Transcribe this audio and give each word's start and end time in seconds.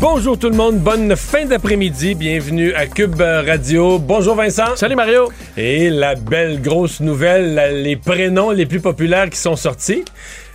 Bonjour 0.00 0.38
tout 0.38 0.48
le 0.48 0.54
monde, 0.54 0.78
bonne 0.78 1.16
fin 1.16 1.44
d'après-midi, 1.44 2.14
bienvenue 2.14 2.72
à 2.74 2.86
Cube 2.86 3.20
Radio. 3.20 3.98
Bonjour 3.98 4.36
Vincent. 4.36 4.76
Salut 4.76 4.94
Mario. 4.94 5.28
Et 5.56 5.90
la 5.90 6.14
belle 6.14 6.62
grosse 6.62 7.00
nouvelle, 7.00 7.82
les 7.82 7.96
prénoms 7.96 8.52
les 8.52 8.64
plus 8.64 8.78
populaires 8.78 9.28
qui 9.28 9.38
sont 9.38 9.56
sortis. 9.56 10.04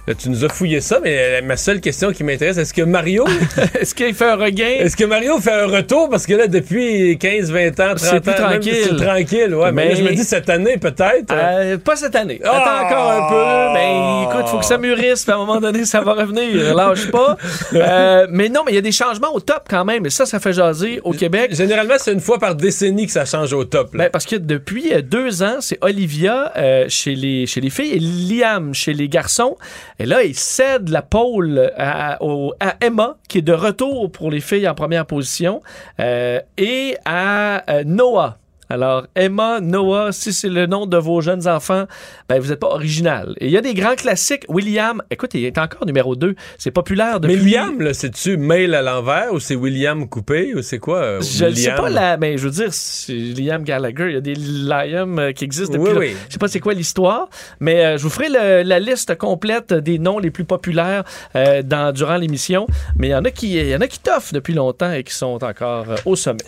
Là, 0.06 0.14
tu 0.16 0.30
nous 0.30 0.44
as 0.44 0.50
fouillé 0.50 0.82
ça, 0.82 1.00
mais 1.02 1.16
euh, 1.18 1.42
ma 1.46 1.56
seule 1.56 1.80
question 1.80 2.12
qui 2.12 2.26
m'intéresse, 2.26 2.58
est-ce 2.58 2.74
que 2.74 2.82
Mario, 2.82 3.26
Est-ce 3.80 3.96
qu'il 3.96 4.14
fait 4.14 4.26
un 4.26 4.36
regain? 4.36 4.76
est-ce 4.80 4.98
que 4.98 5.06
Mario 5.06 5.38
fait 5.40 5.54
un 5.54 5.68
retour? 5.68 6.10
Parce 6.10 6.26
que 6.26 6.34
là, 6.34 6.48
depuis 6.48 7.18
15, 7.18 7.50
20 7.52 7.68
ans, 7.80 7.96
30 7.96 8.00
C'est 8.00 8.16
ans, 8.18 8.20
plus 8.20 8.34
tranquille. 8.34 8.96
tranquille, 8.98 9.56
ouais. 9.56 9.72
Mais, 9.72 9.86
Mais- 9.86 9.90
là, 9.92 9.96
je 9.96 10.04
me 10.04 10.10
dis 10.12 10.26
cette 10.26 10.50
année, 10.50 10.78
peut-être. 10.78 11.32
Euh, 11.32 11.78
pas 11.78 11.96
cette 11.96 12.16
année. 12.18 12.42
Ah! 12.44 12.50
Attends 12.52 12.86
encore 12.86 13.12
un 13.12 13.30
peu. 13.30 13.74
Mais 13.80 14.24
écoute, 14.38 14.50
faut 14.50 14.58
que 14.60 14.66
ça 14.66 14.78
mûrisse. 14.78 15.24
Puis 15.24 15.32
à 15.32 15.36
un 15.36 15.40
moment 15.46 15.62
donné, 15.62 15.86
ça 15.86 16.02
va 16.02 16.14
revenir. 16.16 16.76
Lâche 16.76 17.10
pas. 17.10 17.38
Euh, 17.74 18.28
mais 18.30 18.50
non, 18.50 18.62
mais 18.66 18.72
il 18.72 18.76
y 18.76 18.78
a 18.78 18.82
des 18.82 18.92
changements 18.92 19.34
au 19.34 19.40
top 19.40 19.64
quand 19.70 19.84
même. 19.86 20.06
Et 20.06 20.10
ça, 20.10 20.26
ça 20.26 20.40
fait 20.40 20.54
jaser 20.54 21.00
au 21.04 21.12
Québec. 21.12 21.54
Généralement, 21.56 21.96
c'est 21.98 22.14
une 22.14 22.20
fois 22.20 22.38
par 22.40 22.56
décennie 22.56 23.06
que 23.08 23.12
ça 23.12 23.26
change 23.26 23.52
au 23.54 23.64
top. 23.66 23.94
là. 23.96 24.06
Ben, 24.06 24.10
parce 24.12 24.26
que 24.26 24.36
depuis 24.36 24.94
euh, 24.94 25.02
deux 25.02 25.42
ans, 25.44 25.58
c'est 25.60 25.78
Olivia 25.82 26.52
euh, 26.56 26.86
chez, 26.90 27.16
les, 27.16 27.46
chez 27.48 27.62
les 27.62 27.70
filles 27.70 27.94
et 27.94 28.00
Liam 28.00 28.74
chez 28.74 28.94
les 28.94 29.10
garçons. 29.10 29.58
Et 30.00 30.06
là, 30.06 30.24
il 30.24 30.36
cède 30.36 30.90
la 30.90 31.02
pole 31.02 31.72
à, 31.78 32.22
au- 32.24 32.54
à 32.60 32.76
Emma, 32.82 33.18
qui 33.28 33.40
est 33.40 33.42
de 33.44 33.54
retour 33.54 34.12
pour 34.12 34.32
les 34.32 34.42
filles 34.42 34.68
en 34.68 34.76
première 34.76 35.06
position, 35.06 35.62
euh, 36.00 36.40
et 36.58 36.98
à 37.06 37.64
euh, 37.72 37.84
Noah. 37.86 38.38
Alors, 38.74 39.06
Emma, 39.16 39.60
Noah, 39.62 40.12
si 40.12 40.34
c'est 40.34 40.50
le 40.50 40.66
nom 40.66 40.88
de 40.88 40.98
vos 40.98 41.22
jeunes 41.22 41.48
enfants, 41.48 41.86
ben, 42.28 42.40
vous 42.40 42.50
n'êtes 42.50 42.60
pas 42.60 42.70
original. 42.70 43.36
Et 43.40 43.46
il 43.46 43.52
y 43.52 43.58
a 43.58 43.62
des 43.62 43.76
grands 43.76 43.94
classiques. 43.94 44.46
William, 44.50 45.00
écoute, 45.12 45.36
il 45.36 45.46
est 45.46 45.60
encore 45.60 45.86
numéro 45.86 46.16
2. 46.16 46.34
C'est 46.58 46.72
populaire 46.72 47.20
depuis... 47.20 47.36
mais 47.36 47.42
William, 47.44 47.80
là, 47.82 47.94
c'est-tu 47.94 48.36
mail 48.36 48.74
à 48.74 48.82
l'envers 48.82 49.32
ou 49.32 49.40
c'est 49.40 49.54
William 49.54 50.10
coupé 50.10 50.56
ou 50.56 50.64
c'est 50.64 50.80
quoi? 50.80 50.98
euh, 51.04 51.22
Je 51.22 51.46
ne 51.46 51.54
sais 51.54 51.76
pas, 51.76 51.92
la, 51.92 52.18
mais 52.18 52.36
je 52.40 52.46
veux 52.46 52.50
dire, 52.50 52.70
c'est 52.72 53.14
Liam 53.14 53.64
Gallagher. 53.64 54.06
Il 54.08 54.14
y 54.14 54.18
a 54.18 54.22
des 54.22 54.34
Liam 54.34 55.20
euh, 55.20 55.32
qui 55.34 55.44
existent 55.44 55.78
depuis. 55.78 55.92
Oui, 55.94 56.08
oui. 56.12 56.16
Je 56.28 56.34
sais 56.34 56.40
pas 56.40 56.48
c'est 56.48 56.60
quoi 56.60 56.74
l'histoire, 56.74 57.30
mais 57.60 57.86
euh, 57.86 57.98
je 57.98 58.02
vous 58.04 58.10
ferai 58.10 58.30
le- 58.30 58.64
la 58.68 58.80
liste 58.80 59.16
complète 59.20 59.72
des 59.72 60.00
noms 60.00 60.18
les 60.18 60.32
plus 60.32 60.46
populaires 60.46 61.04
euh, 61.36 61.62
dans, 61.62 61.94
durant 61.94 62.18
l'émission. 62.18 62.66
Mais 62.98 63.10
il 63.10 63.12
y 63.12 63.16
en 63.16 63.24
a 63.24 63.30
qui, 63.30 63.54
il 63.54 63.68
y 63.70 63.76
en 63.76 63.82
a 63.82 63.88
qui 63.88 64.00
toffent 64.00 64.34
depuis 64.34 64.56
longtemps 64.56 64.92
et 64.92 65.04
qui 65.04 65.14
sont 65.14 65.38
encore 65.44 65.86
au 66.06 66.16
sommet. 66.16 66.40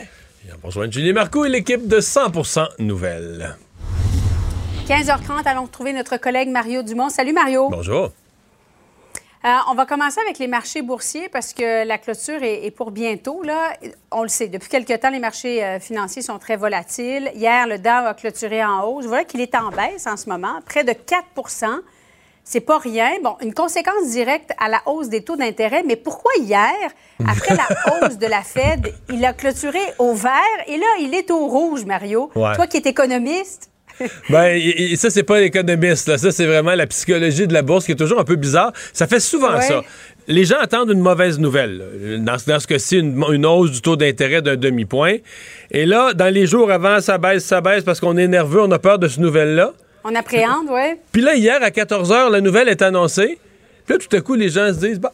On 0.47 0.57
va 0.57 0.67
rejoindre 0.67 0.93
Julie 0.93 1.13
Marco 1.13 1.45
et 1.45 1.49
l'équipe 1.49 1.87
de 1.87 1.99
100% 1.99 2.67
Nouvelles. 2.79 3.55
15h30, 4.87 5.43
allons 5.45 5.63
retrouver 5.63 5.93
notre 5.93 6.17
collègue 6.17 6.49
Mario 6.49 6.83
Dumont. 6.83 7.09
Salut 7.09 7.33
Mario. 7.33 7.69
Bonjour. 7.69 8.11
Euh, 9.45 9.49
on 9.69 9.75
va 9.75 9.85
commencer 9.85 10.19
avec 10.21 10.37
les 10.39 10.47
marchés 10.47 10.81
boursiers 10.81 11.29
parce 11.29 11.53
que 11.53 11.85
la 11.85 11.97
clôture 11.97 12.43
est, 12.43 12.65
est 12.65 12.71
pour 12.71 12.91
bientôt. 12.91 13.41
Là. 13.43 13.73
On 14.11 14.23
le 14.23 14.27
sait, 14.27 14.47
depuis 14.47 14.69
quelque 14.69 14.93
temps, 14.97 15.09
les 15.09 15.19
marchés 15.19 15.63
euh, 15.63 15.79
financiers 15.79 16.21
sont 16.21 16.37
très 16.37 16.57
volatiles. 16.57 17.31
Hier, 17.35 17.67
le 17.67 17.77
Dow 17.77 17.89
a 17.89 18.13
clôturé 18.13 18.63
en 18.63 18.83
hausse. 18.83 19.05
Voilà 19.05 19.23
qu'il 19.23 19.41
est 19.41 19.55
en 19.55 19.69
baisse 19.69 20.05
en 20.05 20.17
ce 20.17 20.29
moment, 20.29 20.59
près 20.65 20.83
de 20.83 20.93
4 20.93 21.25
c'est 22.45 22.61
pas 22.61 22.77
rien. 22.77 23.09
Bon, 23.23 23.35
une 23.41 23.53
conséquence 23.53 24.11
directe 24.11 24.51
à 24.59 24.69
la 24.69 24.81
hausse 24.85 25.09
des 25.09 25.21
taux 25.23 25.35
d'intérêt, 25.35 25.83
mais 25.85 25.95
pourquoi 25.97 26.31
hier, 26.39 26.71
après 27.27 27.55
la 27.55 27.67
hausse 28.07 28.17
de 28.17 28.27
la 28.27 28.41
Fed, 28.43 28.93
il 29.11 29.25
a 29.25 29.33
clôturé 29.33 29.79
au 29.99 30.13
vert 30.13 30.31
et 30.67 30.77
là, 30.77 30.85
il 31.01 31.13
est 31.13 31.29
au 31.31 31.47
rouge, 31.47 31.83
Mario? 31.85 32.29
Ouais. 32.35 32.55
Toi 32.55 32.67
qui 32.67 32.77
es 32.77 32.81
économiste, 32.89 33.69
Ben, 34.29 34.47
et- 34.55 34.95
ça, 34.97 35.09
c'est 35.09 35.23
pas 35.23 35.39
l'économiste, 35.39 36.09
là. 36.09 36.17
Ça, 36.17 36.29
c'est 36.31 36.45
vraiment 36.45 36.75
la 36.75 36.85
psychologie 36.85 37.47
de 37.47 37.53
la 37.53 37.61
bourse 37.61 37.85
qui 37.85 37.93
est 37.93 37.95
toujours 37.95 38.19
un 38.19 38.25
peu 38.25 38.35
bizarre. 38.35 38.73
Ça 38.91 39.07
fait 39.07 39.21
souvent 39.21 39.53
Ouais. 39.55 39.61
ça. 39.61 39.81
Les 40.27 40.43
gens 40.43 40.57
attendent 40.59 40.89
une 40.89 40.99
mauvaise 40.99 41.39
nouvelle. 41.39 42.19
Dans, 42.19 42.37
ce- 42.37 42.45
dans 42.45 42.59
ce 42.59 42.67
cas-ci, 42.67 42.97
une, 42.99 43.23
une 43.31 43.45
hausse 43.45 43.71
du 43.71 43.81
taux 43.81 43.95
d'intérêt 43.95 44.41
d'un 44.41 44.57
demi-point. 44.57 45.15
Et 45.71 45.85
là, 45.85 46.13
dans 46.13 46.33
les 46.33 46.45
jours 46.45 46.71
avant, 46.71 46.99
ça 46.99 47.17
baisse, 47.17 47.45
ça 47.45 47.61
baisse 47.61 47.85
parce 47.85 48.01
qu'on 48.01 48.17
est 48.17 48.27
nerveux, 48.27 48.61
on 48.61 48.71
a 48.71 48.79
peur 48.79 48.99
de 48.99 49.07
ce 49.07 49.21
nouvelle-là. 49.21 49.71
On 50.05 50.13
appréhende, 50.13 50.67
oui. 50.69 50.93
Puis 51.11 51.21
là, 51.21 51.35
hier, 51.35 51.61
à 51.61 51.71
14 51.71 52.11
h, 52.11 52.31
la 52.31 52.39
nouvelle 52.39 52.69
est 52.69 52.83
annoncée. 52.83 53.39
Puis 53.85 53.95
là, 53.95 53.97
tout 53.97 54.15
à 54.15 54.21
coup, 54.21 54.35
les 54.35 54.49
gens 54.49 54.67
se 54.67 54.79
disent, 54.79 54.99
bah, 54.99 55.13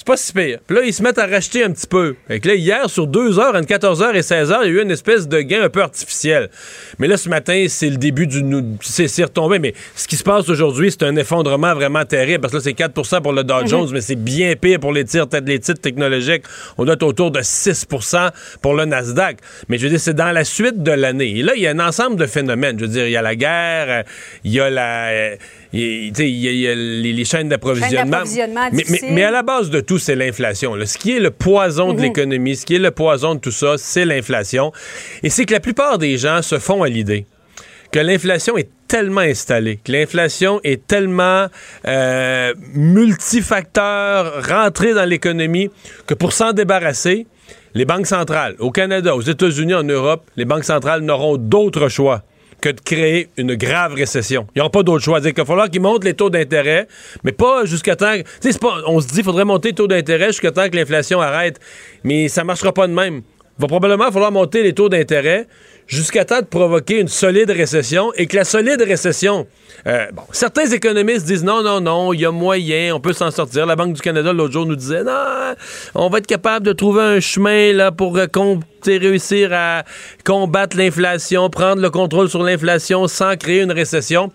c'est 0.00 0.06
pas 0.06 0.16
si 0.16 0.32
pire. 0.32 0.60
Puis 0.66 0.74
là, 0.74 0.82
ils 0.82 0.94
se 0.94 1.02
mettent 1.02 1.18
à 1.18 1.26
racheter 1.26 1.62
un 1.62 1.72
petit 1.72 1.86
peu. 1.86 2.16
Fait 2.26 2.40
que 2.40 2.48
là, 2.48 2.54
hier, 2.54 2.88
sur 2.88 3.06
deux 3.06 3.38
heures, 3.38 3.54
entre 3.54 3.66
14 3.66 4.00
h 4.00 4.14
et 4.14 4.22
16 4.22 4.50
h, 4.50 4.58
il 4.62 4.72
y 4.72 4.78
a 4.78 4.80
eu 4.80 4.82
une 4.82 4.90
espèce 4.90 5.28
de 5.28 5.42
gain 5.42 5.60
un 5.62 5.68
peu 5.68 5.82
artificiel. 5.82 6.48
Mais 6.98 7.06
là, 7.06 7.18
ce 7.18 7.28
matin, 7.28 7.66
c'est 7.68 7.90
le 7.90 7.98
début 7.98 8.26
du... 8.26 8.42
C'est 8.80 9.22
retombé. 9.22 9.58
Mais 9.58 9.74
ce 9.94 10.08
qui 10.08 10.16
se 10.16 10.22
passe 10.22 10.48
aujourd'hui, 10.48 10.90
c'est 10.90 11.02
un 11.02 11.14
effondrement 11.16 11.74
vraiment 11.74 12.02
terrible. 12.06 12.40
Parce 12.40 12.52
que 12.52 12.56
là, 12.56 12.62
c'est 12.64 12.72
4% 12.72 13.20
pour 13.20 13.34
le 13.34 13.44
Dow 13.44 13.66
Jones, 13.66 13.90
mais 13.92 14.00
c'est 14.00 14.16
bien 14.16 14.56
pire 14.56 14.80
pour 14.80 14.94
les 14.94 15.04
titres, 15.04 15.28
les 15.44 15.58
titres 15.58 15.82
technologiques. 15.82 16.44
On 16.78 16.86
doit 16.86 16.94
être 16.94 17.02
autour 17.02 17.30
de 17.30 17.40
6% 17.40 18.30
pour 18.62 18.72
le 18.72 18.86
Nasdaq. 18.86 19.36
Mais 19.68 19.76
je 19.76 19.82
veux 19.82 19.90
dire, 19.90 20.00
c'est 20.00 20.14
dans 20.14 20.32
la 20.32 20.44
suite 20.44 20.82
de 20.82 20.92
l'année. 20.92 21.40
Et 21.40 21.42
là, 21.42 21.52
il 21.54 21.60
y 21.60 21.66
a 21.66 21.72
un 21.72 21.78
ensemble 21.78 22.16
de 22.16 22.24
phénomènes. 22.24 22.78
Je 22.78 22.86
veux 22.86 22.90
dire, 22.90 23.04
il 23.06 23.12
y 23.12 23.18
a 23.18 23.22
la 23.22 23.36
guerre, 23.36 23.86
euh, 23.90 24.02
il 24.44 24.52
y 24.52 24.60
a 24.60 24.70
la... 24.70 25.36
il 25.72 25.80
y 26.18 26.20
a- 26.20 26.24
il 26.24 26.54
y 26.56 27.02
les, 27.02 27.12
les 27.12 27.24
chaînes 27.24 27.48
d'approvisionnement. 27.48 28.22
Mais, 28.24 28.68
mais, 28.72 28.82
difficiles. 28.82 29.08
mais 29.12 29.22
à 29.24 29.30
la 29.30 29.42
base 29.42 29.70
de 29.70 29.80
tout, 29.80 29.98
c'est 29.98 30.16
l'inflation. 30.16 30.74
Ce 30.84 30.98
qui 30.98 31.12
est 31.16 31.20
le 31.20 31.30
poison 31.30 31.92
de 31.92 32.00
l'économie, 32.02 32.56
ce 32.56 32.66
qui 32.66 32.74
est 32.76 32.78
le 32.80 32.90
poison 32.90 33.34
de 33.36 33.40
tout 33.40 33.52
ça, 33.52 33.74
c'est 33.78 34.04
l'inflation. 34.04 34.72
Et 35.22 35.30
c'est 35.30 35.44
que 35.46 35.52
la 35.54 35.60
plupart 35.60 35.98
des 35.98 36.18
gens 36.18 36.42
se 36.42 36.58
font 36.58 36.82
à 36.82 36.88
l'idée 36.88 37.26
que 37.92 37.98
l'inflation 37.98 38.56
est 38.56 38.68
tellement 38.86 39.20
installée, 39.20 39.80
que 39.84 39.90
l'inflation 39.90 40.60
est 40.62 40.86
tellement 40.86 41.46
euh, 41.88 42.54
multifacteur, 42.72 44.46
rentrée 44.48 44.94
dans 44.94 45.04
l'économie, 45.04 45.70
que 46.06 46.14
pour 46.14 46.32
s'en 46.32 46.52
débarrasser, 46.52 47.26
les 47.74 47.84
banques 47.84 48.06
centrales, 48.06 48.54
au 48.58 48.70
Canada, 48.70 49.14
aux 49.16 49.20
États-Unis, 49.22 49.74
en 49.74 49.82
Europe, 49.84 50.24
les 50.36 50.44
banques 50.44 50.64
centrales 50.64 51.02
n'auront 51.02 51.36
d'autre 51.36 51.88
choix 51.88 52.22
que 52.60 52.68
de 52.68 52.80
créer 52.80 53.28
une 53.36 53.54
grave 53.54 53.94
récession. 53.94 54.46
Ils 54.54 54.58
n'auront 54.58 54.70
pas 54.70 54.82
d'autre 54.82 55.04
choix. 55.04 55.20
Qu'il 55.20 55.32
va 55.34 55.44
falloir 55.44 55.70
qu'ils 55.70 55.80
montent 55.80 56.04
les 56.04 56.14
taux 56.14 56.30
d'intérêt, 56.30 56.86
mais 57.24 57.32
pas 57.32 57.64
jusqu'à 57.64 57.96
temps... 57.96 58.14
On 58.86 59.00
se 59.00 59.08
dit 59.08 59.14
qu'il 59.14 59.24
faudrait 59.24 59.44
monter 59.44 59.68
les 59.68 59.74
taux 59.74 59.86
d'intérêt 59.86 60.28
jusqu'à 60.28 60.50
temps 60.50 60.68
que 60.68 60.76
l'inflation 60.76 61.20
arrête, 61.20 61.58
mais 62.04 62.28
ça 62.28 62.44
marchera 62.44 62.72
pas 62.72 62.86
de 62.86 62.92
même. 62.92 63.22
Va 63.60 63.66
probablement 63.66 64.10
falloir 64.10 64.32
monter 64.32 64.62
les 64.62 64.72
taux 64.72 64.88
d'intérêt 64.88 65.46
jusqu'à 65.86 66.24
temps 66.24 66.40
de 66.40 66.46
provoquer 66.46 66.98
une 66.98 67.08
solide 67.08 67.50
récession 67.50 68.10
et 68.14 68.26
que 68.26 68.36
la 68.36 68.44
solide 68.44 68.80
récession... 68.80 69.46
euh, 69.86 70.06
bon, 70.12 70.22
certains 70.32 70.64
économistes 70.70 71.26
disent 71.26 71.44
non, 71.44 71.62
non, 71.62 71.80
non, 71.80 72.14
il 72.14 72.20
y 72.20 72.24
a 72.24 72.30
moyen, 72.30 72.94
on 72.94 73.00
peut 73.00 73.12
s'en 73.12 73.30
sortir. 73.30 73.66
La 73.66 73.76
Banque 73.76 73.92
du 73.92 74.00
Canada, 74.00 74.32
l'autre 74.32 74.52
jour, 74.54 74.64
nous 74.64 74.76
disait 74.76 75.04
non, 75.04 75.12
on 75.94 76.08
va 76.08 76.18
être 76.18 76.26
capable 76.26 76.64
de 76.64 76.72
trouver 76.72 77.02
un 77.02 77.20
chemin 77.20 77.74
là, 77.74 77.92
pour 77.92 78.16
euh, 78.16 78.26
réussir 78.86 79.50
à 79.52 79.82
combattre 80.24 80.78
l'inflation, 80.78 81.50
prendre 81.50 81.82
le 81.82 81.90
contrôle 81.90 82.30
sur 82.30 82.42
l'inflation 82.42 83.06
sans 83.08 83.36
créer 83.36 83.60
une 83.60 83.72
récession. 83.72 84.32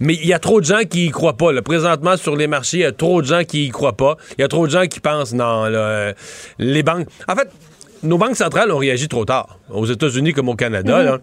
Mais 0.00 0.14
il 0.14 0.26
y 0.26 0.34
a 0.34 0.38
trop 0.38 0.60
de 0.60 0.66
gens 0.66 0.82
qui 0.90 1.06
y 1.06 1.10
croient 1.10 1.38
pas. 1.38 1.50
Présentement, 1.62 2.18
sur 2.18 2.36
les 2.36 2.46
marchés, 2.46 2.78
il 2.78 2.82
y 2.82 2.84
a 2.84 2.92
trop 2.92 3.22
de 3.22 3.26
gens 3.26 3.44
qui 3.44 3.66
y 3.66 3.70
croient 3.70 3.96
pas. 3.96 4.18
Il 4.36 4.42
y 4.42 4.44
a 4.44 4.48
trop 4.48 4.66
de 4.66 4.72
gens 4.72 4.86
qui 4.86 5.00
pensent 5.00 5.32
non, 5.32 5.64
euh, 5.64 6.12
les 6.58 6.82
banques. 6.82 7.06
En 7.26 7.36
fait, 7.36 7.48
nos 8.06 8.18
banques 8.18 8.36
centrales 8.36 8.70
ont 8.72 8.78
réagi 8.78 9.08
trop 9.08 9.24
tard, 9.24 9.58
aux 9.70 9.86
États-Unis 9.86 10.32
comme 10.32 10.48
au 10.48 10.54
Canada. 10.56 11.02
là. 11.02 11.18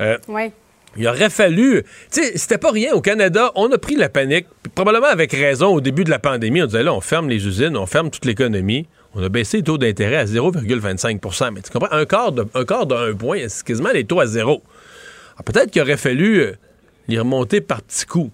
Euh, 0.00 0.18
Oui. 0.28 0.50
il 0.96 1.06
aurait 1.08 1.30
fallu. 1.30 1.82
Tu 2.12 2.22
sais, 2.22 2.36
c'était 2.36 2.58
pas 2.58 2.70
rien 2.70 2.92
au 2.94 3.00
Canada. 3.00 3.50
On 3.54 3.70
a 3.72 3.78
pris 3.78 3.96
la 3.96 4.08
panique, 4.08 4.46
probablement 4.74 5.06
avec 5.06 5.32
raison 5.32 5.68
au 5.74 5.80
début 5.80 6.04
de 6.04 6.10
la 6.10 6.18
pandémie. 6.18 6.62
On 6.62 6.66
disait 6.66 6.82
là, 6.82 6.92
on 6.94 7.00
ferme 7.00 7.28
les 7.28 7.46
usines, 7.46 7.76
on 7.76 7.86
ferme 7.86 8.10
toute 8.10 8.24
l'économie. 8.24 8.86
On 9.14 9.22
a 9.22 9.28
baissé 9.28 9.58
les 9.58 9.62
taux 9.62 9.78
d'intérêt 9.78 10.16
à 10.16 10.24
0,25% 10.24 11.52
Mais 11.52 11.60
tu 11.62 11.70
comprends, 11.70 11.92
un 11.96 12.04
quart 12.04 12.32
de, 12.32 12.44
un 12.54 12.64
quart 12.64 12.86
d'un 12.86 13.14
point, 13.14 13.38
c'est 13.48 13.64
quasiment 13.64 13.90
les 13.92 14.04
taux 14.04 14.18
à 14.20 14.26
zéro. 14.26 14.62
Alors, 15.36 15.44
peut-être 15.44 15.70
qu'il 15.70 15.82
aurait 15.82 15.96
fallu 15.96 16.40
euh, 16.40 16.52
les 17.08 17.18
remonter 17.18 17.60
par 17.60 17.82
petits 17.82 18.06
coups. 18.06 18.30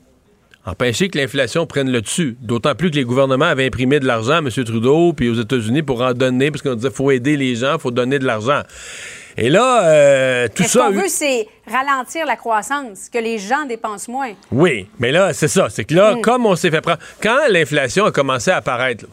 Empêcher 0.66 1.08
que 1.08 1.16
l'inflation 1.18 1.66
prenne 1.66 1.90
le 1.90 2.02
dessus. 2.02 2.36
D'autant 2.40 2.74
plus 2.74 2.90
que 2.90 2.96
les 2.96 3.04
gouvernements 3.04 3.46
avaient 3.46 3.66
imprimé 3.66 3.98
de 3.98 4.06
l'argent 4.06 4.34
à 4.34 4.38
M. 4.38 4.50
Trudeau 4.50 5.12
puis 5.14 5.30
aux 5.30 5.34
États-Unis 5.40 5.82
pour 5.82 6.02
en 6.02 6.12
donner, 6.12 6.50
parce 6.50 6.62
qu'on 6.62 6.74
disait 6.74 6.90
faut 6.90 7.10
aider 7.10 7.36
les 7.38 7.54
gens, 7.54 7.78
faut 7.78 7.90
donner 7.90 8.18
de 8.18 8.26
l'argent. 8.26 8.60
Et 9.38 9.48
là, 9.48 9.84
euh, 9.88 10.48
tout 10.48 10.62
Mais 10.62 10.68
ce 10.68 10.78
ça. 10.78 10.86
qu'on 10.86 10.92
eu- 10.92 10.96
veut, 10.96 11.08
c'est 11.08 11.46
ralentir 11.66 12.26
la 12.26 12.36
croissance, 12.36 13.08
que 13.08 13.18
les 13.18 13.38
gens 13.38 13.64
dépensent 13.66 14.10
moins? 14.12 14.32
Oui, 14.52 14.86
mais 14.98 15.12
là, 15.12 15.32
c'est 15.32 15.48
ça. 15.48 15.68
C'est 15.70 15.84
que 15.84 15.94
là, 15.94 16.16
comme 16.22 16.44
on 16.44 16.56
s'est 16.56 16.70
fait 16.70 16.82
prendre. 16.82 16.98
Quand 17.22 17.38
l'inflation 17.48 18.04
a 18.04 18.10
commencé 18.12 18.50
à 18.50 18.56
apparaître, 18.56 19.04
là, 19.04 19.10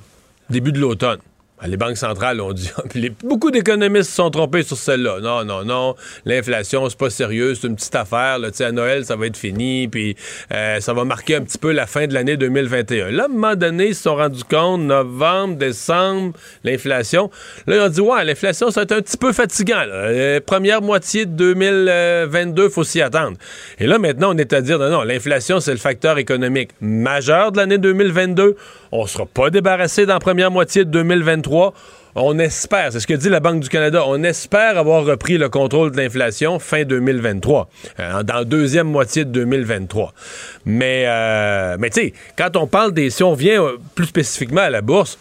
début 0.50 0.74
de 0.74 0.80
l'automne, 0.80 1.20
les 1.66 1.78
banques 1.78 1.98
centrales 1.98 2.40
ont 2.40 2.54
dit, 2.54 2.70
beaucoup 3.24 3.50
d'économistes 3.50 4.10
se 4.10 4.16
sont 4.16 4.30
trompés 4.30 4.64
sur 4.64 4.78
celle-là. 4.78 5.20
Non, 5.22 5.44
non, 5.44 5.66
non, 5.66 5.96
l'inflation, 6.26 6.88
c'est 6.90 6.98
pas 6.98 7.10
sérieux, 7.10 7.56
c'est 7.56 7.68
une 7.68 7.76
petite 7.76 7.96
affaire. 7.96 8.38
Là, 8.38 8.50
à 8.60 8.72
Noël, 8.72 9.06
ça 9.06 9.16
va 9.16 9.26
être 9.26 9.38
fini, 9.38 9.88
puis 9.88 10.16
euh, 10.54 10.80
ça 10.80 10.94
va 10.94 11.04
marquer 11.04 11.36
un 11.36 11.42
petit 11.42 11.58
peu 11.58 11.72
la 11.72 11.88
fin 11.88 12.06
de 12.06 12.14
l'année 12.14 12.38
2021. 12.38 13.12
Là, 13.12 13.24
à 13.24 13.26
un 13.26 13.30
moment 13.30 13.56
donné, 13.56 13.88
ils 13.88 13.96
se 13.96 14.04
sont 14.04 14.16
rendus 14.16 14.44
compte, 14.44 14.82
novembre, 14.82 15.56
décembre, 15.56 16.34
l'inflation. 16.64 17.32
Là, 17.66 17.78
ils 17.78 17.82
ont 17.82 17.90
dit, 17.90 18.02
ouais, 18.02 18.24
l'inflation, 18.24 18.70
ça 18.70 18.82
va 18.82 18.84
être 18.84 18.92
un 18.92 19.02
petit 19.02 19.18
peu 19.18 19.34
fatigant. 19.34 19.84
là. 19.86 19.94
Euh, 19.94 20.40
première 20.46 20.82
moitié 20.82 21.26
de 21.26 21.32
2022, 21.32 22.70
faut 22.70 22.84
s'y 22.84 23.02
attendre. 23.02 23.38
Et 23.80 23.88
là, 23.88 23.98
maintenant, 23.98 24.34
on 24.34 24.38
est 24.38 24.54
à 24.54 24.62
dire, 24.62 24.78
non, 24.78 24.90
non, 24.90 25.04
l'inflation, 25.04 25.60
c'est 25.60 25.72
le 25.72 25.78
facteur 25.78 26.18
économique 26.18 26.72
majeur 26.82 27.52
de 27.52 27.58
l'année 27.58 27.78
2022. 27.78 28.56
On 28.92 29.06
sera 29.06 29.26
pas 29.26 29.50
débarrassé 29.50 30.06
dans 30.06 30.14
la 30.14 30.20
première 30.20 30.52
moitié 30.52 30.86
de 30.86 30.92
2023. 30.92 31.74
On 32.20 32.40
espère, 32.40 32.92
c'est 32.92 33.00
ce 33.00 33.06
que 33.06 33.14
dit 33.14 33.30
la 33.30 33.40
Banque 33.40 33.60
du 33.60 33.70
Canada, 33.70 34.04
on 34.08 34.24
espère 34.24 34.78
avoir 34.80 35.06
repris 35.06 35.38
le 35.38 35.50
contrôle 35.50 35.92
de 35.92 35.98
l'inflation 35.98 36.58
fin 36.58 36.84
2023, 36.84 37.70
euh, 38.00 38.24
dans 38.24 38.34
la 38.34 38.44
deuxième 38.44 38.88
moitié 38.88 39.24
de 39.24 39.30
2023. 39.30 40.14
Mais, 40.66 41.04
euh, 41.06 41.78
mais 41.80 41.92
tu 41.92 42.02
sais, 42.02 42.14
quand 42.36 42.56
on 42.56 42.66
parle 42.66 42.92
des... 42.92 43.12
Si 43.12 43.22
on 43.22 43.32
revient 43.32 43.58
euh, 43.60 43.78
plus 43.94 44.08
spécifiquement 44.08 44.62
à 44.62 44.72
la 44.72 44.82
bourse, 44.82 45.20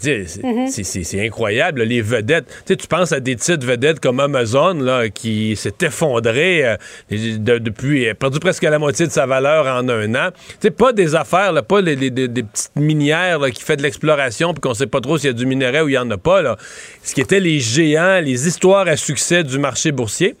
c'est 0.00 1.04
c'est- 1.04 1.20
incroyable, 1.24 1.82
les 1.82 2.00
vedettes. 2.00 2.46
Tu 2.46 2.54
sais, 2.68 2.76
tu 2.76 2.86
penses 2.86 3.12
à 3.12 3.20
des 3.20 3.36
titres 3.36 3.66
vedettes 3.66 4.00
comme 4.00 4.20
Amazon, 4.20 4.74
là, 4.74 5.08
qui 5.10 5.54
s'est 5.56 5.74
effondré 5.82 6.64
euh, 6.64 6.76
de- 7.10 7.58
depuis, 7.58 8.08
a 8.08 8.14
perdu 8.14 8.38
presque 8.40 8.62
la 8.62 8.78
moitié 8.78 9.06
de 9.06 9.12
sa 9.12 9.26
valeur 9.26 9.66
en 9.66 9.88
un 9.88 10.14
an. 10.14 10.30
Tu 10.32 10.56
sais, 10.60 10.70
pas 10.70 10.92
des 10.92 11.14
affaires, 11.14 11.52
là, 11.52 11.62
pas 11.62 11.80
les, 11.80 11.94
les- 11.96 12.10
des, 12.10 12.28
des 12.28 12.42
petites 12.42 12.74
minières 12.76 13.38
là, 13.38 13.50
qui 13.50 13.62
fait 13.62 13.76
de 13.76 13.82
l'exploration 13.82 14.54
puis 14.54 14.60
qu'on 14.60 14.74
sait 14.74 14.86
pas 14.86 15.00
trop 15.00 15.18
s'il 15.18 15.26
y 15.28 15.30
a 15.30 15.34
du 15.34 15.44
minerai 15.46 15.82
ou 15.82 15.88
il 15.88 15.92
y 15.92 15.98
en 15.98 16.10
a 16.10 16.16
pas, 16.18 16.40
là. 16.42 16.56
Ce 17.02 17.14
qui 17.14 17.20
était 17.20 17.40
les 17.40 17.60
géants, 17.60 18.20
les 18.22 18.48
histoires 18.48 18.88
à 18.88 18.96
succès 18.96 19.44
du 19.44 19.58
marché 19.58 19.92
boursier. 19.92 20.36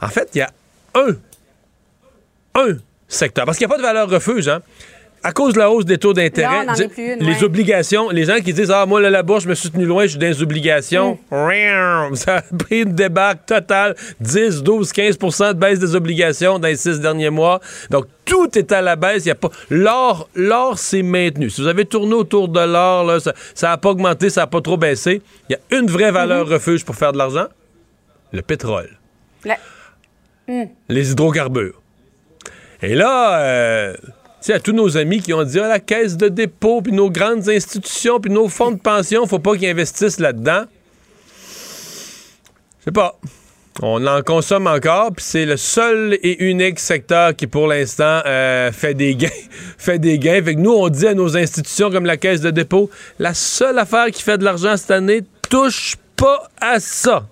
En 0.00 0.08
fait, 0.08 0.28
il 0.34 0.38
y 0.38 0.42
a 0.42 0.50
un, 0.94 1.14
un 2.54 2.76
secteur, 3.06 3.44
parce 3.44 3.56
qu'il 3.58 3.66
n'y 3.66 3.72
a 3.72 3.76
pas 3.76 3.80
de 3.80 3.86
valeur 3.86 4.08
refuge, 4.10 4.48
hein. 4.48 4.60
À 5.22 5.32
cause 5.32 5.54
de 5.54 5.58
la 5.58 5.68
hausse 5.70 5.84
des 5.84 5.98
taux 5.98 6.12
d'intérêt, 6.12 6.64
les 6.96 7.26
ouais. 7.26 7.42
obligations, 7.44 8.08
les 8.10 8.24
gens 8.24 8.36
qui 8.38 8.52
disent 8.52 8.70
Ah, 8.70 8.86
moi, 8.86 9.00
là, 9.00 9.10
la 9.10 9.22
bourse, 9.24 9.44
je 9.44 9.48
me 9.48 9.54
suis 9.54 9.68
tenu 9.70 9.84
loin, 9.84 10.04
je 10.04 10.10
suis 10.10 10.18
dans 10.18 10.26
les 10.28 10.42
obligations. 10.42 11.18
Mm. 11.30 12.14
Ça 12.14 12.36
a 12.36 12.42
pris 12.42 12.82
une 12.82 12.92
débarque 12.92 13.44
totale 13.46 13.96
10, 14.20 14.62
12, 14.62 14.92
15% 14.92 15.48
de 15.48 15.52
baisse 15.58 15.80
des 15.80 15.94
obligations 15.96 16.58
dans 16.60 16.68
les 16.68 16.76
six 16.76 17.00
derniers 17.00 17.30
mois. 17.30 17.60
Donc, 17.90 18.06
tout 18.24 18.56
est 18.56 18.70
à 18.70 18.80
la 18.80 18.94
baisse. 18.94 19.24
Il 19.24 19.28
y 19.28 19.32
a 19.32 19.34
pas... 19.34 19.50
L'or, 19.70 20.28
l'or 20.34 20.78
s'est 20.78 21.02
maintenu. 21.02 21.50
Si 21.50 21.60
vous 21.62 21.66
avez 21.66 21.84
tourné 21.84 22.14
autour 22.14 22.48
de 22.48 22.60
l'or, 22.60 23.04
là, 23.04 23.18
ça 23.20 23.32
n'a 23.68 23.76
pas 23.76 23.90
augmenté, 23.90 24.30
ça 24.30 24.42
n'a 24.42 24.46
pas 24.46 24.60
trop 24.60 24.76
baissé. 24.76 25.20
Il 25.48 25.54
y 25.54 25.56
a 25.56 25.78
une 25.78 25.90
vraie 25.90 26.12
valeur 26.12 26.46
Mm-hmm. 26.48 26.52
refuge 26.52 26.84
pour 26.84 26.94
faire 26.94 27.12
de 27.12 27.18
l'argent 27.18 27.46
le 28.32 28.42
pétrole 28.42 28.90
La- 29.44 29.56
les 30.88 31.10
hydrocarbures. 31.10 31.80
Et 32.82 32.94
là, 32.94 33.40
euh, 33.40 33.94
à 34.52 34.60
tous 34.60 34.72
nos 34.72 34.96
amis 34.96 35.20
qui 35.20 35.32
ont 35.32 35.44
dit, 35.44 35.58
ah, 35.60 35.68
la 35.68 35.80
caisse 35.80 36.16
de 36.16 36.28
dépôt, 36.28 36.82
puis 36.82 36.92
nos 36.92 37.10
grandes 37.10 37.48
institutions, 37.48 38.20
puis 38.20 38.30
nos 38.30 38.48
fonds 38.48 38.72
de 38.72 38.78
pension, 38.78 39.26
faut 39.26 39.38
pas 39.38 39.56
qu'ils 39.56 39.68
investissent 39.68 40.20
là-dedans. 40.20 40.64
Je 42.80 42.84
sais 42.84 42.92
pas. 42.92 43.18
On 43.80 44.04
en 44.08 44.22
consomme 44.22 44.66
encore, 44.66 45.12
puis 45.12 45.24
c'est 45.24 45.46
le 45.46 45.56
seul 45.56 46.18
et 46.22 46.42
unique 46.44 46.80
secteur 46.80 47.36
qui, 47.36 47.46
pour 47.46 47.68
l'instant, 47.68 48.22
euh, 48.26 48.72
fait 48.72 48.94
des 48.94 49.14
gains. 49.14 49.28
fait 49.78 50.00
des 50.00 50.18
gains. 50.18 50.42
Fait 50.42 50.56
que 50.56 50.60
nous, 50.60 50.72
on 50.72 50.88
dit 50.88 51.06
à 51.06 51.14
nos 51.14 51.36
institutions 51.36 51.90
comme 51.90 52.04
la 52.04 52.16
caisse 52.16 52.40
de 52.40 52.50
dépôt, 52.50 52.90
la 53.20 53.34
seule 53.34 53.78
affaire 53.78 54.06
qui 54.06 54.22
fait 54.22 54.38
de 54.38 54.44
l'argent 54.44 54.76
cette 54.76 54.90
année, 54.90 55.22
touche 55.48 55.96
pas 56.16 56.48
à 56.60 56.80
ça. 56.80 57.26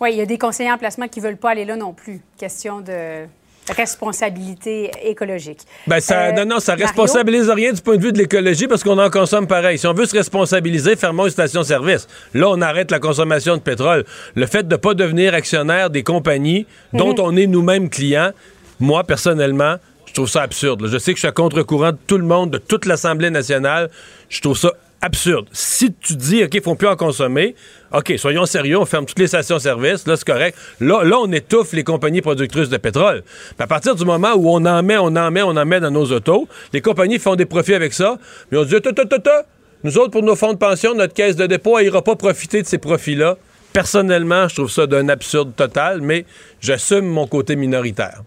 Oui, 0.00 0.12
il 0.12 0.18
y 0.18 0.22
a 0.22 0.26
des 0.26 0.38
conseillers 0.38 0.72
en 0.72 0.78
placement 0.78 1.06
qui 1.06 1.20
veulent 1.20 1.36
pas 1.36 1.50
aller 1.50 1.64
là 1.64 1.76
non 1.76 1.92
plus. 1.92 2.20
Question 2.38 2.80
de 2.80 3.26
responsabilité 3.70 4.90
écologique. 5.04 5.60
Ben 5.86 6.00
ça, 6.00 6.20
Euh, 6.28 6.32
non, 6.32 6.44
non, 6.44 6.60
ça 6.60 6.72
Mario? 6.72 6.86
responsabilise 6.86 7.48
rien 7.50 7.72
du 7.72 7.80
point 7.80 7.96
de 7.96 8.02
vue 8.02 8.12
de 8.12 8.18
l'écologie 8.18 8.66
parce 8.66 8.82
qu'on 8.82 8.98
en 8.98 9.10
consomme 9.10 9.46
pareil. 9.46 9.78
Si 9.78 9.86
on 9.86 9.94
veut 9.94 10.06
se 10.06 10.16
responsabiliser, 10.16 10.96
fermons 10.96 11.24
une 11.24 11.30
station-service. 11.30 12.06
Là, 12.34 12.48
on 12.50 12.60
arrête 12.60 12.90
la 12.90 12.98
consommation 12.98 13.56
de 13.56 13.62
pétrole. 13.62 14.04
Le 14.34 14.46
fait 14.46 14.64
de 14.66 14.72
ne 14.74 14.76
pas 14.76 14.94
devenir 14.94 15.34
actionnaire 15.34 15.90
des 15.90 16.02
compagnies 16.02 16.66
dont 16.92 17.12
Mhm. 17.14 17.20
on 17.20 17.36
est 17.36 17.46
nous-mêmes 17.46 17.88
clients, 17.88 18.30
moi, 18.78 19.04
personnellement, 19.04 19.76
je 20.06 20.12
trouve 20.14 20.28
ça 20.28 20.42
absurde. 20.42 20.86
Je 20.86 20.98
sais 20.98 21.12
que 21.12 21.16
je 21.16 21.20
suis 21.20 21.28
à 21.28 21.32
contre-courant 21.32 21.92
de 21.92 21.98
tout 22.06 22.18
le 22.18 22.24
monde, 22.24 22.50
de 22.50 22.58
toute 22.58 22.84
l'Assemblée 22.86 23.30
nationale. 23.30 23.90
Je 24.28 24.40
trouve 24.40 24.56
ça 24.58 24.72
absurde. 25.02 25.46
Si 25.52 25.92
tu 25.94 26.14
dis, 26.14 26.42
OK, 26.44 26.50
il 26.54 26.56
ne 26.58 26.62
faut 26.62 26.74
plus 26.74 26.88
en 26.88 26.96
consommer, 26.96 27.54
OK, 27.92 28.14
soyons 28.18 28.46
sérieux, 28.46 28.78
on 28.78 28.84
ferme 28.84 29.04
toutes 29.04 29.18
les 29.18 29.26
stations-service, 29.26 30.06
là, 30.06 30.16
c'est 30.16 30.26
correct. 30.26 30.56
Là, 30.78 31.02
là, 31.02 31.16
on 31.18 31.32
étouffe 31.32 31.72
les 31.72 31.82
compagnies 31.82 32.20
productrices 32.20 32.68
de 32.68 32.76
pétrole. 32.76 33.24
Mais 33.58 33.64
à 33.64 33.66
partir 33.66 33.96
du 33.96 34.04
moment 34.04 34.32
où 34.34 34.48
on 34.48 34.64
en 34.64 34.82
met, 34.82 34.96
on 34.96 35.16
en 35.16 35.30
met, 35.32 35.42
on 35.42 35.56
en 35.56 35.64
met 35.64 35.80
dans 35.80 35.90
nos 35.90 36.06
autos, 36.12 36.46
les 36.72 36.80
compagnies 36.80 37.18
font 37.18 37.34
des 37.34 37.46
profits 37.46 37.74
avec 37.74 37.92
ça, 37.92 38.16
mais 38.50 38.58
on 38.58 38.64
dit, 38.64 38.80
ta, 38.80 38.92
ta, 38.92 39.46
nous 39.82 39.98
autres, 39.98 40.10
pour 40.10 40.22
nos 40.22 40.36
fonds 40.36 40.52
de 40.52 40.58
pension, 40.58 40.94
notre 40.94 41.14
caisse 41.14 41.36
de 41.36 41.46
dépôt, 41.46 41.78
elle 41.78 41.86
ira 41.86 42.02
pas 42.02 42.14
profiter 42.14 42.62
de 42.62 42.66
ces 42.66 42.78
profits-là. 42.78 43.36
Personnellement, 43.72 44.46
je 44.46 44.56
trouve 44.56 44.70
ça 44.70 44.86
d'un 44.86 45.08
absurde 45.08 45.56
total, 45.56 46.00
mais 46.00 46.26
j'assume 46.60 47.06
mon 47.06 47.26
côté 47.26 47.56
minoritaire. 47.56 48.22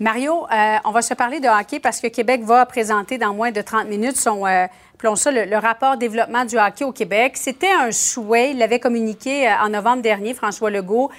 Mario, 0.00 0.46
euh, 0.52 0.76
on 0.84 0.90
va 0.90 1.00
se 1.00 1.14
parler 1.14 1.38
de 1.38 1.46
hockey 1.46 1.78
parce 1.78 2.00
que 2.00 2.08
Québec 2.08 2.42
va 2.42 2.66
présenter 2.66 3.18
dans 3.18 3.32
moins 3.32 3.52
de 3.52 3.60
30 3.60 3.86
minutes 3.86 4.16
son, 4.16 4.44
euh, 4.44 4.66
le 5.04 5.56
rapport 5.56 5.96
développement 5.96 6.44
du 6.44 6.56
hockey 6.56 6.84
au 6.84 6.92
Québec. 6.92 7.36
C'était 7.36 7.72
un 7.72 7.90
souhait, 7.90 8.52
il 8.52 8.58
l'avait 8.58 8.78
communiqué 8.78 9.48
euh, 9.48 9.52
en 9.64 9.68
novembre 9.68 10.02
dernier, 10.02 10.32
François 10.32 10.70
Legault. 10.70 11.10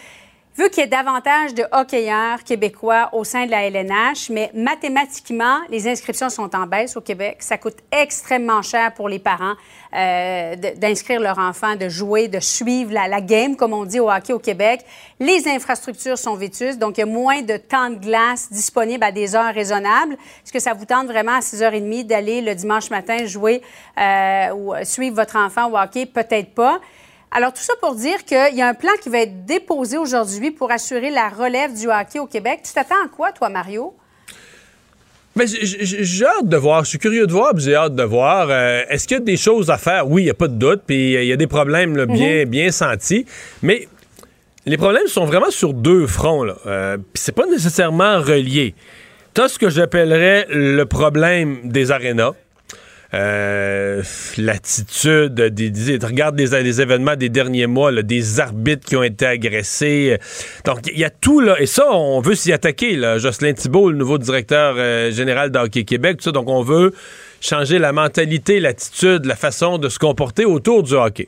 Veut 0.55 0.69
qu'il 0.69 0.83
y 0.83 0.85
ait 0.85 0.89
davantage 0.89 1.55
de 1.55 1.63
hockeyeurs 1.71 2.43
québécois 2.43 3.09
au 3.11 3.23
sein 3.23 3.45
de 3.45 3.51
la 3.51 3.67
LNH, 3.67 4.29
mais 4.29 4.51
mathématiquement, 4.53 5.57
les 5.69 5.87
inscriptions 5.87 6.29
sont 6.29 6.55
en 6.55 6.67
baisse 6.67 6.95
au 6.95 7.01
Québec. 7.01 7.37
Ça 7.39 7.57
coûte 7.57 7.77
extrêmement 7.91 8.61
cher 8.61 8.93
pour 8.93 9.09
les 9.09 9.17
parents 9.17 9.55
euh, 9.95 10.55
d'inscrire 10.77 11.19
leur 11.19 11.37
enfant, 11.37 11.75
de 11.75 11.89
jouer, 11.89 12.27
de 12.27 12.39
suivre 12.39 12.91
la, 12.91 13.21
game, 13.21 13.55
comme 13.55 13.73
on 13.73 13.85
dit 13.85 13.99
au 13.99 14.09
hockey 14.09 14.33
au 14.33 14.39
Québec. 14.39 14.81
Les 15.19 15.47
infrastructures 15.47 16.17
sont 16.17 16.35
vétustes, 16.35 16.79
donc 16.79 16.97
il 16.97 17.01
y 17.01 17.03
a 17.03 17.07
moins 17.07 17.41
de 17.41 17.57
temps 17.57 17.89
de 17.89 17.95
glace 17.95 18.51
disponible 18.51 19.03
à 19.03 19.11
des 19.11 19.35
heures 19.35 19.53
raisonnables. 19.53 20.13
Est-ce 20.13 20.51
que 20.51 20.59
ça 20.59 20.73
vous 20.73 20.85
tente 20.85 21.07
vraiment 21.07 21.33
à 21.33 21.39
6h30 21.39 22.05
d'aller 22.05 22.41
le 22.41 22.55
dimanche 22.55 22.89
matin 22.89 23.25
jouer 23.25 23.61
euh, 23.99 24.53
ou 24.53 24.73
suivre 24.83 25.15
votre 25.15 25.37
enfant 25.37 25.69
au 25.69 25.77
hockey? 25.77 26.05
Peut-être 26.05 26.53
pas. 26.53 26.79
Alors, 27.35 27.51
tout 27.51 27.63
ça 27.63 27.73
pour 27.81 27.95
dire 27.95 28.25
qu'il 28.25 28.55
y 28.55 28.61
a 28.61 28.67
un 28.67 28.75
plan 28.75 28.91
qui 29.01 29.09
va 29.09 29.19
être 29.19 29.45
déposé 29.45 29.97
aujourd'hui 29.97 30.51
pour 30.51 30.71
assurer 30.71 31.09
la 31.09 31.29
relève 31.29 31.73
du 31.73 31.89
hockey 31.89 32.19
au 32.19 32.27
Québec. 32.27 32.61
Tu 32.63 32.73
t'attends 32.73 33.03
à 33.03 33.07
quoi, 33.07 33.31
toi, 33.31 33.49
Mario? 33.49 33.95
Mais 35.35 35.45
j'ai 35.47 36.25
hâte 36.25 36.47
de 36.47 36.57
voir. 36.57 36.83
Je 36.83 36.89
suis 36.89 36.99
curieux 36.99 37.25
de 37.25 37.31
voir, 37.31 37.53
puis 37.55 37.63
j'ai 37.63 37.75
hâte 37.75 37.95
de 37.95 38.03
voir. 38.03 38.47
Euh, 38.49 38.83
Est-ce 38.89 39.07
qu'il 39.07 39.17
y 39.17 39.19
a 39.19 39.23
des 39.23 39.37
choses 39.37 39.69
à 39.71 39.77
faire? 39.77 40.07
Oui, 40.07 40.21
il 40.21 40.25
n'y 40.25 40.31
a 40.31 40.35
pas 40.35 40.47
de 40.47 40.53
doute, 40.53 40.83
puis 40.85 41.15
euh, 41.15 41.23
il 41.23 41.27
y 41.27 41.33
a 41.33 41.37
des 41.37 41.47
problèmes 41.47 41.97
là, 41.97 42.05
bien, 42.05 42.45
bien 42.45 42.69
sentis. 42.71 43.25
Mais 43.63 43.87
les 44.65 44.77
problèmes 44.77 45.07
sont 45.07 45.25
vraiment 45.25 45.49
sur 45.49 45.73
deux 45.73 46.05
fronts. 46.05 46.43
Là. 46.43 46.55
Euh, 46.67 46.97
puis 46.97 47.23
c'est 47.23 47.35
pas 47.35 47.47
nécessairement 47.47 48.21
relié. 48.21 48.75
Tu 49.33 49.41
as 49.41 49.47
ce 49.47 49.57
que 49.57 49.69
j'appellerais 49.69 50.45
le 50.49 50.83
problème 50.85 51.61
des 51.63 51.91
arénas. 51.91 52.33
Euh, 53.13 54.01
l'attitude 54.37 55.35
des, 55.35 55.69
des- 55.69 56.03
regarde 56.03 56.37
les, 56.37 56.81
événements 56.81 57.15
des 57.15 57.29
derniers 57.29 57.67
mois, 57.67 57.91
là, 57.91 58.01
des 58.01 58.39
arbitres 58.39 58.87
qui 58.87 58.95
ont 58.95 59.03
été 59.03 59.25
agressés. 59.25 60.17
Donc, 60.65 60.79
il 60.91 60.97
y 60.97 61.03
a 61.03 61.11
tout 61.11 61.39
là. 61.39 61.61
Et 61.61 61.67
ça, 61.67 61.91
on 61.91 62.21
veut 62.21 62.33
s'y 62.35 62.51
attaquer. 62.51 62.95
Là. 62.95 63.19
Jocelyn 63.19 63.53
Thibault, 63.53 63.91
le 63.91 63.97
nouveau 63.97 64.17
directeur 64.17 64.75
euh, 64.77 65.11
général 65.11 65.51
d'Hockey 65.51 65.83
Québec, 65.83 66.17
tout 66.17 66.23
ça. 66.23 66.31
Donc, 66.31 66.49
on 66.49 66.63
veut 66.63 66.93
changer 67.39 67.77
la 67.77 67.91
mentalité, 67.91 68.59
l'attitude, 68.59 69.25
la 69.25 69.35
façon 69.35 69.77
de 69.77 69.89
se 69.89 69.99
comporter 69.99 70.45
autour 70.45 70.81
du 70.81 70.93
hockey. 70.93 71.27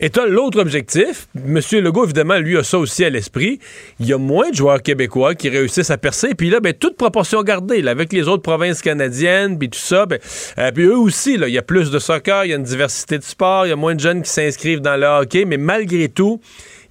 Et 0.00 0.10
t'as 0.10 0.26
l'autre 0.26 0.60
objectif. 0.60 1.26
M. 1.34 1.58
Legault, 1.72 2.04
évidemment, 2.04 2.38
lui 2.38 2.56
a 2.56 2.62
ça 2.62 2.78
aussi 2.78 3.04
à 3.04 3.10
l'esprit. 3.10 3.58
Il 3.98 4.06
y 4.06 4.12
a 4.12 4.18
moins 4.18 4.50
de 4.50 4.54
joueurs 4.54 4.80
québécois 4.80 5.34
qui 5.34 5.48
réussissent 5.48 5.90
à 5.90 5.98
percer. 5.98 6.36
Puis 6.36 6.50
là, 6.50 6.60
ben, 6.60 6.72
toute 6.72 6.96
proportion 6.96 7.42
gardée, 7.42 7.82
là, 7.82 7.90
avec 7.90 8.12
les 8.12 8.28
autres 8.28 8.42
provinces 8.42 8.80
canadiennes, 8.80 9.58
puis 9.58 9.68
tout 9.68 9.78
ça. 9.78 10.06
Ben, 10.06 10.20
euh, 10.58 10.70
puis 10.70 10.84
eux 10.84 10.96
aussi, 10.96 11.34
il 11.34 11.48
y 11.48 11.58
a 11.58 11.62
plus 11.62 11.90
de 11.90 11.98
soccer, 11.98 12.44
il 12.44 12.50
y 12.50 12.52
a 12.52 12.56
une 12.56 12.62
diversité 12.62 13.18
de 13.18 13.24
sports, 13.24 13.66
il 13.66 13.70
y 13.70 13.72
a 13.72 13.76
moins 13.76 13.96
de 13.96 14.00
jeunes 14.00 14.22
qui 14.22 14.30
s'inscrivent 14.30 14.80
dans 14.80 14.96
le 14.96 15.06
hockey. 15.06 15.44
Mais 15.44 15.56
malgré 15.56 16.08
tout, 16.08 16.40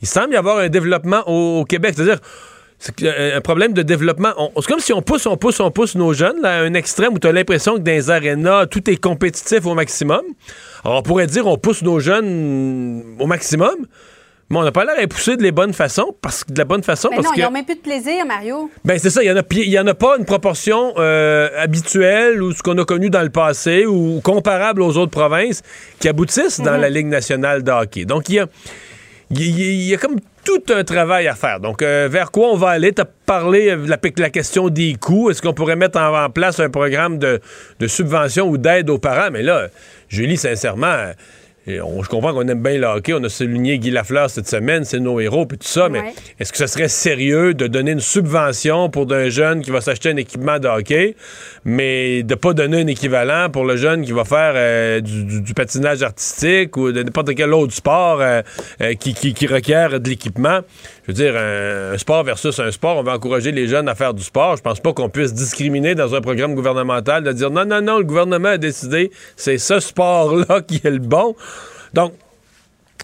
il 0.01 0.07
semble 0.07 0.33
y 0.33 0.37
avoir 0.37 0.57
un 0.57 0.67
développement 0.67 1.23
au, 1.27 1.61
au 1.61 1.63
Québec. 1.63 1.93
C'est-à-dire, 1.95 2.19
c'est 2.79 3.01
euh, 3.03 3.37
un 3.37 3.41
problème 3.41 3.73
de 3.73 3.81
développement. 3.81 4.33
C'est 4.57 4.67
comme 4.67 4.79
si 4.79 4.93
on 4.93 5.01
pousse, 5.01 5.25
on 5.25 5.35
pousse, 5.35 5.59
on 5.59 5.71
pousse 5.71 5.95
nos 5.95 6.13
jeunes 6.13 6.41
là, 6.41 6.59
à 6.59 6.61
un 6.61 6.73
extrême 6.75 7.13
où 7.13 7.19
tu 7.19 7.27
as 7.27 7.31
l'impression 7.31 7.75
que 7.75 7.79
dans 7.79 7.91
les 7.91 8.11
arénas, 8.11 8.67
tout 8.67 8.87
est 8.89 8.97
compétitif 8.97 9.65
au 9.65 9.73
maximum. 9.73 10.21
Alors, 10.83 10.99
on 10.99 11.01
pourrait 11.01 11.27
dire 11.27 11.47
on 11.47 11.57
pousse 11.57 11.81
nos 11.83 11.99
jeunes 11.99 13.03
au 13.19 13.27
maximum, 13.27 13.75
Mais 14.49 14.57
on 14.57 14.63
n'a 14.63 14.71
pas 14.71 14.85
l'air 14.85 14.95
à 15.01 15.07
pousser 15.07 15.35
de 15.35 15.43
les 15.43 15.51
bonnes 15.51 15.73
façons, 15.73 16.15
parce 16.21 16.43
que 16.45 16.53
de 16.53 16.57
la 16.57 16.63
bonne 16.65 16.83
façon, 16.83 17.09
Mais 17.11 17.17
parce 17.17 17.27
non, 17.27 17.33
que. 17.33 17.39
ils 17.39 17.43
n'ont 17.43 17.51
même 17.51 17.65
plus 17.65 17.75
de 17.75 17.81
plaisir, 17.81 18.25
Mario. 18.25 18.71
Ben 18.85 18.97
c'est 18.97 19.09
ça, 19.09 19.21
il 19.21 19.27
y 19.27 19.31
en 19.79 19.87
a 19.87 19.91
en 19.91 19.95
pas 19.95 20.15
une 20.17 20.25
proportion 20.25 20.93
euh, 20.97 21.49
habituelle 21.57 22.41
ou 22.41 22.53
ce 22.53 22.63
qu'on 22.63 22.77
a 22.77 22.85
connu 22.85 23.09
dans 23.09 23.23
le 23.23 23.29
passé 23.29 23.85
ou 23.85 24.21
comparable 24.23 24.81
aux 24.81 24.95
autres 24.97 25.11
provinces 25.11 25.63
qui 25.99 26.07
aboutissent 26.07 26.61
dans 26.61 26.77
la 26.77 26.89
Ligue 26.89 27.07
nationale 27.07 27.61
de 27.63 27.71
hockey. 27.71 28.05
Donc 28.05 28.29
il 28.29 28.35
y 28.35 28.39
a 28.39 28.47
y, 29.31 29.93
y 29.93 29.97
comme 29.97 30.15
tout 30.45 30.73
un 30.73 30.85
travail 30.85 31.27
à 31.27 31.35
faire. 31.35 31.59
Donc 31.59 31.81
euh, 31.81 32.07
vers 32.09 32.31
quoi 32.31 32.47
on 32.47 32.55
va 32.55 32.69
aller? 32.69 32.93
Tu 32.93 33.01
as 33.01 33.05
parlé 33.25 33.69
euh, 33.69 33.75
de 33.75 33.89
la, 33.89 33.97
la 34.17 34.29
question 34.29 34.69
des 34.69 34.95
coûts, 34.95 35.29
est-ce 35.29 35.41
qu'on 35.41 35.53
pourrait 35.53 35.75
mettre 35.75 35.99
en, 35.99 36.23
en 36.23 36.29
place 36.29 36.61
un 36.61 36.69
programme 36.69 37.17
de, 37.17 37.41
de 37.81 37.87
subvention 37.87 38.47
ou 38.47 38.57
d'aide 38.57 38.89
aux 38.89 38.99
parents? 38.99 39.29
Mais 39.29 39.43
là 39.43 39.67
Julie 40.09 40.37
sincèrement 40.37 40.87
euh, 40.87 41.13
et 41.69 41.81
on- 41.81 42.01
je 42.01 42.07
comprends 42.07 42.31
qu'on 42.33 42.47
aime 42.47 42.63
bien 42.63 42.77
le 42.77 42.87
hockey. 42.87 43.13
On 43.13 43.21
a 43.25 43.27
souligné 43.29 43.77
Guy 43.77 43.91
Lafleur 43.91 44.29
cette 44.29 44.47
semaine, 44.47 44.85
c'est 44.85 45.01
nos 45.01 45.19
héros 45.19 45.45
puis 45.45 45.57
tout 45.57 45.67
ça, 45.67 45.89
mais 45.89 45.99
Ouais. 45.99 46.13
est-ce 46.39 46.53
que 46.53 46.57
ce 46.57 46.67
serait 46.67 46.87
sérieux 46.87 47.53
de 47.53 47.67
donner 47.67 47.91
une 47.91 47.99
subvention 47.99 48.89
pour 48.89 49.05
d'un 49.05 49.27
jeune 49.27 49.61
qui 49.61 49.71
va 49.71 49.81
s'acheter 49.81 50.09
un 50.11 50.15
équipement 50.15 50.59
de 50.59 50.67
hockey, 50.69 51.15
mais 51.65 52.23
de 52.23 52.35
pas 52.35 52.53
donner 52.53 52.79
un 52.83 52.87
équivalent 52.87 53.49
pour 53.49 53.65
le 53.65 53.75
jeune 53.75 54.05
qui 54.05 54.13
va 54.13 54.23
faire 54.23 54.53
euh, 54.55 55.01
du, 55.01 55.25
du- 55.25 55.41
du 55.41 55.53
patinage 55.53 56.03
artistique 56.03 56.77
ou 56.77 56.93
de 56.93 57.03
n'importe 57.03 57.35
quel 57.35 57.53
autre 57.53 57.73
sport 57.73 58.21
euh, 58.21 58.41
euh, 58.79 58.93
qui, 58.93 59.13
qui- 59.13 59.33
qui 59.33 59.45
requiert 59.47 59.99
de 59.99 60.09
l'équipement? 60.09 60.59
Je 61.07 61.13
veux 61.13 61.15
dire, 61.15 61.37
un, 61.37 61.93
un 61.93 61.97
sport 61.97 62.23
versus 62.25 62.59
un 62.59 62.69
sport, 62.71 62.97
on 62.97 63.03
va 63.03 63.13
encourager 63.13 63.51
les 63.53 63.67
jeunes 63.67 63.87
à 63.87 63.95
faire 63.95 64.13
du 64.13 64.23
sport. 64.23 64.57
Je 64.57 64.61
pense 64.61 64.81
pas 64.81 64.91
qu'on 64.91 65.09
puisse 65.09 65.33
discriminer 65.33 65.95
dans 65.95 66.13
un 66.13 66.19
programme 66.21 66.53
gouvernemental 66.53 67.23
de 67.23 67.31
dire 67.31 67.49
non, 67.49 67.63
non, 67.65 67.81
non, 67.81 67.97
le 67.99 68.03
gouvernement 68.03 68.49
a 68.49 68.57
décidé, 68.57 69.11
c'est 69.37 69.57
ce 69.57 69.79
sport-là 69.79 70.61
qui 70.67 70.81
est 70.83 70.89
le 70.91 70.99
bon. 70.99 71.35
Donc, 71.93 72.13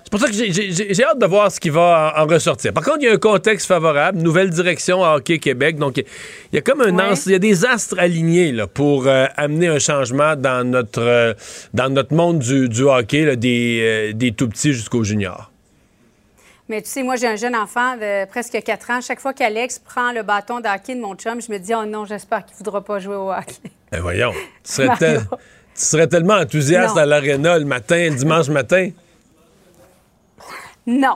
c'est 0.03 0.09
pour 0.11 0.19
ça 0.19 0.27
que 0.27 0.33
j'ai- 0.33 1.03
hâte 1.05 1.17
de 1.19 1.25
voir 1.25 1.49
ce 1.49 1.59
qui 1.61 1.69
va 1.69 2.13
en, 2.17 2.23
en 2.23 2.27
ressortir. 2.27 2.73
Par 2.73 2.83
contre, 2.83 2.97
il 3.01 3.05
y 3.05 3.07
a 3.07 3.13
un 3.13 3.17
contexte 3.17 3.67
favorable, 3.67 4.19
nouvelle 4.19 4.49
direction 4.49 5.03
à 5.03 5.15
Hockey 5.15 5.39
Québec. 5.39 5.77
Donc, 5.77 5.95
il 5.97 6.03
y 6.51 6.57
a 6.57 6.61
comme 6.61 6.81
un 6.81 6.93
Ouais. 6.93 7.13
il 7.25 7.31
y 7.31 7.35
a 7.35 7.39
des 7.39 7.63
astres 7.65 7.95
alignés 7.97 8.51
là, 8.51 8.67
pour 8.67 9.07
euh, 9.07 9.25
amener 9.37 9.69
un 9.69 9.79
changement 9.79 10.35
dans 10.35 10.67
notre, 10.69 11.01
euh, 11.01 11.33
dans 11.73 11.89
notre 11.89 12.13
monde 12.13 12.39
du, 12.39 12.67
du 12.67 12.81
hockey, 12.83 13.21
là, 13.23 13.35
des, 13.37 13.79
euh, 13.81 14.13
des 14.13 14.33
tout 14.33 14.49
petits 14.49 14.73
jusqu'aux 14.73 15.05
juniors. 15.05 15.52
Mais 16.69 16.81
tu 16.81 16.89
sais, 16.89 17.03
moi, 17.03 17.15
j'ai 17.17 17.27
un 17.27 17.35
jeune 17.35 17.55
enfant 17.55 17.95
de 17.97 18.25
presque 18.25 18.57
4 18.63 18.89
ans. 18.91 19.01
Chaque 19.01 19.19
fois 19.19 19.33
qu'Alex 19.33 19.79
prend 19.79 20.11
le 20.13 20.23
bâton 20.23 20.59
de 20.61 20.67
hockey 20.67 20.95
de 20.95 21.01
mon 21.01 21.13
chum, 21.15 21.41
je 21.41 21.51
me 21.51 21.57
dis, 21.59 21.73
oh 21.75 21.85
non, 21.85 22.05
j'espère 22.05 22.45
qu'il 22.45 22.53
ne 22.53 22.57
voudra 22.59 22.81
pas 22.83 22.99
jouer 22.99 23.15
au 23.15 23.31
hockey. 23.31 23.69
Ben 23.91 23.99
voyons, 24.01 24.31
tu 24.63 24.71
serais, 24.71 24.87
Mario. 24.87 24.99
tel- 24.99 25.27
tu 25.29 25.37
serais 25.81 26.07
tellement 26.07 26.35
enthousiaste 26.35 26.95
Non. 26.95 27.01
à 27.01 27.05
l'aréna 27.05 27.59
le 27.59 27.65
matin, 27.65 28.09
le 28.09 28.15
dimanche 28.15 28.47
matin. 28.49 28.91
Non. 30.87 31.15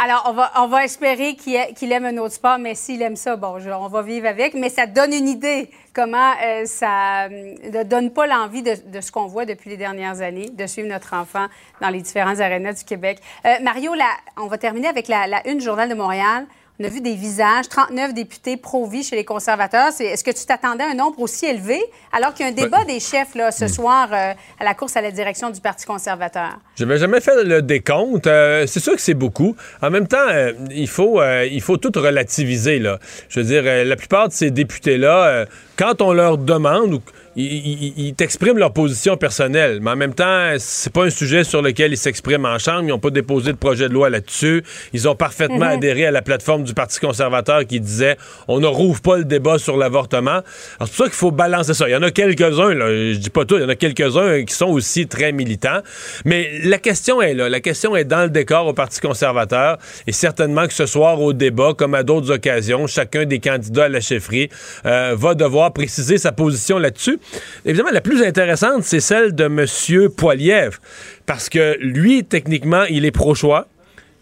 Alors, 0.00 0.24
on 0.28 0.32
va, 0.32 0.52
on 0.58 0.68
va 0.68 0.84
espérer 0.84 1.34
qu'il 1.34 1.92
aime 1.92 2.04
un 2.04 2.16
autre 2.18 2.34
sport, 2.34 2.58
mais 2.58 2.74
s'il 2.76 3.02
aime 3.02 3.16
ça, 3.16 3.34
bon, 3.36 3.58
je- 3.58 3.70
on 3.70 3.88
va 3.88 4.02
vivre 4.02 4.28
avec. 4.28 4.54
Mais 4.54 4.68
ça 4.68 4.86
donne 4.86 5.12
une 5.12 5.28
idée 5.28 5.70
comment 5.92 6.32
euh, 6.44 6.64
ça 6.66 7.24
euh, 7.24 7.54
ne 7.72 7.82
donne 7.82 8.12
pas 8.12 8.26
l'envie 8.28 8.62
de, 8.62 9.00
ce 9.00 9.10
qu'on 9.10 9.26
voit 9.26 9.44
depuis 9.44 9.70
les 9.70 9.76
dernières 9.76 10.20
années, 10.20 10.50
de 10.50 10.66
suivre 10.66 10.88
notre 10.88 11.14
enfant 11.14 11.46
dans 11.80 11.88
les 11.88 12.00
différents 12.00 12.38
arénas 12.38 12.74
du 12.74 12.84
Québec. 12.84 13.18
Euh, 13.44 13.54
Mario, 13.62 13.92
la- 13.94 14.04
on 14.36 14.46
va 14.46 14.56
terminer 14.58 14.86
avec 14.88 15.08
la 15.08 15.26
une 15.48 15.60
Journal 15.60 15.88
de 15.88 15.94
Montréal. 15.94 16.46
On 16.80 16.84
a 16.84 16.88
vu 16.88 17.00
des 17.00 17.16
visages, 17.16 17.68
39 17.68 18.14
députés 18.14 18.56
pro-vie 18.56 19.02
chez 19.02 19.16
les 19.16 19.24
conservateurs. 19.24 19.88
Est-ce 19.98 20.22
que 20.22 20.30
tu 20.30 20.44
t'attendais 20.46 20.84
à 20.84 20.90
un 20.90 20.94
nombre 20.94 21.18
aussi 21.20 21.44
élevé, 21.46 21.80
alors 22.12 22.32
qu'il 22.34 22.46
y 22.46 22.48
a 22.48 22.52
un 22.52 22.54
débat 22.54 22.84
des 22.84 23.00
chefs 23.00 23.34
là, 23.34 23.50
ce 23.50 23.66
soir 23.66 24.08
euh, 24.12 24.32
à 24.60 24.64
la 24.64 24.74
course 24.74 24.96
à 24.96 25.00
la 25.00 25.10
direction 25.10 25.50
du 25.50 25.60
Parti 25.60 25.86
conservateur? 25.86 26.50
Je 26.76 26.84
n'avais 26.84 27.00
jamais 27.00 27.20
fait 27.20 27.42
le 27.42 27.62
décompte. 27.62 28.28
Euh, 28.28 28.64
c'est 28.68 28.78
sûr 28.78 28.94
que 28.94 29.00
c'est 29.02 29.14
beaucoup. 29.14 29.56
En 29.82 29.90
même 29.90 30.06
temps, 30.06 30.28
euh, 30.28 30.52
il, 30.70 30.86
faut, 30.88 31.20
il 31.50 31.60
faut 31.62 31.78
tout 31.78 31.90
relativiser. 31.96 32.78
Là. 32.78 33.00
Je 33.28 33.40
veux 33.40 33.46
dire, 33.46 33.64
la 33.64 33.96
plupart 33.96 34.28
de 34.28 34.32
ces 34.32 34.52
députés-là, 34.52 35.46
quand 35.76 36.00
on 36.00 36.12
leur 36.12 36.38
demande, 36.38 36.94
ou- 36.94 37.02
ils, 37.44 37.82
ils- 37.98 38.06
ils 38.08 38.14
t'expriment 38.14 38.58
leur 38.58 38.72
position 38.72 39.16
personnelle. 39.16 39.78
Mais 39.80 39.90
en 39.92 39.96
même 39.96 40.14
temps, 40.14 40.54
c'est 40.58 40.92
pas 40.92 41.04
un 41.04 41.10
sujet 41.10 41.44
sur 41.44 41.62
lequel 41.62 41.92
ils 41.92 41.96
s'expriment 41.96 42.46
en 42.46 42.58
chambre. 42.58 42.82
Ils 42.82 42.88
n'ont 42.88 42.98
pas 42.98 43.10
déposé 43.10 43.52
de 43.52 43.56
projet 43.56 43.88
de 43.88 43.94
loi 43.94 44.10
là-dessus. 44.10 44.62
Ils 44.92 45.08
ont 45.08 45.14
parfaitement 45.14 45.66
adhéré 45.66 46.06
à 46.06 46.10
la 46.10 46.22
plateforme 46.22 46.64
du 46.64 46.74
Parti 46.74 46.98
conservateur 47.00 47.64
qui 47.66 47.80
disait 47.80 48.16
on 48.48 48.60
ne 48.60 48.66
rouvre 48.66 49.00
pas 49.00 49.16
le 49.18 49.24
débat 49.24 49.58
sur 49.58 49.76
l'avortement. 49.76 50.30
Alors, 50.30 50.44
C'est 50.80 50.86
pour 50.86 50.96
ça 50.96 51.04
qu'il 51.04 51.12
faut 51.14 51.30
balancer 51.30 51.74
ça. 51.74 51.88
Il 51.88 51.92
y 51.92 51.96
en 51.96 52.02
a 52.02 52.10
quelques-uns, 52.10 52.72
je 52.72 53.16
dis 53.18 53.30
pas 53.30 53.44
tout, 53.44 53.56
il 53.56 53.62
y 53.62 53.64
en 53.64 53.68
a 53.68 53.76
quelques-uns 53.76 54.44
qui 54.44 54.54
sont 54.54 54.66
aussi 54.68 55.06
très 55.06 55.32
militants. 55.32 55.80
Mais 56.24 56.50
la 56.64 56.78
question 56.78 57.22
est 57.22 57.34
là. 57.34 57.48
La 57.48 57.60
question 57.60 57.94
est 57.96 58.04
dans 58.04 58.22
le 58.24 58.30
décor 58.30 58.66
au 58.66 58.72
Parti 58.72 59.00
conservateur. 59.00 59.78
Et 60.06 60.12
certainement 60.12 60.66
que 60.66 60.74
ce 60.74 60.86
soir, 60.86 61.20
au 61.20 61.32
débat, 61.32 61.72
comme 61.76 61.94
à 61.94 62.02
d'autres 62.02 62.30
occasions, 62.32 62.86
chacun 62.86 63.24
des 63.24 63.38
candidats 63.38 63.84
à 63.84 63.88
la 63.88 64.00
chefferie 64.00 64.48
euh, 64.86 65.14
va 65.16 65.34
devoir 65.34 65.72
préciser 65.72 66.18
sa 66.18 66.32
position 66.32 66.78
là-dessus. 66.78 67.18
Évidemment, 67.64 67.90
la 67.90 68.00
plus 68.00 68.22
intéressante, 68.22 68.82
c'est 68.84 69.00
celle 69.00 69.34
de 69.34 69.44
M. 69.44 70.08
Poiliev. 70.10 70.78
Parce 71.26 71.48
que 71.48 71.76
lui, 71.80 72.24
techniquement, 72.24 72.84
il 72.84 73.04
est 73.04 73.10
pro-choix. 73.10 73.68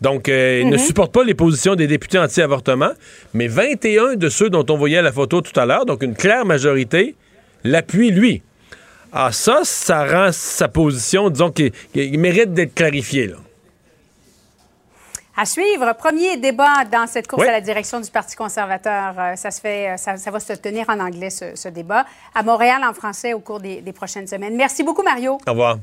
Donc, 0.00 0.28
euh, 0.28 0.60
il 0.62 0.68
ne 0.68 0.76
supporte 0.76 1.12
pas 1.12 1.25
les 1.25 1.34
positions 1.34 1.75
des 1.75 1.86
députés 1.86 2.18
anti-avortement, 2.18 2.90
mais 3.32 3.48
21 3.48 4.16
de 4.16 4.28
ceux 4.28 4.50
dont 4.50 4.64
on 4.68 4.76
voyait 4.76 5.00
la 5.00 5.12
photo 5.12 5.40
tout 5.40 5.58
à 5.58 5.64
l'heure, 5.64 5.86
donc 5.86 6.02
une 6.02 6.14
claire 6.14 6.44
majorité, 6.44 7.14
l'appuient 7.64 8.10
lui. 8.10 8.42
Ah, 9.12 9.32
ça, 9.32 9.60
ça 9.62 10.04
rend 10.04 10.32
sa 10.32 10.68
position, 10.68 11.30
disons, 11.30 11.50
qu'il 11.50 11.70
qu'il 11.94 12.18
mérite 12.18 12.52
d'être 12.52 12.75
clarifié. 12.75 13.28
Là. 13.28 13.36
À 15.38 15.45
suivre, 15.45 15.93
premier 15.99 16.38
débat 16.38 16.85
dans 16.90 17.07
cette 17.07 17.26
course 17.28 17.43
Oui. 17.43 17.49
à 17.49 17.52
la 17.52 17.61
direction 17.61 18.00
du 18.00 18.11
Parti 18.11 18.35
conservateur. 18.37 19.14
Euh, 19.19 19.37
ça, 19.37 19.50
se 19.50 19.61
fait, 19.61 19.90
euh, 19.90 19.97
ça, 19.99 20.16
ça 20.16 20.31
va 20.31 20.40
se 20.40 20.55
tenir 20.55 20.88
en 20.88 20.99
anglais, 20.99 21.28
ce, 21.28 21.55
ce 21.55 21.69
débat. 21.69 22.07
À 22.35 22.43
Montréal, 22.43 22.83
en 22.88 22.95
français, 22.95 23.35
au 23.35 23.40
cours 23.40 23.61
des, 23.61 23.83
des 23.83 23.93
prochaines 23.93 24.26
semaines. 24.26 24.57
Merci 24.57 24.83
beaucoup, 24.83 25.02
Mario. 25.02 25.38
Au 25.47 25.50
revoir. 25.50 25.76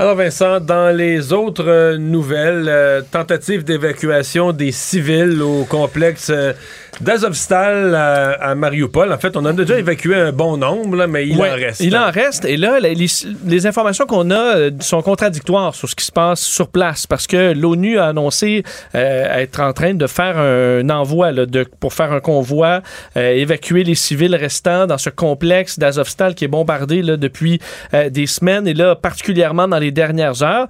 Alors 0.00 0.14
Vincent, 0.14 0.60
dans 0.60 0.96
les 0.96 1.30
autres 1.34 1.68
euh, 1.68 1.98
nouvelles, 1.98 2.70
euh, 2.70 3.02
tentative 3.02 3.64
d'évacuation 3.64 4.50
des 4.52 4.72
civils 4.72 5.42
au 5.42 5.64
complexe 5.66 6.30
euh, 6.30 6.54
d'Azovstal 7.00 7.94
à, 7.94 8.30
à 8.32 8.54
Mariupol. 8.54 9.12
En 9.12 9.18
fait, 9.18 9.36
on 9.36 9.40
en 9.40 9.46
a 9.46 9.52
déjà 9.52 9.78
évacué 9.78 10.14
un 10.16 10.32
bon 10.32 10.56
nombre, 10.56 10.96
là, 10.96 11.06
mais 11.06 11.26
il 11.26 11.36
Ouais, 11.38 11.50
en 11.50 11.54
reste. 11.54 11.80
Il 11.80 11.96
en 11.96 12.10
reste. 12.10 12.44
Et 12.44 12.56
là, 12.56 12.78
les, 12.80 13.06
les 13.46 13.66
informations 13.66 14.06
qu'on 14.06 14.30
a 14.30 14.56
euh, 14.56 14.70
sont 14.80 15.00
contradictoires 15.02 15.74
sur 15.74 15.88
ce 15.88 15.94
qui 15.94 16.04
se 16.04 16.12
passe 16.12 16.40
sur 16.40 16.68
place 16.68 17.06
parce 17.06 17.26
que 17.26 17.52
l'ONU 17.52 17.98
a 17.98 18.06
annoncé 18.08 18.62
euh, 18.94 19.38
être 19.40 19.60
en 19.60 19.72
train 19.72 19.94
de 19.94 20.06
faire 20.06 20.38
un 20.38 20.88
envoi 20.90 21.32
là, 21.32 21.46
de, 21.46 21.64
pour 21.80 21.94
faire 21.94 22.12
un 22.12 22.20
convoi, 22.20 22.82
euh, 23.16 23.30
évacuer 23.30 23.84
les 23.84 23.94
civils 23.94 24.34
restants 24.36 24.86
dans 24.86 24.98
ce 24.98 25.10
complexe 25.10 25.78
d'Azovstal 25.78 26.34
qui 26.34 26.44
est 26.44 26.48
bombardé 26.48 27.02
là, 27.02 27.16
depuis 27.16 27.60
euh, 27.94 28.10
des 28.10 28.26
semaines 28.26 28.66
et 28.66 28.74
là, 28.74 28.94
particulièrement 28.94 29.68
dans 29.68 29.78
les 29.78 29.90
dernières 29.90 30.42
heures. 30.42 30.68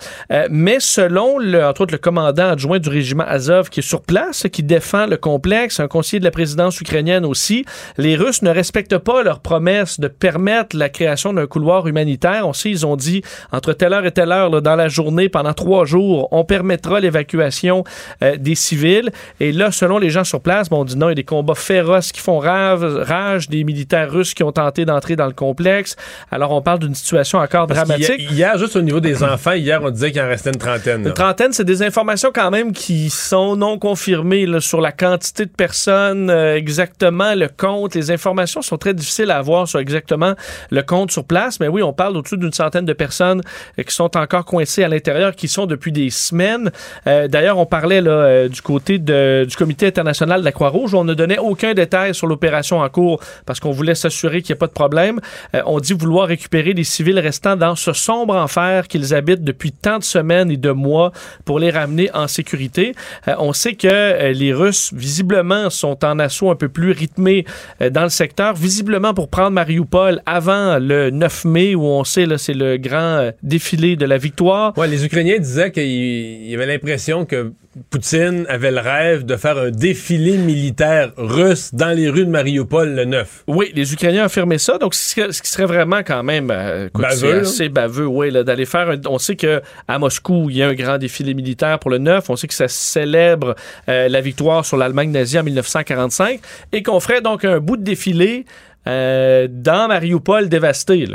Mais 0.50 0.78
selon, 0.80 1.38
le, 1.38 1.64
entre 1.64 1.82
autres, 1.82 1.92
le 1.92 1.98
commandant 1.98 2.50
adjoint 2.50 2.78
du 2.78 2.88
régiment 2.88 3.24
Azov 3.26 3.68
qui 3.68 3.80
est 3.80 3.82
sur 3.82 4.02
place, 4.02 4.46
qui 4.52 4.62
défend 4.62 5.06
le 5.06 5.16
complexe, 5.16 5.80
un 5.80 5.88
conseiller 5.88 6.19
de 6.20 6.24
la 6.24 6.30
présidence 6.30 6.80
ukrainienne 6.80 7.24
aussi, 7.24 7.64
les 7.98 8.16
Russes 8.16 8.42
ne 8.42 8.50
respectent 8.50 8.98
pas 8.98 9.22
leur 9.22 9.40
promesse 9.40 9.98
de 9.98 10.08
permettre 10.08 10.76
la 10.76 10.88
création 10.88 11.32
d'un 11.32 11.46
couloir 11.46 11.86
humanitaire. 11.86 12.46
On 12.46 12.52
sait, 12.52 12.70
ils 12.70 12.86
ont 12.86 12.96
dit 12.96 13.22
entre 13.52 13.72
telle 13.72 13.92
heure 13.92 14.06
et 14.06 14.12
telle 14.12 14.32
heure 14.32 14.50
là, 14.50 14.60
dans 14.60 14.76
la 14.76 14.88
journée, 14.88 15.28
pendant 15.28 15.54
trois 15.54 15.84
jours, 15.84 16.28
on 16.30 16.44
permettra 16.44 17.00
l'évacuation 17.00 17.84
euh, 18.22 18.36
des 18.36 18.54
civils. 18.54 19.10
Et 19.40 19.52
là, 19.52 19.72
selon 19.72 19.98
les 19.98 20.10
gens 20.10 20.24
sur 20.24 20.40
place, 20.40 20.68
bon, 20.68 20.80
on 20.80 20.84
dit 20.84 20.96
non, 20.96 21.08
il 21.08 21.10
y 21.10 21.12
a 21.12 21.14
des 21.16 21.24
combats 21.24 21.54
féroces 21.54 22.12
qui 22.12 22.20
font 22.20 22.38
rage, 22.38 22.82
rage 22.82 23.48
des 23.48 23.64
militaires 23.64 24.10
russes 24.10 24.34
qui 24.34 24.42
ont 24.42 24.52
tenté 24.52 24.84
d'entrer 24.84 25.16
dans 25.16 25.26
le 25.26 25.32
complexe. 25.32 25.96
Alors, 26.30 26.52
on 26.52 26.62
parle 26.62 26.80
d'une 26.80 26.94
situation 26.94 27.38
encore 27.38 27.66
Parce 27.66 27.86
dramatique. 27.86 28.30
Hier, 28.30 28.56
juste 28.58 28.76
au 28.76 28.82
niveau 28.82 29.00
des 29.00 29.22
enfants, 29.22 29.52
hier, 29.52 29.80
on 29.82 29.90
disait 29.90 30.12
qu'il 30.12 30.20
en 30.20 30.28
restait 30.28 30.50
une 30.50 30.58
trentaine. 30.58 31.02
là. 31.02 31.08
Une 31.08 31.14
trentaine, 31.14 31.52
c'est 31.52 31.64
des 31.64 31.82
informations 31.82 32.30
quand 32.32 32.50
même 32.50 32.72
qui 32.72 33.10
sont 33.10 33.56
non 33.56 33.78
confirmées 33.78 34.46
là, 34.46 34.60
sur 34.60 34.80
la 34.80 34.92
quantité 34.92 35.46
de 35.46 35.50
personnes, 35.50 36.09
euh, 36.16 36.56
exactement 36.56 37.34
le 37.34 37.48
compte. 37.48 37.94
Les 37.94 38.10
informations 38.10 38.62
sont 38.62 38.78
très 38.78 38.94
difficiles 38.94 39.30
à 39.30 39.38
avoir 39.38 39.68
sur 39.68 39.78
exactement 39.78 40.34
le 40.70 40.82
compte 40.82 41.10
sur 41.10 41.24
place. 41.24 41.60
Mais 41.60 41.68
oui, 41.68 41.82
on 41.82 41.92
parle 41.92 42.16
au-dessus 42.16 42.36
d'une 42.36 42.52
centaine 42.52 42.84
de 42.84 42.92
personnes 42.92 43.42
euh, 43.78 43.82
qui 43.82 43.94
sont 43.94 44.16
encore 44.16 44.44
coincées 44.44 44.84
à 44.84 44.88
l'intérieur, 44.88 45.34
qui 45.34 45.48
sont 45.48 45.66
depuis 45.66 45.92
des 45.92 46.10
semaines. 46.10 46.70
Euh, 47.06 47.28
D'ailleurs, 47.28 47.58
on 47.58 47.66
parlait 47.66 48.00
là, 48.00 48.48
du 48.48 48.60
côté 48.62 48.98
du 48.98 49.56
Comité 49.56 49.86
international 49.86 50.40
de 50.40 50.44
la 50.44 50.52
Croix-Rouge. 50.52 50.94
On 50.94 51.04
ne 51.04 51.14
donnait 51.14 51.38
aucun 51.38 51.74
détail 51.74 52.14
sur 52.14 52.26
l'opération 52.26 52.80
en 52.80 52.88
cours 52.88 53.20
parce 53.46 53.60
qu'on 53.60 53.70
voulait 53.70 53.94
s'assurer 53.94 54.42
qu'il 54.42 54.52
n'y 54.52 54.56
ait 54.56 54.58
pas 54.58 54.66
de 54.66 54.72
problème. 54.72 55.20
On 55.66 55.78
dit 55.78 55.92
vouloir 55.92 56.28
récupérer 56.28 56.72
les 56.72 56.84
civils 56.84 57.18
restants 57.18 57.56
dans 57.56 57.76
ce 57.76 57.92
sombre 57.92 58.34
enfer 58.34 58.88
qu'ils 58.88 59.14
habitent 59.14 59.44
depuis 59.44 59.72
tant 59.72 59.98
de 59.98 60.04
semaines 60.04 60.50
et 60.50 60.56
de 60.56 60.70
mois 60.70 61.12
pour 61.44 61.58
les 61.58 61.70
ramener 61.70 62.10
en 62.14 62.26
sécurité. 62.26 62.94
On 63.26 63.52
sait 63.52 63.74
que 63.74 64.32
les 64.32 64.52
Russes, 64.52 64.92
visiblement, 64.92 65.70
sont 65.70 65.89
sont 65.92 66.04
en 66.04 66.18
assaut 66.18 66.50
un 66.50 66.56
peu 66.56 66.68
plus 66.68 66.92
rythmé 66.92 67.44
euh, 67.82 67.90
dans 67.90 68.02
le 68.04 68.08
secteur, 68.08 68.54
visiblement 68.54 69.14
pour 69.14 69.28
prendre 69.28 69.50
Mariupol 69.50 70.20
avant 70.26 70.78
le 70.78 71.10
9 71.10 71.44
mai, 71.44 71.74
où 71.74 71.84
on 71.84 72.04
sait, 72.04 72.26
là, 72.26 72.38
c'est 72.38 72.54
le 72.54 72.76
grand 72.76 72.98
euh, 73.18 73.30
défilé 73.42 73.96
de 73.96 74.06
la 74.06 74.18
victoire. 74.18 74.76
Ouais, 74.78 74.88
les 74.88 75.04
Ukrainiens 75.04 75.38
disaient 75.38 75.70
qu'il 75.72 76.46
y 76.46 76.54
avait 76.54 76.66
l'impression 76.66 77.24
que 77.24 77.52
Poutine 77.88 78.46
avait 78.48 78.72
le 78.72 78.80
rêve 78.80 79.24
de 79.24 79.36
faire 79.36 79.56
un 79.56 79.70
défilé 79.70 80.36
militaire 80.36 81.12
russe 81.16 81.70
dans 81.72 81.96
les 81.96 82.08
rues 82.10 82.24
de 82.24 82.30
Mariupol 82.30 82.94
le 82.96 83.04
9. 83.04 83.44
Oui, 83.46 83.70
les 83.76 83.92
Ukrainiens 83.92 84.24
affirmé 84.24 84.58
ça, 84.58 84.76
donc 84.78 84.92
ce 84.94 85.14
qui 85.14 85.48
serait 85.48 85.66
vraiment 85.66 86.00
quand 86.04 86.24
même 86.24 86.50
euh, 86.50 86.88
écoute, 86.88 87.02
Baveux, 87.02 87.40
assez 87.42 87.68
baveux, 87.68 88.06
oui, 88.06 88.32
d'aller 88.32 88.66
faire. 88.66 88.90
un- 88.90 89.00
on 89.08 89.18
sait 89.18 89.36
que 89.36 89.62
à 89.86 89.98
Moscou, 90.00 90.48
il 90.50 90.56
y 90.56 90.62
a 90.64 90.68
un 90.68 90.74
grand 90.74 90.98
défilé 90.98 91.32
militaire 91.32 91.78
pour 91.78 91.90
le 91.90 91.98
9. 91.98 92.28
On 92.28 92.34
sait 92.36 92.48
que 92.48 92.54
ça 92.54 92.66
célèbre 92.66 93.54
euh, 93.88 94.08
la 94.08 94.20
victoire 94.20 94.64
sur 94.64 94.76
l'Allemagne 94.76 95.10
nazie 95.12 95.38
en 95.38 95.44
1945 95.80 96.40
et 96.72 96.82
qu'on 96.82 97.00
ferait 97.00 97.20
donc 97.20 97.44
un 97.44 97.58
bout 97.60 97.76
de 97.76 97.82
défilé 97.82 98.44
euh, 98.86 99.48
dans 99.50 99.88
Mariupol 99.88 100.48
dévasté. 100.48 101.06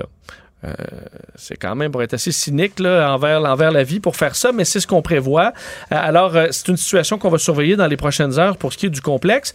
Euh, 0.66 0.74
c'est 1.36 1.58
quand 1.58 1.76
même 1.76 1.92
pour 1.92 2.02
être 2.02 2.14
assez 2.14 2.32
cynique 2.32 2.80
là, 2.80 3.14
envers, 3.14 3.44
envers 3.44 3.72
la 3.72 3.84
vie 3.84 4.00
pour 4.00 4.16
faire 4.16 4.36
ça, 4.36 4.52
mais 4.52 4.66
c'est 4.66 4.80
ce 4.80 4.88
qu'on 4.88 5.02
prévoit. 5.02 5.54
Euh, 5.92 5.98
alors, 6.00 6.36
euh, 6.36 6.48
c'est 6.52 6.70
une 6.70 6.78
situation 6.78 7.18
qu'on 7.18 7.30
va 7.30 7.38
surveiller 7.38 7.76
dans 7.76 7.88
les 7.88 7.98
prochaines 7.98 8.40
heures 8.40 8.58
pour 8.58 8.74
ce 8.74 8.78
qui 8.78 8.86
est 8.86 8.90
du 8.90 9.02
complexe, 9.02 9.54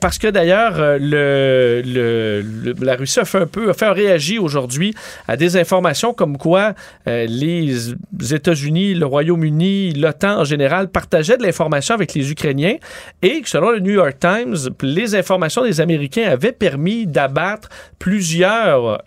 parce 0.00 0.18
que 0.18 0.28
d'ailleurs, 0.28 0.74
le, 1.00 2.44
la 2.80 2.96
Russie 2.96 3.20
a 3.20 3.24
fait 3.24 3.38
un 3.38 3.46
peu, 3.46 3.70
a 3.70 3.74
fait 3.74 3.88
réagir 3.90 4.42
aujourd'hui 4.42 4.94
à 5.28 5.36
des 5.36 5.56
informations 5.56 6.12
comme 6.12 6.38
quoi 6.38 6.74
les 7.06 7.94
États-Unis, 8.30 8.94
le 8.94 9.06
Royaume-Uni, 9.06 9.94
l'OTAN 9.94 10.40
en 10.40 10.44
général 10.44 10.88
partageaient 10.88 11.36
de 11.36 11.42
l'information 11.42 11.94
avec 11.94 12.14
les 12.14 12.30
Ukrainiens 12.30 12.76
et 13.22 13.40
que 13.40 13.48
selon 13.48 13.70
le 13.70 13.80
New 13.80 13.92
York 13.92 14.16
Times, 14.20 14.56
les 14.82 15.14
informations 15.14 15.64
des 15.64 15.80
Américains 15.80 16.28
avaient 16.28 16.52
permis 16.52 17.06
d'abattre 17.06 17.68
plusieurs 17.98 19.02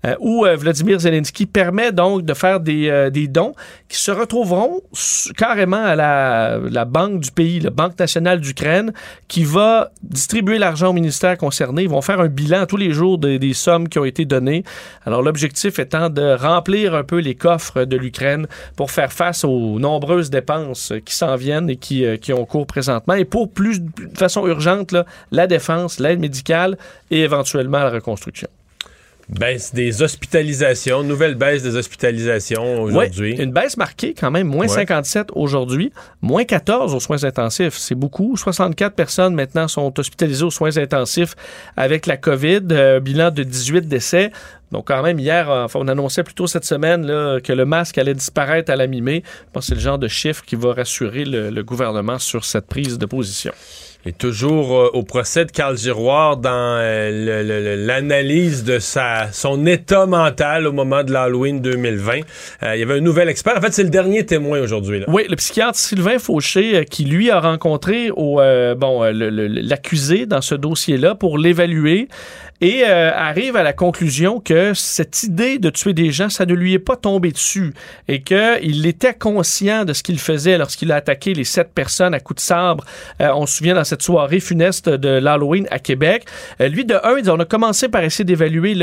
euh, 0.05 0.14
où 0.21 0.45
euh, 0.45 0.57
Vladimir 0.57 0.99
Zelensky 1.01 1.47
permet 1.47 1.93
donc 1.93 2.23
de 2.25 2.35
faire 2.35 2.61
des, 2.61 2.88
euh, 2.88 3.11
des 3.11 3.29
dons 3.29 3.55
qui 3.88 3.99
se 3.99 4.11
retrouveront 4.11 4.81
carrément 5.37 5.83
à 5.85 5.95
la, 5.95 6.59
la 6.71 6.85
banque 6.85 7.21
du 7.21 7.31
pays, 7.31 7.61
la 7.61 7.71
Banque 7.71 7.99
nationale 7.99 8.40
d'Ukraine, 8.40 8.93
qui 9.29 9.45
va 9.45 9.90
distribuer 10.03 10.59
l'argent 10.59 10.88
au 10.88 10.93
ministère 10.93 11.38
concerné. 11.38 11.83
Ils 11.85 11.88
vont 11.88 12.03
faire 12.03 12.21
un 12.21 12.29
bilan 12.29 12.67
tous 12.67 12.77
les 12.77 12.90
jours 12.93 13.19
des- 13.19 13.38
des 13.38 13.55
sommes 13.55 13.88
qui 13.88 13.99
ont 13.99 14.05
été 14.05 14.25
données. 14.25 14.64
Alors 15.07 15.23
l'objectif 15.23 15.79
étant 15.79 16.11
de 16.11 16.35
remplir 16.35 16.95
un 16.95 17.05
peu 17.05 17.19
les 17.19 17.35
coffres 17.35 17.85
de 17.85 17.97
l'Ukraine 17.97 18.47
pour 18.77 18.90
faire 18.90 19.12
face 19.12 19.45
aux 19.45 19.79
nombreuses 19.79 20.31
dépenses 20.31 20.93
qui 21.05 21.14
s'en 21.14 21.37
viennent 21.37 21.71
et 21.71 21.77
qui, 21.77 22.05
qui 22.19 22.33
ont 22.33 22.45
cours 22.45 22.67
présentement. 22.67 23.14
Et 23.14 23.25
pour 23.25 23.51
plus 23.51 23.81
de 23.81 23.90
façon 24.17 24.47
urgente, 24.47 24.93
là, 24.93 25.05
la 25.31 25.47
défense, 25.47 26.01
l'aide 26.01 26.21
médicale 26.21 26.77
et 27.11 27.21
éventuellement 27.23 27.79
la 27.79 27.90
reconstruction. 27.90 28.49
Baisse 29.29 29.73
des 29.75 30.03
hospitalisations, 30.03 31.03
nouvelle 31.03 31.35
baisse 31.35 31.63
des 31.63 31.77
hospitalisations 31.77 32.83
aujourd'hui. 32.83 33.35
Ouais, 33.35 33.43
une 33.43 33.53
baisse 33.53 33.77
marquée 33.77 34.15
quand 34.19 34.31
même, 34.31 34.47
moins 34.47 34.67
Ouais. 34.67 34.75
57 34.75 35.29
aujourd'hui, 35.35 35.93
moins 36.21 36.45
14 36.45 36.95
aux 36.95 37.01
soins 37.01 37.25
intensifs. 37.25 37.75
C'est 37.77 37.95
beaucoup. 37.95 38.37
64 38.37 38.95
personnes 38.95 39.35
maintenant 39.35 39.69
sont 39.69 39.99
hospitalisées 39.99 40.45
aux 40.45 40.51
soins 40.51 40.77
intensifs 40.77 41.35
avec 41.77 42.07
la 42.07 42.17
COVID, 42.17 42.61
euh, 42.71 43.01
bilan 43.01 43.31
de 43.31 43.43
18 43.43 43.89
décès. 43.89 44.31
Donc 44.73 44.89
quand 44.89 45.03
même, 45.03 45.19
hier, 45.19 45.51
euh, 45.51 45.65
enfin, 45.65 45.79
on 45.83 45.89
annonçait 45.89 46.23
plutôt 46.25 46.47
cette 46.47 46.65
semaine 46.65 47.07
là, 47.07 47.41
que 47.41 47.53
le 47.53 47.65
masque 47.65 47.97
allait 47.99 48.15
disparaître 48.15 48.73
à 48.73 48.77
la 48.77 48.87
mi-mai. 48.87 49.23
Je 49.25 49.51
pense 49.53 49.65
que 49.65 49.69
c'est 49.69 49.75
le 49.75 49.81
genre 49.81 49.99
de 49.99 50.09
chiffre 50.09 50.45
qui 50.45 50.57
va 50.57 50.75
rassurer 50.75 51.25
le, 51.25 51.51
le 51.51 51.63
gouvernement 51.63 52.19
sur 52.19 52.45
cette 52.45 52.67
prise 52.67 52.99
de 52.99 53.07
position. 53.07 53.53
Et 54.07 54.12
toujours 54.12 54.75
euh, 54.75 54.90
au 54.93 55.03
procès 55.03 55.47
de 55.47 55.51
Carl 55.51 55.79
Giroir 55.79 56.37
dans 56.37 56.51
euh, 56.51 57.77
l'analyse 57.87 58.62
de 58.62 58.79
sa, 58.79 59.33
son 59.33 59.64
état 59.64 60.05
mental 60.05 60.67
au 60.67 60.73
moment 60.73 61.03
de 61.03 61.11
l'Halloween 61.11 61.62
2020. 61.62 62.21
Euh, 62.62 62.77
il 62.77 62.81
y 62.81 62.83
avait 62.83 62.99
un 62.99 63.01
nouvel 63.01 63.31
expert. 63.31 63.57
En 63.57 63.62
fait, 63.62 63.73
c'est 63.73 63.83
le 63.83 63.88
dernier 63.88 64.27
témoin 64.27 64.61
aujourd'hui. 64.61 65.03
Oui, 65.09 65.25
le 65.29 65.37
psychiatre 65.37 65.79
Sylvain 65.79 66.19
Fauché, 66.19 66.85
qui 66.85 67.07
lui 67.07 67.31
a 67.31 67.40
rencontré 67.40 68.11
au, 68.11 68.40
bon, 68.77 69.03
l'accusé 69.05 70.27
dans 70.27 70.43
ce 70.43 70.55
dossier-là 70.55 71.14
pour 71.14 71.38
l'évaluer 71.38 72.09
et 72.64 72.83
euh, 72.87 73.12
arrive 73.14 73.57
à 73.57 73.62
la 73.62 73.74
conclusion 73.74 74.40
que 74.40 74.72
cette 74.72 75.22
idée 75.22 75.59
de 75.59 75.68
tuer 75.68 75.92
des 75.92 76.11
gens, 76.12 76.31
ça 76.31 76.46
ne 76.46 76.55
lui 76.55 76.72
est 76.72 76.79
pas 76.79 76.96
tombé 76.96 77.31
dessus 77.31 77.74
et 78.09 78.22
qu'il 78.22 78.87
était 78.87 79.12
conscient 79.12 79.85
de 79.85 79.92
ce 79.92 80.03
qu'il 80.03 80.18
faisait 80.18 80.57
lorsqu'il 80.57 80.90
a 80.90 80.96
attaqué 80.96 81.35
les 81.35 81.44
sept 81.44 81.74
personnes 81.74 82.14
à 82.14 82.20
coups 82.20 82.37
de 82.37 82.46
sabre. 82.46 82.87
Euh, 83.20 83.29
on 83.35 83.44
se 83.44 83.59
souvient 83.59 83.74
dans 83.74 83.85
cette 83.85 84.00
soirée 84.00 84.40
funeste 84.40 84.88
de 84.88 85.11
l'Halloween 85.11 85.68
à 85.70 85.79
Québec. 85.79 86.24
Euh, 86.62 86.68
lui, 86.68 86.87
de 86.87 86.94
un, 87.05 87.18
il 87.18 87.24
dit, 87.24 87.29
on 87.29 87.38
a 87.38 87.44
commencé 87.44 87.90
par 87.90 88.03
essayer 88.03 88.24
d'évaluer 88.24 88.74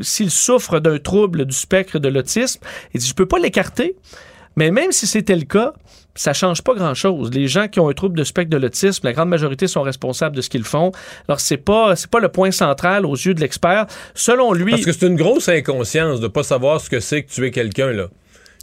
s'il 0.00 0.30
souffre 0.30 0.78
d'un 0.78 0.98
trouble 0.98 1.46
du 1.46 1.56
spectre 1.56 1.98
de 1.98 2.08
l'autisme. 2.10 2.60
Il 2.92 3.00
dit, 3.00 3.06
je 3.06 3.14
peux 3.14 3.24
pas 3.24 3.38
l'écarter. 3.38 3.96
Mais 4.56 4.70
même 4.70 4.92
si 4.92 5.06
c'était 5.06 5.36
le 5.36 5.44
cas, 5.44 5.72
ça 6.18 6.32
change 6.32 6.62
pas 6.62 6.74
grand-chose. 6.74 7.30
Les 7.32 7.46
gens 7.48 7.68
qui 7.68 7.78
ont 7.80 7.88
un 7.88 7.92
trouble 7.92 8.18
de 8.18 8.24
spectre 8.24 8.50
de 8.50 8.56
l'autisme, 8.56 9.06
la 9.06 9.12
grande 9.12 9.28
majorité 9.28 9.66
sont 9.68 9.82
responsables 9.82 10.34
de 10.36 10.40
ce 10.40 10.50
qu'ils 10.50 10.64
font. 10.64 10.90
Alors 11.28 11.40
c'est 11.40 11.56
pas 11.56 11.94
c'est 11.96 12.10
pas 12.10 12.20
le 12.20 12.28
point 12.28 12.50
central 12.50 13.06
aux 13.06 13.14
yeux 13.14 13.34
de 13.34 13.40
l'expert. 13.40 13.86
Selon 14.14 14.52
lui, 14.52 14.72
Parce 14.72 14.84
que 14.84 14.92
c'est 14.92 15.06
une 15.06 15.16
grosse 15.16 15.48
inconscience 15.48 16.20
de 16.20 16.28
pas 16.28 16.42
savoir 16.42 16.80
ce 16.80 16.90
que 16.90 17.00
c'est 17.00 17.22
que 17.22 17.30
tuer 17.30 17.50
quelqu'un. 17.50 17.92
là. 17.92 18.08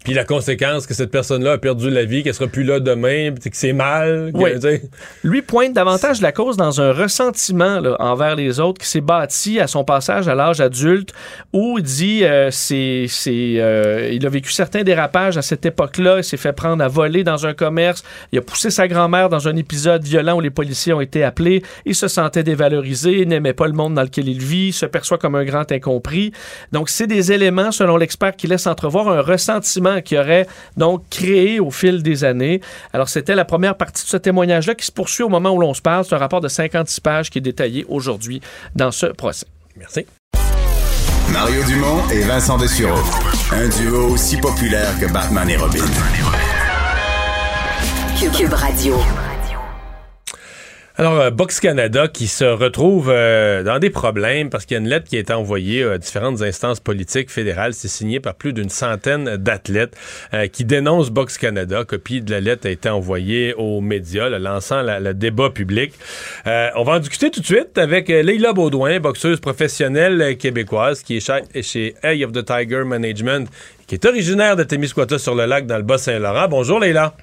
Puis 0.06 0.14
la 0.14 0.24
conséquence 0.24 0.86
que 0.86 0.94
cette 0.94 1.10
personne-là 1.10 1.54
a 1.54 1.58
perdu 1.58 1.90
la 1.90 2.06
vie, 2.06 2.22
qu'elle 2.22 2.36
sera 2.36 2.48
plus 2.48 2.64
là 2.64 2.80
demain, 2.80 3.34
que 3.34 3.50
c'est 3.54 3.74
mal. 3.74 4.32
que, 4.32 4.38
Oui. 4.38 4.82
Lui 5.24 5.42
pointe 5.42 5.74
davantage 5.74 6.22
la 6.22 6.32
cause 6.32 6.58
dans 6.58 6.80
un 6.80 6.94
ressentiment 6.94 7.80
là, 7.80 7.96
envers 8.00 8.36
les 8.36 8.60
autres 8.60 8.80
qui 8.80 8.88
s'est 8.88 9.02
bâti 9.02 9.60
à 9.60 9.66
son 9.66 9.84
passage 9.84 10.28
à 10.28 10.36
l'âge 10.36 10.62
adulte, 10.62 11.12
où 11.54 11.80
il 11.80 11.84
dit 11.84 12.24
euh, 12.24 12.52
c'est, 12.52 13.08
c'est, 13.10 13.56
euh, 13.58 14.12
il 14.14 14.24
a 14.28 14.30
vécu 14.30 14.52
certains 14.52 14.84
dérapages 14.84 15.38
à 15.38 15.42
cette 15.42 15.66
époque-là, 15.66 16.18
il 16.18 16.24
s'est 16.24 16.38
fait 16.38 16.54
prendre 16.54 16.84
à 16.84 16.88
voler 16.88 17.24
dans 17.24 17.48
un 17.48 17.56
commerce, 17.56 18.04
il 18.32 18.38
a 18.38 18.42
poussé 18.44 18.70
sa 18.70 18.88
grand-mère 18.88 19.30
dans 19.30 19.48
un 19.48 19.56
épisode 19.56 20.04
violent 20.04 20.38
où 20.38 20.42
les 20.42 20.52
policiers 20.52 20.94
ont 20.94 21.02
été 21.02 21.24
appelés, 21.24 21.64
il 21.84 21.96
se 21.96 22.08
sentait 22.08 22.44
dévalorisé, 22.44 23.22
il 23.22 23.28
n'aimait 23.28 23.54
pas 23.54 23.66
le 23.66 23.74
monde 23.74 23.96
dans 23.96 24.04
lequel 24.04 24.30
il 24.30 24.40
vit, 24.40 24.68
il 24.68 24.74
se 24.74 24.86
perçoit 24.86 25.18
comme 25.18 25.34
un 25.34 25.46
grand 25.46 25.72
incompris. 25.72 26.32
Donc 26.72 26.90
c'est 26.90 27.08
des 27.08 27.32
éléments, 27.32 27.72
selon 27.72 27.98
l'expert, 27.98 28.36
qui 28.36 28.46
laissent 28.46 28.68
entrevoir 28.68 29.08
un 29.08 29.22
ressentiment 29.22 29.95
qui 30.02 30.18
aurait 30.18 30.48
donc 30.78 31.04
créé 31.10 31.60
au 31.60 31.72
fil 31.72 32.04
des 32.04 32.24
années. 32.24 32.62
Alors 32.94 33.10
c'était 33.10 33.36
la 33.36 33.46
première 33.46 33.76
partie 33.76 34.04
de 34.04 34.10
ce 34.10 34.18
témoignage-là 34.18 34.76
qui 34.76 34.86
se 34.86 34.92
poursuit 34.92 35.24
au 35.24 35.30
moment 35.30 35.52
où 35.52 35.60
l'on 35.60 35.74
se 35.74 35.82
parle. 35.82 36.06
C'est 36.06 36.16
un 36.16 36.20
rapport 36.20 36.42
de 36.42 36.48
56 36.48 37.00
pages 37.00 37.30
qui 37.30 37.40
est 37.40 37.42
détaillé 37.42 37.86
aujourd'hui 37.90 38.42
dans 38.76 38.92
ce 38.92 39.08
procès. 39.08 39.46
Merci. 39.78 40.06
Mario 41.32 41.64
Dumont 41.64 42.08
et 42.12 42.22
Vincent 42.22 42.58
Dessureau. 42.58 43.02
Un 43.52 43.68
duo 43.68 44.14
aussi 44.14 44.38
populaire 44.38 44.98
que 45.00 45.12
Batman 45.12 45.50
et 45.50 45.58
Robin. 45.58 45.84
Cube 48.32 48.54
Radio. 48.54 49.25
Alors, 50.98 51.20
euh, 51.20 51.30
Box 51.30 51.60
Canada 51.60 52.08
qui 52.08 52.26
se 52.28 52.46
retrouve 52.46 53.10
euh, 53.14 53.64
dans 53.64 53.80
des 53.80 53.90
problèmes 53.90 54.50
parce 54.50 54.66
qu'il 54.66 54.76
y 54.76 54.78
a 54.78 54.82
une 54.82 54.88
lettre 54.88 55.10
qui 55.10 55.18
a 55.18 55.20
été 55.20 55.34
envoyée 55.34 55.84
euh, 55.84 55.96
à 55.96 55.98
différentes 55.98 56.42
instances 56.42 56.80
politiques 56.80 57.30
fédérales. 57.30 57.74
C'est 57.74 57.90
signé 57.90 58.22
par 58.22 58.34
plus 58.36 58.54
d'une 58.54 58.70
centaine 58.70 59.36
d'athlètes 59.36 59.98
euh, 60.34 60.48
qui 60.48 60.64
dénoncent 60.64 61.10
Box 61.10 61.38
Canada. 61.38 61.84
Copie 61.84 62.22
de 62.22 62.32
la 62.32 62.40
lettre 62.40 62.66
a 62.68 62.70
été 62.70 62.88
envoyée 62.88 63.54
aux 63.58 63.82
médias, 63.82 64.30
là, 64.30 64.40
lançant 64.40 64.82
la- 64.84 65.02
le 65.02 65.14
débat 65.14 65.50
public. 65.50 65.92
Euh, 66.48 66.70
on 66.76 66.84
va 66.86 66.94
en 66.94 67.00
discuter 67.00 67.30
tout 67.30 67.42
de 67.42 67.46
suite 67.46 67.78
avec 67.78 68.08
Leila 68.08 68.54
Baudouin, 68.54 69.02
boxeuse 69.02 69.42
professionnelle 69.42 70.38
québécoise 70.38 71.04
qui 71.04 71.18
est 71.18 71.20
chez, 71.20 71.62
chez 71.62 71.96
Eye 72.04 72.24
of 72.24 72.32
the 72.32 72.46
Tiger 72.46 72.86
Management, 72.86 73.50
qui 73.86 73.96
est 73.96 74.06
originaire 74.06 74.56
de 74.56 74.64
Témiscouata 74.64 75.20
sur 75.20 75.36
le 75.36 75.46
lac 75.46 75.66
dans 75.68 75.76
le 75.78 75.84
Bas-Saint-Laurent. 75.84 76.48
Bonjour 76.48 76.80
Leila. 76.80 77.14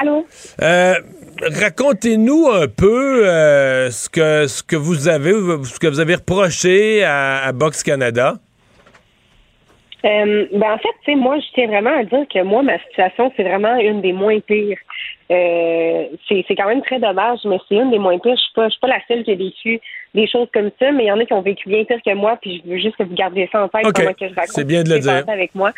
Allô? 0.00 0.26
Euh, 0.62 0.94
Racontez-nous 1.42 2.48
un 2.48 2.68
peu 2.68 3.26
euh, 3.26 3.90
ce 3.90 4.08
que 4.08 4.46
ce 4.46 4.62
que 4.62 4.76
vous 4.76 5.08
avez 5.08 5.32
ce 5.32 5.78
que 5.78 5.86
vous 5.86 6.00
avez 6.00 6.14
reproché 6.14 7.04
à, 7.04 7.44
à 7.44 7.52
Box 7.52 7.82
Canada. 7.82 8.34
Euh, 10.04 10.46
ben 10.52 10.72
en 10.72 10.78
fait, 10.78 10.88
tu 11.04 11.12
sais, 11.12 11.14
moi, 11.16 11.38
je 11.40 11.46
tiens 11.54 11.66
vraiment 11.66 11.98
à 11.98 12.04
dire 12.04 12.26
que 12.32 12.42
moi, 12.42 12.62
ma 12.62 12.78
situation, 12.78 13.32
c'est 13.36 13.42
vraiment 13.42 13.76
une 13.76 14.02
des 14.02 14.12
moins 14.12 14.38
pires. 14.40 14.78
Euh, 15.30 16.04
c'est 16.28 16.44
c'est 16.46 16.54
quand 16.54 16.68
même 16.68 16.82
très 16.82 17.00
dommage, 17.00 17.40
mais 17.44 17.58
c'est 17.68 17.74
une 17.74 17.90
des 17.90 17.98
moins 17.98 18.18
pires. 18.18 18.36
Je 18.36 18.42
suis 18.42 18.52
pas, 18.54 18.66
je 18.66 18.72
suis 18.72 18.80
pas 18.80 18.88
la 18.88 19.00
seule 19.08 19.24
qui 19.24 19.32
a 19.32 19.34
vécu 19.34 19.80
des 20.14 20.28
choses 20.28 20.48
comme 20.54 20.70
ça, 20.78 20.92
mais 20.92 21.04
il 21.04 21.06
y 21.08 21.12
en 21.12 21.18
a 21.18 21.24
qui 21.24 21.32
ont 21.32 21.42
vécu 21.42 21.68
bien 21.68 21.84
pire 21.84 21.98
que 22.04 22.14
moi, 22.14 22.38
puis 22.40 22.62
je 22.64 22.70
veux 22.70 22.78
juste 22.78 22.96
que 22.96 23.02
vous 23.02 23.14
gardiez 23.14 23.48
ça 23.50 23.64
en 23.64 23.68
tête 23.68 23.82
comment 23.82 24.12
que 24.12 24.28
je 24.28 24.34
raconte. 24.34 24.54
C'est 24.54 24.66
bien 24.66 24.84
de 24.84 24.90
le 24.90 25.00
dire. 25.00 25.24
avec 25.26 25.54
moi. 25.54 25.72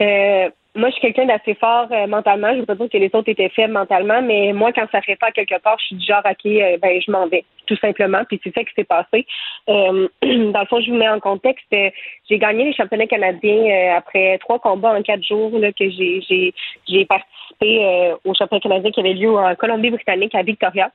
Euh, 0.00 0.48
moi, 0.76 0.88
je 0.88 0.94
suis 0.94 1.02
quelqu'un 1.02 1.26
d'assez 1.26 1.54
fort 1.54 1.86
euh, 1.92 2.06
mentalement. 2.08 2.52
Je 2.52 2.60
veux 2.60 2.66
pas 2.66 2.74
dire 2.74 2.88
que 2.90 2.98
les 2.98 3.10
autres 3.12 3.28
étaient 3.28 3.48
faibles 3.48 3.72
mentalement, 3.72 4.20
mais 4.22 4.52
moi, 4.52 4.72
quand 4.72 4.86
ça 4.90 5.00
fait 5.02 5.16
pas 5.16 5.30
quelque 5.30 5.58
part, 5.60 5.78
je 5.78 5.86
suis 5.86 5.96
du 5.96 6.04
genre, 6.04 6.22
OK, 6.24 6.46
euh, 6.46 6.76
ben, 6.78 7.00
je 7.00 7.10
m'en 7.12 7.28
vais, 7.28 7.44
tout 7.66 7.76
simplement. 7.76 8.22
Puis 8.28 8.40
c'est 8.42 8.52
ça 8.52 8.64
qui 8.64 8.74
s'est 8.74 8.84
passé. 8.84 9.26
Euh, 9.68 10.08
dans 10.22 10.60
le 10.60 10.66
fond, 10.66 10.80
je 10.80 10.90
vous 10.90 10.96
mets 10.96 11.08
en 11.08 11.20
contexte. 11.20 11.66
euh, 11.72 11.90
j'ai 12.28 12.38
gagné 12.38 12.64
les 12.64 12.72
championnats 12.72 13.06
canadiens 13.06 13.70
euh, 13.70 13.96
après 13.98 14.38
trois 14.38 14.58
combats 14.58 14.94
en 14.96 15.02
quatre 15.02 15.22
jours 15.22 15.56
là, 15.58 15.72
que 15.72 15.88
j'ai 15.88 16.20
j'ai 16.28 16.52
j'ai 16.88 17.04
participé 17.04 18.14
aux 18.24 18.34
championnats 18.34 18.60
canadiens 18.60 18.90
qui 18.90 19.00
avaient 19.00 19.14
lieu 19.14 19.30
en 19.30 19.54
Colombie-Britannique 19.54 20.34
à 20.34 20.42
Victoria. 20.42 20.90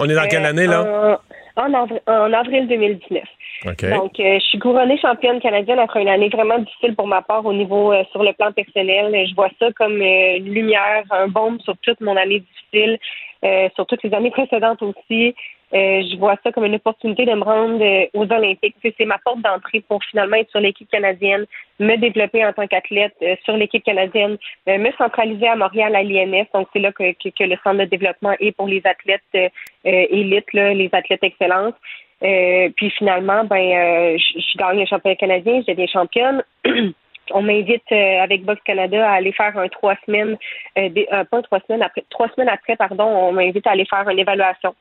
On 0.00 0.08
est 0.08 0.14
dans 0.14 0.26
quelle 0.28 0.44
Euh, 0.44 0.48
année 0.48 0.66
là? 0.66 1.18
En, 1.56 1.62
en 1.62 1.84
avri- 1.86 2.00
en 2.06 2.32
avril 2.32 2.66
2019. 2.66 3.22
OK. 3.66 3.90
Donc, 3.90 4.18
euh, 4.18 4.38
je 4.38 4.44
suis 4.46 4.58
couronnée 4.58 4.96
championne 4.98 5.38
canadienne 5.40 5.78
après 5.78 6.00
une 6.00 6.08
année 6.08 6.30
vraiment 6.30 6.58
difficile 6.58 6.94
pour 6.96 7.06
ma 7.06 7.20
part 7.20 7.44
au 7.44 7.52
niveau 7.52 7.92
euh, 7.92 8.02
sur 8.10 8.22
le 8.22 8.32
plan 8.32 8.50
personnel. 8.52 9.14
Je 9.28 9.34
vois 9.34 9.50
ça 9.58 9.70
comme 9.72 10.00
euh, 10.00 10.36
une 10.38 10.48
lumière, 10.54 11.04
un 11.10 11.28
baume 11.28 11.60
sur 11.60 11.76
toute 11.82 12.00
mon 12.00 12.16
année 12.16 12.40
difficile, 12.40 12.98
euh, 13.44 13.68
sur 13.74 13.84
toutes 13.86 14.02
les 14.02 14.14
années 14.14 14.30
précédentes 14.30 14.82
aussi. 14.82 15.34
Euh, 15.72 16.02
je 16.10 16.16
vois 16.18 16.36
ça 16.42 16.50
comme 16.52 16.64
une 16.64 16.74
opportunité 16.74 17.24
de 17.24 17.32
me 17.32 17.42
rendre 17.44 17.82
euh, 17.84 18.06
aux 18.14 18.30
Olympiques. 18.32 18.74
C'est 18.82 19.04
ma 19.04 19.18
porte 19.18 19.40
d'entrée 19.42 19.80
pour 19.88 20.02
finalement 20.04 20.36
être 20.36 20.50
sur 20.50 20.60
l'équipe 20.60 20.90
canadienne, 20.90 21.46
me 21.78 21.96
développer 21.96 22.44
en 22.44 22.52
tant 22.52 22.66
qu'athlète 22.66 23.14
euh, 23.22 23.36
sur 23.44 23.56
l'équipe 23.56 23.84
canadienne, 23.84 24.36
euh, 24.68 24.78
me 24.78 24.90
centraliser 24.92 25.46
à 25.46 25.56
Montréal 25.56 25.94
à 25.94 26.02
l'INS. 26.02 26.46
Donc, 26.52 26.68
c'est 26.72 26.80
là 26.80 26.90
que, 26.92 27.12
que, 27.12 27.28
que 27.28 27.44
le 27.44 27.56
centre 27.62 27.78
de 27.78 27.84
développement 27.84 28.34
est 28.40 28.52
pour 28.52 28.66
les 28.66 28.82
athlètes 28.84 29.22
euh, 29.34 29.48
élites, 29.84 30.52
là, 30.52 30.74
les 30.74 30.88
athlètes 30.92 31.22
excellence. 31.22 31.74
Puis 32.20 32.90
finalement, 32.98 33.44
ben, 33.44 34.18
je 34.18 34.38
je 34.40 34.58
gagne 34.58 34.78
le 34.80 34.86
championnat 34.86 35.16
canadien, 35.16 35.62
je 35.66 35.72
deviens 35.72 35.86
championne. 35.86 36.42
On 37.32 37.42
m'invite 37.42 37.90
euh, 37.92 38.20
avec 38.20 38.44
Box 38.44 38.60
Canada 38.64 39.08
à 39.08 39.14
aller 39.14 39.32
faire 39.32 39.56
un 39.56 39.68
trois 39.68 39.94
semaines, 40.06 40.36
euh, 40.78 40.88
des- 40.88 41.08
euh, 41.12 41.24
pas 41.24 41.42
trois 41.42 41.60
semaines 41.60 41.82
après, 41.82 42.04
trois 42.10 42.28
semaines 42.34 42.48
après, 42.48 42.76
pardon, 42.76 43.04
on 43.04 43.32
m'invite 43.32 43.66
à 43.66 43.70
aller 43.70 43.84
faire 43.84 44.08
une 44.08 44.18
évaluation 44.18 44.74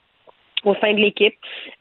au 0.65 0.76
sein 0.76 0.93
de 0.93 1.00
l'équipe 1.00 1.36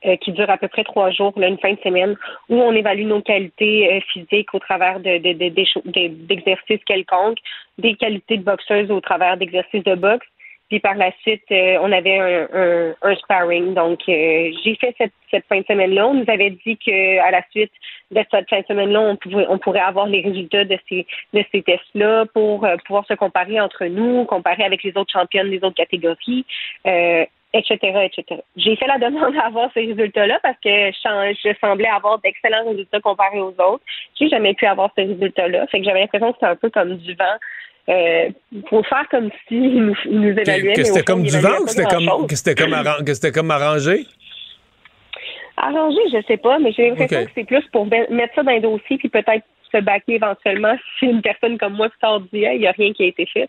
euh, 0.07 0.17
qui 0.17 0.33
dure 0.33 0.51
à 0.51 0.57
peu 0.59 0.69
près 0.69 0.85
trois 0.85 1.11
jours, 1.11 1.33
là, 1.37 1.49
une 1.49 1.59
fin 1.59 1.73
de 1.73 1.81
semaine, 1.81 2.17
où 2.49 2.57
on 2.61 2.73
évalue 2.73 3.07
nos 3.07 3.23
qualités 3.23 3.93
euh, 3.93 4.01
physiques 4.13 4.53
au 4.55 4.59
travers 4.59 5.01
de, 5.01 5.19
de- 5.19 5.33
de- 5.33 6.09
d'exercices 6.27 6.85
quelconques, 6.87 7.39
des 7.79 7.95
qualités 7.95 8.37
de 8.37 8.43
boxeuse 8.45 8.91
au 8.91 9.01
travers 9.01 9.37
d'exercices 9.37 9.85
de 9.85 9.95
boxe. 9.95 10.27
Puis 10.69 10.81
par 10.81 10.97
la 10.97 11.11
suite, 11.23 11.45
euh, 11.51 11.79
on 11.81 11.91
avait 11.93 12.19
un, 12.19 12.47
un, 12.53 12.95
un 13.01 13.17
sparring. 13.17 13.73
Donc, 13.73 14.01
euh, 14.07 14.51
j'ai 14.63 14.75
fait 14.75 14.95
cette, 14.99 15.15
cette 15.31 15.47
fin 15.47 15.61
de 15.61 15.65
semaine-là. 15.67 16.07
On 16.09 16.13
nous 16.13 16.27
avait 16.29 16.51
dit 16.51 16.77
que 16.77 17.19
à 17.27 17.31
la 17.31 17.43
suite 17.51 17.73
de 18.11 18.21
cette 18.31 18.51
fin 18.51 18.61
de 18.61 18.67
semaine-là, 18.67 19.01
on, 19.01 19.17
pouvait, 19.17 19.47
on 19.49 19.57
pourrait 19.57 19.81
avoir 19.81 20.07
les 20.07 20.21
résultats 20.21 20.67
de 20.67 20.79
ces, 20.87 21.07
de 21.33 21.43
ces 21.53 21.63
tests-là 21.63 22.27
pour 22.35 22.67
euh, 22.67 22.77
pouvoir 22.85 23.07
se 23.07 23.15
comparer 23.15 23.59
entre 23.59 23.87
nous, 23.87 24.27
comparer 24.27 24.63
avec 24.63 24.83
les 24.83 24.95
autres 24.95 25.13
championnes 25.13 25.49
des 25.49 25.65
autres 25.65 25.75
catégories. 25.75 26.45
Etc., 27.55 27.77
etc. 27.81 28.43
J'ai 28.57 28.77
fait 28.77 28.87
la 28.87 28.99
demande 28.99 29.35
d'avoir 29.43 29.71
ces 29.73 29.87
résultats-là 29.87 30.39
parce 30.43 30.59
que 30.63 30.69
je, 30.69 31.55
semblais 31.61 31.89
avoir 31.89 32.19
d'excellents 32.19 32.69
résultats 32.69 33.01
comparés 33.01 33.41
aux 33.41 33.55
autres. 33.59 33.83
J'ai 34.19 34.29
jamais 34.29 34.55
pu 34.55 34.67
avoir 34.67 34.91
ces 34.95 35.05
résultats-là. 35.05 35.67
Fait 35.69 35.79
que 35.79 35.85
j'avais 35.85 36.01
l'impression 36.01 36.33
que 36.33 36.35
c'était 36.35 36.53
un 36.53 36.57
peu 36.57 36.71
comme 36.71 36.97
du 36.97 37.15
vent. 37.15 37.25
Euh, 37.89 38.29
pour 38.69 38.87
faire 38.87 39.09
comme 39.11 39.31
s'ils 39.47 39.83
nous, 39.87 39.97
nous 40.11 40.39
évaluaient. 40.39 40.75
Que 40.75 40.83
au 40.83 40.85
c'était 40.85 41.05
comme 41.05 41.23
du 41.23 41.39
vent 41.39 41.61
ou 41.61 41.65
que 41.65 41.71
c'était 41.71 41.85
comme 41.85 42.27
que 42.27 42.37
c'était 42.37 42.55
comme 42.55 42.75
arran- 42.75 43.03
que 43.03 43.15
c'était 43.15 43.33
comme 43.33 43.51
arrangé? 43.51 44.05
Arrangé, 45.57 46.01
je 46.13 46.23
sais 46.27 46.37
pas, 46.37 46.59
mais 46.59 46.73
j'ai 46.73 46.91
l'impression 46.91 47.25
que 47.25 47.31
c'est 47.35 47.45
plus 47.45 47.65
pour 47.73 47.87
mettre 47.87 48.35
ça 48.35 48.43
dans 48.43 48.53
un 48.53 48.61
dossier 48.61 48.99
puis 48.99 49.09
peut-être 49.09 49.45
se 49.73 49.79
baquer 49.79 50.15
éventuellement 50.15 50.77
si 50.99 51.07
une 51.07 51.23
personne 51.23 51.59
comme 51.59 51.75
moi 51.75 51.89
sort 52.01 52.21
du 52.21 52.29
il 52.33 52.59
n'y 52.59 52.67
a 52.67 52.73
rien 52.73 52.93
qui 52.93 53.05
a 53.05 53.07
été 53.07 53.27
fait. 53.27 53.49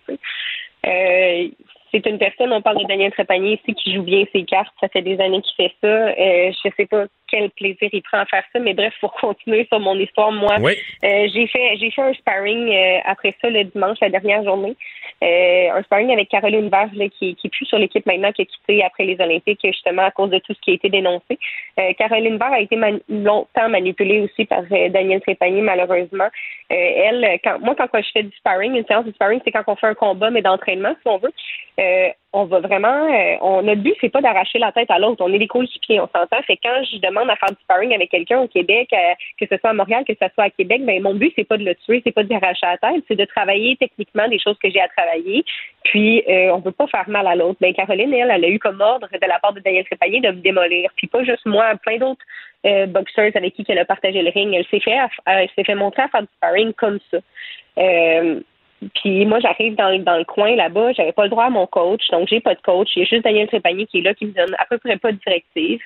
Euh, 0.87 1.49
c'est 1.91 2.05
une 2.05 2.17
personne, 2.17 2.51
on 2.51 2.61
parle 2.61 2.79
de 2.79 2.85
Daniel 2.85 3.11
Trépanier 3.11 3.59
ici, 3.61 3.73
qui 3.75 3.93
joue 3.93 4.03
bien 4.03 4.23
ses 4.31 4.43
cartes. 4.43 4.73
Ça 4.79 4.87
fait 4.89 5.01
des 5.01 5.19
années 5.19 5.41
qu'il 5.41 5.55
fait 5.55 5.75
ça. 5.81 5.87
Euh, 5.87 6.51
je 6.63 6.69
sais 6.75 6.85
pas 6.85 7.05
quel 7.29 7.49
plaisir 7.51 7.89
il 7.91 8.01
prend 8.01 8.19
à 8.19 8.25
faire 8.25 8.43
ça, 8.51 8.59
mais 8.59 8.73
bref, 8.73 8.93
pour 8.99 9.13
continuer 9.13 9.65
sur 9.67 9.79
mon 9.79 9.95
histoire, 9.97 10.31
moi, 10.31 10.55
Oui. 10.59 10.73
euh, 11.03 11.27
j'ai 11.33 11.47
fait 11.47 11.77
j'ai 11.77 11.91
fait 11.91 12.01
un 12.01 12.13
sparring 12.13 12.69
euh, 12.73 12.99
après 13.05 13.35
ça 13.41 13.49
le 13.49 13.63
dimanche, 13.65 13.97
la 14.01 14.09
dernière 14.09 14.43
journée. 14.43 14.75
Euh, 15.21 15.71
un 15.73 15.83
sparring 15.83 16.11
avec 16.11 16.29
Caroline 16.29 16.69
Verge 16.69 16.91
là, 16.93 17.05
qui, 17.09 17.35
qui 17.35 17.47
est 17.47 17.49
plus 17.49 17.65
sur 17.65 17.77
l'équipe 17.77 18.05
maintenant, 18.05 18.31
qui 18.31 18.43
a 18.43 18.45
quitté 18.45 18.83
après 18.83 19.03
les 19.05 19.19
Olympiques, 19.19 19.59
justement 19.63 20.03
à 20.03 20.11
cause 20.11 20.29
de 20.29 20.39
tout 20.39 20.53
ce 20.53 20.61
qui 20.61 20.71
a 20.71 20.73
été 20.75 20.89
dénoncé. 20.89 21.37
Caroline 21.97 22.37
Verge 22.37 22.53
a 22.53 22.59
été 22.61 22.75
mani- 22.75 23.01
longtemps 23.09 23.69
manipulée 23.69 24.21
aussi 24.21 24.45
par 24.45 24.63
Daniel 24.63 25.21
Trépanier, 25.21 25.61
malheureusement. 25.61 26.27
Elle, 26.69 27.39
quand, 27.43 27.59
moi, 27.59 27.75
quand 27.75 27.87
je 27.93 28.09
fais 28.13 28.23
du 28.23 28.35
sparring, 28.37 28.75
une 28.75 28.85
séance 28.85 29.05
de 29.05 29.11
sparring, 29.11 29.41
c'est 29.43 29.51
quand 29.51 29.63
on 29.67 29.75
fait 29.75 29.87
un 29.87 29.93
combat, 29.93 30.29
mais 30.29 30.41
d'entraînement, 30.41 30.93
si 31.01 31.07
on 31.07 31.17
veut. 31.17 31.33
On 32.31 32.45
va 32.45 32.59
vraiment, 32.59 33.11
euh, 33.11 33.37
on, 33.41 33.63
notre 33.63 33.81
but, 33.81 33.95
c'est 33.99 34.09
pas 34.09 34.21
d'arracher 34.21 34.59
la 34.59 34.71
tête 34.71 34.91
à 34.91 34.99
l'autre. 34.99 35.23
On 35.25 35.33
est 35.33 35.39
des 35.39 35.47
coéquipiers, 35.47 35.99
on 35.99 36.07
s'entend. 36.07 36.39
Fait 36.45 36.57
quand 36.57 36.83
je 36.83 36.99
demande 36.99 37.27
à 37.27 37.35
faire 37.35 37.49
du 37.49 37.57
sparring 37.63 37.91
avec 37.95 38.11
quelqu'un 38.11 38.41
au 38.41 38.47
Québec, 38.47 38.87
euh, 38.93 39.13
que 39.39 39.47
ce 39.49 39.57
soit 39.57 39.71
à 39.71 39.73
Montréal, 39.73 40.03
que 40.07 40.13
ce 40.13 40.27
soit 40.35 40.43
à 40.43 40.49
Québec, 40.51 40.85
ben 40.85 41.01
mon 41.01 41.15
but, 41.15 41.33
c'est 41.35 41.43
pas 41.43 41.57
de 41.57 41.65
le 41.65 41.73
tuer, 41.73 42.03
c'est 42.05 42.11
pas 42.11 42.21
de 42.21 42.29
lui 42.29 42.35
arracher 42.35 42.67
la 42.67 42.77
tête, 42.77 43.03
c'est 43.07 43.15
de 43.15 43.25
travailler 43.25 43.77
techniquement 43.77 44.27
des 44.27 44.37
choses 44.37 44.57
que 44.61 44.69
j'ai 44.69 44.79
à 44.79 44.87
travailler. 44.89 45.43
Puis, 45.85 46.23
euh, 46.29 46.53
on 46.53 46.59
veut 46.59 46.71
pas 46.71 46.85
faire 46.85 47.09
mal 47.09 47.25
à 47.25 47.35
l'autre. 47.35 47.57
Ben, 47.61 47.73
Caroline, 47.73 48.13
elle, 48.13 48.29
elle 48.29 48.45
a 48.45 48.49
eu 48.49 48.59
comme 48.59 48.79
ordre 48.79 49.07
de 49.11 49.27
la 49.27 49.39
part 49.39 49.53
de 49.53 49.61
Daniel 49.61 49.85
Trépanier 49.85 50.21
de 50.21 50.29
me 50.29 50.41
démolir. 50.41 50.91
Puis 50.97 51.07
pas 51.07 51.23
juste 51.23 51.47
moi, 51.47 51.73
plein 51.81 51.97
d'autres 51.97 52.21
euh, 52.65 52.85
boxeurs 52.85 53.31
avec 53.33 53.55
qui 53.55 53.65
elle 53.67 53.79
a 53.79 53.85
partagé 53.85 54.21
le 54.21 54.29
ring. 54.29 54.53
Elle 54.53 54.67
s'est 54.67 54.81
fait, 54.81 54.97
elle 55.25 55.49
s'est 55.55 55.63
fait 55.63 55.75
montrer 55.75 56.03
à 56.03 56.09
faire 56.09 56.21
du 56.21 56.29
sparring 56.35 56.73
comme 56.73 56.99
ça. 57.09 57.17
Euh, 57.79 58.41
Puis 58.95 59.25
moi, 59.25 59.39
j'arrive 59.39 59.75
dans, 59.75 59.97
dans 60.03 60.17
le 60.17 60.23
coin 60.23 60.55
là-bas, 60.55 60.93
j'avais 60.93 61.11
pas 61.11 61.23
le 61.23 61.29
droit 61.29 61.45
à 61.45 61.49
mon 61.49 61.67
coach, 61.67 62.07
donc 62.11 62.29
j'ai 62.29 62.39
pas 62.39 62.55
de 62.55 62.61
coach. 62.61 62.89
Il 62.95 62.99
y 62.99 63.01
a 63.01 63.05
juste 63.05 63.23
Daniel 63.23 63.47
Trépanier 63.47 63.85
qui 63.87 63.99
est 63.99 64.01
là, 64.01 64.13
qui 64.13 64.25
me 64.25 64.31
donne 64.31 64.55
à 64.57 64.65
peu 64.65 64.77
près 64.77 64.97
pas 64.97 65.11
de 65.11 65.17
directive. 65.17 65.81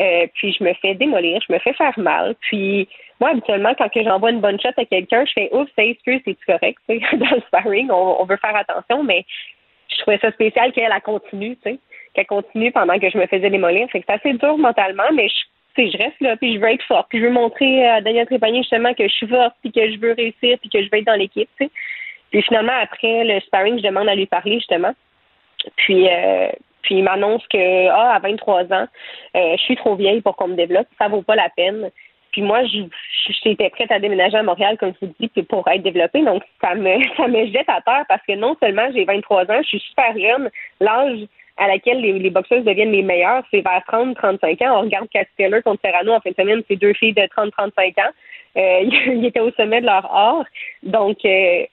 Euh, 0.00 0.26
puis 0.34 0.56
je 0.58 0.64
me 0.64 0.72
fais 0.74 0.94
démolir, 0.94 1.40
je 1.46 1.52
me 1.52 1.58
fais 1.58 1.74
faire 1.74 1.98
mal. 1.98 2.34
Puis 2.40 2.88
moi, 3.20 3.30
habituellement, 3.30 3.74
quand 3.76 3.88
j'envoie 3.94 4.30
une 4.30 4.40
bonne 4.40 4.60
shot 4.60 4.70
à 4.76 4.84
quelqu'un, 4.84 5.24
je 5.26 5.32
fais 5.32 5.48
ouf, 5.52 5.68
c'est 5.76 5.88
excuse, 5.88 6.20
c'est 6.24 6.36
correct, 6.46 6.78
dans 6.88 7.34
le 7.34 7.40
sparring, 7.48 7.90
on, 7.90 8.24
veut 8.24 8.36
faire 8.36 8.56
attention, 8.56 9.02
mais 9.02 9.26
je 9.88 9.98
trouvais 10.02 10.18
ça 10.18 10.30
spécial 10.32 10.72
qu'elle 10.72 10.92
a 10.92 11.00
continue, 11.00 11.58
qu'elle 12.14 12.26
continue 12.26 12.72
pendant 12.72 12.98
que 12.98 13.10
je 13.10 13.18
me 13.18 13.26
faisais 13.26 13.50
démolir. 13.50 13.88
Fait 13.90 14.00
que 14.00 14.06
c'est 14.08 14.14
assez 14.14 14.38
dur 14.38 14.56
mentalement, 14.56 15.10
mais 15.12 15.28
je, 15.28 15.90
je 15.90 15.98
reste 15.98 16.20
là, 16.20 16.36
puis 16.36 16.54
je 16.54 16.60
veux 16.60 16.70
être 16.70 16.84
forte, 16.84 17.08
puis 17.10 17.18
je 17.18 17.24
veux 17.24 17.32
montrer 17.32 17.86
à 17.88 18.00
Daniel 18.00 18.26
Trépanier 18.26 18.62
justement 18.62 18.94
que 18.94 19.04
je 19.08 19.12
suis 19.12 19.26
forte, 19.26 19.54
puis 19.62 19.72
que 19.72 19.90
je 19.90 19.98
veux 19.98 20.12
réussir, 20.12 20.58
puis 20.60 20.70
que 20.70 20.82
je 20.82 20.88
veux 20.90 20.98
être 20.98 21.06
dans 21.06 21.18
l'équipe, 21.18 21.50
tu 21.58 21.66
sais. 21.66 21.70
Puis 22.30 22.42
finalement, 22.42 22.72
après 22.80 23.24
le 23.24 23.40
sparring, 23.40 23.78
je 23.78 23.82
demande 23.82 24.08
à 24.08 24.14
lui 24.14 24.26
parler 24.26 24.54
justement. 24.54 24.92
Puis, 25.76 26.08
euh, 26.08 26.48
puis 26.82 26.96
il 26.96 27.04
m'annonce 27.04 27.46
que 27.48 27.88
ah, 27.88 28.14
à 28.14 28.18
23 28.18 28.64
ans, 28.72 28.86
euh, 29.36 29.56
je 29.56 29.62
suis 29.62 29.76
trop 29.76 29.96
vieille 29.96 30.20
pour 30.20 30.36
qu'on 30.36 30.48
me 30.48 30.56
développe, 30.56 30.86
ça 30.98 31.08
vaut 31.08 31.22
pas 31.22 31.36
la 31.36 31.48
peine. 31.50 31.90
Puis 32.32 32.42
moi, 32.42 32.60
j'étais 32.64 33.70
prête 33.70 33.90
à 33.90 33.98
déménager 33.98 34.36
à 34.36 34.42
Montréal, 34.42 34.76
comme 34.78 34.92
je 35.00 35.06
vous 35.06 35.14
dis, 35.18 35.42
pour 35.44 35.66
être 35.68 35.82
développée. 35.82 36.22
Donc, 36.22 36.42
ça 36.62 36.74
me, 36.74 37.02
ça 37.16 37.26
me 37.26 37.46
jette 37.46 37.68
à 37.68 37.80
terre 37.80 38.04
parce 38.08 38.22
que 38.26 38.34
non 38.34 38.56
seulement 38.62 38.88
j'ai 38.94 39.04
23 39.04 39.50
ans, 39.50 39.62
je 39.62 39.68
suis 39.68 39.80
super 39.80 40.12
jeune. 40.16 40.50
L'âge 40.80 41.20
à 41.56 41.66
laquelle 41.66 42.00
les, 42.00 42.12
les 42.12 42.30
boxeuses 42.30 42.64
deviennent 42.64 42.92
les 42.92 43.02
meilleures, 43.02 43.42
c'est 43.50 43.62
vers 43.62 43.82
30-35 43.90 44.64
ans. 44.64 44.78
On 44.78 44.80
regarde 44.82 45.08
Cat 45.08 45.24
Taylor 45.36 45.62
contre 45.62 45.80
Serrano 45.84 46.12
en 46.12 46.20
fin 46.20 46.30
de 46.30 46.36
semaine, 46.36 46.62
c'est 46.68 46.76
deux 46.76 46.92
filles 46.92 47.14
de 47.14 47.22
30-35 47.22 48.00
ans. 48.00 48.12
Euh, 48.56 48.80
ils 49.16 49.24
étaient 49.24 49.40
au 49.40 49.50
sommet 49.52 49.80
de 49.80 49.86
leur 49.86 50.06
art. 50.14 50.44
Donc, 50.84 51.18
euh, 51.24 51.64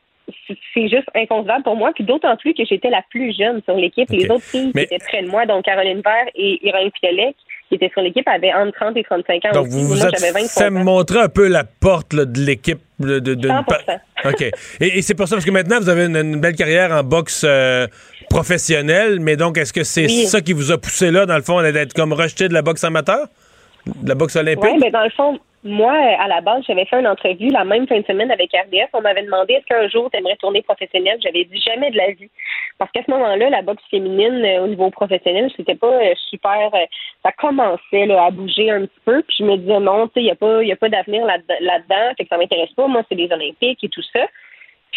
c'est 0.73 0.87
juste 0.87 1.07
inconcevable 1.15 1.63
pour 1.63 1.75
moi. 1.75 1.91
Puis 1.93 2.03
d'autant 2.03 2.35
plus 2.37 2.53
que 2.53 2.63
j'étais 2.65 2.89
la 2.89 3.01
plus 3.09 3.35
jeune 3.37 3.61
sur 3.63 3.75
l'équipe. 3.75 4.09
Les 4.09 4.29
autres 4.29 4.43
filles 4.43 4.71
qui 4.71 4.79
étaient 4.81 4.97
près 4.99 5.23
de 5.23 5.29
moi, 5.29 5.45
donc 5.45 5.65
Caroline 5.65 6.01
Vert 6.03 6.27
et 6.35 6.65
Irène 6.65 6.91
Piolet, 6.91 7.35
qui 7.69 7.75
étaient 7.75 7.89
sur 7.89 8.01
l'équipe, 8.01 8.27
avaient 8.27 8.53
entre 8.53 8.73
30 8.73 8.97
et 8.97 9.03
35 9.03 9.45
ans. 9.45 9.51
Donc 9.53 9.67
vous 9.67 9.87
vous 9.87 10.05
êtes 10.05 10.19
fait 10.19 10.69
montrer 10.69 11.19
un 11.19 11.29
peu 11.29 11.47
la 11.47 11.63
porte 11.63 12.15
de 12.15 12.39
l'équipe. 12.41 12.79
De, 12.97 13.19
de, 13.19 13.35
100%. 13.35 13.65
OK. 14.23 14.51
Et, 14.79 15.01
c'est 15.01 15.15
pour 15.15 15.27
ça, 15.27 15.35
parce 15.35 15.43
que 15.43 15.51
maintenant, 15.51 15.79
vous 15.81 15.89
avez 15.89 16.05
une, 16.05 16.39
belle 16.39 16.55
carrière 16.55 16.93
en 16.93 17.03
boxe 17.03 17.43
euh, 17.45 17.87
professionnelle, 18.29 19.19
mais 19.19 19.35
donc 19.35 19.57
est-ce 19.57 19.73
que 19.73 19.83
c'est 19.83 20.07
ça 20.07 20.39
qui 20.39 20.53
vous 20.53 20.71
a 20.71 20.77
poussé 20.77 21.11
là, 21.11 21.25
dans 21.25 21.35
le 21.35 21.41
fond, 21.41 21.61
d'être 21.61 21.93
comme 21.93 22.13
rejeté 22.13 22.47
de 22.47 22.53
la 22.53 22.61
boxe 22.61 22.85
amateur? 22.85 23.27
De 23.85 24.07
la 24.07 24.15
boxe 24.15 24.37
olympique? 24.37 24.63
Oui, 24.63 24.79
mais 24.81 24.91
dans 24.91 25.03
le 25.03 25.09
fond, 25.09 25.37
moi, 25.65 25.93
à 25.93 26.27
la 26.27 26.41
base, 26.41 26.63
j'avais 26.67 26.85
fait 26.85 26.99
une 26.99 27.07
entrevue 27.07 27.49
la 27.49 27.65
même 27.65 27.87
fin 27.87 27.99
de 27.99 28.05
semaine 28.05 28.29
avec 28.29 28.51
RDF. 28.53 28.89
On 28.93 29.01
m'avait 29.01 29.23
demandé 29.23 29.53
est-ce 29.53 29.65
qu'un 29.65 29.87
jour 29.89 30.11
tu 30.11 30.19
aimerais 30.19 30.35
tourner 30.35 30.61
professionnel. 30.61 31.17
J'avais 31.23 31.43
dit 31.43 31.59
jamais 31.59 31.89
de 31.89 31.97
la 31.97 32.11
vie. 32.11 32.29
Parce 32.77 32.91
qu'à 32.91 33.01
ce 33.03 33.09
moment-là, 33.09 33.49
la 33.49 33.63
boxe 33.63 33.83
féminine 33.89 34.45
euh, 34.45 34.63
au 34.63 34.67
niveau 34.67 34.91
professionnel, 34.91 35.51
c'était 35.57 35.73
pas 35.73 35.91
euh, 35.91 36.13
super. 36.29 36.69
Euh, 36.75 36.85
ça 37.23 37.31
commençait 37.31 38.11
à 38.11 38.29
bouger 38.29 38.69
un 38.69 38.81
petit 38.81 38.99
peu. 39.05 39.23
Puis 39.23 39.37
je 39.39 39.43
me 39.43 39.57
disais 39.57 39.79
non, 39.79 40.07
tu 40.07 40.13
sais, 40.13 40.21
il 40.21 40.25
n'y 40.25 40.31
a 40.31 40.35
pas, 40.35 40.61
pas 40.79 40.89
d'avenir 40.89 41.25
là-dedans. 41.25 42.13
fait 42.15 42.25
que 42.25 42.29
ça 42.29 42.37
m'intéresse 42.37 42.73
pas. 42.73 42.85
Moi, 42.85 43.01
c'est 43.09 43.15
les 43.15 43.31
Olympiques 43.31 43.83
et 43.83 43.89
tout 43.89 44.03
ça. 44.13 44.27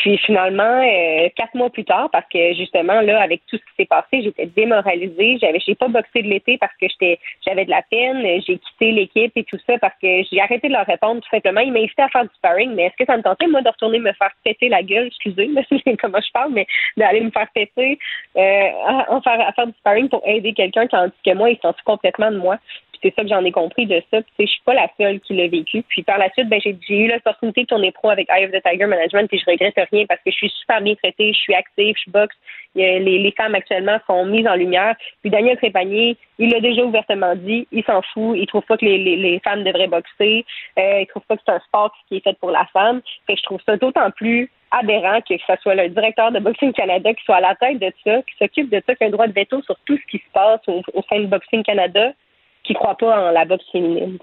Puis 0.00 0.16
finalement, 0.18 0.80
euh, 0.82 1.28
quatre 1.34 1.54
mois 1.54 1.70
plus 1.70 1.84
tard, 1.84 2.08
parce 2.12 2.26
que 2.32 2.54
justement, 2.54 3.00
là, 3.00 3.20
avec 3.20 3.42
tout 3.46 3.56
ce 3.56 3.62
qui 3.62 3.76
s'est 3.78 3.86
passé, 3.86 4.22
j'étais 4.22 4.46
démoralisée. 4.46 5.38
J'avais, 5.40 5.58
j'ai 5.58 5.74
pas 5.74 5.88
boxé 5.88 6.22
de 6.22 6.28
l'été 6.28 6.56
parce 6.56 6.72
que 6.80 6.86
j'étais, 6.88 7.18
j'avais 7.44 7.64
de 7.64 7.70
la 7.70 7.82
peine. 7.82 8.22
J'ai 8.46 8.58
quitté 8.58 8.92
l'équipe 8.92 9.32
et 9.34 9.44
tout 9.44 9.58
ça 9.66 9.76
parce 9.78 9.94
que 10.00 10.22
j'ai 10.30 10.40
arrêté 10.40 10.68
de 10.68 10.72
leur 10.72 10.86
répondre 10.86 11.20
tout 11.20 11.28
simplement. 11.30 11.60
Ils 11.60 11.72
m'invitaient 11.72 12.02
à 12.02 12.08
faire 12.08 12.22
du 12.22 12.34
sparring, 12.36 12.74
mais 12.74 12.84
est-ce 12.84 12.96
que 12.96 13.06
ça 13.06 13.16
me 13.16 13.22
tentait, 13.22 13.48
moi, 13.48 13.60
de 13.60 13.68
retourner 13.68 13.98
me 13.98 14.12
faire 14.12 14.30
péter 14.44 14.68
la 14.68 14.82
gueule, 14.82 15.08
excusez, 15.08 15.50
comment 16.00 16.20
je 16.20 16.32
parle, 16.32 16.52
mais 16.52 16.66
d'aller 16.96 17.20
me 17.20 17.30
faire 17.30 17.48
péter, 17.52 17.98
euh, 18.36 18.68
à, 18.86 19.20
faire, 19.22 19.48
à 19.48 19.52
faire 19.52 19.66
du 19.66 19.74
sparring 19.80 20.08
pour 20.08 20.22
aider 20.24 20.52
quelqu'un 20.52 20.86
tandis 20.86 21.12
que 21.24 21.34
moi, 21.34 21.50
ils 21.50 21.58
sont 21.58 21.74
complètement 21.84 22.30
de 22.30 22.36
moi 22.36 22.58
c'est 23.02 23.14
ça 23.14 23.22
que 23.22 23.28
j'en 23.28 23.44
ai 23.44 23.52
compris 23.52 23.86
de 23.86 24.02
ça. 24.10 24.20
Puis, 24.22 24.46
je 24.46 24.52
suis 24.52 24.62
pas 24.64 24.74
la 24.74 24.88
seule 24.98 25.20
qui 25.20 25.34
l'a 25.34 25.48
vécu. 25.48 25.82
Puis 25.88 26.02
par 26.02 26.18
la 26.18 26.30
suite, 26.30 26.48
ben, 26.48 26.60
j'ai, 26.62 26.76
eu 26.88 27.08
l'opportunité 27.08 27.62
de 27.62 27.66
tourner 27.66 27.92
pro 27.92 28.10
avec 28.10 28.28
Eye 28.30 28.44
of 28.44 28.52
the 28.52 28.62
Tiger 28.64 28.86
Management, 28.86 29.28
puis 29.28 29.38
je 29.38 29.50
regrette 29.50 29.74
rien 29.90 30.06
parce 30.06 30.20
que 30.20 30.30
je 30.30 30.36
suis 30.36 30.50
super 30.50 30.80
bien 30.80 30.94
traitée, 30.94 31.32
je 31.32 31.38
suis 31.38 31.54
active, 31.54 31.94
je 32.04 32.10
boxe. 32.10 32.36
Les, 32.74 33.34
femmes 33.36 33.54
actuellement 33.54 33.98
sont 34.06 34.24
mises 34.24 34.46
en 34.46 34.54
lumière. 34.54 34.94
Puis 35.22 35.30
Daniel 35.30 35.56
Trépanier, 35.56 36.16
il 36.38 36.50
l'a 36.50 36.60
déjà 36.60 36.84
ouvertement 36.84 37.34
dit, 37.36 37.66
il 37.72 37.84
s'en 37.84 38.02
fout, 38.02 38.36
il 38.38 38.46
trouve 38.46 38.64
pas 38.64 38.76
que 38.76 38.84
les, 38.84 39.40
femmes 39.44 39.64
devraient 39.64 39.88
boxer, 39.88 40.44
euh, 40.78 41.00
il 41.00 41.06
trouve 41.06 41.22
pas 41.28 41.36
que 41.36 41.42
c'est 41.46 41.52
un 41.52 41.60
sport 41.60 41.92
qui 42.08 42.16
est 42.16 42.24
fait 42.24 42.38
pour 42.38 42.50
la 42.50 42.66
femme. 42.72 43.00
Fait 43.26 43.36
je 43.36 43.42
trouve 43.42 43.60
ça 43.66 43.76
d'autant 43.76 44.10
plus 44.10 44.50
aberrant 44.70 45.20
que 45.22 45.34
ce 45.34 45.56
soit 45.62 45.74
le 45.74 45.88
directeur 45.88 46.30
de 46.30 46.40
Boxing 46.40 46.72
Canada 46.72 47.12
qui 47.14 47.24
soit 47.24 47.36
à 47.36 47.40
la 47.40 47.54
tête 47.54 47.78
de 47.78 47.90
ça, 48.04 48.22
qui 48.22 48.36
s'occupe 48.38 48.70
de 48.70 48.82
ça, 48.86 48.94
qui 48.94 49.04
a 49.04 49.06
un 49.06 49.10
droit 49.10 49.26
de 49.26 49.32
veto 49.32 49.62
sur 49.62 49.76
tout 49.86 49.96
ce 49.96 50.06
qui 50.10 50.18
se 50.18 50.30
passe 50.32 50.60
au 50.68 51.02
sein 51.08 51.20
de 51.20 51.26
Boxing 51.26 51.62
Canada 51.62 52.12
qui 52.68 52.74
ne 52.74 52.78
croient 52.78 52.96
pas 52.96 53.28
en 53.28 53.30
la 53.30 53.44
boxe 53.46 53.64
féminine. 53.72 54.18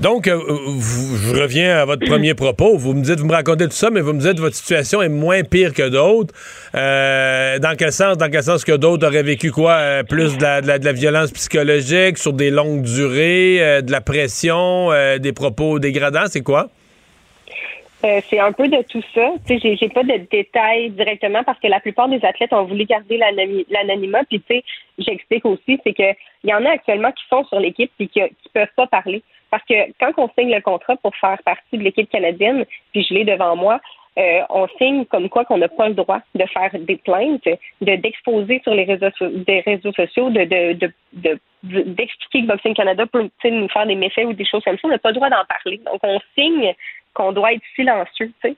Donc, 0.00 0.28
euh, 0.28 0.38
je 0.38 1.40
reviens 1.40 1.78
à 1.78 1.84
votre 1.84 2.06
premier 2.06 2.34
propos. 2.34 2.76
Vous 2.76 2.94
me 2.94 3.02
dites, 3.02 3.20
vous 3.20 3.26
me 3.26 3.32
racontez 3.32 3.66
tout 3.66 3.72
ça, 3.72 3.90
mais 3.90 4.00
vous 4.00 4.14
me 4.14 4.20
dites 4.20 4.40
votre 4.40 4.56
situation 4.56 5.02
est 5.02 5.08
moins 5.08 5.42
pire 5.42 5.72
que 5.74 5.88
d'autres. 5.88 6.34
Euh, 6.74 7.58
dans 7.58 7.76
quel 7.76 7.92
sens? 7.92 8.16
Dans 8.16 8.30
quel 8.30 8.42
sens 8.42 8.64
que 8.64 8.72
d'autres 8.72 9.06
auraient 9.06 9.22
vécu 9.22 9.50
quoi? 9.50 9.72
Euh, 9.72 10.02
plus 10.02 10.36
de 10.38 10.42
la, 10.42 10.60
de, 10.60 10.84
la, 10.84 10.92
violence 10.92 11.30
psychologique 11.32 12.18
sur 12.18 12.32
des 12.32 12.50
longues 12.50 12.82
durées, 12.82 13.82
de 13.82 13.92
la 13.92 14.00
pression, 14.00 14.90
des 15.18 15.32
propos 15.32 15.78
dégradants, 15.78 16.26
c'est 16.28 16.42
quoi? 16.42 16.68
C'est 18.02 18.38
un 18.38 18.52
peu 18.52 18.68
de 18.68 18.82
tout 18.82 19.02
ça. 19.14 19.32
Tu 19.46 19.58
sais, 19.58 19.76
j'ai 19.76 19.88
pas 19.88 20.02
de 20.02 20.16
détails 20.30 20.90
directement 20.90 21.42
parce 21.44 21.58
que 21.58 21.66
la 21.66 21.80
plupart 21.80 22.08
des 22.08 22.24
athlètes 22.24 22.52
ont 22.52 22.64
voulu 22.64 22.84
garder 22.84 23.18
l'anonymat. 23.70 24.24
Puis 24.24 24.40
tu 24.40 24.56
sais, 24.56 24.64
j'explique 24.98 25.44
aussi, 25.44 25.80
c'est 25.84 25.94
que 25.94 26.16
il 26.44 26.50
y 26.50 26.54
en 26.54 26.64
a 26.64 26.70
actuellement 26.70 27.12
qui 27.12 27.24
sont 27.28 27.44
sur 27.44 27.58
l'équipe 27.58 27.90
et 27.98 28.08
qui, 28.08 28.20
qui 28.20 28.48
peuvent 28.52 28.68
pas 28.76 28.86
parler. 28.86 29.22
Parce 29.50 29.64
que 29.64 29.74
quand 29.98 30.12
on 30.18 30.28
signe 30.38 30.54
le 30.54 30.60
contrat 30.60 30.96
pour 30.96 31.14
faire 31.16 31.38
partie 31.44 31.78
de 31.78 31.82
l'équipe 31.82 32.10
canadienne, 32.10 32.64
puis 32.92 33.04
je 33.08 33.14
l'ai 33.14 33.24
devant 33.24 33.56
moi, 33.56 33.80
euh, 34.18 34.40
on 34.48 34.66
signe 34.78 35.04
comme 35.04 35.28
quoi 35.28 35.44
qu'on 35.44 35.58
n'a 35.58 35.68
pas 35.68 35.88
le 35.88 35.94
droit 35.94 36.20
de 36.34 36.44
faire 36.46 36.70
des 36.78 36.96
plaintes, 36.96 37.44
de 37.44 37.96
d'exposer 37.96 38.60
sur 38.62 38.74
les 38.74 38.84
réseaux 38.84 39.10
des 39.20 39.60
réseaux 39.60 39.92
sociaux, 39.92 40.30
de 40.30 40.44
de, 40.44 40.90
de, 41.12 41.38
d'expliquer 41.62 42.42
que 42.42 42.46
Boxing 42.46 42.74
Canada 42.74 43.04
peut 43.06 43.28
nous 43.50 43.68
faire 43.68 43.86
des 43.86 43.94
méfaits 43.94 44.24
ou 44.24 44.32
des 44.32 44.46
choses 44.46 44.64
comme 44.64 44.78
ça. 44.78 44.88
On 44.88 44.90
n'a 44.90 44.98
pas 44.98 45.10
le 45.10 45.16
droit 45.16 45.28
d'en 45.28 45.44
parler. 45.44 45.80
Donc 45.84 46.00
on 46.02 46.18
signe 46.34 46.74
qu'on 47.16 47.32
doit 47.32 47.54
être 47.54 47.62
silencieux, 47.74 48.30
tu 48.42 48.50
sais. 48.50 48.56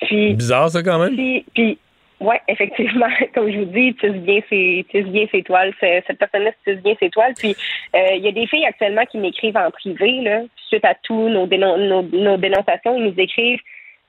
Puis, 0.00 0.34
Bizarre 0.34 0.70
ça 0.70 0.82
quand 0.82 0.98
même. 0.98 1.14
Puis, 1.54 1.78
ouais, 2.20 2.40
effectivement, 2.48 3.08
comme 3.34 3.50
je 3.50 3.58
vous 3.58 3.64
dis, 3.66 3.94
tu 3.94 4.10
bien 4.10 4.40
ses, 4.48 4.86
bien 4.92 5.26
ses 5.30 5.42
toiles. 5.42 5.74
Cette 5.80 6.18
personne-là 6.18 6.50
tisse 6.64 6.82
bien 6.82 6.94
ses 6.98 7.10
toiles. 7.10 7.34
Puis 7.36 7.54
euh, 7.94 8.14
il 8.14 8.22
y 8.22 8.28
a 8.28 8.32
des 8.32 8.46
filles 8.46 8.66
actuellement 8.66 9.04
qui 9.04 9.18
m'écrivent 9.18 9.56
en 9.56 9.70
privé, 9.70 10.22
là, 10.22 10.42
suite 10.68 10.84
à 10.84 10.94
tous 11.02 11.28
nos, 11.28 11.46
nos, 11.46 12.02
nos 12.02 12.36
dénonciations, 12.36 12.96
ils 12.96 13.04
nous 13.04 13.20
écrivent 13.20 13.60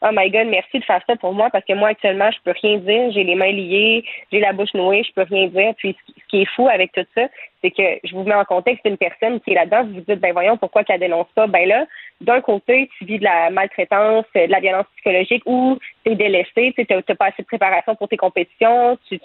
Oh 0.02 0.12
my 0.14 0.30
God, 0.30 0.48
merci 0.48 0.80
de 0.80 0.86
faire 0.86 1.02
ça 1.06 1.18
pour 1.18 1.34
moi 1.34 1.50
parce 1.50 1.66
que 1.66 1.74
moi, 1.74 1.90
actuellement, 1.90 2.32
je 2.32 2.38
peux 2.46 2.54
rien 2.62 2.78
dire. 2.78 3.12
J'ai 3.12 3.26
les 3.26 3.36
mains 3.36 3.52
liées, 3.52 4.06
j'ai 4.32 4.40
la 4.40 4.54
bouche 4.54 4.74
nouée, 4.74 5.04
je 5.04 5.12
peux 5.12 5.24
rien 5.24 5.48
dire. 5.48 5.74
Puis, 5.78 5.94
ce 6.08 6.26
qui 6.30 6.42
est 6.42 6.50
fou 6.56 6.70
avec 6.70 6.94
tout 6.94 7.06
ça, 7.16 7.28
c'est 7.62 7.72
que 7.72 7.84
je 8.06 8.16
vous 8.16 8.24
mets 8.24 8.36
en 8.36 8.46
contexte 8.46 8.86
une 8.86 8.96
personne 8.96 9.42
qui 9.42 9.52
est 9.52 9.56
là-dedans. 9.56 9.84
Vous 9.84 9.96
vous 9.96 10.06
dites, 10.08 10.22
ben 10.22 10.32
voyons, 10.32 10.56
pourquoi 10.56 10.86
qu'elle 10.86 11.02
dénonce 11.02 11.28
pas? 11.36 11.48
Ben 11.48 11.68
là, 11.68 11.86
d'un 12.22 12.40
côté, 12.40 12.90
tu 12.98 13.04
vis 13.04 13.20
de 13.20 13.26
la 13.26 13.50
maltraitance, 13.50 14.24
de 14.34 14.50
la 14.50 14.62
violence 14.62 14.86
psychologique 14.96 15.44
ou 15.46 15.78
tu 16.06 16.14
es 16.14 16.16
délaissé, 16.16 16.74
tu 16.78 16.86
n'as 16.90 17.02
pas 17.16 17.26
assez 17.26 17.42
de 17.42 17.48
préparation 17.48 17.94
pour 17.96 18.08
tes 18.08 18.18
compétitions, 18.18 18.98
tu 19.10 19.16
ne 19.16 19.20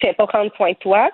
fais 0.00 0.14
pas 0.14 0.26
prendre 0.26 0.54
soin 0.56 0.70
de 0.70 0.76
toi. 0.76 1.10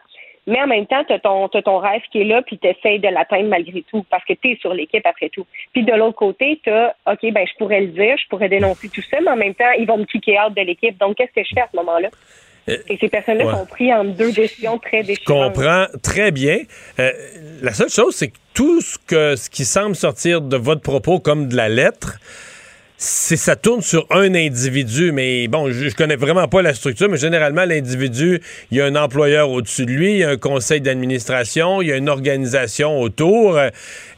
Mais 0.46 0.60
en 0.60 0.66
même 0.66 0.86
temps, 0.86 1.02
tu 1.04 1.12
as 1.12 1.18
ton, 1.18 1.48
ton 1.48 1.78
rêve 1.78 2.02
qui 2.12 2.20
est 2.20 2.24
là, 2.24 2.40
puis 2.42 2.58
tu 2.58 2.68
essaies 2.68 2.98
de 2.98 3.08
l'atteindre 3.08 3.48
malgré 3.48 3.82
tout, 3.90 4.04
parce 4.10 4.24
que 4.24 4.32
tu 4.34 4.52
es 4.52 4.56
sur 4.56 4.72
l'équipe 4.72 5.04
après 5.04 5.28
tout. 5.28 5.46
Puis 5.72 5.84
de 5.84 5.92
l'autre 5.92 6.16
côté, 6.16 6.60
tu 6.62 6.70
as, 6.70 6.94
OK, 7.06 7.32
ben 7.32 7.44
je 7.46 7.56
pourrais 7.58 7.80
le 7.80 7.88
dire, 7.88 8.16
je 8.16 8.28
pourrais 8.28 8.48
dénoncer 8.48 8.88
tout 8.88 9.02
ça, 9.10 9.18
mais 9.20 9.30
en 9.30 9.36
même 9.36 9.54
temps, 9.54 9.70
ils 9.78 9.86
vont 9.86 9.98
me 9.98 10.04
kicker 10.04 10.38
out 10.38 10.54
de 10.54 10.62
l'équipe. 10.62 10.96
Donc, 10.98 11.16
qu'est-ce 11.16 11.32
que 11.32 11.46
je 11.46 11.54
fais 11.54 11.62
à 11.62 11.68
ce 11.70 11.76
moment-là? 11.76 12.08
Euh, 12.68 12.76
Et 12.88 12.96
ces 12.98 13.08
personnes-là 13.08 13.50
sont 13.50 13.66
pris 13.66 13.92
en 13.92 14.04
deux 14.04 14.32
décisions 14.32 14.78
très 14.78 15.02
déchirantes. 15.02 15.54
Je 15.54 15.60
comprends 15.60 15.86
très 16.02 16.30
bien. 16.30 16.58
Euh, 16.98 17.12
la 17.62 17.72
seule 17.72 17.90
chose, 17.90 18.14
c'est 18.14 18.28
que 18.28 18.38
tout 18.54 18.80
ce, 18.80 18.98
que, 18.98 19.36
ce 19.36 19.50
qui 19.50 19.64
semble 19.64 19.94
sortir 19.94 20.40
de 20.40 20.56
votre 20.56 20.82
propos 20.82 21.20
comme 21.20 21.48
de 21.48 21.56
la 21.56 21.68
lettre, 21.68 22.18
c'est 22.98 23.36
ça 23.36 23.56
tourne 23.56 23.82
sur 23.82 24.06
un 24.10 24.34
individu, 24.34 25.12
mais 25.12 25.48
bon, 25.48 25.70
je, 25.70 25.94
connais 25.94 26.16
vraiment 26.16 26.48
pas 26.48 26.62
la 26.62 26.72
structure, 26.72 27.10
mais 27.10 27.18
généralement, 27.18 27.66
l'individu, 27.66 28.40
il 28.70 28.78
y 28.78 28.80
a 28.80 28.86
un 28.86 28.96
employeur 28.96 29.50
au-dessus 29.50 29.84
de 29.84 29.90
lui, 29.90 30.12
il 30.12 30.18
y 30.18 30.24
a 30.24 30.30
un 30.30 30.36
conseil 30.38 30.80
d'administration, 30.80 31.82
il 31.82 31.88
y 31.88 31.92
a 31.92 31.96
une 31.96 32.08
organisation 32.08 32.98
autour. 32.98 33.58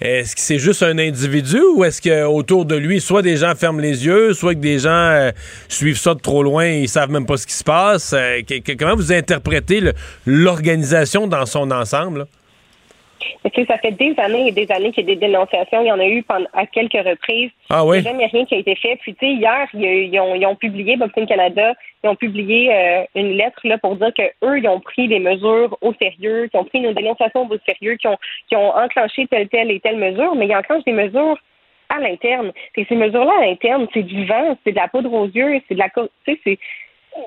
Est-ce 0.00 0.36
que 0.36 0.40
c'est 0.40 0.60
juste 0.60 0.84
un 0.84 0.96
individu 0.98 1.60
ou 1.74 1.84
est-ce 1.84 2.00
qu'autour 2.00 2.66
de 2.66 2.76
lui, 2.76 3.00
soit 3.00 3.22
des 3.22 3.38
gens 3.38 3.54
ferment 3.56 3.80
les 3.80 4.06
yeux, 4.06 4.32
soit 4.32 4.54
que 4.54 4.60
des 4.60 4.78
gens 4.78 4.90
euh, 4.90 5.32
suivent 5.68 5.98
ça 5.98 6.14
de 6.14 6.20
trop 6.20 6.44
loin 6.44 6.66
et 6.66 6.82
ils 6.82 6.88
savent 6.88 7.10
même 7.10 7.26
pas 7.26 7.36
ce 7.36 7.48
qui 7.48 7.54
se 7.54 7.64
passe? 7.64 8.12
Euh, 8.16 8.40
comment 8.78 8.94
vous 8.94 9.12
interprétez 9.12 9.82
l'organisation 10.24 11.26
dans 11.26 11.46
son 11.46 11.72
ensemble? 11.72 12.26
Ça 13.66 13.78
fait 13.78 13.92
des 13.92 14.14
années 14.18 14.48
et 14.48 14.52
des 14.52 14.70
années 14.70 14.92
qu'il 14.92 15.08
y 15.08 15.12
a 15.12 15.14
des 15.14 15.20
dénonciations. 15.20 15.82
Il 15.82 15.86
y 15.86 15.92
en 15.92 15.98
a 15.98 16.06
eu 16.06 16.22
pendant, 16.22 16.46
à 16.52 16.66
quelques 16.66 16.92
reprises. 16.92 17.50
Ah 17.70 17.84
oui? 17.84 17.98
Il 17.98 18.02
n'y 18.02 18.08
a 18.08 18.10
jamais 18.12 18.26
rien 18.26 18.44
qui 18.44 18.54
a 18.54 18.58
été 18.58 18.74
fait. 18.74 18.96
Puis, 18.96 19.14
tu 19.14 19.26
sais, 19.26 19.32
hier, 19.32 19.68
ils, 19.74 20.18
ont, 20.20 20.34
ils, 20.34 20.46
ont, 20.46 20.56
publié, 20.56 20.96
Boxing 20.96 21.26
Canada, 21.26 21.74
ils 22.02 22.10
ont 22.10 22.16
publié 22.16 22.72
euh, 22.72 23.04
une 23.14 23.32
lettre 23.32 23.60
là, 23.64 23.78
pour 23.78 23.96
dire 23.96 24.12
qu'eux, 24.14 24.58
ils 24.58 24.68
ont 24.68 24.80
pris 24.80 25.08
des 25.08 25.18
mesures 25.18 25.76
au 25.80 25.92
sérieux, 25.94 26.48
qu'ils 26.48 26.60
ont 26.60 26.64
pris 26.64 26.80
nos 26.80 26.92
dénonciations 26.92 27.48
au 27.48 27.58
sérieux, 27.66 27.96
qui 27.96 28.06
ont, 28.06 28.18
ont 28.52 28.72
enclenché 28.76 29.26
telle, 29.26 29.48
telle 29.48 29.70
et 29.70 29.80
telle 29.80 29.98
mesure, 29.98 30.34
mais 30.34 30.46
ils 30.46 30.56
enclenchent 30.56 30.84
des 30.84 30.92
mesures 30.92 31.38
à 31.88 32.00
l'interne. 32.00 32.52
Ces 32.74 32.94
mesures-là 32.94 33.32
à 33.40 33.46
l'interne, 33.46 33.86
c'est 33.92 34.02
du 34.02 34.26
vent, 34.26 34.56
c'est 34.64 34.72
de 34.72 34.76
la 34.76 34.88
poudre 34.88 35.12
aux 35.12 35.26
yeux, 35.26 35.60
c'est 35.68 35.74
de 35.74 35.80
la... 35.80 35.88
Tu 35.88 36.02
sais, 36.26 36.40
c'est 36.44 36.58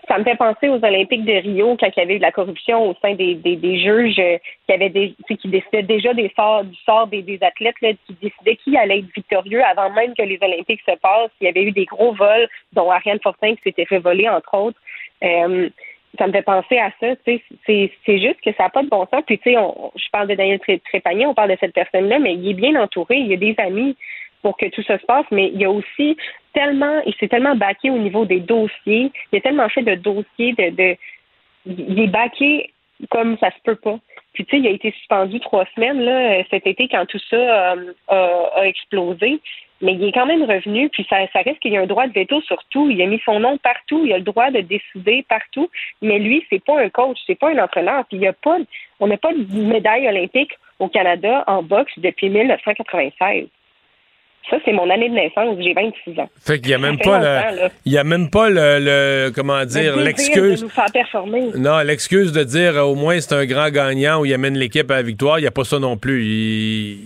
ça 0.08 0.18
me 0.18 0.24
fait 0.24 0.36
penser 0.36 0.70
aux 0.70 0.84
Olympiques 0.84 1.26
de 1.26 1.34
Rio 1.34 1.78
quand 1.80 1.90
il 1.96 2.00
y 2.00 2.04
avait 2.04 2.16
eu 2.16 2.18
de 2.18 2.24
la 2.24 2.32
corruption 2.32 2.90
au 2.90 2.96
sein 3.02 3.14
des, 3.16 3.36
des, 3.36 3.80
juges 3.80 4.20
euh, 4.20 4.38
qui 4.66 4.74
avaient 4.74 4.90
des, 4.90 5.16
qui 5.28 5.48
décidaient 5.48 5.84
déjà 5.84 6.14
des 6.14 6.32
sorts, 6.36 6.64
du 6.64 6.76
sort 6.86 7.08
des, 7.08 7.40
athlètes, 7.42 7.80
là, 7.82 7.92
qui 8.06 8.14
décidaient 8.22 8.56
qui 8.58 8.78
allait 8.78 9.00
être 9.00 9.14
victorieux 9.16 9.64
avant 9.64 9.90
même 9.92 10.14
que 10.16 10.24
les 10.24 10.40
Olympiques 10.42 10.82
se 10.88 10.96
passent. 10.98 11.32
Il 11.40 11.46
y 11.46 11.48
avait 11.48 11.64
eu 11.64 11.72
des 11.72 11.86
gros 11.86 12.14
vols, 12.14 12.48
dont 12.74 12.92
Ariane 12.92 13.20
Fortin 13.22 13.56
qui 13.56 13.62
s'était 13.64 13.86
fait 13.86 14.00
voler, 14.00 14.30
entre 14.30 14.54
autres. 14.56 14.80
Euh, 15.24 15.70
ça 16.20 16.28
me 16.28 16.34
fait 16.34 16.42
penser 16.42 16.78
à 16.78 16.92
ça. 17.00 17.08
C'est, 17.26 17.42
c'est 17.66 18.20
juste 18.20 18.42
que 18.42 18.52
ça 18.54 18.64
n'a 18.64 18.70
pas 18.70 18.84
de 18.84 18.90
bon 18.90 19.08
sens. 19.12 19.24
Puis, 19.26 19.40
tu 19.40 19.54
sais, 19.54 19.58
je 19.96 20.10
parle 20.12 20.28
de 20.28 20.36
Daniel 20.36 20.60
Trépanier, 20.60 21.26
on 21.26 21.34
parle 21.34 21.52
de 21.52 21.58
cette 21.60 21.74
personne-là, 21.74 22.20
mais 22.20 22.34
il 22.34 22.50
est 22.50 22.54
bien 22.54 22.76
entouré. 22.82 23.18
Il 23.18 23.28
y 23.28 23.34
a 23.34 23.38
des 23.38 23.56
amis 23.58 23.96
pour 24.42 24.58
que 24.58 24.68
tout 24.70 24.84
ça 24.84 25.00
se 25.00 25.06
passe, 25.06 25.26
mais 25.32 25.52
il 25.54 25.62
y 25.62 25.66
a 25.66 25.72
aussi 25.72 26.18
tellement, 26.54 27.02
il 27.06 27.14
s'est 27.16 27.28
tellement 27.28 27.56
baqué 27.56 27.90
au 27.90 27.98
niveau 27.98 28.26
des 28.26 28.40
dossiers, 28.40 29.12
il 29.32 29.38
a 29.38 29.42
tellement 29.42 29.70
fait 29.70 29.84
de 29.84 29.96
dossiers, 29.96 30.54
de, 30.54 30.70
de 30.76 30.98
il 31.66 32.00
est 32.00 32.08
baqué 32.08 32.72
comme 33.10 33.38
ça 33.40 33.50
se 33.52 33.62
peut 33.64 33.76
pas. 33.76 34.00
Puis 34.34 34.46
tu 34.46 34.52
sais, 34.52 34.62
il 34.62 34.68
a 34.68 34.72
été 34.72 34.92
suspendu 34.92 35.40
trois 35.40 35.66
semaines 35.76 36.02
là 36.02 36.44
cet 36.50 36.68
été 36.68 36.88
quand 36.88 37.06
tout 37.06 37.20
ça 37.30 37.36
euh, 37.36 37.94
a, 38.08 38.66
explosé, 38.66 39.40
mais 39.82 39.94
il 39.94 40.04
est 40.04 40.12
quand 40.12 40.26
même 40.26 40.44
revenu. 40.44 40.90
Puis 40.90 41.06
ça, 41.10 41.18
ça 41.34 41.42
reste 41.42 41.60
qu'il 41.60 41.74
y 41.74 41.78
a 41.78 41.82
un 41.82 41.88
droit 41.88 42.08
de 42.08 42.14
veto 42.14 42.42
sur 42.42 42.64
tout. 42.70 42.90
Il 42.90 43.02
a 43.02 43.08
mis 43.08 43.22
son 43.26 43.40
nom 43.40 43.58
partout. 43.58 44.04
Il 44.06 44.14
a 44.14 44.18
le 44.18 44.24
droit 44.24 44.52
de 44.52 44.62
décider 44.62 45.26
partout. 45.28 45.70
Mais 46.02 46.20
lui, 46.20 46.46
c'est 46.50 46.64
pas 46.64 46.80
un 46.80 46.90
coach, 46.90 47.18
c'est 47.26 47.36
pas 47.36 47.52
un 47.52 47.58
entraîneur. 47.58 48.06
Puis 48.06 48.18
il 48.18 48.24
y 48.24 48.28
a 48.28 48.34
pas, 48.34 48.58
on 49.00 49.08
n'a 49.08 49.18
pas 49.18 49.34
de 49.34 49.64
médaille 49.64 50.08
olympique 50.08 50.54
au 50.80 50.88
Canada 50.88 51.44
en 51.48 51.64
boxe 51.64 51.94
depuis 51.98 52.30
1996. 52.30 53.48
Ça, 54.50 54.58
c'est 54.66 54.74
mon 54.74 54.90
année 54.90 55.08
de 55.08 55.14
naissance. 55.14 55.56
J'ai 55.60 55.74
26 55.74 56.20
ans. 56.20 56.30
Fait 56.42 56.60
qu'il 56.60 56.70
n'y 56.70 56.74
a, 56.74 56.78
même 56.78 56.98
pas 56.98 57.20
le, 57.52 57.70
il 57.86 57.94
y 57.94 57.98
a 57.98 58.04
même 58.04 58.30
pas 58.30 58.50
le, 58.50 59.32
comment 59.34 59.64
dire, 59.66 59.96
l'excuse. 59.96 60.66
Non, 61.56 61.80
l'excuse 61.80 62.32
de 62.32 62.44
dire 62.44 62.76
au 62.76 62.96
moins 62.96 63.20
c'est 63.20 63.36
un 63.36 63.46
grand 63.46 63.70
gagnant 63.70 64.22
ou 64.22 64.26
il 64.26 64.34
amène 64.34 64.58
l'équipe 64.58 64.90
à 64.92 64.96
la 64.96 65.02
victoire. 65.04 65.40
Il 65.40 65.44
n'y 65.44 65.48
a 65.48 65.52
pas 65.52 65.64
ça 65.64 65.80
non 65.80 65.96
plus. 65.96 66.98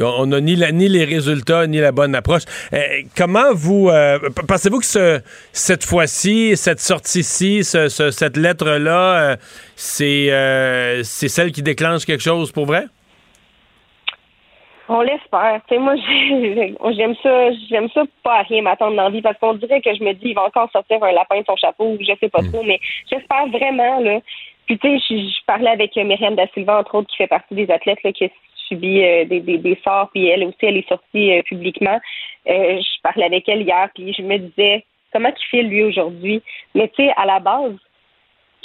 on 0.00 0.26
n'a 0.26 0.40
ni, 0.40 0.56
ni 0.72 0.88
les 0.88 1.04
résultats, 1.04 1.66
ni 1.66 1.78
la 1.78 1.92
bonne 1.92 2.14
approche. 2.14 2.42
Eh, 2.72 3.06
comment 3.16 3.54
vous... 3.54 3.88
Euh, 3.88 4.18
pensez-vous 4.46 4.80
que 4.80 5.22
cette 5.52 5.84
fois-ci, 5.84 6.56
cette 6.56 6.80
sortie-ci, 6.80 7.64
cette 7.64 8.36
lettre-là, 8.36 9.30
euh, 9.30 9.36
c'est 9.76 10.30
euh, 10.30 11.02
c'est 11.04 11.28
celle 11.28 11.52
qui 11.52 11.62
déclenche 11.62 12.04
quelque 12.04 12.22
chose 12.22 12.50
pour 12.52 12.66
vrai? 12.66 12.86
On 14.88 15.00
l'espère. 15.00 15.60
Tu 15.68 15.74
sais, 15.74 15.80
moi, 15.80 15.94
j'aime 16.92 17.14
ça, 17.22 17.52
j'aime 17.70 17.88
ça 17.90 18.02
pas 18.22 18.40
à 18.40 18.42
rien 18.42 18.62
m'attendre 18.62 18.96
dans 18.96 19.04
la 19.04 19.10
vie 19.10 19.22
parce 19.22 19.38
qu'on 19.38 19.54
dirait 19.54 19.80
que 19.80 19.94
je 19.94 20.04
me 20.04 20.12
dis, 20.12 20.28
il 20.28 20.34
va 20.34 20.44
encore 20.44 20.70
sortir 20.70 21.02
un 21.02 21.12
lapin 21.12 21.40
de 21.40 21.46
son 21.46 21.56
chapeau 21.56 21.92
ou 21.92 21.98
je 22.00 22.12
sais 22.20 22.28
pas 22.28 22.42
mm. 22.42 22.52
trop, 22.52 22.62
mais 22.62 22.78
j'espère 23.10 23.46
vraiment, 23.48 24.00
là. 24.00 24.20
Puis, 24.66 24.78
tu 24.78 24.98
sais, 24.98 25.04
je, 25.10 25.44
parlais 25.46 25.70
avec 25.70 25.94
Myriam 25.96 26.34
Da 26.34 26.46
Silva, 26.48 26.80
entre 26.80 26.94
autres, 26.96 27.08
qui 27.08 27.16
fait 27.16 27.26
partie 27.26 27.54
des 27.54 27.70
athlètes, 27.70 28.02
là, 28.02 28.12
qui 28.12 28.24
a 28.24 28.28
subi 28.68 29.02
euh, 29.02 29.24
des, 29.26 29.40
des, 29.40 29.58
des, 29.58 29.78
sorts, 29.84 30.08
puis 30.10 30.26
elle 30.26 30.44
aussi, 30.44 30.56
elle 30.62 30.78
est 30.78 30.88
sortie 30.88 31.32
euh, 31.32 31.42
publiquement. 31.42 32.00
Euh, 32.48 32.80
je 32.80 33.02
parlais 33.02 33.26
avec 33.26 33.48
elle 33.48 33.62
hier, 33.62 33.88
puis 33.94 34.14
je 34.14 34.22
me 34.22 34.38
disais, 34.38 34.84
comment 35.12 35.28
il 35.28 35.44
fait, 35.50 35.62
lui, 35.62 35.82
aujourd'hui? 35.82 36.42
Mais, 36.74 36.88
tu 36.88 37.04
sais, 37.04 37.12
à 37.16 37.26
la 37.26 37.40
base, 37.40 37.74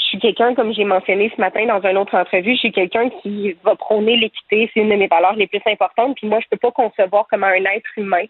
suis 0.10 0.20
quelqu'un, 0.20 0.56
comme 0.56 0.74
j'ai 0.74 0.86
mentionné 0.86 1.32
ce 1.36 1.40
matin 1.40 1.66
dans 1.66 1.82
une 1.88 1.98
autre 1.98 2.16
entrevue, 2.16 2.54
je 2.54 2.60
suis 2.60 2.72
quelqu'un 2.72 3.10
qui 3.22 3.56
va 3.64 3.76
prôner 3.76 4.18
l'équité. 4.18 4.70
C'est 4.74 4.82
une 4.82 4.90
de 4.90 4.96
mes 4.96 5.08
valeurs 5.08 5.36
les 5.36 5.48
plus 5.48 5.62
importantes. 5.66 6.16
Puis 6.16 6.28
moi, 6.28 6.40
je 6.42 6.48
peux 6.50 6.58
pas 6.58 6.72
concevoir 6.72 7.28
comment 7.30 7.48
un 7.48 7.66
être 7.66 7.90
humain 7.98 8.26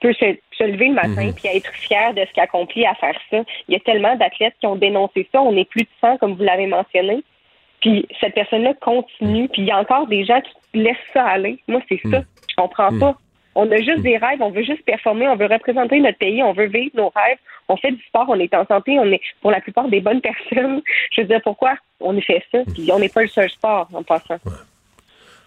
peut 0.00 0.12
se, 0.14 0.64
lever 0.64 0.88
le 0.88 0.94
matin 0.94 1.26
mhm. 1.26 1.34
puis 1.34 1.48
être 1.48 1.72
fier 1.74 2.14
de 2.14 2.24
ce 2.24 2.32
qu'il 2.32 2.42
accomplit 2.42 2.86
à 2.86 2.94
faire 2.94 3.18
ça. 3.30 3.42
Il 3.68 3.74
y 3.74 3.76
a 3.76 3.80
tellement 3.80 4.16
d'athlètes 4.16 4.54
qui 4.60 4.66
ont 4.66 4.76
dénoncé 4.76 5.28
ça. 5.32 5.40
On 5.42 5.56
est 5.56 5.68
plus 5.68 5.82
de 5.82 5.88
100, 6.00 6.18
comme 6.18 6.34
vous 6.34 6.42
l'avez 6.42 6.66
mentionné. 6.66 7.22
Puis 7.80 8.06
cette 8.20 8.34
personne-là 8.34 8.74
continue. 8.80 9.48
Puis 9.48 9.62
il 9.62 9.68
y 9.68 9.70
a 9.70 9.78
encore 9.78 10.06
des 10.06 10.24
gens 10.24 10.40
qui 10.40 10.78
laissent 10.78 10.96
ça 11.12 11.24
aller. 11.24 11.58
Moi, 11.68 11.80
c'est 11.88 12.00
ça. 12.10 12.18
Mhm. 12.18 12.24
Je 12.48 12.54
comprends 12.56 12.98
pas. 12.98 13.14
On 13.54 13.70
a 13.70 13.76
juste 13.78 14.02
des 14.02 14.16
rêves, 14.16 14.40
on 14.40 14.50
veut 14.50 14.62
juste 14.62 14.84
performer, 14.84 15.28
on 15.28 15.36
veut 15.36 15.46
représenter 15.46 15.98
notre 16.00 16.18
pays, 16.18 16.42
on 16.42 16.52
veut 16.52 16.66
vivre 16.66 16.92
nos 16.94 17.08
rêves, 17.08 17.38
on 17.68 17.76
fait 17.76 17.90
du 17.90 18.02
sport, 18.04 18.26
on 18.28 18.38
est 18.38 18.54
en 18.54 18.64
santé, 18.66 18.98
on 18.98 19.10
est 19.10 19.20
pour 19.42 19.50
la 19.50 19.60
plupart 19.60 19.88
des 19.88 20.00
bonnes 20.00 20.20
personnes. 20.50 20.82
Je 21.12 21.22
veux 21.22 21.26
dire, 21.26 21.40
pourquoi 21.42 21.74
on 22.00 22.18
fait 22.20 22.42
ça? 22.52 22.58
Puis 22.72 22.90
on 22.92 22.98
n'est 22.98 23.08
pas 23.08 23.22
le 23.22 23.28
seul 23.28 23.50
sport 23.50 23.88
en 23.92 24.02
passant. 24.02 24.38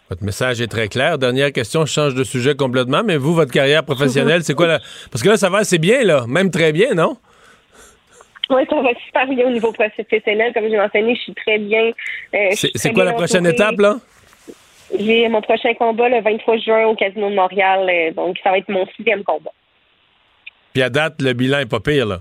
Votre 0.09 0.23
message 0.23 0.61
est 0.61 0.67
très 0.67 0.89
clair. 0.89 1.17
Dernière 1.17 1.51
question, 1.51 1.85
je 1.85 1.93
change 1.93 2.13
de 2.13 2.23
sujet 2.23 2.55
complètement, 2.55 3.03
mais 3.03 3.17
vous, 3.17 3.33
votre 3.33 3.51
carrière 3.51 3.83
professionnelle, 3.83 4.43
c'est 4.43 4.53
quoi 4.53 4.67
là? 4.67 4.79
Parce 5.11 5.23
que 5.23 5.29
là, 5.29 5.37
ça 5.37 5.49
va 5.49 5.59
assez 5.59 5.79
bien, 5.79 6.03
là. 6.03 6.25
Même 6.27 6.51
très 6.51 6.71
bien, 6.73 6.93
non? 6.93 7.17
Oui, 8.49 8.61
ça 8.69 8.81
va 8.81 8.89
super 9.05 9.27
bien 9.27 9.47
au 9.47 9.49
niveau 9.49 9.71
professionnel. 9.71 10.53
Comme 10.53 10.67
j'ai 10.69 10.77
mentionné, 10.77 11.15
je 11.15 11.21
suis 11.21 11.33
très 11.33 11.57
bien. 11.57 11.91
Euh, 12.35 12.49
c'est 12.51 12.91
quoi 12.91 13.05
la 13.05 13.13
prochaine 13.13 13.47
étape, 13.47 13.79
là? 13.79 13.95
J'ai 14.97 15.27
mon 15.27 15.41
prochain 15.41 15.73
combat 15.73 16.09
le 16.09 16.21
23 16.21 16.57
juin 16.57 16.85
au 16.85 16.95
Casino 16.95 17.29
de 17.29 17.35
Montréal. 17.35 17.87
Euh, 17.89 18.11
donc, 18.13 18.37
ça 18.43 18.51
va 18.51 18.59
être 18.59 18.69
mon 18.69 18.85
sixième 18.95 19.23
combat. 19.23 19.51
Puis 20.73 20.83
à 20.83 20.89
date, 20.89 21.21
le 21.21 21.33
bilan 21.33 21.59
n'est 21.59 21.65
pas 21.65 21.79
pire, 21.79 22.05
là. 22.05 22.19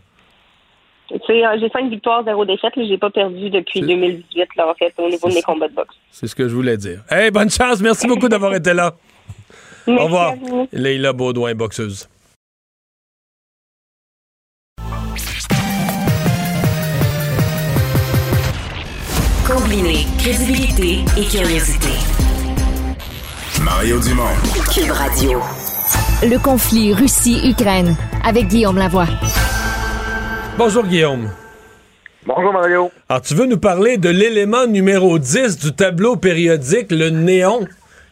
Euh, 1.12 1.58
j'ai 1.60 1.68
cinq 1.68 1.90
victoires, 1.90 2.24
zéro 2.24 2.44
défaite. 2.44 2.72
Je 2.76 2.82
n'ai 2.82 2.98
pas 2.98 3.10
perdu 3.10 3.50
depuis 3.50 3.80
2018, 3.80 4.48
là, 4.56 4.70
en 4.70 4.74
fait, 4.74 4.92
au 4.98 5.08
niveau 5.08 5.28
de 5.28 5.34
mes 5.34 5.42
combats 5.42 5.68
de 5.68 5.74
boxe. 5.74 5.94
C'est 6.10 6.26
ce 6.26 6.34
que 6.34 6.48
je 6.48 6.54
voulais 6.54 6.76
dire. 6.76 7.00
Hey, 7.10 7.30
bonne 7.30 7.50
chance. 7.50 7.80
Merci 7.82 8.06
beaucoup 8.06 8.28
d'avoir 8.28 8.54
été 8.54 8.72
là. 8.72 8.94
au 9.86 10.04
revoir. 10.04 10.34
Leïla 10.72 11.12
Baudouin, 11.12 11.54
boxeuse. 11.54 12.08
Combiner 19.46 20.06
crédibilité 20.18 21.04
et 21.18 21.24
curiosité. 21.26 22.21
Mario 23.64 24.00
Dumont. 24.00 24.24
Cube 24.74 24.90
Radio. 24.90 25.40
Le 26.22 26.36
conflit 26.42 26.92
Russie-Ukraine 26.92 27.94
avec 28.24 28.48
Guillaume 28.48 28.76
Lavoie. 28.76 29.06
Bonjour 30.58 30.84
Guillaume. 30.84 31.30
Bonjour 32.26 32.52
Mario. 32.52 32.90
Alors 33.08 33.22
tu 33.22 33.34
veux 33.34 33.46
nous 33.46 33.58
parler 33.58 33.98
de 33.98 34.08
l'élément 34.08 34.66
numéro 34.66 35.16
10 35.18 35.58
du 35.58 35.72
tableau 35.72 36.16
périodique, 36.16 36.90
le 36.90 37.10
néon? 37.10 37.68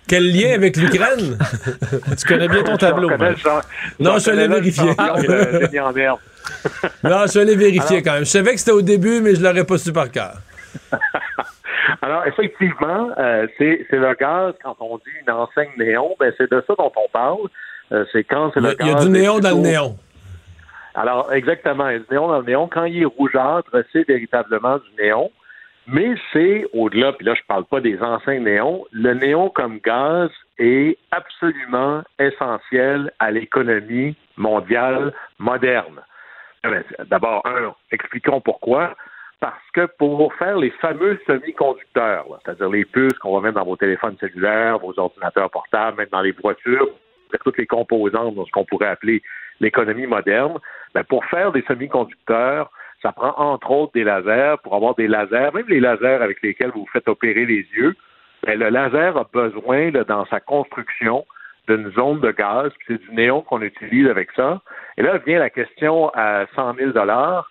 Quel 0.07 0.33
lien 0.33 0.55
avec 0.55 0.77
l'Ukraine? 0.77 1.37
tu 2.19 2.27
connais 2.29 2.49
bien 2.49 2.63
ton 2.63 2.77
tableau. 2.77 3.11
Non, 3.99 4.15
je 4.15 4.21
suis 4.21 4.31
allé 4.31 4.47
vérifier. 4.47 4.95
non, 7.03 7.23
je 7.25 7.29
suis 7.29 7.41
allé 7.41 7.57
vérifier 7.57 8.03
quand 8.03 8.13
même. 8.13 8.25
Je 8.25 8.31
savais 8.31 8.53
que 8.53 8.59
c'était 8.59 8.71
au 8.71 8.83
début, 8.83 9.21
mais 9.21 9.35
je 9.35 9.43
l'aurais 9.43 9.65
pas 9.65 9.79
su 9.79 9.93
par 9.93 10.11
cœur. 10.13 10.35
Alors, 12.03 12.27
effectivement, 12.27 13.11
euh, 13.19 13.47
c'est 13.59 13.87
le 13.91 14.15
gaz, 14.15 14.55
quand 14.63 14.77
on 14.81 14.97
dit 14.99 15.13
une 15.27 15.33
enseigne 15.33 15.71
néon, 15.77 16.17
ben 16.19 16.33
c'est 16.37 16.51
de 16.51 16.63
ça 16.67 16.75
dont 16.77 16.93
on 16.97 17.09
parle. 17.11 17.49
Euh, 17.93 18.05
c'est 18.13 18.25
quand 18.25 18.51
c'est 18.55 18.61
le, 18.61 18.75
gaz. 18.75 18.77
Il 18.81 18.87
y 18.87 18.91
a 18.91 19.05
du 19.05 19.11
néon 19.11 19.39
dans 19.39 19.57
le 19.57 19.63
néon. 19.63 19.97
Alors, 20.95 21.33
exactement, 21.33 21.89
il 21.89 21.93
y 21.93 21.97
a 21.97 21.99
du 22.01 22.07
néon 22.11 22.29
dans 22.29 22.39
le 22.39 22.45
néon. 22.45 22.69
Quand 22.69 22.85
il 22.85 23.03
est 23.03 23.07
rougeâtre, 23.07 23.71
c'est 23.93 24.07
véritablement 24.07 24.79
du 24.79 25.03
néon. 25.03 25.31
Mais 25.87 26.15
c'est 26.33 26.67
au-delà, 26.73 27.13
puis 27.13 27.27
là, 27.27 27.35
je 27.35 27.43
parle 27.49 27.65
pas 27.65 27.81
des 27.81 28.01
enseignes 28.01 28.45
néon. 28.45 28.85
Le 28.93 29.15
néon 29.15 29.51
comme 29.51 29.79
gaz 29.79 30.31
est 30.59 30.99
absolument 31.11 32.03
essentiel 32.19 33.11
à 33.19 33.31
l'économie 33.31 34.15
mondiale 34.37 35.13
moderne. 35.39 36.01
D'abord, 37.09 37.43
un, 37.47 37.75
expliquons 37.91 38.41
pourquoi 38.41 38.95
parce 39.41 39.71
que 39.73 39.87
pour 39.99 40.33
faire 40.35 40.59
les 40.59 40.71
fameux 40.71 41.19
semi-conducteurs, 41.27 42.27
c'est-à-dire 42.45 42.69
les 42.69 42.85
puces 42.85 43.19
qu'on 43.19 43.35
va 43.35 43.41
mettre 43.41 43.59
dans 43.59 43.65
vos 43.65 43.77
téléphones 43.77 44.17
cellulaires, 44.21 44.79
vos 44.79 44.99
ordinateurs 44.99 45.51
portables, 45.51 45.97
même 45.97 46.09
dans 46.13 46.21
les 46.21 46.33
voitures, 46.33 46.89
toutes 47.45 47.59
les 47.59 47.67
composantes 47.67 48.35
de 48.35 48.45
ce 48.45 48.51
qu'on 48.51 48.65
pourrait 48.65 48.89
appeler 48.89 49.23
l'économie 49.61 50.07
moderne, 50.07 50.59
ben 50.95 51.05
pour 51.05 51.25
faire 51.27 51.53
des 51.53 51.63
semi-conducteurs, 51.63 52.71
ça 53.03 53.13
prend 53.13 53.35
entre 53.37 53.71
autres 53.71 53.93
des 53.95 54.05
lasers. 54.05 54.57
Pour 54.63 54.75
avoir 54.75 54.95
des 54.95 55.09
lasers, 55.09 55.51
même 55.55 55.69
les 55.69 55.81
lasers 55.81 56.23
avec 56.23 56.43
lesquels 56.43 56.71
vous 56.71 56.87
faites 56.93 57.09
opérer 57.09 57.47
les 57.47 57.67
yeux, 57.75 57.97
ben 58.43 58.59
le 58.59 58.69
laser 58.69 59.17
a 59.17 59.25
besoin, 59.33 59.91
dans 59.91 60.27
sa 60.27 60.41
construction, 60.41 61.25
d'une 61.69 61.91
zone 61.93 62.21
de 62.21 62.31
gaz, 62.33 62.73
puis 62.79 62.87
c'est 62.89 63.09
du 63.09 63.15
néon 63.15 63.43
qu'on 63.43 63.63
utilise 63.63 64.09
avec 64.09 64.31
ça. 64.33 64.61
Et 64.99 65.03
là 65.03 65.19
vient 65.19 65.39
la 65.39 65.51
question 65.51 66.11
à 66.15 66.47
100 66.55 66.75
000 66.75 66.91
dollars 66.91 67.51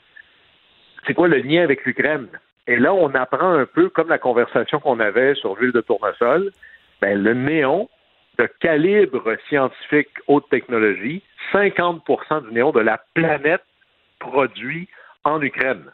c'est 1.06 1.14
quoi 1.14 1.28
le 1.28 1.38
lien 1.38 1.64
avec 1.64 1.86
l'Ukraine? 1.86 2.28
Et 2.68 2.76
là, 2.76 2.94
on 2.94 3.14
apprend 3.16 3.52
un 3.52 3.66
peu, 3.66 3.90
comme 3.90 4.10
la 4.10 4.20
conversation 4.20 4.80
qu'on 4.80 5.00
avait 5.00 5.34
sur 5.36 5.56
l'huile 5.56 5.72
de 5.72 5.82
tournesol, 5.82 6.52
ben, 7.02 7.22
le 7.22 7.34
néon 7.34 7.90
de 8.38 8.48
calibre 8.60 9.36
scientifique 9.48 10.10
haute 10.28 10.48
technologie, 10.50 11.24
50% 11.52 12.48
du 12.48 12.54
néon 12.54 12.72
de 12.72 12.80
la 12.80 13.02
planète 13.14 13.64
produit 14.20 14.88
en 15.24 15.42
Ukraine. 15.42 15.86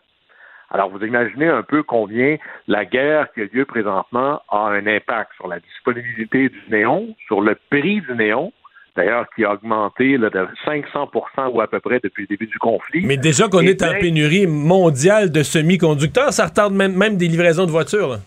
Alors, 0.70 0.90
vous 0.90 1.04
imaginez 1.06 1.48
un 1.48 1.64
peu 1.64 1.84
combien 1.84 2.38
la 2.68 2.86
guerre 2.86 3.32
qui 3.34 3.42
a 3.42 3.46
lieu 3.46 3.66
présentement 3.66 4.42
a 4.50 4.58
un 4.58 4.86
impact 4.86 5.34
sur 5.36 5.48
la 5.48 5.60
disponibilité 5.60 6.50
du 6.50 6.62
néon, 6.70 7.16
sur 7.28 7.42
le 7.42 7.56
prix 7.70 8.02
du 8.02 8.14
néon, 8.16 8.52
d'ailleurs, 8.96 9.26
qui 9.36 9.44
a 9.44 9.54
augmenté 9.54 10.18
de 10.18 10.30
500% 10.66 11.52
ou 11.52 11.62
à 11.62 11.68
peu 11.68 11.80
près 11.80 12.00
depuis 12.04 12.24
le 12.24 12.28
début 12.28 12.48
du 12.48 12.58
conflit. 12.58 13.06
Mais 13.06 13.18
déjà 13.18 13.48
qu'on 13.48 13.62
est 13.62 13.84
en 13.84 13.94
pénurie 14.00 14.48
mondiale 14.48 15.32
de 15.32 15.44
semi-conducteurs, 15.44 16.34
ça 16.34 16.46
retarde 16.46 16.74
même, 16.74 16.96
même 16.96 17.18
des 17.18 17.28
livraisons 17.28 17.66
de 17.66 17.72
voitures. 17.72 18.18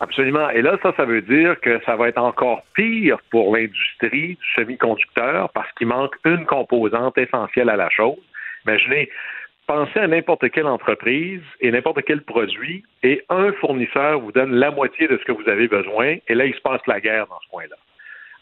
Absolument. 0.00 0.50
Et 0.50 0.60
là, 0.60 0.76
ça, 0.82 0.92
ça 0.96 1.04
veut 1.04 1.22
dire 1.22 1.58
que 1.60 1.80
ça 1.86 1.96
va 1.96 2.08
être 2.08 2.18
encore 2.18 2.62
pire 2.74 3.18
pour 3.30 3.56
l'industrie 3.56 4.36
du 4.36 4.46
semi-conducteur 4.56 5.50
parce 5.50 5.70
qu'il 5.72 5.86
manque 5.86 6.14
une 6.24 6.44
composante 6.46 7.16
essentielle 7.16 7.70
à 7.70 7.76
la 7.76 7.88
chose. 7.90 8.18
Imaginez, 8.66 9.08
pensez 9.66 10.00
à 10.00 10.06
n'importe 10.06 10.50
quelle 10.50 10.66
entreprise 10.66 11.40
et 11.60 11.70
n'importe 11.70 12.02
quel 12.06 12.22
produit 12.22 12.84
et 13.02 13.24
un 13.30 13.52
fournisseur 13.52 14.20
vous 14.20 14.32
donne 14.32 14.52
la 14.54 14.70
moitié 14.70 15.06
de 15.08 15.16
ce 15.16 15.24
que 15.24 15.32
vous 15.32 15.48
avez 15.48 15.68
besoin 15.68 16.16
et 16.28 16.34
là, 16.34 16.44
il 16.44 16.54
se 16.54 16.60
passe 16.60 16.80
la 16.86 17.00
guerre 17.00 17.26
dans 17.28 17.40
ce 17.40 17.48
point-là. 17.50 17.76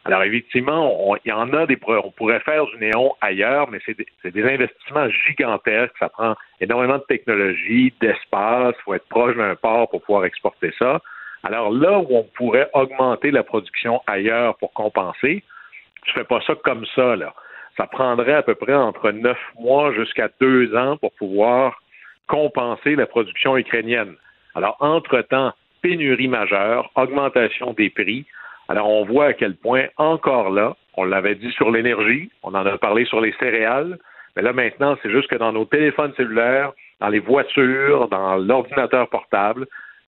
Alors, 0.04 0.24
effectivement, 0.24 1.16
il 1.24 1.28
y 1.28 1.32
en 1.32 1.52
a 1.52 1.66
des. 1.66 1.78
On 1.86 2.10
pourrait 2.10 2.40
faire 2.40 2.66
du 2.66 2.76
néon 2.78 3.14
ailleurs, 3.20 3.70
mais 3.70 3.78
c'est 3.86 3.96
des, 3.96 4.30
des, 4.30 4.44
investissements 4.44 5.08
gigantesques. 5.08 5.94
Ça 5.98 6.08
prend 6.08 6.34
énormément 6.60 6.98
de 6.98 7.04
technologie, 7.04 7.94
d'espace. 8.00 8.74
Il 8.78 8.82
faut 8.84 8.94
être 8.94 9.08
proche 9.08 9.36
d'un 9.36 9.54
port 9.54 9.88
pour 9.90 10.02
pouvoir 10.02 10.24
exporter 10.24 10.72
ça. 10.78 11.00
Alors 11.44 11.70
là 11.72 11.98
où 11.98 12.06
on 12.10 12.24
pourrait 12.36 12.68
augmenter 12.72 13.30
la 13.30 13.42
production 13.42 14.00
ailleurs 14.06 14.56
pour 14.58 14.72
compenser, 14.72 15.42
tu 16.04 16.12
fais 16.12 16.24
pas 16.24 16.40
ça 16.46 16.54
comme 16.64 16.84
ça, 16.94 17.16
là. 17.16 17.34
Ça 17.76 17.86
prendrait 17.86 18.34
à 18.34 18.42
peu 18.42 18.54
près 18.54 18.74
entre 18.74 19.10
neuf 19.12 19.38
mois 19.58 19.92
jusqu'à 19.94 20.28
deux 20.40 20.76
ans 20.76 20.96
pour 20.98 21.12
pouvoir 21.12 21.80
compenser 22.26 22.96
la 22.96 23.06
production 23.06 23.56
ukrainienne. 23.56 24.14
Alors, 24.54 24.76
entre-temps, 24.80 25.52
pénurie 25.80 26.28
majeure, 26.28 26.90
augmentation 26.94 27.72
des 27.72 27.90
prix. 27.90 28.26
Alors, 28.68 28.88
on 28.88 29.04
voit 29.04 29.26
à 29.26 29.32
quel 29.32 29.56
point, 29.56 29.86
encore 29.96 30.50
là, 30.50 30.76
on 30.96 31.04
l'avait 31.04 31.34
dit 31.34 31.50
sur 31.52 31.70
l'énergie, 31.70 32.30
on 32.42 32.54
en 32.54 32.66
a 32.66 32.78
parlé 32.78 33.04
sur 33.04 33.20
les 33.20 33.32
céréales, 33.40 33.98
mais 34.36 34.42
là 34.42 34.52
maintenant, 34.52 34.96
c'est 35.02 35.10
juste 35.10 35.28
que 35.28 35.36
dans 35.36 35.52
nos 35.52 35.64
téléphones 35.64 36.12
cellulaires, 36.16 36.72
dans 37.00 37.08
les 37.08 37.18
voitures, 37.18 38.08
dans 38.08 38.36
l'ordinateur 38.36 39.08
portable, 39.08 39.66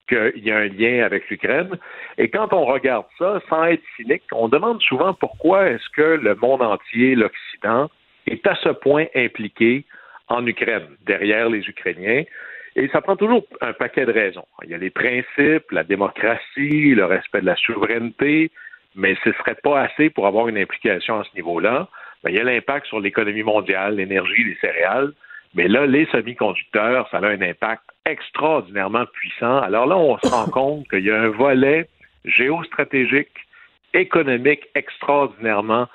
qu'il 0.09 0.45
y 0.45 0.51
a 0.51 0.59
un 0.59 0.69
lien 0.69 1.05
avec 1.05 1.29
l'Ukraine. 1.31 1.77
Et 2.19 2.29
quand 2.29 2.53
on 2.53 2.65
regarde 2.65 3.07
ça, 3.19 3.41
sans 3.49 3.65
être 3.65 3.83
cynique, 3.97 4.23
on 4.33 4.49
demande 4.49 4.81
souvent 4.83 5.15
pourquoi 5.15 5.69
est-ce 5.71 5.89
que 5.91 6.03
le 6.03 6.35
monde 6.35 6.63
entier, 6.63 7.15
l'Occident, 7.15 7.91
est 8.27 8.47
à 8.47 8.55
ce 8.57 8.71
point 8.71 9.07
impliqué 9.15 9.85
en 10.29 10.47
Ukraine, 10.47 10.89
derrière 11.07 11.49
les 11.49 11.61
Ukrainiens. 11.69 12.25
Et 12.77 12.89
ça 12.89 13.01
prend 13.01 13.17
toujours 13.17 13.45
un 13.61 13.73
paquet 13.73 14.05
de 14.05 14.13
raisons. 14.13 14.47
Il 14.65 14.71
y 14.71 14.75
a 14.75 14.79
les 14.79 14.91
principes, 14.91 15.71
la 15.71 15.85
démocratie, 15.85 16.95
le 16.95 17.05
respect 17.05 17.41
de 17.41 17.47
la 17.47 17.57
souveraineté, 17.57 18.51
mais 18.97 19.17
ce 19.23 19.29
ne 19.29 19.35
serait 19.35 19.57
pas 19.63 19.83
assez 19.83 20.11
pour 20.11 20.27
avoir 20.27 20.49
une 20.49 20.59
implication 20.59 21.21
à 21.21 21.25
ce 21.25 21.35
niveau-là. 21.37 21.89
Il 22.27 22.35
y 22.35 22.41
a 22.41 22.45
l'impact 22.45 22.87
sur 22.87 23.01
l'économie 23.01 23.43
mondiale, 23.43 23.97
l'énergie, 23.97 24.45
les 24.45 24.57
céréales. 24.57 25.13
Mais 25.55 25.69
là, 25.69 25.87
les 25.87 26.07
semi-conducteurs, 26.07 27.09
ça 27.11 27.19
a 27.19 27.27
un 27.27 27.41
impact 27.41 27.83
extraordinairement 28.07 29.07
puissant. 29.07 29.59
Alors 29.59 29.87
là, 29.87 29.97
on 29.97 30.19
se 30.19 30.27
rend 30.29 30.47
compte 30.51 30.89
qu'il 30.89 31.05
y 31.05 31.11
a 31.11 31.21
un 31.21 31.29
volet 31.29 31.89
géostratégique, 32.25 33.31
économique 33.93 34.67
extraordinairement 34.75 35.87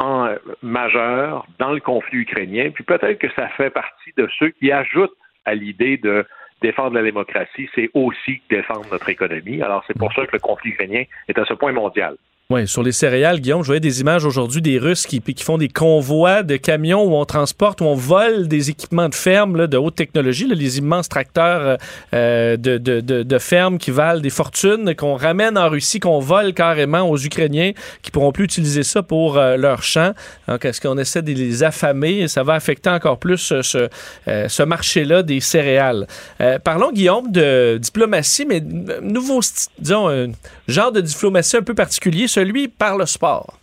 en, 0.00 0.34
majeur 0.62 1.46
dans 1.58 1.72
le 1.72 1.80
conflit 1.80 2.18
ukrainien. 2.18 2.70
Puis 2.74 2.84
peut-être 2.84 3.18
que 3.18 3.30
ça 3.34 3.48
fait 3.50 3.70
partie 3.70 4.12
de 4.16 4.28
ceux 4.38 4.50
qui 4.50 4.70
ajoutent 4.70 5.16
à 5.44 5.54
l'idée 5.54 5.96
de 5.96 6.26
défendre 6.62 6.94
la 6.94 7.02
démocratie, 7.02 7.68
c'est 7.74 7.90
aussi 7.94 8.40
défendre 8.48 8.86
notre 8.90 9.08
économie. 9.08 9.60
Alors 9.62 9.84
c'est 9.86 9.98
pour 9.98 10.12
ça 10.12 10.26
que 10.26 10.32
le 10.32 10.38
conflit 10.38 10.70
ukrainien 10.70 11.04
est 11.28 11.38
à 11.38 11.44
ce 11.44 11.54
point 11.54 11.72
mondial. 11.72 12.16
Oui, 12.50 12.68
sur 12.68 12.82
les 12.82 12.92
céréales, 12.92 13.40
Guillaume, 13.40 13.62
je 13.62 13.68
voyais 13.68 13.80
des 13.80 14.02
images 14.02 14.26
aujourd'hui 14.26 14.60
des 14.60 14.78
Russes 14.78 15.06
qui, 15.06 15.22
qui, 15.22 15.42
font 15.42 15.56
des 15.56 15.70
convois 15.70 16.42
de 16.42 16.56
camions 16.58 17.02
où 17.02 17.14
on 17.14 17.24
transporte, 17.24 17.80
où 17.80 17.84
on 17.84 17.94
vole 17.94 18.48
des 18.48 18.68
équipements 18.68 19.08
de 19.08 19.14
ferme 19.14 19.56
là, 19.56 19.66
de 19.66 19.78
haute 19.78 19.94
technologie, 19.94 20.46
là, 20.46 20.54
les 20.54 20.76
immenses 20.76 21.08
tracteurs 21.08 21.78
euh, 22.12 22.58
de, 22.58 22.76
de, 22.76 23.00
de, 23.00 23.22
de, 23.22 23.38
ferme 23.38 23.78
qui 23.78 23.90
valent 23.90 24.20
des 24.20 24.28
fortunes, 24.28 24.94
qu'on 24.94 25.14
ramène 25.14 25.56
en 25.56 25.70
Russie, 25.70 26.00
qu'on 26.00 26.18
vole 26.18 26.52
carrément 26.52 27.08
aux 27.08 27.16
Ukrainiens 27.16 27.72
qui 28.02 28.10
pourront 28.10 28.30
plus 28.30 28.44
utiliser 28.44 28.82
ça 28.82 29.02
pour 29.02 29.38
euh, 29.38 29.56
leurs 29.56 29.82
champs. 29.82 30.12
Donc, 30.46 30.66
est-ce 30.66 30.82
qu'on 30.82 30.98
essaie 30.98 31.22
de 31.22 31.32
les 31.32 31.62
affamer? 31.62 32.28
Ça 32.28 32.42
va 32.42 32.52
affecter 32.52 32.90
encore 32.90 33.18
plus 33.18 33.52
euh, 33.52 33.62
ce, 33.62 33.88
euh, 34.28 34.66
marché-là 34.66 35.22
des 35.22 35.40
céréales. 35.40 36.06
Euh, 36.42 36.58
parlons, 36.58 36.92
Guillaume, 36.92 37.32
de 37.32 37.78
diplomatie, 37.80 38.44
mais 38.44 38.60
nouveau, 39.00 39.40
disons, 39.78 40.10
un 40.10 40.26
genre 40.68 40.92
de 40.92 41.00
diplomatie 41.00 41.56
un 41.56 41.62
peu 41.62 41.74
particulier 41.74 42.28
celui 42.34 42.68
par 42.68 42.98
le 42.98 43.06
sport. 43.06 43.58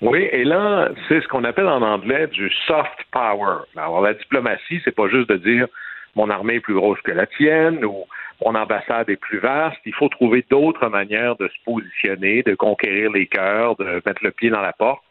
Oui, 0.00 0.28
et 0.30 0.44
là, 0.44 0.90
c'est 1.08 1.20
ce 1.22 1.28
qu'on 1.28 1.44
appelle 1.44 1.68
en 1.68 1.82
anglais 1.82 2.26
du 2.28 2.50
soft 2.66 2.98
power. 3.10 3.64
Alors, 3.76 4.00
la 4.02 4.14
diplomatie, 4.14 4.80
c'est 4.84 4.94
pas 4.94 5.08
juste 5.08 5.28
de 5.30 5.36
dire 5.36 5.66
mon 6.14 6.30
armée 6.30 6.54
est 6.54 6.60
plus 6.60 6.74
grosse 6.74 7.00
que 7.02 7.12
la 7.12 7.26
tienne 7.26 7.84
ou 7.84 8.04
mon 8.44 8.54
ambassade 8.54 9.08
est 9.10 9.16
plus 9.16 9.38
vaste. 9.38 9.78
Il 9.84 9.94
faut 9.94 10.08
trouver 10.08 10.44
d'autres 10.48 10.88
manières 10.88 11.36
de 11.36 11.48
se 11.48 11.64
positionner, 11.64 12.42
de 12.42 12.54
conquérir 12.54 13.10
les 13.10 13.26
cœurs, 13.26 13.76
de 13.76 14.02
mettre 14.06 14.22
le 14.22 14.30
pied 14.30 14.50
dans 14.50 14.60
la 14.60 14.72
porte. 14.72 15.02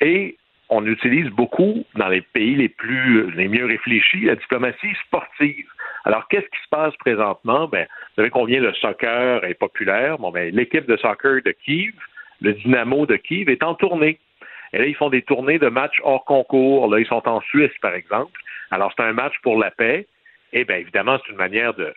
Et 0.00 0.36
on 0.68 0.84
utilise 0.86 1.30
beaucoup 1.30 1.84
dans 1.94 2.08
les 2.08 2.20
pays 2.20 2.56
les 2.56 2.68
plus 2.68 3.30
les 3.32 3.48
mieux 3.48 3.66
réfléchis 3.66 4.22
la 4.26 4.36
diplomatie 4.36 4.94
sportive. 5.06 5.66
Alors, 6.06 6.28
qu'est-ce 6.28 6.46
qui 6.46 6.62
se 6.62 6.68
passe 6.70 6.94
présentement? 6.98 7.66
Ben, 7.66 7.84
vous 7.84 8.14
savez 8.14 8.30
combien 8.30 8.60
le 8.60 8.72
soccer 8.74 9.42
est 9.44 9.54
populaire. 9.54 10.18
Bon, 10.18 10.30
ben, 10.30 10.54
l'équipe 10.54 10.86
de 10.86 10.96
soccer 10.96 11.42
de 11.44 11.50
Kiev, 11.50 11.94
le 12.40 12.52
Dynamo 12.52 13.06
de 13.06 13.16
Kiev, 13.16 13.48
est 13.50 13.64
en 13.64 13.74
tournée. 13.74 14.20
Et 14.72 14.78
là, 14.78 14.86
ils 14.86 14.94
font 14.94 15.10
des 15.10 15.22
tournées 15.22 15.58
de 15.58 15.68
matchs 15.68 16.00
hors 16.04 16.24
concours. 16.24 16.88
Là, 16.88 17.00
ils 17.00 17.06
sont 17.06 17.26
en 17.28 17.40
Suisse, 17.40 17.76
par 17.82 17.92
exemple. 17.92 18.40
Alors, 18.70 18.92
c'est 18.96 19.02
un 19.02 19.14
match 19.14 19.34
pour 19.42 19.58
la 19.58 19.72
paix. 19.72 20.06
Et 20.52 20.64
bien, 20.64 20.76
évidemment, 20.76 21.18
c'est 21.18 21.32
une 21.32 21.38
manière 21.38 21.74
de 21.74 21.92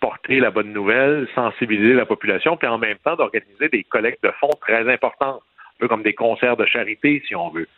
porter 0.00 0.40
la 0.40 0.50
bonne 0.50 0.72
nouvelle, 0.72 1.28
sensibiliser 1.36 1.94
la 1.94 2.06
population, 2.06 2.56
puis 2.56 2.66
en 2.66 2.78
même 2.78 2.98
temps 2.98 3.14
d'organiser 3.14 3.68
des 3.68 3.84
collectes 3.84 4.24
de 4.24 4.32
fonds 4.40 4.58
très 4.60 4.92
importantes, 4.92 5.42
un 5.66 5.78
peu 5.78 5.86
comme 5.86 6.02
des 6.02 6.14
concerts 6.14 6.56
de 6.56 6.66
charité, 6.66 7.22
si 7.28 7.36
on 7.36 7.50
veut. 7.50 7.68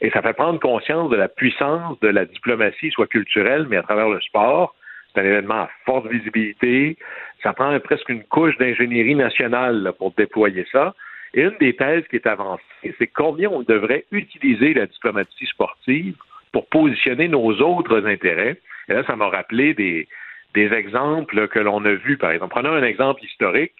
Et 0.00 0.08
ça 0.10 0.22
fait 0.22 0.32
prendre 0.32 0.58
conscience 0.58 1.10
de 1.10 1.16
la 1.16 1.28
puissance 1.28 2.00
de 2.00 2.08
la 2.08 2.24
diplomatie, 2.24 2.90
soit 2.92 3.08
culturelle, 3.08 3.66
mais 3.68 3.76
à 3.76 3.82
travers 3.82 4.08
le 4.08 4.20
sport, 4.20 4.74
c'est 5.12 5.20
un 5.20 5.24
événement 5.24 5.62
à 5.62 5.70
forte 5.84 6.06
visibilité. 6.06 6.96
Ça 7.42 7.52
prend 7.52 7.78
presque 7.80 8.08
une 8.08 8.24
couche 8.24 8.56
d'ingénierie 8.58 9.14
nationale 9.14 9.92
pour 9.98 10.12
déployer 10.12 10.66
ça. 10.72 10.94
Et 11.34 11.42
une 11.42 11.56
des 11.60 11.74
thèses 11.74 12.06
qui 12.08 12.16
est 12.16 12.26
avancée, 12.26 12.94
c'est 12.98 13.06
combien 13.06 13.48
on 13.50 13.62
devrait 13.62 14.04
utiliser 14.12 14.74
la 14.74 14.86
diplomatie 14.86 15.46
sportive 15.46 16.14
pour 16.52 16.66
positionner 16.68 17.28
nos 17.28 17.52
autres 17.60 18.06
intérêts. 18.06 18.58
Et 18.88 18.94
là, 18.94 19.02
ça 19.06 19.16
m'a 19.16 19.28
rappelé 19.28 19.72
des, 19.72 20.08
des 20.54 20.72
exemples 20.72 21.48
que 21.48 21.58
l'on 21.58 21.84
a 21.84 21.94
vus. 21.94 22.18
Par 22.18 22.30
exemple, 22.30 22.50
prenons 22.50 22.72
un 22.72 22.82
exemple 22.82 23.24
historique. 23.24 23.72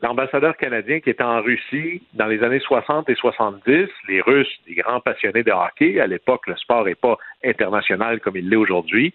L'ambassadeur 0.00 0.56
canadien 0.56 1.00
qui 1.00 1.10
était 1.10 1.22
en 1.22 1.42
Russie 1.42 2.02
dans 2.14 2.26
les 2.26 2.42
années 2.42 2.60
60 2.60 3.10
et 3.10 3.14
70, 3.14 3.88
les 4.08 4.20
Russes, 4.20 4.48
des 4.66 4.74
grands 4.74 5.00
passionnés 5.00 5.42
de 5.42 5.50
hockey, 5.50 6.00
à 6.00 6.06
l'époque, 6.06 6.46
le 6.46 6.56
sport 6.56 6.86
n'est 6.86 6.94
pas 6.94 7.18
international 7.44 8.20
comme 8.20 8.36
il 8.36 8.48
l'est 8.48 8.56
aujourd'hui, 8.56 9.12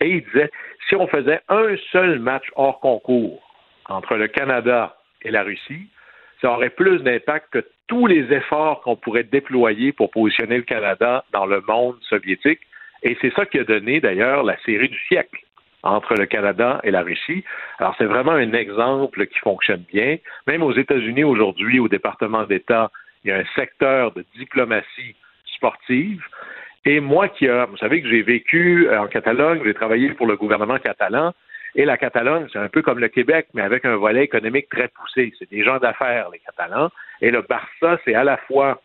et 0.00 0.08
il 0.08 0.24
disait, 0.24 0.50
si 0.88 0.94
on 0.94 1.06
faisait 1.06 1.40
un 1.48 1.76
seul 1.92 2.18
match 2.18 2.46
hors 2.54 2.80
concours 2.80 3.42
entre 3.86 4.16
le 4.16 4.28
Canada 4.28 4.96
et 5.22 5.30
la 5.30 5.42
Russie, 5.42 5.88
ça 6.40 6.52
aurait 6.52 6.70
plus 6.70 7.00
d'impact 7.00 7.50
que 7.50 7.66
tous 7.88 8.06
les 8.06 8.32
efforts 8.32 8.80
qu'on 8.82 8.96
pourrait 8.96 9.24
déployer 9.24 9.92
pour 9.92 10.10
positionner 10.10 10.58
le 10.58 10.62
Canada 10.62 11.24
dans 11.32 11.46
le 11.46 11.62
monde 11.66 11.96
soviétique. 12.02 12.60
Et 13.02 13.16
c'est 13.20 13.32
ça 13.34 13.46
qui 13.46 13.58
a 13.58 13.64
donné 13.64 14.00
d'ailleurs 14.00 14.42
la 14.44 14.56
série 14.64 14.88
du 14.88 14.98
siècle 15.08 15.40
entre 15.82 16.14
le 16.14 16.26
Canada 16.26 16.80
et 16.84 16.90
la 16.90 17.02
Russie. 17.02 17.44
Alors 17.78 17.94
c'est 17.98 18.04
vraiment 18.04 18.32
un 18.32 18.52
exemple 18.52 19.26
qui 19.26 19.38
fonctionne 19.38 19.84
bien. 19.92 20.18
Même 20.46 20.62
aux 20.62 20.72
États-Unis 20.72 21.24
aujourd'hui, 21.24 21.80
au 21.80 21.88
département 21.88 22.44
d'État, 22.44 22.90
il 23.24 23.30
y 23.30 23.32
a 23.32 23.38
un 23.38 23.44
secteur 23.56 24.12
de 24.12 24.24
diplomatie 24.36 25.14
sportive 25.54 26.22
et 26.84 27.00
moi 27.00 27.28
qui 27.28 27.48
a, 27.48 27.66
vous 27.66 27.76
savez 27.76 28.02
que 28.02 28.08
j'ai 28.08 28.22
vécu 28.22 28.88
euh, 28.88 29.00
en 29.00 29.06
Catalogne, 29.06 29.60
j'ai 29.64 29.74
travaillé 29.74 30.10
pour 30.10 30.26
le 30.26 30.36
gouvernement 30.36 30.78
catalan, 30.78 31.32
et 31.74 31.84
la 31.84 31.96
Catalogne, 31.96 32.46
c'est 32.52 32.58
un 32.58 32.68
peu 32.68 32.82
comme 32.82 32.98
le 32.98 33.08
Québec, 33.08 33.48
mais 33.54 33.62
avec 33.62 33.84
un 33.84 33.96
volet 33.96 34.24
économique 34.24 34.68
très 34.68 34.88
poussé. 34.88 35.32
C'est 35.38 35.50
des 35.50 35.62
gens 35.62 35.78
d'affaires, 35.78 36.28
les 36.32 36.38
Catalans. 36.38 36.90
Et 37.20 37.30
le 37.30 37.42
Barça, 37.42 38.00
c'est 38.04 38.14
à 38.14 38.24
la 38.24 38.36
fois, 38.36 38.80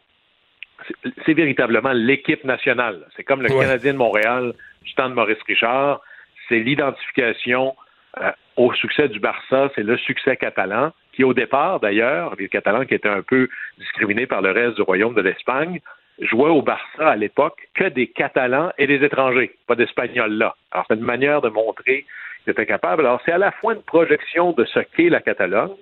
c'est 1.26 1.34
véritablement 1.34 1.94
l'équipe 1.94 2.44
nationale. 2.44 3.08
C'est 3.16 3.24
comme 3.24 3.42
le 3.42 3.50
Canadien 3.50 3.94
de 3.94 3.98
Montréal 3.98 4.54
du 4.84 4.94
temps 4.96 5.10
de 5.10 5.16
Maurice 5.16 5.42
Richard. 5.48 6.02
C'est 6.50 6.60
l'identification 6.60 7.76
euh, 8.22 8.32
au 8.58 8.74
succès 8.74 9.08
du 9.08 9.20
Barça, 9.20 9.72
c'est 9.76 9.84
le 9.84 9.98
succès 9.98 10.38
catalan. 10.38 10.92
qui 11.14 11.24
au 11.24 11.34
départ, 11.34 11.80
d'ailleurs, 11.80 12.36
les 12.38 12.50
Catalans 12.50 12.86
qui 12.86 12.94
étaient 12.94 13.10
un 13.10 13.24
peu 13.24 13.50
discriminés 13.80 14.28
par 14.28 14.42
le 14.42 14.52
reste 14.52 14.76
du 14.76 14.82
royaume 14.82 15.16
de 15.16 15.22
l'Espagne, 15.22 15.80
jouaient 16.20 16.50
au 16.50 16.62
Barça 16.62 17.10
à 17.10 17.16
l'époque 17.16 17.58
que 17.74 17.86
des 17.86 18.08
Catalans 18.08 18.72
et 18.78 18.88
des 18.88 19.04
étrangers, 19.04 19.52
pas 19.68 19.76
d'Espagnols 19.76 20.34
là. 20.34 20.56
Alors, 20.72 20.86
c'est 20.88 20.96
une 20.96 21.02
manière 21.02 21.42
de 21.42 21.50
montrer 21.50 22.06
qu'ils 22.44 22.52
étaient 22.52 22.66
capables. 22.66 23.06
Alors, 23.06 23.22
c'est 23.26 23.32
à 23.32 23.38
la 23.38 23.52
fois 23.52 23.74
une 23.74 23.82
projection 23.82 24.52
de 24.52 24.66
ce 24.66 24.80
qu'est 24.80 25.10
la 25.10 25.22
Catalogne 25.22 25.74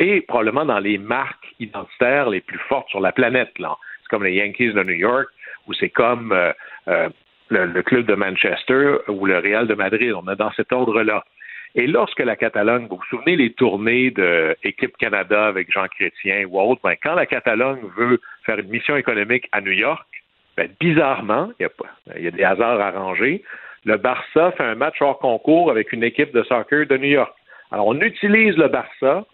et 0.00 0.22
probablement 0.22 0.64
dans 0.64 0.78
les 0.78 0.98
marques 0.98 1.54
identitaires 1.60 2.28
les 2.28 2.40
plus 2.40 2.58
fortes 2.68 2.88
sur 2.88 3.00
la 3.00 3.12
planète. 3.12 3.58
Là. 3.58 3.76
C'est 4.02 4.08
comme 4.08 4.24
les 4.24 4.34
Yankees 4.34 4.72
de 4.72 4.82
New 4.82 4.94
York, 4.94 5.28
ou 5.66 5.74
c'est 5.74 5.90
comme 5.90 6.32
euh, 6.32 6.52
euh, 6.88 7.08
le, 7.48 7.82
club 7.82 8.06
de 8.06 8.14
Manchester 8.14 8.96
ou 9.08 9.26
le 9.26 9.38
Real 9.38 9.66
de 9.66 9.74
Madrid. 9.74 10.12
On 10.12 10.30
est 10.30 10.36
dans 10.36 10.52
cet 10.52 10.72
ordre-là. 10.72 11.24
Et 11.76 11.86
lorsque 11.86 12.20
la 12.20 12.36
Catalogne, 12.36 12.86
vous 12.88 12.96
vous 12.96 13.04
souvenez 13.10 13.36
les 13.36 13.52
tournées 13.52 14.10
de 14.12 14.56
Équipe 14.62 14.96
Canada 14.96 15.46
avec 15.46 15.72
Jean 15.72 15.88
Chrétien 15.88 16.44
ou 16.48 16.60
autre, 16.60 16.80
ben, 16.84 16.94
quand 17.02 17.14
la 17.14 17.26
Catalogne 17.26 17.80
veut 17.96 18.20
faire 18.44 18.58
une 18.58 18.68
mission 18.68 18.96
économique 18.96 19.48
à 19.52 19.60
New 19.60 19.72
York, 19.72 20.06
ben, 20.56 20.68
bizarrement, 20.80 21.50
il 21.58 21.68
y, 22.16 22.22
y, 22.22 22.28
a 22.28 22.30
des 22.30 22.44
hasards 22.44 22.80
arrangés, 22.80 23.42
le 23.84 23.96
Barça 23.96 24.52
fait 24.52 24.62
un 24.62 24.74
match 24.74 24.96
hors 25.00 25.18
concours 25.18 25.70
avec 25.70 25.92
une 25.92 26.04
équipe 26.04 26.32
de 26.32 26.42
soccer 26.44 26.86
de 26.86 26.96
New 26.96 27.08
York. 27.08 27.34
Alors, 27.70 27.86
on 27.88 28.00
utilise 28.00 28.56
le 28.56 28.68
Barça 28.68 29.24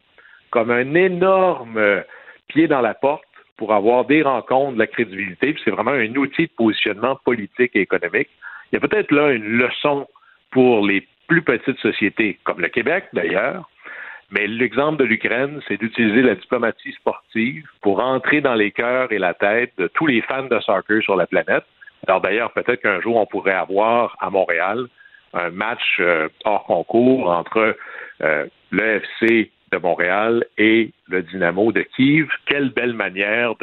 comme 0.50 0.70
un 0.70 0.94
énorme 0.94 2.02
pied 2.48 2.66
dans 2.66 2.80
la 2.80 2.94
porte 2.94 3.24
pour 3.56 3.74
avoir 3.74 4.06
des 4.06 4.22
rencontres, 4.22 4.74
de 4.74 4.78
la 4.78 4.86
crédibilité, 4.86 5.54
c'est 5.62 5.70
vraiment 5.70 5.90
un 5.90 6.14
outil 6.16 6.46
de 6.46 6.52
positionnement 6.56 7.16
politique 7.24 7.72
et 7.74 7.82
économique. 7.82 8.30
Il 8.72 8.76
y 8.76 8.78
a 8.78 8.88
peut-être 8.88 9.10
là 9.12 9.32
une 9.32 9.44
leçon 9.44 10.08
pour 10.50 10.86
les 10.86 11.06
plus 11.28 11.42
petites 11.42 11.78
sociétés, 11.78 12.38
comme 12.44 12.60
le 12.60 12.68
Québec 12.68 13.04
d'ailleurs, 13.12 13.68
mais 14.30 14.46
l'exemple 14.46 14.98
de 14.98 15.04
l'Ukraine, 15.04 15.60
c'est 15.66 15.76
d'utiliser 15.76 16.22
la 16.22 16.36
diplomatie 16.36 16.92
sportive 16.92 17.66
pour 17.80 18.00
entrer 18.00 18.40
dans 18.40 18.54
les 18.54 18.70
cœurs 18.70 19.10
et 19.12 19.18
la 19.18 19.34
tête 19.34 19.72
de 19.78 19.88
tous 19.88 20.06
les 20.06 20.22
fans 20.22 20.44
de 20.44 20.60
soccer 20.60 21.02
sur 21.02 21.16
la 21.16 21.26
planète. 21.26 21.64
Alors 22.06 22.20
d'ailleurs, 22.20 22.52
peut-être 22.52 22.80
qu'un 22.82 23.00
jour, 23.00 23.16
on 23.16 23.26
pourrait 23.26 23.54
avoir 23.54 24.16
à 24.20 24.30
Montréal 24.30 24.86
un 25.32 25.50
match 25.50 25.98
euh, 26.00 26.28
hors 26.44 26.64
concours 26.64 27.30
entre 27.30 27.76
euh, 28.22 28.46
l'EFC 28.72 29.50
de 29.72 29.78
Montréal 29.78 30.44
et 30.58 30.90
le 31.08 31.22
Dynamo 31.22 31.72
de 31.72 31.82
Kiev. 31.82 32.28
Quelle 32.46 32.70
belle 32.70 32.94
manière 32.94 33.54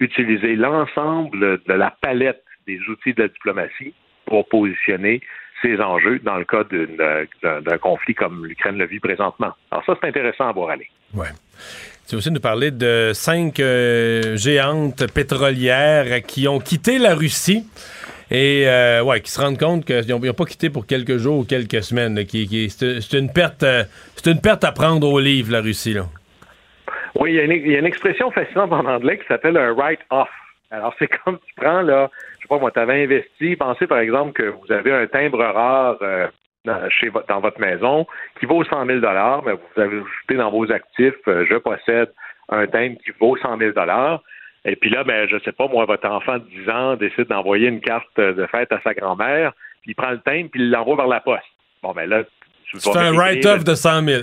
d'utiliser 0.00 0.56
l'ensemble 0.56 1.62
de 1.64 1.72
la 1.72 1.90
palette 2.00 2.42
des 2.66 2.80
outils 2.88 3.14
de 3.14 3.22
la 3.22 3.28
diplomatie 3.28 3.94
pour 4.26 4.48
positionner 4.48 5.20
ces 5.62 5.80
enjeux 5.80 6.18
dans 6.20 6.36
le 6.36 6.44
cas 6.44 6.64
d'un 6.64 7.78
conflit 7.78 8.14
comme 8.14 8.46
l'Ukraine 8.46 8.78
le 8.78 8.86
vit 8.86 9.00
présentement. 9.00 9.52
Alors 9.70 9.84
ça, 9.84 9.94
c'est 10.00 10.08
intéressant 10.08 10.48
à 10.48 10.52
voir 10.52 10.70
aller. 10.70 10.88
Ouais. 11.14 11.28
Tu 12.06 12.12
veux 12.12 12.18
aussi 12.18 12.30
nous 12.30 12.40
parler 12.40 12.70
de 12.70 13.10
cinq 13.14 13.58
euh, 13.58 14.36
géantes 14.36 15.12
pétrolières 15.12 16.22
qui 16.22 16.46
ont 16.46 16.60
quitté 16.60 16.98
la 16.98 17.14
Russie 17.14 17.66
et 18.30 18.64
euh, 18.66 19.02
ouais, 19.02 19.20
qui 19.20 19.30
se 19.30 19.40
rendent 19.40 19.58
compte 19.58 19.84
qu'ils 19.84 20.08
n'ont 20.08 20.20
pas 20.32 20.44
quitté 20.44 20.70
pour 20.70 20.86
quelques 20.86 21.16
jours 21.16 21.38
ou 21.38 21.44
quelques 21.44 21.82
semaines. 21.82 22.24
qui, 22.24 22.46
qui 22.46 22.70
c'est 22.70 23.18
une 23.18 23.32
perte, 23.32 23.62
euh, 23.62 23.84
c'est 24.14 24.30
une 24.30 24.40
perte 24.40 24.64
à 24.64 24.72
prendre 24.72 25.08
au 25.08 25.18
livre, 25.18 25.52
la 25.52 25.60
Russie. 25.60 25.94
Là. 25.94 26.04
Oui, 27.16 27.32
il 27.32 27.36
y, 27.36 27.40
a 27.40 27.44
une, 27.44 27.52
il 27.52 27.70
y, 27.70 27.76
a 27.76 27.78
une, 27.78 27.86
expression 27.86 28.30
fascinante 28.30 28.72
en 28.72 28.84
anglais 28.84 29.18
qui 29.18 29.26
s'appelle 29.26 29.56
un 29.56 29.72
write-off. 29.72 30.28
Alors, 30.70 30.94
c'est 30.98 31.08
comme 31.24 31.38
tu 31.38 31.54
prends, 31.56 31.82
là, 31.82 32.10
sais 32.46 32.48
pas, 32.48 32.58
moi, 32.58 32.70
tu 32.70 32.78
avais 32.78 33.04
investi, 33.04 33.56
pensez 33.56 33.86
par 33.86 33.98
exemple 33.98 34.32
que 34.32 34.44
vous 34.44 34.72
avez 34.72 34.92
un 34.92 35.06
timbre 35.06 35.42
rare 35.42 35.96
euh, 36.02 36.28
dans, 36.64 36.88
dans 37.28 37.40
votre 37.40 37.60
maison 37.60 38.06
qui 38.38 38.46
vaut 38.46 38.64
100 38.64 38.86
000 38.86 39.00
mais 39.44 39.52
vous 39.52 39.80
avez 39.80 39.96
ajouté 39.98 40.34
dans 40.34 40.50
vos 40.50 40.70
actifs, 40.70 41.14
euh, 41.28 41.44
je 41.48 41.56
possède 41.56 42.12
un 42.48 42.66
timbre 42.66 42.96
qui 43.04 43.10
vaut 43.20 43.36
100 43.36 43.58
000 43.58 43.72
et 44.64 44.74
puis 44.74 44.90
là, 44.90 45.04
ben, 45.04 45.28
je 45.28 45.38
sais 45.38 45.52
pas, 45.52 45.68
moi, 45.68 45.84
votre 45.84 46.08
enfant 46.08 46.38
de 46.38 46.44
10 46.44 46.70
ans 46.70 46.96
décide 46.96 47.28
d'envoyer 47.28 47.68
une 47.68 47.80
carte 47.80 48.18
de 48.18 48.46
fête 48.46 48.72
à 48.72 48.80
sa 48.80 48.94
grand-mère, 48.94 49.52
puis 49.82 49.92
il 49.92 49.94
prend 49.94 50.10
le 50.10 50.18
timbre, 50.18 50.50
puis 50.50 50.60
il 50.60 50.70
l'envoie 50.70 50.96
vers 50.96 51.06
la 51.06 51.20
poste. 51.20 51.44
Bon, 51.82 51.92
ben 51.92 52.08
là, 52.08 52.24
tu 52.70 52.78
fais 52.80 52.98
un 52.98 53.12
write-off 53.12 53.64
de 53.64 53.74
100 53.74 54.02
000. 54.02 54.22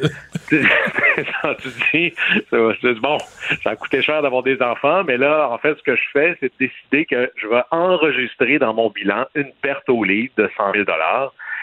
tu 0.51 1.69
dis, 1.93 2.99
bon, 2.99 3.17
ça 3.63 3.71
a 3.71 3.75
coûté 3.75 4.01
cher 4.01 4.21
d'avoir 4.21 4.43
des 4.43 4.61
enfants, 4.61 5.03
mais 5.03 5.17
là, 5.17 5.49
en 5.49 5.57
fait, 5.57 5.77
ce 5.77 5.83
que 5.83 5.95
je 5.95 6.03
fais, 6.11 6.37
c'est 6.39 6.51
décider 6.59 7.05
que 7.05 7.31
je 7.37 7.47
vais 7.47 7.63
enregistrer 7.71 8.59
dans 8.59 8.73
mon 8.73 8.89
bilan 8.89 9.25
une 9.35 9.51
perte 9.61 9.89
au 9.89 10.03
livre 10.03 10.33
de 10.37 10.49
100 10.57 10.73
000 10.73 10.85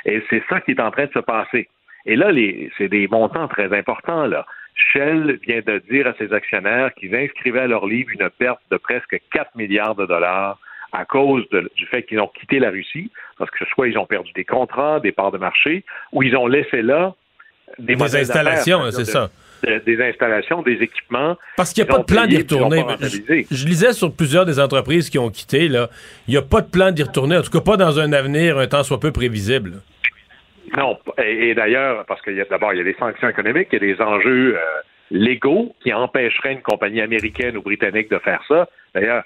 et 0.07 0.23
c'est 0.31 0.43
ça 0.49 0.61
qui 0.61 0.73
est 0.73 0.81
en 0.81 0.91
train 0.91 1.07
de 1.07 1.13
se 1.13 1.19
passer. 1.19 1.69
Et 2.07 2.17
là, 2.17 2.31
c'est 2.79 2.89
des 2.89 3.09
montants 3.09 3.49
très 3.49 3.77
importants, 3.77 4.27
là. 4.27 4.47
Shell 4.75 5.39
vient 5.47 5.61
de 5.61 5.83
dire 5.91 6.07
à 6.07 6.15
ses 6.15 6.33
actionnaires 6.33 6.95
qu'ils 6.95 7.15
inscrivaient 7.15 7.61
à 7.61 7.67
leur 7.67 7.87
livre 7.87 8.11
une 8.19 8.31
perte 8.31 8.61
de 8.71 8.79
presque 8.79 9.21
4 9.33 9.55
milliards 9.57 9.95
de 9.95 10.07
dollars 10.07 10.59
à 10.93 11.05
cause 11.05 11.49
de, 11.51 11.71
du 11.77 11.87
fait 11.87 12.03
qu'ils 12.03 12.21
ont 12.21 12.29
quitté 12.29 12.59
la 12.59 12.71
Russie, 12.71 13.11
parce 13.39 13.51
que 13.51 13.65
soit 13.67 13.89
ils 13.89 13.99
ont 13.99 14.07
perdu 14.07 14.33
des 14.33 14.45
contrats, 14.45 15.01
des 15.01 15.13
parts 15.13 15.33
de 15.33 15.39
marché, 15.39 15.85
ou 16.13 16.23
ils 16.23 16.37
ont 16.37 16.47
laissé 16.47 16.83
là 16.83 17.15
des, 17.79 17.95
des 17.95 18.17
installations, 18.17 18.91
c'est 18.91 19.05
ça. 19.05 19.31
des 19.63 20.03
installations, 20.03 20.63
des 20.63 20.83
équipements. 20.83 21.37
Parce 21.57 21.73
qu'il 21.73 21.85
n'y 21.85 21.91
a 21.91 21.93
pas 21.93 22.01
de 22.01 22.05
plan 22.05 22.27
d'y 22.27 22.39
retourner. 22.39 22.85
Je, 23.01 23.45
je, 23.51 23.67
lisais 23.67 23.93
sur 23.93 24.13
plusieurs 24.13 24.45
des 24.45 24.59
entreprises 24.59 25.09
qui 25.09 25.19
ont 25.19 25.31
quitté, 25.31 25.69
là, 25.69 25.89
il 26.27 26.33
n'y 26.33 26.37
a 26.37 26.43
pas 26.43 26.61
de 26.63 26.71
plan 26.71 26.91
d'y 26.91 27.03
retourner, 27.03 27.37
en 27.37 27.43
tout 27.43 27.51
cas 27.51 27.61
pas 27.61 27.77
dans 27.77 28.01
un 28.01 28.13
avenir 28.13 28.59
un 28.59 28.67
temps 28.67 28.83
soit 28.83 29.01
peu 29.01 29.13
prévisible. 29.13 29.83
Non, 30.77 30.99
et, 31.19 31.55
d'ailleurs, 31.55 32.05
parce 32.07 32.23
qu'il 32.23 32.35
y 32.35 32.41
a 32.41 32.45
d'abord, 32.45 32.73
il 32.73 32.79
y 32.79 32.81
a 32.81 32.85
des 32.85 32.97
sanctions 32.99 33.29
économiques, 33.29 33.69
il 33.73 33.83
y 33.83 33.91
a 33.91 33.95
des 33.95 34.01
enjeux 34.01 34.57
euh, 34.57 34.61
légaux 35.11 35.75
qui 35.83 35.93
empêcheraient 35.93 36.53
une 36.53 36.63
compagnie 36.63 37.01
américaine 37.01 37.57
ou 37.57 37.63
britannique 37.63 38.11
de 38.11 38.19
faire 38.19 38.43
ça. 38.47 38.69
D'ailleurs, 38.95 39.25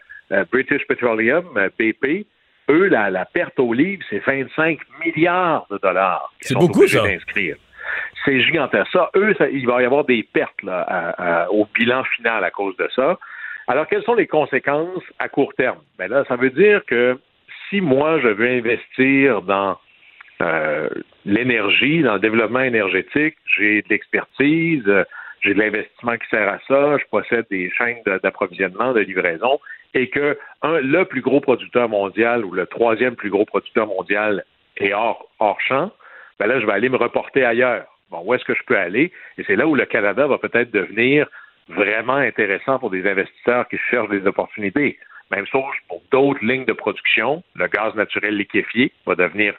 British 0.50 0.86
Petroleum, 0.86 1.46
euh, 1.56 1.68
BP, 1.78 2.26
eux, 2.70 2.88
la, 2.88 3.10
la, 3.10 3.24
perte 3.24 3.58
au 3.58 3.72
livre, 3.72 4.02
c'est 4.08 4.24
25 4.24 4.78
milliards 5.04 5.66
de 5.70 5.78
dollars. 5.78 6.32
C'est 6.40 6.54
beaucoup, 6.54 6.86
ça. 6.86 7.02
C'est 8.24 8.40
gigantesque. 8.40 8.90
Ça, 8.90 9.10
eux, 9.16 9.34
ça, 9.36 9.48
il 9.50 9.66
va 9.66 9.82
y 9.82 9.84
avoir 9.84 10.04
des 10.04 10.22
pertes 10.22 10.62
là, 10.62 10.80
à, 10.80 11.42
à, 11.42 11.50
au 11.50 11.66
bilan 11.74 12.04
final 12.04 12.42
à 12.42 12.50
cause 12.50 12.74
de 12.78 12.88
ça. 12.96 13.18
Alors, 13.66 13.86
quelles 13.86 14.02
sont 14.04 14.14
les 14.14 14.26
conséquences 14.26 15.02
à 15.18 15.28
court 15.28 15.52
terme? 15.54 15.78
Ben 15.98 16.10
là, 16.10 16.24
ça 16.26 16.36
veut 16.36 16.50
dire 16.50 16.82
que 16.86 17.18
si 17.68 17.80
moi, 17.80 18.18
je 18.20 18.28
veux 18.28 18.48
investir 18.48 19.42
dans 19.42 19.78
euh, 20.42 20.88
l'énergie, 21.24 22.02
dans 22.02 22.14
le 22.14 22.20
développement 22.20 22.60
énergétique, 22.60 23.36
j'ai 23.46 23.82
de 23.82 23.88
l'expertise, 23.88 24.82
euh, 24.86 25.04
j'ai 25.40 25.54
de 25.54 25.58
l'investissement 25.58 26.16
qui 26.16 26.28
sert 26.28 26.48
à 26.48 26.58
ça, 26.66 26.98
je 26.98 27.04
possède 27.10 27.46
des 27.50 27.70
chaînes 27.70 28.02
d'approvisionnement, 28.22 28.92
de, 28.92 29.00
livraison, 29.00 29.60
et 29.94 30.08
que 30.08 30.38
le 30.62 31.04
plus 31.04 31.20
gros 31.20 31.40
producteur 31.40 31.88
mondial 31.88 32.44
ou 32.44 32.52
le 32.52 32.66
troisième 32.66 33.16
plus 33.16 33.30
gros 33.30 33.44
producteur 33.44 33.86
mondial 33.86 34.44
est 34.76 34.92
hors, 34.92 35.28
hors 35.38 35.60
champ, 35.60 35.90
ben 36.38 36.46
là, 36.46 36.60
je 36.60 36.66
vais 36.66 36.72
aller 36.72 36.88
me 36.88 36.96
reporter 36.96 37.44
ailleurs. 37.44 37.86
Bon, 38.10 38.22
où 38.24 38.34
est-ce 38.34 38.44
que 38.44 38.54
je 38.54 38.62
peux 38.66 38.76
aller? 38.76 39.12
Et 39.38 39.44
c'est 39.44 39.56
là 39.56 39.66
où 39.66 39.74
le 39.74 39.86
Canada 39.86 40.26
va 40.26 40.38
peut-être 40.38 40.70
devenir 40.72 41.28
vraiment 41.68 42.16
intéressant 42.16 42.78
pour 42.78 42.90
des 42.90 43.08
investisseurs 43.08 43.68
qui 43.68 43.78
cherchent 43.90 44.10
des 44.10 44.26
opportunités. 44.26 44.98
Même 45.30 45.46
chose 45.46 45.74
pour 45.88 46.02
d'autres 46.10 46.44
lignes 46.44 46.66
de 46.66 46.72
production. 46.72 47.42
Le 47.54 47.66
gaz 47.68 47.94
naturel 47.94 48.36
liquéfié 48.36 48.92
va 49.06 49.14
devenir 49.14 49.54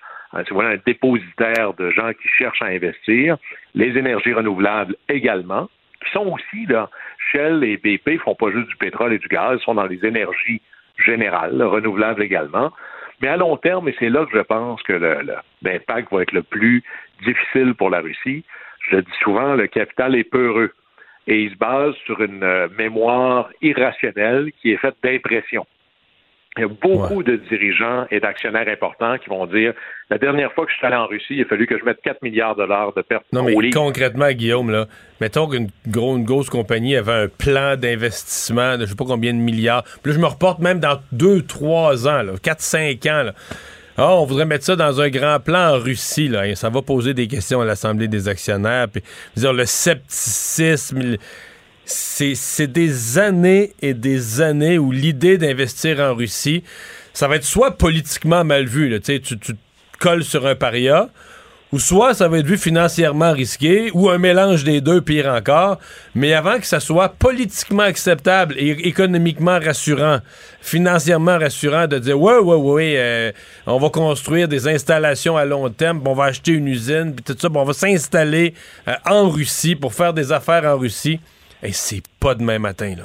voilà 0.52 0.72
un 0.72 0.80
dépositaire 0.86 1.74
de 1.74 1.92
gens 1.92 2.12
qui 2.14 2.28
cherchent 2.28 2.62
à 2.62 2.66
investir. 2.66 3.38
Les 3.74 3.98
énergies 3.98 4.34
renouvelables 4.34 4.96
également, 5.08 5.70
qui 6.04 6.12
sont 6.12 6.28
aussi, 6.28 6.66
là, 6.68 6.90
Shell 7.32 7.64
et 7.64 7.78
BP 7.78 8.20
font 8.20 8.36
pas 8.36 8.52
juste 8.52 8.68
du 8.68 8.76
pétrole 8.78 9.14
et 9.14 9.20
du 9.20 9.28
gaz, 9.28 9.60
ils 9.60 9.64
sont 9.64 9.76
dans 9.76 9.88
les 9.88 10.06
énergies 10.06 10.62
générales, 10.98 11.62
renouvelables 11.62 12.24
également. 12.24 12.72
Mais 13.22 13.30
à 13.30 13.38
long 13.38 13.58
terme, 13.58 13.88
et 13.88 13.96
c'est 14.00 14.10
là 14.10 14.26
que 14.26 14.38
je 14.38 14.44
pense 14.44 14.82
que 14.84 14.94
l'impact 15.62 16.12
va 16.12 16.22
être 16.22 16.34
le 16.34 16.44
plus 16.44 16.84
difficile 17.24 17.74
pour 17.74 17.90
la 17.90 18.02
Russie, 18.02 18.44
je 18.90 18.98
dis 18.98 19.12
souvent, 19.22 19.56
le 19.56 19.68
capital 19.68 20.16
est 20.16 20.30
peureux. 20.30 20.72
Et 21.28 21.42
il 21.42 21.52
se 21.52 21.58
base 21.58 21.96
sur 22.06 22.22
une 22.22 22.44
euh, 22.44 22.68
mémoire 22.78 23.50
irrationnelle 23.62 24.52
qui 24.62 24.72
est 24.72 24.78
faite 24.78 24.96
d'impression. 25.02 25.66
Il 26.58 26.62
y 26.62 26.64
a 26.64 26.68
beaucoup 26.70 27.22
de 27.22 27.36
dirigeants 27.50 28.06
et 28.12 28.22
d'actionnaires 28.22 28.68
importants 28.68 29.18
qui 29.18 29.30
vont 29.30 29.46
dire 29.46 29.74
la 30.10 30.18
dernière 30.18 30.54
fois 30.54 30.66
que 30.66 30.72
je 30.72 30.78
suis 30.78 30.86
allé 30.86 30.96
en 30.96 31.08
Russie, 31.08 31.36
il 31.36 31.42
a 31.42 31.46
fallu 31.46 31.68
que 31.68 31.78
je 31.78 31.84
mette 31.84 32.00
4 32.02 32.22
milliards 32.22 32.56
de 32.56 32.62
dollars 32.62 32.94
de 32.94 33.02
pertes. 33.02 33.26
Non, 33.34 33.44
mais 33.44 33.72
concrètement, 33.72 34.32
Guillaume, 34.32 34.72
là, 34.72 34.86
mettons 35.20 35.48
qu'une 35.50 35.68
gros, 35.88 36.16
une 36.16 36.24
grosse 36.24 36.50
compagnie 36.50 36.96
avait 36.96 37.12
un 37.12 37.28
plan 37.28 37.76
d'investissement 37.76 38.78
de 38.78 38.86
je 38.86 38.92
sais 38.92 38.96
pas 38.96 39.06
combien 39.06 39.34
de 39.34 39.40
milliards. 39.40 39.84
Puis 39.84 40.12
là, 40.12 40.14
je 40.14 40.22
me 40.22 40.28
reporte 40.28 40.60
même 40.60 40.80
dans 40.80 40.98
2-3 41.14 42.08
ans, 42.08 42.36
4-5 42.42 43.10
ans. 43.10 43.24
Là. 43.24 43.34
Ah, 43.98 44.14
on 44.16 44.26
voudrait 44.26 44.46
mettre 44.46 44.66
ça 44.66 44.76
dans 44.76 45.00
un 45.00 45.10
grand 45.10 45.40
plan 45.40 45.76
en 45.76 45.80
Russie, 45.80 46.28
là, 46.28 46.48
et 46.48 46.56
ça 46.56 46.70
va 46.70 46.82
poser 46.82 47.14
des 47.14 47.28
questions 47.28 47.62
à 47.62 47.66
l'Assemblée 47.66 48.10
des 48.10 48.28
actionnaires. 48.28 48.88
Puis, 48.90 49.02
dire, 49.38 49.54
le 49.54 49.66
scepticisme 49.66 51.18
c'est 51.86 52.68
des 52.68 53.18
années 53.18 53.74
et 53.82 53.94
des 53.94 54.42
années 54.42 54.78
où 54.78 54.92
l'idée 54.92 55.38
d'investir 55.38 56.00
en 56.00 56.16
Russie, 56.16 56.64
ça 57.14 57.28
va 57.28 57.36
être 57.38 57.46
soit 57.46 57.78
politiquement 57.78 58.44
mal 58.44 58.66
vu, 58.66 58.90
là, 58.90 59.00
tu, 59.00 59.22
tu 59.22 59.54
colles 60.00 60.24
sur 60.24 60.46
un 60.46 60.56
paria, 60.56 61.10
ou 61.72 61.80
soit 61.80 62.14
ça 62.14 62.28
va 62.28 62.38
être 62.38 62.46
vu 62.46 62.58
financièrement 62.58 63.32
risqué, 63.32 63.92
ou 63.94 64.10
un 64.10 64.18
mélange 64.18 64.64
des 64.64 64.82
deux, 64.82 65.02
pire 65.02 65.28
encore. 65.28 65.78
Mais 66.14 66.34
avant 66.34 66.58
que 66.60 66.66
ça 66.66 66.80
soit 66.80 67.10
politiquement 67.10 67.84
acceptable 67.84 68.56
et 68.58 68.70
économiquement 68.88 69.60
rassurant, 69.60 70.20
financièrement 70.62 71.38
rassurant, 71.38 71.88
de 71.88 71.98
dire 72.00 72.20
ouais, 72.20 72.38
ouais, 72.38 72.56
ouais, 72.56 72.94
euh, 72.98 73.32
on 73.66 73.78
va 73.78 73.90
construire 73.90 74.48
des 74.48 74.68
installations 74.68 75.36
à 75.36 75.46
long 75.46 75.70
terme, 75.70 76.02
on 76.06 76.14
va 76.14 76.26
acheter 76.26 76.52
une 76.54 76.68
usine, 76.68 77.14
puis 77.14 77.24
tout 77.24 77.36
ça, 77.38 77.50
on 77.54 77.64
va 77.66 77.74
s'installer 77.74 78.54
euh, 78.88 78.94
en 79.06 79.30
Russie 79.30 79.76
pour 79.76 79.94
faire 79.94 80.14
des 80.14 80.32
affaires 80.32 80.64
en 80.64 80.78
Russie. 80.78 81.20
C'est 81.72 82.04
pas 82.20 82.36
demain 82.36 82.60
matin, 82.60 82.96
là. 82.98 83.04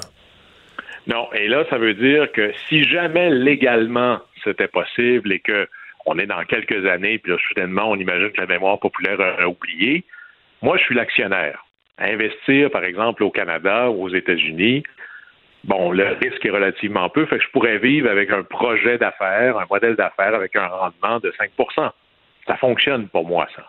Non, 1.07 1.31
et 1.33 1.47
là, 1.47 1.65
ça 1.69 1.77
veut 1.77 1.95
dire 1.95 2.31
que 2.31 2.51
si 2.69 2.83
jamais 2.83 3.29
légalement 3.29 4.19
c'était 4.43 4.67
possible 4.67 5.31
et 5.31 5.39
que 5.39 5.67
on 6.05 6.17
est 6.17 6.25
dans 6.25 6.43
quelques 6.45 6.85
années, 6.85 7.19
puis 7.19 7.31
là, 7.31 7.37
soudainement, 7.47 7.89
on 7.89 7.95
imagine 7.95 8.31
que 8.31 8.41
la 8.41 8.47
mémoire 8.47 8.79
populaire 8.79 9.19
a, 9.21 9.47
oublié. 9.47 10.03
Moi, 10.61 10.77
je 10.77 10.83
suis 10.83 10.95
l'actionnaire. 10.95 11.63
Investir, 11.99 12.71
par 12.71 12.83
exemple, 12.83 13.23
au 13.23 13.29
Canada 13.29 13.89
ou 13.89 14.03
aux 14.05 14.09
États-Unis, 14.09 14.83
bon, 15.63 15.91
le 15.91 16.07
risque 16.19 16.43
est 16.43 16.49
relativement 16.49 17.09
peu, 17.09 17.25
fait 17.27 17.37
que 17.37 17.43
je 17.43 17.49
pourrais 17.49 17.77
vivre 17.77 18.09
avec 18.09 18.31
un 18.31 18.41
projet 18.43 18.97
d'affaires, 18.97 19.59
un 19.59 19.65
modèle 19.69 19.95
d'affaires 19.95 20.33
avec 20.33 20.55
un 20.55 20.67
rendement 20.67 21.19
de 21.19 21.31
5% 21.31 21.91
Ça 22.47 22.57
fonctionne 22.57 23.07
pour 23.09 23.27
moi, 23.27 23.47
ça. 23.55 23.63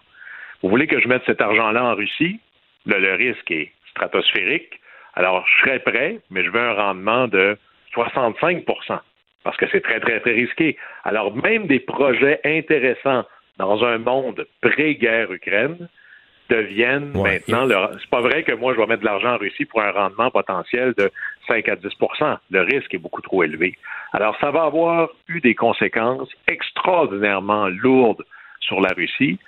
Vous 0.63 0.71
voulez 0.71 0.87
que 0.87 1.01
je 1.01 1.09
mette 1.09 1.23
cet 1.27 1.41
argent-là 1.41 1.85
en 1.85 1.95
Russie? 1.95 2.41
Le 2.87 3.15
risque 3.15 3.51
est 3.51 3.73
stratosphérique. 3.91 4.81
Alors, 5.15 5.47
je 5.47 5.63
serais 5.63 5.79
prêt, 5.81 6.21
mais 6.31 6.45
je 6.45 6.51
veux 6.51 6.61
un 6.61 6.75
rendement 6.75 7.29
de 7.29 7.57
65% 7.95 9.01
parce 9.45 9.57
que 9.57 9.67
c'est 9.71 9.81
très, 9.81 10.01
très, 10.01 10.21
très 10.21 10.33
risqué. 10.33 10.77
Alors, 11.05 11.35
même 11.37 11.67
des 11.67 11.81
projets 11.81 12.41
intéressants 12.45 13.25
dans 13.59 13.85
un 13.85 13.99
monde 13.99 14.47
pré-guerre 14.61 15.33
Ukraine 15.33 15.89
deviennent 16.49 17.13
maintenant. 17.13 17.67
C'est 18.01 18.11
pas 18.11 18.21
vrai 18.21 18.43
que 18.43 18.53
moi, 18.53 18.75
je 18.75 18.81
vais 18.81 18.87
mettre 18.87 19.01
de 19.01 19.07
l'argent 19.07 19.35
en 19.35 19.39
Russie 19.39 19.65
pour 19.65 19.81
un 19.83 19.91
rendement 19.91 20.31
potentiel 20.31 20.95
de 20.97 21.11
5 21.49 21.69
à 21.69 21.77
10% 21.77 22.39
Le 22.51 22.61
risque 22.63 22.93
est 22.95 22.99
beaucoup 22.99 23.23
trop 23.23 23.43
élevé. 23.43 23.77
Alors, 24.13 24.37
ça 24.41 24.51
va 24.51 24.65
avoir 24.65 25.11
eu 25.29 25.41
des 25.41 25.55
conséquences 25.55 26.29
extraordinairement 26.49 27.69
lourdes 27.69 28.25
sur 28.61 28.81
la 28.81 28.91
Russie. 28.91 29.39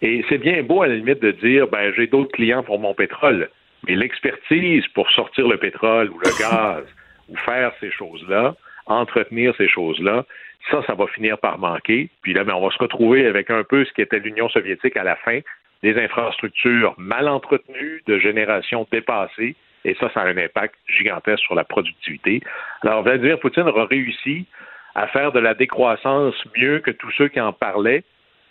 Et 0.00 0.24
c'est 0.28 0.38
bien 0.38 0.62
beau, 0.62 0.82
à 0.82 0.88
la 0.88 0.96
limite, 0.96 1.20
de 1.20 1.32
dire 1.32 1.66
ben, 1.68 1.92
j'ai 1.96 2.06
d'autres 2.06 2.32
clients 2.32 2.62
pour 2.62 2.78
mon 2.78 2.94
pétrole. 2.94 3.48
Mais 3.86 3.96
l'expertise 3.96 4.86
pour 4.88 5.10
sortir 5.10 5.48
le 5.48 5.56
pétrole 5.56 6.10
ou 6.10 6.18
le 6.18 6.30
gaz 6.38 6.84
ou 7.28 7.36
faire 7.36 7.72
ces 7.80 7.90
choses-là, 7.90 8.54
entretenir 8.86 9.54
ces 9.56 9.68
choses-là, 9.68 10.24
ça, 10.70 10.82
ça 10.86 10.94
va 10.94 11.06
finir 11.08 11.38
par 11.38 11.58
manquer. 11.58 12.10
Puis 12.22 12.32
là, 12.32 12.44
ben, 12.44 12.54
on 12.54 12.66
va 12.66 12.74
se 12.74 12.78
retrouver 12.78 13.26
avec 13.26 13.50
un 13.50 13.64
peu 13.64 13.84
ce 13.84 13.92
qui 13.92 14.02
était 14.02 14.18
l'Union 14.18 14.48
soviétique 14.48 14.96
à 14.96 15.04
la 15.04 15.16
fin, 15.16 15.40
des 15.82 15.98
infrastructures 15.98 16.94
mal 16.96 17.28
entretenues, 17.28 18.02
de 18.06 18.18
générations 18.18 18.86
dépassées, 18.90 19.54
et 19.84 19.94
ça, 20.00 20.10
ça 20.14 20.22
a 20.22 20.26
un 20.26 20.36
impact 20.38 20.74
gigantesque 20.88 21.42
sur 21.42 21.54
la 21.54 21.64
productivité. 21.64 22.40
Alors, 22.82 23.02
Vladimir 23.02 23.38
Poutine 23.38 23.68
aura 23.68 23.84
réussi 23.84 24.46
à 24.94 25.08
faire 25.08 25.32
de 25.32 25.40
la 25.40 25.54
décroissance 25.54 26.34
mieux 26.56 26.78
que 26.78 26.90
tous 26.90 27.10
ceux 27.12 27.28
qui 27.28 27.40
en 27.40 27.52
parlaient, 27.52 28.04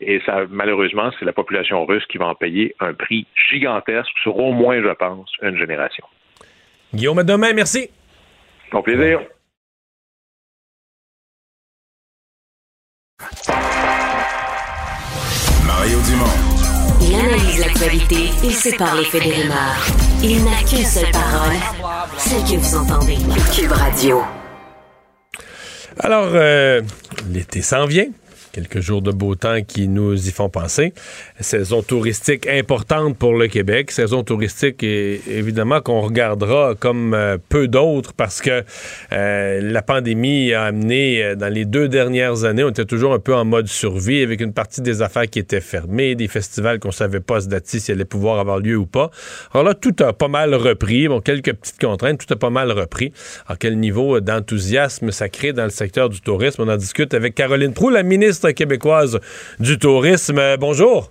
et 0.05 0.21
ça, 0.25 0.45
malheureusement, 0.49 1.11
c'est 1.19 1.25
la 1.25 1.33
population 1.33 1.85
russe 1.85 2.05
qui 2.07 2.17
va 2.17 2.27
en 2.27 2.35
payer 2.35 2.75
un 2.79 2.93
prix 2.93 3.25
gigantesque 3.49 4.11
sur 4.21 4.37
au 4.37 4.51
moins, 4.51 4.81
je 4.81 4.93
pense, 4.93 5.31
une 5.41 5.57
génération. 5.57 6.05
Guillaume, 6.93 7.19
à 7.19 7.23
demain, 7.23 7.53
merci. 7.53 7.89
Au 8.71 8.81
plaisir. 8.81 9.21
Mario 15.65 15.97
Dumont. 16.07 16.53
Il 17.01 17.15
analyse 17.15 17.59
l'actualité 17.59 18.29
et 18.45 18.51
sépare 18.51 18.95
les 18.95 19.03
faits 19.05 19.23
des 19.23 19.33
rumeurs. 19.33 19.85
Il 20.23 20.43
n'a 20.43 20.57
qu'une 20.67 20.85
seule 20.85 21.11
parole, 21.11 21.57
celle 22.17 22.41
que 22.43 22.59
vous 22.59 22.75
entendez. 22.77 23.17
Cube 23.55 23.71
Radio. 23.71 24.21
Alors, 25.99 26.29
euh, 26.33 26.81
l'été 27.29 27.61
s'en 27.61 27.85
vient 27.85 28.07
quelques 28.53 28.79
jours 28.79 29.01
de 29.01 29.11
beau 29.11 29.35
temps 29.35 29.61
qui 29.67 29.87
nous 29.87 30.27
y 30.27 30.31
font 30.31 30.47
penser. 30.47 30.93
Saison 31.39 31.81
touristique 31.81 32.47
importante 32.47 33.17
pour 33.17 33.33
le 33.33 33.47
Québec. 33.47 33.91
Saison 33.91 34.23
touristique, 34.23 34.83
évidemment, 34.83 35.81
qu'on 35.81 36.01
regardera 36.01 36.75
comme 36.79 37.13
euh, 37.15 37.37
peu 37.49 37.67
d'autres 37.67 38.13
parce 38.13 38.41
que 38.41 38.63
euh, 39.11 39.59
la 39.61 39.81
pandémie 39.81 40.53
a 40.53 40.65
amené, 40.65 41.23
euh, 41.23 41.35
dans 41.35 41.51
les 41.51 41.65
deux 41.65 41.89
dernières 41.89 42.43
années, 42.43 42.63
on 42.63 42.69
était 42.69 42.85
toujours 42.85 43.13
un 43.13 43.19
peu 43.19 43.33
en 43.33 43.43
mode 43.43 43.67
survie 43.67 44.21
avec 44.21 44.39
une 44.39 44.53
partie 44.53 44.81
des 44.81 45.01
affaires 45.01 45.27
qui 45.27 45.39
étaient 45.39 45.59
fermées, 45.59 46.13
des 46.13 46.27
festivals 46.27 46.79
qu'on 46.79 46.91
savait 46.91 47.19
pas 47.19 47.41
ce 47.41 47.47
date 47.47 47.65
si 47.65 47.91
allaient 47.91 48.05
pouvoir 48.05 48.39
avoir 48.39 48.59
lieu 48.59 48.77
ou 48.77 48.85
pas. 48.85 49.09
Alors 49.53 49.65
là, 49.65 49.73
tout 49.73 49.95
a 49.99 50.13
pas 50.13 50.27
mal 50.27 50.53
repris. 50.53 51.07
Bon, 51.07 51.21
quelques 51.21 51.53
petites 51.53 51.79
contraintes, 51.79 52.23
tout 52.25 52.31
a 52.31 52.37
pas 52.37 52.51
mal 52.51 52.71
repris. 52.71 53.13
À 53.47 53.55
quel 53.55 53.79
niveau 53.79 54.19
d'enthousiasme 54.19 55.09
ça 55.09 55.27
crée 55.27 55.53
dans 55.53 55.63
le 55.63 55.71
secteur 55.71 56.09
du 56.09 56.21
tourisme? 56.21 56.61
On 56.61 56.69
en 56.69 56.77
discute 56.77 57.15
avec 57.15 57.33
Caroline 57.33 57.73
Proux, 57.73 57.89
la 57.89 58.03
ministre 58.03 58.42
québécoise 58.51 59.19
du 59.59 59.79
tourisme. 59.79 60.39
Euh, 60.39 60.57
bonjour. 60.57 61.09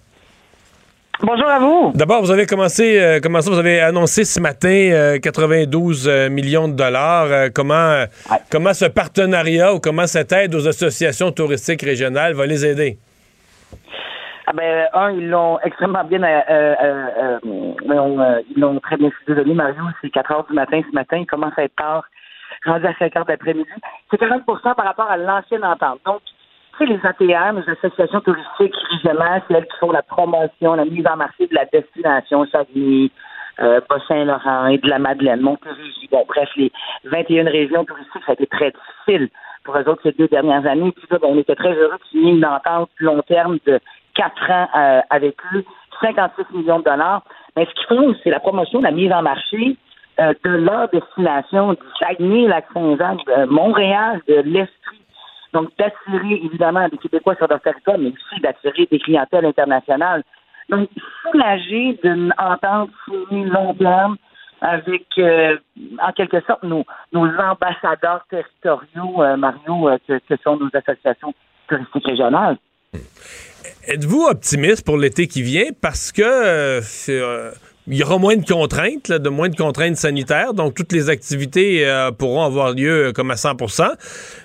Bonjour 1.22 1.48
à 1.48 1.58
vous. 1.60 1.92
D'abord, 1.94 2.20
vous 2.20 2.32
avez 2.32 2.46
commencé, 2.46 3.00
euh, 3.00 3.20
vous 3.22 3.58
avez 3.58 3.80
annoncé 3.80 4.24
ce 4.24 4.40
matin 4.40 5.18
92 5.22 6.08
euh, 6.08 6.28
millions 6.28 6.68
de 6.68 6.74
dollars. 6.74 7.50
comment, 7.54 8.04
comment 8.50 8.74
ce 8.74 8.86
partenariat 8.86 9.72
ou 9.72 9.78
comment 9.78 10.06
cette 10.06 10.32
aide 10.32 10.54
aux 10.54 10.66
associations 10.66 11.30
touristiques 11.30 11.82
régionales 11.82 12.34
va 12.34 12.44
les 12.46 12.66
aider? 12.66 12.98
Ah 14.46 14.52
ben, 14.52 14.88
un, 14.92 15.12
ils 15.12 15.30
l'ont 15.30 15.60
extrêmement 15.60 16.02
bien, 16.02 16.20
ils 17.44 18.60
l'ont 18.60 18.80
très 18.80 18.96
bien 18.96 19.10
désolé, 19.28 19.54
Mario, 19.54 19.84
c'est 20.02 20.10
4 20.10 20.32
heures 20.32 20.46
du 20.48 20.54
matin 20.54 20.82
ce 20.90 20.94
matin, 20.94 21.18
il 21.18 21.26
commence 21.26 21.56
à 21.56 21.62
être 21.62 21.76
tard, 21.76 22.02
rendu 22.66 22.86
à 22.86 22.94
5 22.98 23.16
heures 23.16 23.24
d'après-midi. 23.24 23.70
C'est 24.10 24.18
40 24.18 24.42
par 24.44 24.84
rapport 24.84 25.08
à 25.10 25.16
l'ancienne 25.16 25.64
entente. 25.64 26.00
Donc, 26.04 26.20
tu 26.78 26.86
sais, 26.86 26.92
les 26.92 27.00
ATM, 27.04 27.60
les 27.60 27.72
associations 27.72 28.20
touristiques 28.20 28.74
régionales, 28.90 29.42
c'est 29.48 29.54
elles 29.54 29.66
qui 29.66 29.78
font 29.78 29.92
la 29.92 30.02
promotion, 30.02 30.74
la 30.74 30.84
mise 30.84 31.06
en 31.06 31.16
marché 31.16 31.46
de 31.46 31.54
la 31.54 31.64
destination 31.66 32.46
Saguenay, 32.46 33.10
euh, 33.60 33.80
Bas-Saint-Laurent 33.88 34.68
et 34.68 34.78
de 34.78 34.88
la 34.88 34.98
Madeleine, 34.98 35.40
Montérégie. 35.40 36.08
Bon, 36.10 36.24
bref, 36.26 36.48
les 36.56 36.72
21 37.04 37.44
régions 37.44 37.84
touristiques, 37.84 38.22
ça 38.24 38.32
a 38.32 38.34
été 38.34 38.46
très 38.46 38.72
difficile 38.72 39.28
pour 39.64 39.76
eux 39.76 39.88
autres 39.88 40.02
ces 40.02 40.12
deux 40.12 40.28
dernières 40.28 40.66
années. 40.66 40.92
Puis 40.92 41.06
là, 41.10 41.18
ben, 41.20 41.28
on 41.30 41.38
était 41.38 41.54
très 41.54 41.74
heureux 41.74 41.98
de 41.98 42.08
signer 42.10 42.32
une 42.32 42.44
entente 42.44 42.90
long 42.98 43.20
terme 43.22 43.58
de 43.66 43.78
quatre 44.14 44.50
ans 44.50 44.68
euh, 44.74 45.00
avec 45.10 45.36
eux, 45.54 45.64
56 46.00 46.56
millions 46.56 46.78
de 46.78 46.84
dollars. 46.84 47.22
Mais 47.56 47.66
ce 47.66 47.74
qu'ils 47.74 47.96
font, 47.96 48.14
c'est 48.22 48.30
la 48.30 48.40
promotion, 48.40 48.80
la 48.80 48.90
mise 48.90 49.12
en 49.12 49.22
marché 49.22 49.76
euh, 50.20 50.32
de 50.44 50.50
leur 50.50 50.88
destination 50.88 51.74
du 51.74 51.80
Saguenay, 52.00 52.48
Lac-Saint-Jean, 52.48 53.16
de 53.16 53.44
Montréal, 53.46 54.20
de 54.26 54.42
l'Estrie, 54.44 55.01
donc, 55.52 55.70
d'attirer 55.78 56.40
évidemment 56.44 56.88
des 56.88 56.98
Québécois 56.98 57.34
sur 57.36 57.46
leur 57.46 57.60
territoire, 57.60 57.98
mais 57.98 58.08
aussi 58.08 58.40
d'attirer 58.40 58.88
des 58.90 58.98
clientèles 58.98 59.44
internationales. 59.44 60.22
Donc, 60.68 60.88
soulager 61.22 61.98
d'une 62.02 62.32
entente 62.38 62.90
signée 63.04 63.44
long 63.44 63.74
terme 63.74 64.16
avec, 64.62 65.06
euh, 65.18 65.56
en 66.00 66.12
quelque 66.12 66.40
sorte, 66.46 66.62
nos, 66.62 66.84
nos 67.12 67.26
ambassadeurs 67.26 68.24
territoriaux, 68.30 69.22
euh, 69.22 69.36
Mario, 69.36 69.88
euh, 69.88 69.98
que, 70.06 70.18
que, 70.28 70.40
sont 70.42 70.56
nos 70.56 70.70
associations 70.72 71.34
touristiques 71.68 72.06
régionales. 72.06 72.56
Êtes-vous 73.88 74.26
optimiste 74.30 74.86
pour 74.86 74.96
l'été 74.96 75.26
qui 75.26 75.42
vient? 75.42 75.70
Parce 75.80 76.12
que 76.12 76.80
il 77.88 77.96
y 77.96 78.04
aura 78.04 78.16
moins 78.16 78.36
de 78.36 78.44
contraintes, 78.44 79.10
de 79.10 79.28
moins 79.28 79.48
de 79.48 79.56
contraintes 79.56 79.96
sanitaires, 79.96 80.54
donc 80.54 80.74
toutes 80.74 80.92
les 80.92 81.10
activités 81.10 81.84
euh, 81.84 82.12
pourront 82.12 82.44
avoir 82.44 82.72
lieu 82.72 83.08
euh, 83.08 83.12
comme 83.12 83.32
à 83.32 83.34
100% 83.34 83.90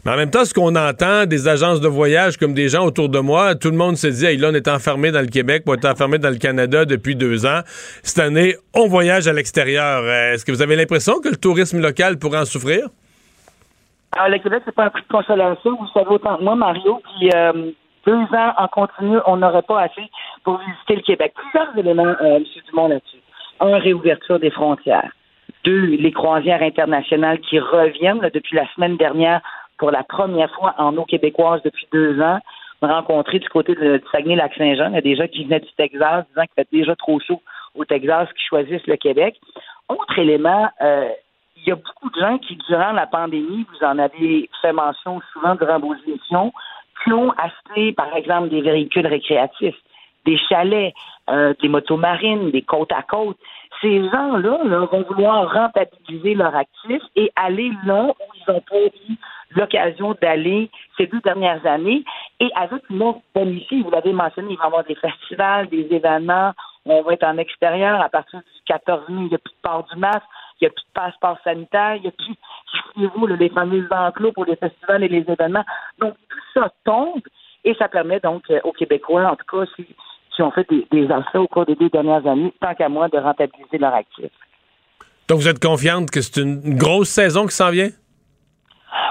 Mais 0.03 0.11
en 0.11 0.15
même 0.15 0.31
temps, 0.31 0.43
ce 0.43 0.55
qu'on 0.55 0.75
entend 0.75 1.27
des 1.27 1.47
agences 1.47 1.79
de 1.79 1.88
voyage 1.88 2.38
comme 2.38 2.55
des 2.55 2.67
gens 2.69 2.83
autour 2.83 3.09
de 3.09 3.19
moi, 3.19 3.53
tout 3.53 3.69
le 3.69 3.77
monde 3.77 3.95
se 3.95 4.07
dit, 4.07 4.25
hey, 4.25 4.38
là, 4.38 4.49
on 4.51 4.55
est 4.55 4.67
enfermé 4.67 5.11
dans 5.11 5.21
le 5.21 5.27
Québec, 5.27 5.63
on 5.67 5.75
est 5.75 5.85
enfermé 5.85 6.17
dans 6.17 6.31
le 6.31 6.38
Canada 6.38 6.85
depuis 6.85 7.15
deux 7.15 7.45
ans. 7.45 7.61
Cette 8.01 8.17
année, 8.17 8.55
on 8.73 8.88
voyage 8.88 9.27
à 9.27 9.33
l'extérieur. 9.33 10.01
Euh, 10.03 10.33
est-ce 10.33 10.43
que 10.43 10.51
vous 10.51 10.63
avez 10.63 10.75
l'impression 10.75 11.19
que 11.19 11.29
le 11.29 11.38
tourisme 11.38 11.79
local 11.79 12.17
pourrait 12.17 12.39
en 12.39 12.45
souffrir? 12.45 12.88
Alors, 14.13 14.29
le 14.29 14.39
Québec, 14.39 14.63
c'est 14.65 14.73
pas 14.73 14.85
un 14.85 14.89
prix 14.89 15.03
de 15.03 15.13
consolation. 15.13 15.77
Vous 15.79 15.88
savez 15.93 16.09
autant 16.09 16.38
que 16.38 16.43
moi, 16.43 16.55
Mario, 16.55 16.99
puis 17.03 17.29
deux 18.07 18.13
ans 18.13 18.53
en 18.57 18.67
continu, 18.67 19.19
on 19.27 19.38
n'aurait 19.38 19.61
pas 19.61 19.81
assez 19.81 20.09
pour 20.43 20.57
visiter 20.57 20.95
le 20.95 21.01
Québec. 21.01 21.33
Plusieurs 21.35 21.77
éléments, 21.77 22.15
M. 22.21 22.43
Dumont, 22.67 22.88
là-dessus. 22.88 23.16
Un, 23.59 23.77
réouverture 23.77 24.39
des 24.39 24.51
frontières. 24.51 25.11
Deux, 25.63 25.85
les 25.85 26.11
croisières 26.11 26.61
internationales 26.61 27.39
qui 27.39 27.59
reviennent 27.59 28.29
depuis 28.33 28.55
la 28.55 28.67
semaine 28.73 28.97
dernière 28.97 29.41
pour 29.77 29.91
la 29.91 30.03
première 30.03 30.53
fois 30.53 30.73
en 30.77 30.95
eau 30.97 31.05
québécoise 31.05 31.61
depuis 31.63 31.87
deux 31.91 32.19
ans. 32.21 32.39
On 32.81 32.89
a 32.89 32.95
rencontré 32.95 33.39
du 33.39 33.49
côté 33.49 33.75
de, 33.75 34.01
Saguenay-Lac-Saint-Jean, 34.11 34.89
il 34.89 34.95
y 34.95 34.97
a 34.97 35.01
des 35.01 35.15
gens 35.15 35.27
qui 35.27 35.45
venaient 35.45 35.59
du 35.59 35.71
Texas 35.77 36.25
disant 36.29 36.43
qu'il 36.43 36.53
fait 36.55 36.67
déjà 36.71 36.95
trop 36.95 37.19
chaud 37.19 37.41
au 37.75 37.85
Texas 37.85 38.29
qui 38.33 38.45
choisissent 38.45 38.87
le 38.87 38.97
Québec. 38.97 39.39
Autre 39.89 40.19
élément, 40.19 40.69
euh, 40.81 41.09
il 41.55 41.67
y 41.67 41.71
a 41.71 41.75
beaucoup 41.75 42.09
de 42.09 42.19
gens 42.19 42.37
qui, 42.37 42.55
durant 42.67 42.91
la 42.91 43.07
pandémie, 43.07 43.65
vous 43.71 43.85
en 43.85 43.97
avez 43.97 44.49
fait 44.61 44.73
mention 44.73 45.21
souvent 45.33 45.55
durant 45.55 45.79
vos 45.79 45.95
émissions, 46.07 46.53
qui 47.03 47.13
ont 47.13 47.31
acheté, 47.31 47.93
par 47.93 48.15
exemple, 48.15 48.49
des 48.49 48.61
véhicules 48.61 49.07
récréatifs 49.07 49.75
des 50.28 50.38
chalets, 50.49 50.93
euh, 51.30 51.53
des 51.61 51.69
motos 51.69 51.97
marines, 51.97 52.51
des 52.51 52.61
côtes 52.61 52.91
à 52.91 53.01
côte. 53.01 53.38
Ces 53.82 54.03
gens-là 54.09 54.59
là, 54.63 54.86
vont 54.86 55.03
vouloir 55.03 55.51
rentabiliser 55.51 56.36
leur 56.36 56.55
actif 56.55 57.01
et 57.15 57.32
aller 57.36 57.71
là 57.86 58.09
où 58.09 58.34
ils 58.36 58.51
ont 58.51 58.61
pas 58.61 58.86
eu 58.86 59.15
l'occasion 59.55 60.15
d'aller 60.21 60.69
ces 60.97 61.07
deux 61.07 61.21
dernières 61.21 61.65
années. 61.65 62.03
Et 62.39 62.49
avec 62.55 62.84
une 62.89 62.99
bonne 63.34 63.59
vous 63.71 63.91
l'avez 63.91 64.13
mentionné, 64.13 64.49
il 64.51 64.57
va 64.57 64.65
y 64.65 64.67
avoir 64.67 64.84
des 64.84 64.95
festivals, 64.95 65.67
des 65.69 65.88
événements, 65.91 66.53
on 66.86 67.01
va 67.01 67.13
être 67.13 67.25
en 67.25 67.38
extérieur 67.38 68.01
à 68.01 68.09
partir 68.09 68.39
du 68.39 68.61
14 68.65 69.09
mai, 69.09 69.23
il 69.23 69.28
n'y 69.28 69.36
a 69.36 69.39
plus 69.39 69.53
de 69.53 69.61
port 69.61 69.86
du 69.91 69.99
masque, 69.99 70.23
il 70.59 70.65
n'y 70.65 70.67
a 70.67 70.71
plus 70.71 70.84
de 70.84 70.93
passeport 70.93 71.38
sanitaire, 71.43 71.95
il 71.95 72.01
n'y 72.03 72.07
a 72.07 72.11
plus, 72.11 72.36
vous 72.95 73.28
les 73.28 73.49
fameux 73.49 73.88
enclos 73.91 74.32
pour 74.32 74.45
les 74.45 74.55
festivals 74.55 75.03
et 75.03 75.07
les 75.07 75.25
événements. 75.30 75.65
Donc, 75.99 76.15
tout 76.30 76.59
ça 76.59 76.71
tombe 76.84 77.21
et 77.63 77.75
ça 77.75 77.89
permet 77.89 78.19
donc 78.19 78.43
euh, 78.49 78.59
aux 78.63 78.71
Québécois, 78.71 79.25
en 79.25 79.36
tout 79.36 79.45
cas, 79.45 79.71
si, 79.75 79.86
qui 80.38 80.43
ont 80.43 80.51
fait 80.51 80.69
des, 80.69 80.88
des 80.91 81.07
au 81.33 81.47
cours 81.47 81.65
des 81.65 81.73
deux 81.75 81.89
dernières 81.89 82.25
années, 82.27 82.53
tant 82.61 82.75
qu'à 82.75 82.88
moi, 82.88 83.09
de 83.09 83.17
rentabiliser 83.17 83.79
leur 83.79 83.93
actif. 83.93 84.29
Donc, 85.27 85.39
vous 85.39 85.47
êtes 85.47 85.59
confiante 85.59 86.11
que 86.11 86.21
c'est 86.21 86.39
une 86.39 86.77
grosse 86.77 87.09
saison 87.09 87.47
qui 87.47 87.55
s'en 87.55 87.71
vient? 87.71 87.89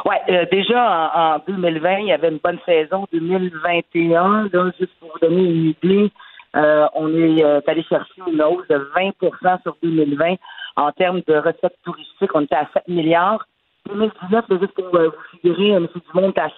Oui, 0.04 0.14
euh, 0.30 0.46
déjà 0.50 1.12
en, 1.14 1.38
2020, 1.46 1.98
il 1.98 2.06
y 2.06 2.12
avait 2.12 2.28
une 2.28 2.38
bonne 2.38 2.60
saison. 2.64 3.06
2021, 3.12 4.48
là, 4.52 4.70
juste 4.78 4.92
pour 5.00 5.10
vous 5.12 5.18
donner 5.18 5.42
une 5.42 5.74
idée, 5.82 6.12
euh, 6.54 6.86
on 6.94 7.12
est 7.12 7.42
allé 7.68 7.82
chercher 7.82 8.22
une 8.28 8.40
hausse 8.40 8.66
de 8.68 8.76
20% 8.96 9.62
sur 9.62 9.76
2020 9.82 10.36
en 10.76 10.92
termes 10.92 11.22
de 11.26 11.34
recettes 11.34 11.76
touristiques. 11.84 12.34
On 12.34 12.42
était 12.42 12.54
à 12.54 12.68
7 12.72 12.86
milliards. 12.86 13.44
2019, 13.88 14.44
juste 14.60 14.74
pour 14.74 14.88
vous 14.90 15.10
figurer, 15.32 15.70
M. 15.70 15.88
Dumont 16.12 16.30
était 16.30 16.40
à 16.40 16.50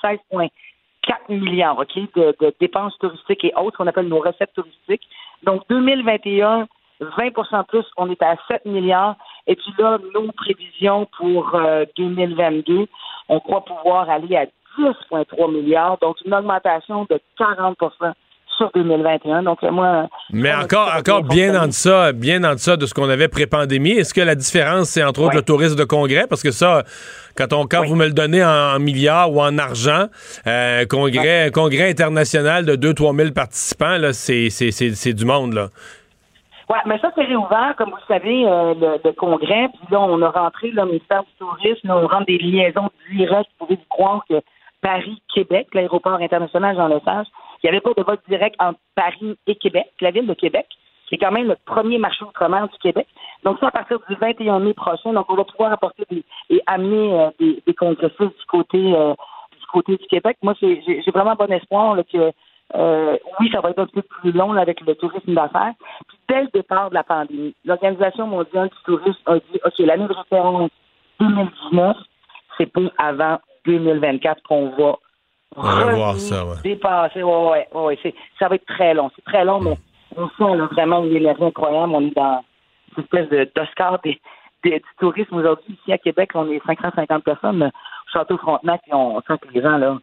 16,4 1.09 1.41
milliards, 1.41 1.79
OK, 1.79 1.95
de, 2.15 2.55
dépenses 2.61 2.97
touristiques 2.99 3.45
et 3.45 3.53
autres, 3.57 3.77
qu'on 3.77 3.87
appelle 3.87 4.09
nos 4.09 4.21
recettes 4.21 4.53
touristiques. 4.55 5.09
Donc, 5.43 5.63
2021, 5.69 6.69
20% 7.01 7.67
plus, 7.67 7.85
on 7.97 8.11
est 8.11 8.23
à 8.23 8.37
7 8.49 8.65
milliards. 8.67 9.17
Et 9.47 9.57
puis 9.57 9.73
là, 9.79 9.99
nos 10.15 10.31
prévisions 10.33 11.07
pour 11.17 11.59
2022, 11.97 12.75
euh, 12.75 12.87
on 13.29 13.41
croit 13.41 13.65
pouvoir 13.65 14.11
aller 14.11 14.37
à 14.37 14.47
10,3 14.79 15.53
milliards, 15.53 15.99
donc 15.99 16.17
une 16.25 16.35
augmentation 16.35 17.07
de 17.11 17.21
40 17.37 17.77
sur 18.59 18.71
2021. 18.75 19.45
Donc, 19.45 19.63
moi. 19.63 20.09
Mais 20.31 20.53
encore, 20.53 20.93
encore 20.95 21.23
bien 21.23 21.59
en 21.59 21.67
deçà, 21.67 22.13
bien 22.13 22.45
en 22.45 22.53
deçà 22.53 22.77
de 22.77 22.85
ce 22.85 22.93
qu'on 22.93 23.09
avait 23.09 23.29
pré-pandémie. 23.29 23.93
Est-ce 23.93 24.13
que 24.13 24.21
la 24.21 24.35
différence, 24.35 24.91
c'est 24.91 25.03
entre 25.03 25.23
autres 25.23 25.37
le 25.37 25.43
tourisme 25.43 25.77
de 25.77 25.85
congrès? 25.85 26.27
Parce 26.29 26.43
que 26.43 26.51
ça, 26.51 26.83
quand, 27.37 27.53
on, 27.53 27.67
quand 27.67 27.85
vous 27.87 27.95
me 27.95 28.07
le 28.07 28.13
donnez 28.13 28.45
en, 28.45 28.79
milliards 28.79 29.33
ou 29.33 29.41
en 29.41 29.57
argent, 29.57 30.07
euh, 30.47 30.85
congrès, 30.87 31.51
congrès 31.55 31.89
international 31.91 32.67
de 32.67 32.75
2-3 32.77 33.17
000 33.17 33.33
participants, 33.33 33.97
là, 33.97 34.13
c'est, 34.13 34.51
c'est, 34.51 34.71
c'est, 34.73 35.15
du 35.15 35.25
monde, 35.25 35.55
là. 35.55 35.69
Oui, 36.69 36.77
mais 36.85 36.99
ça, 36.99 37.11
c'est 37.15 37.25
réouvert, 37.25 37.75
comme 37.79 37.91
vous 37.91 38.07
savez, 38.07 38.45
euh, 38.47 38.75
le, 39.03 39.13
congrès. 39.13 39.69
Puis 39.69 39.89
là, 39.91 40.01
on 40.01 40.21
a 40.21 40.29
rentré 40.29 40.71
le 40.71 40.85
ministère 40.85 41.23
du 41.23 41.31
Tourisme, 41.39 41.91
on 41.91 42.07
rentre 42.07 42.27
des 42.27 42.37
liaisons 42.37 42.91
directes. 43.11 43.49
Vous 43.59 43.67
pouvez 43.67 43.77
vous 43.77 43.89
croire 43.89 44.23
que 44.29 44.43
Paris-Québec, 44.83 45.69
l'aéroport 45.73 46.21
international 46.21 46.77
Jean 46.77 46.89
Lesage, 46.89 47.27
il 47.63 47.67
n'y 47.67 47.71
avait 47.71 47.81
pas 47.81 47.93
de 47.97 48.03
vote 48.03 48.21
direct 48.29 48.57
entre 48.61 48.79
Paris 48.95 49.37
et 49.47 49.57
Québec, 49.57 49.87
la 50.01 50.11
ville 50.11 50.27
de 50.27 50.35
Québec, 50.35 50.67
qui 51.07 51.15
est 51.15 51.19
quand 51.19 51.33
même 51.33 51.49
le 51.49 51.57
premier 51.65 51.99
marché 51.99 52.25
outre-mer 52.25 52.69
du 52.69 52.79
Québec. 52.79 53.07
Donc, 53.45 53.59
ça, 53.61 53.69
à 53.69 53.71
partir 53.71 53.99
du 54.09 54.15
21 54.15 54.61
mai 54.61 54.75
prochain, 54.75 55.13
donc 55.13 55.27
on 55.29 55.35
va 55.35 55.45
pouvoir 55.45 55.73
apporter 55.73 56.05
des, 56.11 56.25
et 56.51 56.61
amener 56.67 57.21
euh, 57.21 57.31
des, 57.39 57.63
des 57.67 57.75
congressistes 57.75 58.21
du 58.21 58.47
côté 58.49 58.95
euh, 58.95 59.15
du 59.59 59.67
côté 59.73 59.97
du 59.97 60.07
Québec. 60.07 60.37
Moi, 60.43 60.55
j'ai 60.61 61.11
vraiment 61.13 61.35
bon 61.35 61.51
espoir 61.51 61.97
que 62.13 62.33
euh, 62.75 63.17
oui, 63.41 63.51
ça 63.51 63.61
va 63.61 63.71
être 63.71 63.79
un 63.79 63.87
peu 63.87 64.03
plus 64.03 64.33
long 64.33 64.53
avec 64.53 64.81
le 64.83 64.95
tourisme 64.95 65.35
d'affaires. 65.35 65.73
Puis 66.07 66.19
dès 66.29 66.43
le 66.43 66.49
départ 66.53 66.91
de 66.91 66.95
la 66.95 67.03
pandémie, 67.03 67.55
l'Organisation 67.65 68.27
mondiale 68.27 68.69
du 68.69 68.83
tourisme 68.85 69.23
a 69.27 69.37
dit 69.37 69.61
OK, 69.65 69.79
l'année 69.79 70.07
de 70.07 70.13
référence 70.13 70.71
2019, 71.21 71.97
c'est 72.59 72.67
pas 72.67 72.81
avant 72.99 73.39
2024 73.65 74.43
qu'on 74.43 74.71
va 74.71 74.99
on 75.57 75.63
va 75.63 75.95
voir 75.95 76.17
ça, 76.17 76.45
ouais. 76.45 76.57
Ouais, 76.65 77.69
ouais, 77.75 77.81
ouais, 77.81 78.15
ça 78.39 78.49
va 78.49 78.55
être 78.55 78.67
très 78.67 78.95
long. 78.95 79.11
C'est 79.17 79.25
très 79.25 79.45
long, 79.45 79.61
mais 79.61 79.77
on 80.17 80.29
sent 80.29 80.57
là, 80.57 80.67
vraiment 80.67 81.05
une 81.05 81.17
énergie 81.17 81.45
incroyable. 81.45 81.93
On 81.95 82.07
est 82.07 82.15
dans 82.15 82.45
une 82.97 83.05
espèce 83.05 83.51
d'Oscar 83.55 83.99
des, 84.03 84.21
du 84.65 84.83
tourisme 84.99 85.37
aujourd'hui. 85.37 85.79
Ici 85.81 85.93
à 85.93 85.99
Québec, 85.99 86.31
on 86.35 86.51
est 86.51 86.61
550 86.67 87.25
personnes 87.25 87.63
au 87.63 87.71
Château 88.13 88.39
Frontenac, 88.39 88.81
et 88.87 88.95
on 88.95 89.21
sent 89.23 89.35
que 89.41 89.49
les 89.53 89.63
gens 89.63 89.79
là, 89.79 89.99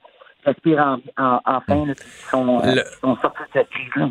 respirent 0.46 0.98
en, 1.18 1.40
enfin, 1.46 1.86
là, 1.86 1.94
sont, 2.30 2.60
euh, 2.64 2.76
sont 3.02 3.18
sortis 3.18 3.44
de 3.44 3.50
cette 3.54 3.70
crise-là. 3.70 4.10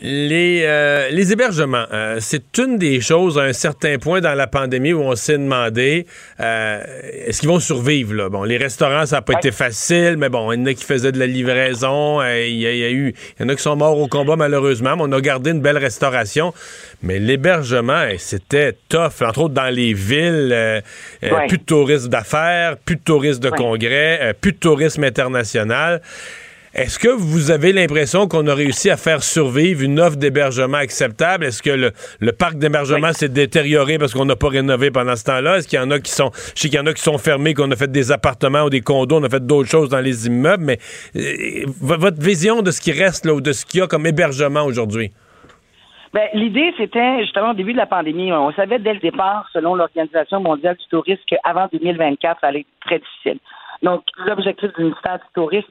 Les, 0.00 0.62
euh, 0.62 1.08
les 1.10 1.32
hébergements, 1.32 1.86
euh, 1.92 2.18
c'est 2.20 2.56
une 2.58 2.78
des 2.78 3.00
choses 3.00 3.36
à 3.36 3.42
un 3.42 3.52
certain 3.52 3.98
point 3.98 4.20
dans 4.20 4.34
la 4.34 4.46
pandémie 4.46 4.92
où 4.92 5.00
on 5.00 5.16
s'est 5.16 5.38
demandé 5.38 6.06
euh, 6.38 6.84
est-ce 7.26 7.40
qu'ils 7.40 7.48
vont 7.48 7.58
survivre 7.58 8.14
là? 8.14 8.28
Bon, 8.28 8.44
les 8.44 8.58
restaurants, 8.58 9.06
ça 9.06 9.16
n'a 9.16 9.22
pas 9.22 9.32
été 9.32 9.50
facile, 9.50 10.14
mais 10.16 10.28
bon, 10.28 10.52
il 10.52 10.60
y 10.60 10.62
en 10.62 10.66
a 10.66 10.74
qui 10.74 10.84
faisaient 10.84 11.10
de 11.10 11.18
la 11.18 11.26
livraison, 11.26 12.22
il 12.22 12.60
y, 12.60 12.66
a 12.66 12.90
eu, 12.90 13.12
il 13.38 13.42
y 13.42 13.44
en 13.44 13.48
a 13.48 13.56
qui 13.56 13.62
sont 13.62 13.74
morts 13.74 13.98
au 13.98 14.06
combat 14.06 14.36
malheureusement, 14.36 14.94
mais 14.96 15.02
on 15.04 15.10
a 15.10 15.20
gardé 15.20 15.50
une 15.50 15.62
belle 15.62 15.78
restauration. 15.78 16.54
Mais 17.02 17.18
l'hébergement, 17.18 18.06
c'était 18.18 18.76
tough, 18.88 19.22
entre 19.22 19.40
autres 19.40 19.54
dans 19.54 19.74
les 19.74 19.94
villes, 19.94 20.82
plus 21.48 21.58
de 21.58 21.64
tourisme 21.64 22.08
d'affaires, 22.08 22.76
plus 22.76 22.96
de 22.96 23.02
tourisme 23.02 23.40
de 23.40 23.50
congrès, 23.50 24.32
plus 24.40 24.52
de 24.52 24.58
tourisme 24.58 25.02
international. 25.02 26.02
Est-ce 26.78 27.00
que 27.00 27.08
vous 27.08 27.50
avez 27.50 27.72
l'impression 27.72 28.28
qu'on 28.28 28.46
a 28.46 28.54
réussi 28.54 28.88
à 28.88 28.96
faire 28.96 29.24
survivre 29.24 29.82
une 29.82 29.98
offre 29.98 30.16
d'hébergement 30.16 30.76
acceptable? 30.76 31.44
Est-ce 31.44 31.60
que 31.60 31.70
le, 31.70 32.32
parc 32.32 32.56
d'hébergement 32.56 33.12
s'est 33.12 33.28
détérioré 33.28 33.98
parce 33.98 34.14
qu'on 34.14 34.26
n'a 34.26 34.36
pas 34.36 34.48
rénové 34.48 34.92
pendant 34.92 35.16
ce 35.16 35.24
temps-là? 35.24 35.56
Est-ce 35.56 35.66
qu'il 35.66 35.80
y 35.80 35.82
en 35.82 35.90
a 35.90 35.98
qui 35.98 36.12
sont, 36.12 36.30
je 36.32 36.60
sais 36.60 36.68
qu'il 36.68 36.78
y 36.78 36.80
en 36.80 36.86
a 36.86 36.92
qui 36.92 37.02
sont 37.02 37.18
fermés, 37.18 37.52
qu'on 37.52 37.68
a 37.72 37.74
fait 37.74 37.90
des 37.90 38.12
appartements 38.12 38.62
ou 38.62 38.70
des 38.70 38.80
condos, 38.80 39.16
on 39.16 39.24
a 39.24 39.28
fait 39.28 39.44
d'autres 39.44 39.68
choses 39.68 39.88
dans 39.88 39.98
les 39.98 40.28
immeubles, 40.28 40.62
mais 40.62 40.78
euh, 41.16 41.66
votre 41.80 42.22
vision 42.22 42.62
de 42.62 42.70
ce 42.70 42.80
qui 42.80 42.92
reste 42.92 43.26
là 43.26 43.34
ou 43.34 43.40
de 43.40 43.50
ce 43.50 43.66
qu'il 43.66 43.80
y 43.80 43.82
a 43.82 43.88
comme 43.88 44.06
hébergement 44.06 44.62
aujourd'hui? 44.62 45.10
Ben, 46.14 46.28
l'idée, 46.32 46.72
c'était 46.76 47.22
justement 47.22 47.50
au 47.50 47.54
début 47.54 47.72
de 47.72 47.78
la 47.78 47.86
pandémie. 47.86 48.32
On 48.32 48.52
savait 48.52 48.78
dès 48.78 48.94
le 48.94 49.00
départ, 49.00 49.48
selon 49.52 49.74
l'Organisation 49.74 50.38
mondiale 50.40 50.76
du 50.76 50.86
tourisme, 50.90 51.22
qu'avant 51.26 51.66
2024, 51.72 52.40
ça 52.40 52.46
allait 52.46 52.60
être 52.60 52.86
très 52.86 53.00
difficile. 53.00 53.40
Donc, 53.82 54.02
l'objectif 54.16 54.72
du 54.74 54.84
ministère 54.84 55.18
du 55.18 55.32
Tourisme, 55.34 55.68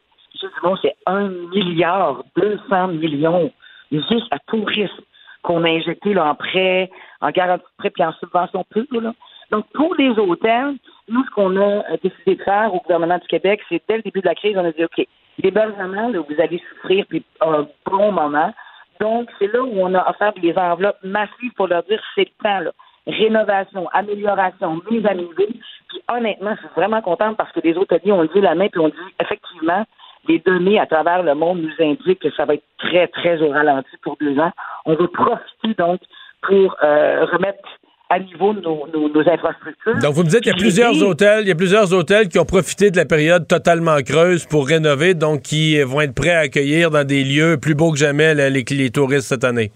c'est 0.81 0.95
un 1.05 1.29
milliard 1.29 2.23
200 2.35 2.87
millions 2.89 3.51
juste 3.91 4.27
à 4.31 4.39
tourisme 4.47 5.03
qu'on 5.43 5.63
a 5.63 5.69
injecté 5.69 6.13
là, 6.13 6.25
en 6.25 6.35
prêt, 6.35 6.89
en 7.21 7.29
garantie 7.29 7.63
de 7.63 7.77
prêt 7.77 7.89
puis 7.89 8.03
en 8.03 8.11
subvention 8.13 8.65
pure. 8.69 8.85
Là. 9.01 9.13
Donc, 9.51 9.65
pour 9.73 9.95
les 9.95 10.09
hôtels, 10.09 10.75
nous, 11.07 11.23
ce 11.23 11.29
qu'on 11.31 11.55
a 11.55 11.61
euh, 11.61 11.97
décidé 12.03 12.35
de 12.35 12.43
faire 12.43 12.73
au 12.73 12.79
gouvernement 12.79 13.17
du 13.17 13.27
Québec, 13.27 13.61
c'est 13.69 13.81
dès 13.87 13.97
le 13.97 14.01
début 14.01 14.21
de 14.21 14.25
la 14.25 14.35
crise, 14.35 14.57
on 14.57 14.65
a 14.65 14.71
dit, 14.71 14.83
OK, 14.83 15.05
l'hébergement, 15.41 16.09
là, 16.09 16.19
vous 16.19 16.41
allez 16.41 16.61
souffrir 16.69 17.05
puis 17.07 17.23
un 17.39 17.65
bon 17.85 18.11
moment. 18.11 18.53
Donc, 18.99 19.29
c'est 19.39 19.51
là 19.53 19.63
où 19.63 19.71
on 19.73 19.93
a 19.93 20.09
offert 20.09 20.33
des 20.33 20.57
enveloppes 20.57 21.01
massives 21.03 21.53
pour 21.55 21.67
leur 21.67 21.83
dire, 21.83 22.01
c'est 22.15 22.25
le 22.25 22.43
temps, 22.43 22.59
là. 22.59 22.71
Rénovation, 23.05 23.87
amélioration, 23.93 24.81
mise 24.91 25.05
à 25.05 25.13
niveau. 25.13 25.31
Puis 25.37 26.01
honnêtement, 26.09 26.55
je 26.55 26.59
suis 26.59 26.75
vraiment 26.75 27.01
contente 27.01 27.37
parce 27.37 27.53
que 27.53 27.61
les 27.61 27.77
hôteliers 27.77 28.11
ont 28.11 28.23
levé 28.23 28.41
la 28.41 28.53
main 28.53 28.67
puis 28.67 28.81
ont 28.81 28.89
dit, 28.89 28.95
effectivement, 29.21 29.85
les 30.27 30.39
données 30.39 30.79
à 30.79 30.85
travers 30.85 31.23
le 31.23 31.35
monde 31.35 31.61
nous 31.61 31.85
indiquent 31.85 32.19
que 32.19 32.31
ça 32.35 32.45
va 32.45 32.55
être 32.55 32.63
très, 32.77 33.07
très 33.07 33.41
au 33.41 33.49
ralenti 33.49 33.89
pour 34.01 34.17
deux 34.19 34.37
ans. 34.39 34.51
On 34.85 34.95
veut 34.95 35.07
profiter 35.07 35.73
donc 35.77 35.99
pour 36.41 36.75
euh, 36.83 37.25
remettre 37.25 37.67
à 38.09 38.19
niveau 38.19 38.53
nos, 38.53 38.87
nos, 38.87 39.29
infrastructures. 39.29 39.97
Donc, 40.01 40.13
vous 40.13 40.23
me 40.23 40.29
dites 40.29 40.39
qu'il 40.39 40.53
y 40.53 40.55
a 40.55 40.57
plusieurs 40.57 41.03
hôtels, 41.03 41.41
il 41.41 41.49
y 41.49 41.51
a 41.51 41.55
plusieurs 41.55 41.91
hôtels 41.93 42.29
qui 42.29 42.39
ont 42.39 42.45
profité 42.45 42.89
de 42.89 42.95
la 42.95 43.05
période 43.05 43.47
totalement 43.47 43.97
creuse 44.01 44.45
pour 44.45 44.65
rénover, 44.65 45.13
donc 45.13 45.41
qui 45.41 45.81
vont 45.81 45.99
être 46.01 46.15
prêts 46.15 46.35
à 46.35 46.39
accueillir 46.39 46.89
dans 46.89 47.05
des 47.05 47.25
lieux 47.25 47.57
plus 47.61 47.75
beaux 47.75 47.91
que 47.91 47.97
jamais 47.97 48.33
les, 48.33 48.49
les 48.49 48.89
touristes 48.91 49.27
cette 49.27 49.43
année. 49.43 49.71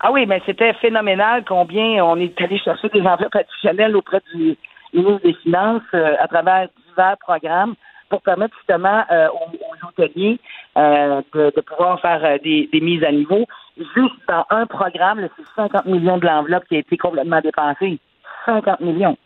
Ah 0.00 0.12
oui, 0.12 0.26
mais 0.26 0.40
c'était 0.46 0.74
phénoménal 0.74 1.42
combien 1.48 2.04
on 2.04 2.16
est 2.16 2.38
allé 2.40 2.58
chercher 2.58 2.88
des 2.90 3.00
enveloppes 3.00 3.34
additionnelles 3.34 3.96
auprès 3.96 4.20
du 4.32 4.56
ministre 4.92 5.20
des 5.24 5.34
Finances 5.42 5.82
euh, 5.94 6.14
à 6.20 6.28
travers 6.28 6.68
divers 6.86 7.16
programmes 7.18 7.74
pour 8.08 8.22
permettre 8.22 8.54
justement 8.58 9.04
euh, 9.10 9.28
aux, 9.28 9.88
hôteliers 9.88 10.38
euh, 10.76 11.22
de, 11.34 11.60
pouvoir 11.60 12.00
faire 12.00 12.24
euh, 12.24 12.38
des, 12.38 12.68
mises 12.80 13.04
à 13.04 13.12
niveau. 13.12 13.46
Juste 13.76 14.14
dans 14.28 14.44
un 14.50 14.66
programme, 14.66 15.28
c'est 15.36 15.44
50 15.56 15.86
millions 15.86 16.18
de 16.18 16.26
l'enveloppe 16.26 16.64
qui 16.68 16.76
a 16.76 16.80
été 16.80 16.96
complètement 16.96 17.40
dépensée. 17.40 17.98
50 18.46 18.80
millions. 18.80 19.16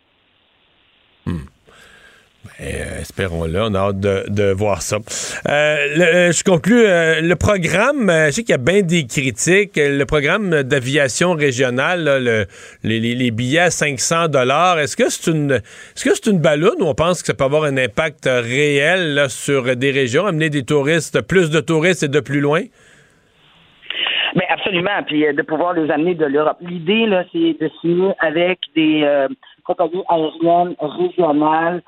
Hmm. 1.25 1.45
Ben, 2.43 2.99
espérons-le, 2.99 3.61
on 3.61 3.73
a 3.73 3.79
hâte 3.79 3.99
de, 3.99 4.51
voir 4.51 4.81
ça. 4.81 4.97
Euh, 5.47 6.31
je 6.31 6.43
conclus. 6.43 6.83
le 6.83 7.33
programme, 7.35 8.11
je 8.27 8.31
sais 8.31 8.43
qu'il 8.43 8.51
y 8.51 8.53
a 8.53 8.57
bien 8.57 8.81
des 8.81 9.05
critiques. 9.05 9.77
Le 9.77 10.03
programme 10.03 10.63
d'aviation 10.63 11.33
régionale, 11.33 12.47
les, 12.83 13.31
billets 13.31 13.59
à 13.59 13.71
500 13.71 14.27
dollars, 14.27 14.79
est-ce 14.79 14.97
que 14.97 15.09
c'est 15.09 15.31
une, 15.31 15.51
est-ce 15.51 16.03
que 16.03 16.13
c'est 16.13 16.29
une 16.29 16.39
ballonne 16.39 16.81
ou 16.81 16.85
on 16.85 16.95
pense 16.95 17.21
que 17.21 17.27
ça 17.27 17.33
peut 17.33 17.45
avoir 17.45 17.63
un 17.63 17.77
impact 17.77 18.25
réel 18.25 19.25
sur 19.29 19.75
des 19.75 19.91
régions, 19.91 20.25
amener 20.25 20.49
des 20.49 20.63
touristes, 20.63 21.21
plus 21.21 21.49
de 21.49 21.59
touristes 21.59 22.03
et 22.03 22.09
de 22.09 22.19
plus 22.19 22.39
loin? 22.39 22.61
Mais 24.35 24.47
absolument, 24.49 25.03
puis 25.05 25.25
euh, 25.25 25.33
de 25.33 25.41
pouvoir 25.41 25.73
les 25.73 25.89
amener 25.91 26.15
de 26.15 26.25
l'Europe. 26.25 26.57
L'idée, 26.61 27.05
là, 27.05 27.23
c'est 27.31 27.55
de 27.59 27.69
signer 27.81 28.13
avec 28.19 28.59
des 28.75 29.03
euh, 29.03 29.27
compagnies 29.63 30.03
aériennes 30.09 30.75
régionales 30.79 31.81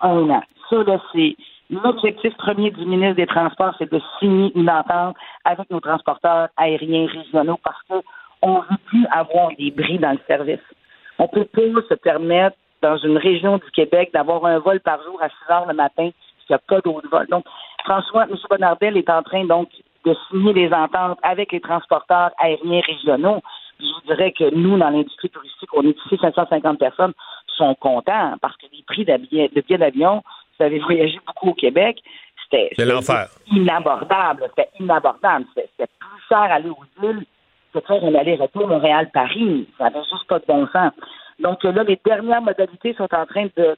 un 0.00 0.30
an. 0.30 0.42
Ça, 0.68 0.82
là, 0.84 1.00
c'est 1.12 1.36
l'objectif 1.70 2.36
premier 2.36 2.70
du 2.70 2.84
ministre 2.84 3.16
des 3.16 3.26
Transports, 3.26 3.74
c'est 3.78 3.90
de 3.90 4.00
signer 4.18 4.52
une 4.54 4.70
entente 4.70 5.16
avec 5.44 5.70
nos 5.70 5.80
transporteurs 5.80 6.48
aériens 6.56 7.06
régionaux 7.06 7.58
parce 7.64 7.82
que 7.88 7.94
on 8.42 8.56
veut 8.56 8.76
plus 8.86 9.06
avoir 9.10 9.50
des 9.56 9.70
bris 9.70 9.98
dans 9.98 10.12
le 10.12 10.20
service. 10.26 10.60
On 11.18 11.28
peut 11.28 11.44
pas 11.44 11.80
se 11.88 11.94
permettre 11.94 12.56
dans 12.82 12.96
une 12.96 13.16
région 13.16 13.58
du 13.58 13.70
Québec 13.70 14.10
d'avoir 14.12 14.44
un 14.44 14.58
vol 14.58 14.80
par 14.80 15.02
jour 15.04 15.20
à 15.22 15.28
6 15.28 15.34
heures 15.52 15.66
le 15.68 15.74
matin 15.74 16.10
s'il 16.40 16.50
n'y 16.50 16.56
a 16.56 16.58
pas 16.58 16.80
d'autres 16.80 17.08
vols. 17.08 17.28
Donc, 17.28 17.44
François, 17.84 18.24
M. 18.24 18.36
Bonardel 18.50 18.96
est 18.96 19.08
en 19.08 19.22
train 19.22 19.44
donc 19.44 19.68
de 20.04 20.16
signer 20.28 20.52
des 20.52 20.72
ententes 20.72 21.18
avec 21.22 21.52
les 21.52 21.60
transporteurs 21.60 22.32
aériens 22.38 22.80
régionaux. 22.84 23.40
Je 23.82 23.86
vous 23.86 24.06
dirais 24.06 24.32
que 24.32 24.54
nous, 24.54 24.78
dans 24.78 24.90
l'industrie 24.90 25.28
touristique, 25.28 25.68
on 25.74 25.84
est 25.84 25.96
ici 26.06 26.18
550 26.20 26.78
personnes, 26.78 27.12
sont 27.56 27.74
contents 27.74 28.34
parce 28.40 28.56
que 28.56 28.66
les 28.72 28.82
prix 28.86 29.04
de 29.04 29.16
billets 29.16 29.78
d'avion, 29.78 30.22
vous 30.58 30.64
avez 30.64 30.78
voyagé 30.78 31.18
beaucoup 31.26 31.50
au 31.50 31.54
Québec, 31.54 32.02
c'était 32.44 32.70
inabordable. 33.50 34.48
C'était 34.50 34.70
inabordable. 34.78 35.46
C'était 35.54 35.90
plus 35.98 36.22
cher 36.28 36.38
aller 36.38 36.70
aux 36.70 37.04
îles 37.06 37.24
que 37.72 37.80
faire 37.80 38.04
un 38.04 38.14
aller-retour 38.14 38.68
Montréal-Paris. 38.68 39.66
Ça 39.78 39.84
n'avait 39.84 40.04
juste 40.10 40.26
pas 40.28 40.38
de 40.38 40.44
bon 40.46 40.66
sens. 40.68 40.92
Donc 41.40 41.64
là, 41.64 41.82
les 41.82 41.98
dernières 42.04 42.42
modalités 42.42 42.94
sont 42.94 43.08
en 43.12 43.26
train 43.26 43.46
de, 43.56 43.76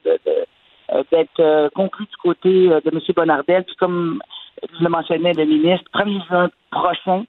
euh, 0.92 1.02
d'être 1.10 1.40
euh, 1.40 1.68
conclues 1.74 2.06
du 2.06 2.16
côté 2.16 2.70
euh, 2.70 2.80
de 2.80 2.90
M. 2.90 3.00
Bonardel. 3.16 3.64
Puis 3.64 3.76
comme 3.76 4.20
je 4.62 4.82
le 4.82 4.90
mentionnais, 4.90 5.32
le 5.32 5.44
ministre, 5.44 5.88
1er 5.94 6.26
juin 6.26 6.50
prochain, 6.70 7.24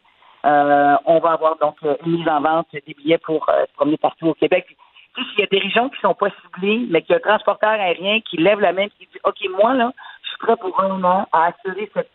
on 0.46 1.20
va 1.20 1.32
avoir 1.32 1.58
donc 1.58 1.76
une 1.82 2.18
mise 2.18 2.28
en 2.28 2.41
vente 2.41 2.68
des 2.72 2.93
billets 2.93 3.18
pour 3.18 3.46
se 3.46 3.74
promener 3.74 3.98
partout 3.98 4.28
au 4.28 4.34
Québec. 4.34 4.68
Il 5.18 5.39
y 5.39 5.43
a 5.43 5.48
des 5.48 5.60
régions 5.60 5.89
qui 5.89 6.00
sont 6.02 6.14
pas 6.14 6.28
ciblées, 6.41 6.86
mais 6.89 7.02
qu'il 7.02 7.12
y 7.12 7.14
a 7.14 7.18
un 7.18 7.30
transporteur 7.30 7.70
aérien 7.70 8.20
qui 8.22 8.38
lève 8.38 8.60
la 8.60 8.74
main 8.74 8.84
et 8.84 8.89
qui 8.89 9.08
dit 9.12 9.20
OK, 9.24 9.38
moi, 9.62 9.74
là, 9.74 9.91
je 10.24 10.30
suis 10.30 10.38
prêt 10.39 10.58
pour 10.58 10.80
un 10.80 11.04
an 11.04 11.28
à 11.32 11.48
assurer 11.48 11.89
cette 11.93 12.10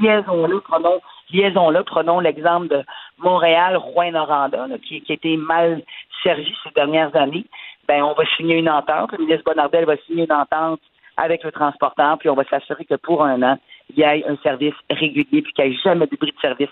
liaison-là. 0.00 0.60
Prenons, 0.64 1.00
liaison-là, 1.32 1.82
prenons 1.84 2.20
l'exemple 2.20 2.68
de 2.68 2.84
Montréal-Rouen-Noranda, 3.18 4.66
qui, 4.86 5.02
qui 5.02 5.12
a 5.12 5.14
été 5.14 5.36
mal 5.36 5.82
servi 6.22 6.54
ces 6.62 6.70
dernières 6.70 7.14
années. 7.16 7.44
Ben, 7.88 8.02
on 8.02 8.14
va 8.14 8.24
signer 8.36 8.56
une 8.56 8.70
entente. 8.70 9.12
Le 9.12 9.18
ministre 9.18 9.44
Bonardel 9.44 9.84
va 9.84 9.96
signer 10.06 10.24
une 10.24 10.32
entente 10.32 10.80
avec 11.16 11.42
le 11.44 11.52
transporteur, 11.52 12.18
puis 12.18 12.28
on 12.28 12.34
va 12.34 12.44
s'assurer 12.44 12.84
que 12.84 12.94
pour 12.94 13.24
un 13.24 13.42
an, 13.42 13.58
il 13.90 13.98
y 13.98 14.02
ait 14.02 14.24
un 14.26 14.36
service 14.42 14.74
régulier, 14.90 15.42
puis 15.42 15.52
qu'il 15.52 15.64
n'y 15.64 15.74
ait 15.74 15.78
jamais 15.84 16.06
de 16.06 16.16
bris 16.16 16.32
de 16.32 16.40
service 16.40 16.68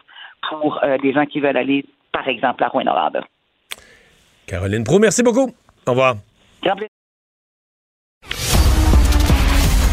pour 0.49 0.83
euh, 0.83 0.97
les 1.03 1.13
gens 1.13 1.27
qui 1.27 1.41
veulent 1.41 1.57
aller, 1.57 1.85
par 2.13 2.27
exemple, 2.29 2.63
à 2.65 2.69
Rouen-Noranda. 2.69 3.25
Caroline 4.47 4.85
Pro, 4.85 4.99
merci 4.99 5.23
beaucoup. 5.23 5.51
Au 5.87 5.91
revoir. 5.91 6.17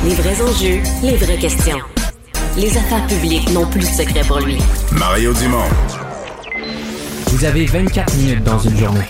Les 0.04 0.16
vrais 0.16 0.42
enjeux, 0.42 0.82
les 1.04 1.16
vraies 1.16 1.38
questions. 1.38 1.78
Les 2.58 2.76
affaires 2.78 3.06
publiques 3.08 3.50
n'ont 3.54 3.70
plus 3.70 3.82
de 3.82 3.86
secret 3.86 4.22
pour 4.28 4.40
lui. 4.40 4.58
Mario 4.98 5.32
Dumont. 5.34 5.70
Vous 7.28 7.46
avez 7.46 7.66
24 7.66 8.18
minutes 8.18 8.44
dans 8.44 8.60
une 8.60 8.76
journée. 8.76 9.08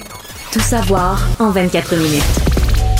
Tout 0.51 0.59
savoir 0.59 1.17
en 1.39 1.49
24 1.49 1.95
minutes. 1.95 2.60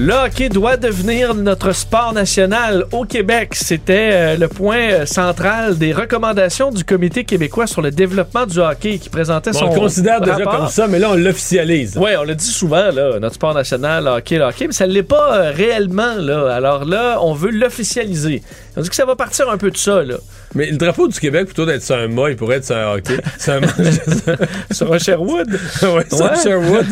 Le 0.00 0.12
hockey 0.12 0.48
doit 0.48 0.76
devenir 0.76 1.34
notre 1.34 1.72
sport 1.72 2.12
national 2.12 2.84
au 2.92 3.04
Québec? 3.04 3.56
C'était 3.56 4.10
euh, 4.12 4.36
le 4.36 4.46
point 4.46 4.78
euh, 4.78 5.06
central 5.06 5.76
des 5.76 5.92
recommandations 5.92 6.70
du 6.70 6.84
Comité 6.84 7.24
québécois 7.24 7.66
sur 7.66 7.82
le 7.82 7.90
développement 7.90 8.46
du 8.46 8.60
hockey 8.60 8.98
qui 8.98 9.08
présentait 9.08 9.52
son 9.52 9.64
On 9.64 9.74
le 9.74 9.80
considère 9.80 10.20
déjà 10.20 10.44
comme 10.44 10.68
ça, 10.68 10.86
mais 10.86 11.00
là, 11.00 11.10
on 11.10 11.16
l'officialise. 11.16 11.98
Oui, 12.00 12.10
on 12.16 12.22
le 12.22 12.36
dit 12.36 12.46
souvent, 12.46 12.92
là, 12.92 13.18
notre 13.18 13.34
sport 13.34 13.54
national, 13.54 14.04
le 14.04 14.10
hockey, 14.10 14.38
le 14.38 14.44
hockey, 14.44 14.68
mais 14.68 14.72
ça 14.72 14.86
ne 14.86 14.92
l'est 14.92 15.02
pas 15.02 15.34
euh, 15.34 15.50
réellement. 15.50 16.14
Là. 16.14 16.54
Alors 16.54 16.84
là, 16.84 17.18
on 17.20 17.32
veut 17.32 17.50
l'officialiser. 17.50 18.44
On 18.78 18.82
dit 18.82 18.88
que 18.88 18.96
ça 18.96 19.04
va 19.04 19.16
partir 19.16 19.50
un 19.50 19.58
peu 19.58 19.70
de 19.70 19.76
ça. 19.76 20.02
Là. 20.04 20.16
Mais 20.54 20.70
le 20.70 20.76
drapeau 20.76 21.08
du 21.08 21.18
Québec, 21.18 21.46
plutôt 21.46 21.66
d'être 21.66 21.82
sur 21.82 21.96
un 21.96 22.08
mât, 22.08 22.30
il 22.30 22.36
pourrait 22.36 22.56
être 22.56 22.64
sur 22.64 22.76
un 22.76 22.94
hockey. 22.94 23.16
sur 23.38 23.54
un, 23.54 23.60
sur 24.70 24.92
un 24.92 24.98
Sherwood? 24.98 25.48
oui, 25.82 26.02
sur 26.10 26.24
un 26.24 26.34
Sherwood. 26.34 26.86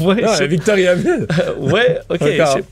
ouais, 0.00 0.22
non, 0.22 0.30
un 0.30 0.46
Victoriaville. 0.46 1.26
oui, 1.58 1.80
OK. 2.08 2.20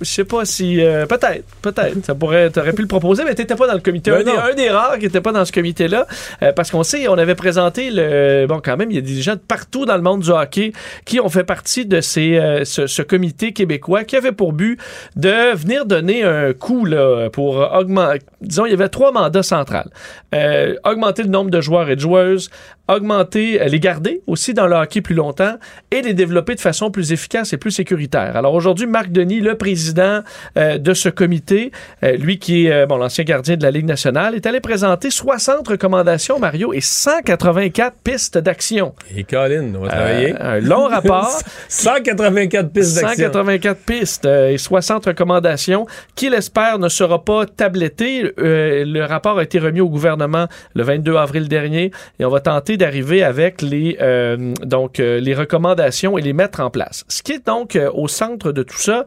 Je 0.01 0.05
sais 0.05 0.25
pas 0.25 0.45
si... 0.45 0.83
Euh, 0.83 1.07
peut-être, 1.07 1.45
peut-être. 1.63 2.05
Ça 2.05 2.15
pourrait... 2.15 2.51
T'aurais 2.51 2.73
pu 2.73 2.83
le 2.83 2.89
proposer, 2.89 3.25
mais 3.25 3.35
t'étais 3.35 3.55
pas 3.55 3.67
dans 3.67 3.75
le 3.75 3.81
comité. 3.81 4.11
Un 4.11 4.23
des, 4.23 4.31
un 4.31 4.55
des, 4.55 4.71
rares 4.71 4.99
qui 4.99 5.05
n'était 5.05 5.21
pas 5.21 5.33
dans 5.33 5.45
ce 5.45 5.53
comité-là. 5.53 6.07
Euh, 6.43 6.53
parce 6.53 6.71
qu'on 6.71 6.83
sait, 6.83 7.07
on 7.09 7.19
avait 7.19 7.35
présenté 7.35 7.91
le... 7.93 8.47
Bon, 8.49 8.61
quand 8.65 8.77
même, 8.77 8.91
il 8.91 8.95
y 8.95 8.99
a 8.99 9.03
des 9.03 9.23
gens 9.23 9.35
de 9.35 9.41
partout 9.41 9.85
dans 9.85 9.97
le 9.97 10.03
monde 10.03 10.23
du 10.23 10.31
hockey 10.31 10.73
qui 11.05 11.21
ont 11.21 11.29
fait 11.29 11.45
partie 11.45 11.87
de 11.87 12.01
ces, 12.01 12.37
euh, 12.37 12.65
ce, 12.65 12.87
ce, 12.87 13.03
comité 13.03 13.53
québécois 13.53 14.05
qui 14.05 14.17
avait 14.17 14.33
pour 14.33 14.53
but 14.53 14.81
de 15.15 15.55
venir 15.55 15.85
donner 15.87 16.25
un 16.25 16.53
coup 16.53 16.85
là, 16.85 17.29
pour 17.31 17.57
augmenter... 17.57 18.21
Disons, 18.47 18.67
il 18.67 18.71
y 18.71 18.75
avait 18.75 18.89
trois 18.89 19.13
mandats 19.13 19.43
centrales. 19.43 19.91
Euh, 20.35 20.75
augmenter 20.85 21.23
le 21.23 21.29
nombre 21.29 21.51
de 21.51 21.61
joueurs 21.61 21.89
et 21.91 21.97
de 21.97 22.01
joueuses, 22.01 22.51
augmenter, 22.89 23.61
euh, 23.61 23.67
les 23.67 23.81
garder 23.81 24.23
aussi 24.27 24.55
dans 24.55 24.67
le 24.67 24.77
hockey 24.77 25.01
plus 25.01 25.15
longtemps 25.15 25.57
et 25.91 26.03
les 26.03 26.15
développer 26.15 26.55
de 26.55 26.61
façon 26.61 26.91
plus 26.91 27.13
efficace 27.13 27.53
et 27.53 27.57
plus 27.57 27.71
sécuritaire. 27.71 28.37
Alors 28.37 28.55
aujourd'hui, 28.55 28.87
Marc 28.87 29.11
Denis, 29.11 29.41
le 29.41 29.57
président 29.57 30.21
euh, 30.57 30.79
de 30.79 30.95
ce 30.95 31.09
comité, 31.09 31.73
euh, 32.03 32.13
lui 32.17 32.39
qui 32.39 32.67
est 32.67 32.87
bon, 32.87 32.97
l'ancien 32.97 33.25
gardien 33.25 33.57
de 33.57 33.63
la 33.63 33.71
Ligue 33.71 33.87
nationale, 33.87 34.35
est 34.35 34.47
allé 34.47 34.61
présenter 34.61 35.11
60 35.11 35.67
recommandations, 35.69 36.39
Mario, 36.39 36.73
et 36.73 36.81
184 36.81 37.97
pistes 38.03 38.39
d'action. 38.39 38.95
Et 39.17 39.25
Colin, 39.25 39.73
on 39.75 39.81
va 39.81 39.89
travailler. 39.89 40.35
un 40.39 40.61
long 40.61 40.87
rapport. 40.87 41.41
184 41.69 42.71
pistes 42.71 43.01
d'action. 43.01 43.27
184 43.27 43.79
pistes 43.79 44.25
et 44.27 44.59
60 44.59 45.07
recommandations 45.07 45.87
qui, 46.15 46.31
l'espère, 46.31 46.79
ne 46.79 46.89
sera 46.89 47.25
pas 47.25 47.47
tabletté? 47.47 48.33
Le 48.39 49.05
rapport 49.05 49.39
a 49.39 49.43
été 49.43 49.59
remis 49.59 49.81
au 49.81 49.89
gouvernement 49.89 50.47
le 50.75 50.83
22 50.83 51.17
avril 51.17 51.49
dernier 51.49 51.91
et 52.19 52.25
on 52.25 52.31
va 52.31 52.41
tenter 52.41 52.77
d'arriver 52.77 53.23
avec 53.23 53.63
les, 53.63 53.97
euh, 54.01 54.55
donc, 54.63 55.01
euh, 55.01 55.21
les 55.21 55.35
recommandations 55.35 56.19
et 56.19 56.23
les 56.23 56.33
mettre 56.33 56.61
en 56.61 56.71
place. 56.71 57.05
Ce 57.09 57.23
qui 57.23 57.33
est 57.33 57.47
donc 57.47 57.77
euh, 57.77 57.91
au 57.93 58.09
centre 58.09 58.53
de 58.53 58.63
tout 58.63 58.79
ça, 58.79 59.05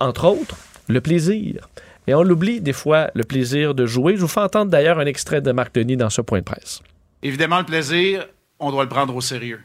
entre 0.00 0.26
autres, 0.26 0.56
le 0.88 1.00
plaisir. 1.00 1.68
Et 2.06 2.14
on 2.14 2.22
l'oublie 2.22 2.60
des 2.60 2.72
fois, 2.72 3.10
le 3.14 3.24
plaisir 3.24 3.74
de 3.74 3.86
jouer. 3.86 4.16
Je 4.16 4.20
vous 4.20 4.28
fais 4.28 4.40
entendre 4.40 4.70
d'ailleurs 4.70 4.98
un 4.98 5.06
extrait 5.06 5.40
de 5.40 5.52
Marc 5.52 5.74
Denis 5.74 5.96
dans 5.96 6.10
ce 6.10 6.20
point 6.20 6.40
de 6.40 6.44
presse. 6.44 6.82
Évidemment, 7.22 7.58
le 7.58 7.64
plaisir, 7.64 8.26
on 8.58 8.70
doit 8.70 8.82
le 8.82 8.88
prendre 8.88 9.14
au 9.14 9.20
sérieux. 9.20 9.60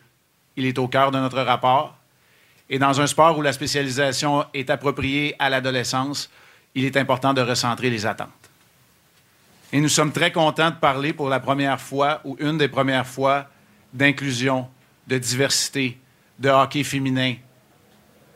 Il 0.55 0.65
est 0.65 0.77
au 0.79 0.87
cœur 0.87 1.11
de 1.11 1.17
notre 1.17 1.41
rapport. 1.41 1.97
Et 2.69 2.79
dans 2.79 3.01
un 3.01 3.07
sport 3.07 3.37
où 3.37 3.41
la 3.41 3.53
spécialisation 3.53 4.45
est 4.53 4.69
appropriée 4.69 5.35
à 5.39 5.49
l'adolescence, 5.49 6.29
il 6.75 6.85
est 6.85 6.97
important 6.97 7.33
de 7.33 7.41
recentrer 7.41 7.89
les 7.89 8.05
attentes. 8.05 8.29
Et 9.73 9.81
nous 9.81 9.89
sommes 9.89 10.11
très 10.11 10.31
contents 10.31 10.69
de 10.69 10.75
parler 10.75 11.13
pour 11.13 11.29
la 11.29 11.39
première 11.39 11.79
fois 11.79 12.21
ou 12.23 12.37
une 12.39 12.57
des 12.57 12.69
premières 12.69 13.07
fois 13.07 13.49
d'inclusion, 13.93 14.67
de 15.07 15.17
diversité, 15.17 15.97
de 16.39 16.49
hockey 16.49 16.83
féminin, 16.83 17.35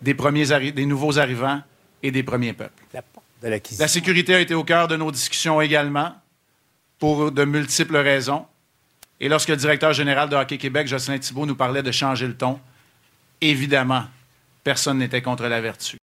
des, 0.02 0.14
premiers 0.14 0.72
des 0.72 0.86
nouveaux 0.86 1.20
arrivants 1.20 1.62
et 2.04 2.12
des 2.12 2.24
premiers 2.24 2.54
peuples. 2.54 2.84
La, 3.42 3.50
la 3.80 3.88
sécurité 3.88 4.36
a 4.36 4.40
été 4.40 4.54
au 4.54 4.64
cœur 4.64 4.88
de 4.88 4.96
nos 4.96 5.12
discussions 5.12 5.62
également, 5.62 6.14
pour 7.02 7.32
de 7.32 7.46
multiples 7.46 7.98
raisons. 7.98 8.46
Et 9.20 9.28
lorsque 9.28 9.50
le 9.50 9.56
directeur 9.56 9.92
général 9.92 10.30
de 10.30 10.36
Hockey 10.36 10.58
Québec, 10.58 10.88
Jocelyn 10.88 11.18
Thibault, 11.18 11.48
nous 11.48 11.56
parlait 11.56 11.84
de 11.84 11.92
changer 11.92 12.28
le 12.28 12.36
ton, 12.38 12.60
évidemment, 13.42 14.04
personne 14.64 15.00
n'était 15.00 15.22
contre 15.22 15.48
la 15.48 15.62
vertu. 15.62 16.01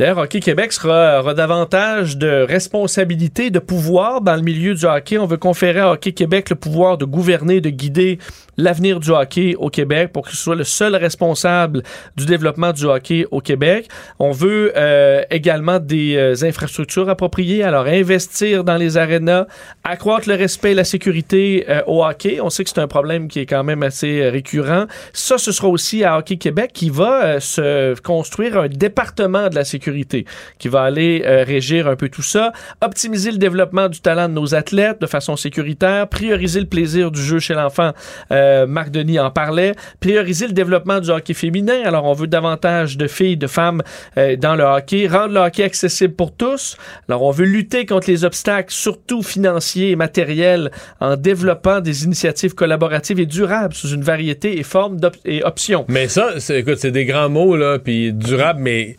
D'ailleurs, 0.00 0.16
Hockey 0.16 0.40
Québec 0.40 0.72
sera, 0.72 1.20
aura 1.20 1.34
davantage 1.34 2.16
de 2.16 2.46
responsabilités, 2.48 3.50
de 3.50 3.58
pouvoir 3.58 4.22
dans 4.22 4.34
le 4.34 4.40
milieu 4.40 4.72
du 4.72 4.86
hockey. 4.86 5.18
On 5.18 5.26
veut 5.26 5.36
conférer 5.36 5.80
à 5.80 5.90
Hockey 5.92 6.12
Québec 6.12 6.48
le 6.48 6.56
pouvoir 6.56 6.96
de 6.96 7.04
gouverner, 7.04 7.60
de 7.60 7.68
guider 7.68 8.18
l'avenir 8.56 8.98
du 8.98 9.10
hockey 9.10 9.54
au 9.58 9.68
Québec 9.68 10.10
pour 10.12 10.28
ce 10.30 10.36
soit 10.36 10.56
le 10.56 10.64
seul 10.64 10.96
responsable 10.96 11.82
du 12.16 12.24
développement 12.24 12.72
du 12.72 12.86
hockey 12.86 13.26
au 13.30 13.42
Québec. 13.42 13.88
On 14.18 14.30
veut 14.30 14.72
euh, 14.74 15.22
également 15.30 15.78
des 15.78 16.16
euh, 16.16 16.46
infrastructures 16.46 17.10
appropriées, 17.10 17.62
alors 17.62 17.86
investir 17.86 18.64
dans 18.64 18.76
les 18.76 18.96
arénas, 18.96 19.46
accroître 19.84 20.30
le 20.30 20.34
respect 20.34 20.72
et 20.72 20.74
la 20.74 20.84
sécurité 20.84 21.66
euh, 21.68 21.82
au 21.86 22.02
hockey. 22.04 22.40
On 22.40 22.48
sait 22.48 22.64
que 22.64 22.70
c'est 22.70 22.80
un 22.80 22.88
problème 22.88 23.28
qui 23.28 23.40
est 23.40 23.46
quand 23.46 23.64
même 23.64 23.82
assez 23.82 24.30
récurrent. 24.30 24.86
Ça, 25.12 25.36
ce 25.36 25.52
sera 25.52 25.68
aussi 25.68 26.04
à 26.04 26.16
Hockey 26.16 26.36
Québec 26.36 26.70
qui 26.72 26.88
va 26.88 27.38
se 27.38 28.00
construire 28.00 28.56
un 28.56 28.68
département 28.68 29.50
de 29.50 29.54
la 29.54 29.64
sécurité 29.64 29.89
qui 30.58 30.68
va 30.68 30.82
aller 30.82 31.22
euh, 31.26 31.44
régir 31.44 31.88
un 31.88 31.96
peu 31.96 32.08
tout 32.08 32.22
ça. 32.22 32.52
Optimiser 32.80 33.30
le 33.30 33.38
développement 33.38 33.88
du 33.88 34.00
talent 34.00 34.28
de 34.28 34.34
nos 34.34 34.54
athlètes 34.54 35.00
de 35.00 35.06
façon 35.06 35.36
sécuritaire. 35.36 36.08
Prioriser 36.08 36.60
le 36.60 36.66
plaisir 36.66 37.10
du 37.10 37.20
jeu 37.22 37.38
chez 37.38 37.54
l'enfant. 37.54 37.92
Euh, 38.32 38.66
Marc 38.66 38.90
Denis 38.90 39.18
en 39.18 39.30
parlait. 39.30 39.74
Prioriser 40.00 40.46
le 40.46 40.52
développement 40.52 41.00
du 41.00 41.10
hockey 41.10 41.34
féminin. 41.34 41.82
Alors, 41.84 42.04
on 42.04 42.12
veut 42.12 42.26
davantage 42.26 42.96
de 42.96 43.06
filles, 43.06 43.36
de 43.36 43.46
femmes 43.46 43.82
euh, 44.16 44.36
dans 44.36 44.56
le 44.56 44.64
hockey. 44.64 45.06
Rendre 45.06 45.34
le 45.34 45.40
hockey 45.40 45.64
accessible 45.64 46.14
pour 46.14 46.34
tous. 46.34 46.76
Alors, 47.08 47.22
on 47.22 47.30
veut 47.30 47.46
lutter 47.46 47.86
contre 47.86 48.10
les 48.10 48.24
obstacles, 48.24 48.72
surtout 48.72 49.22
financiers 49.22 49.90
et 49.90 49.96
matériels, 49.96 50.70
en 51.00 51.16
développant 51.16 51.80
des 51.80 52.04
initiatives 52.04 52.54
collaboratives 52.54 53.20
et 53.20 53.26
durables 53.26 53.74
sous 53.74 53.88
une 53.88 54.02
variété 54.02 54.58
et 54.58 54.62
formes 54.62 54.98
et 55.24 55.42
options. 55.44 55.84
Mais 55.88 56.08
ça, 56.08 56.34
écoute, 56.50 56.78
c'est 56.78 56.90
des 56.90 57.04
grands 57.04 57.28
mots, 57.28 57.56
là, 57.56 57.78
puis 57.78 58.12
durable, 58.12 58.60
mais 58.62 58.96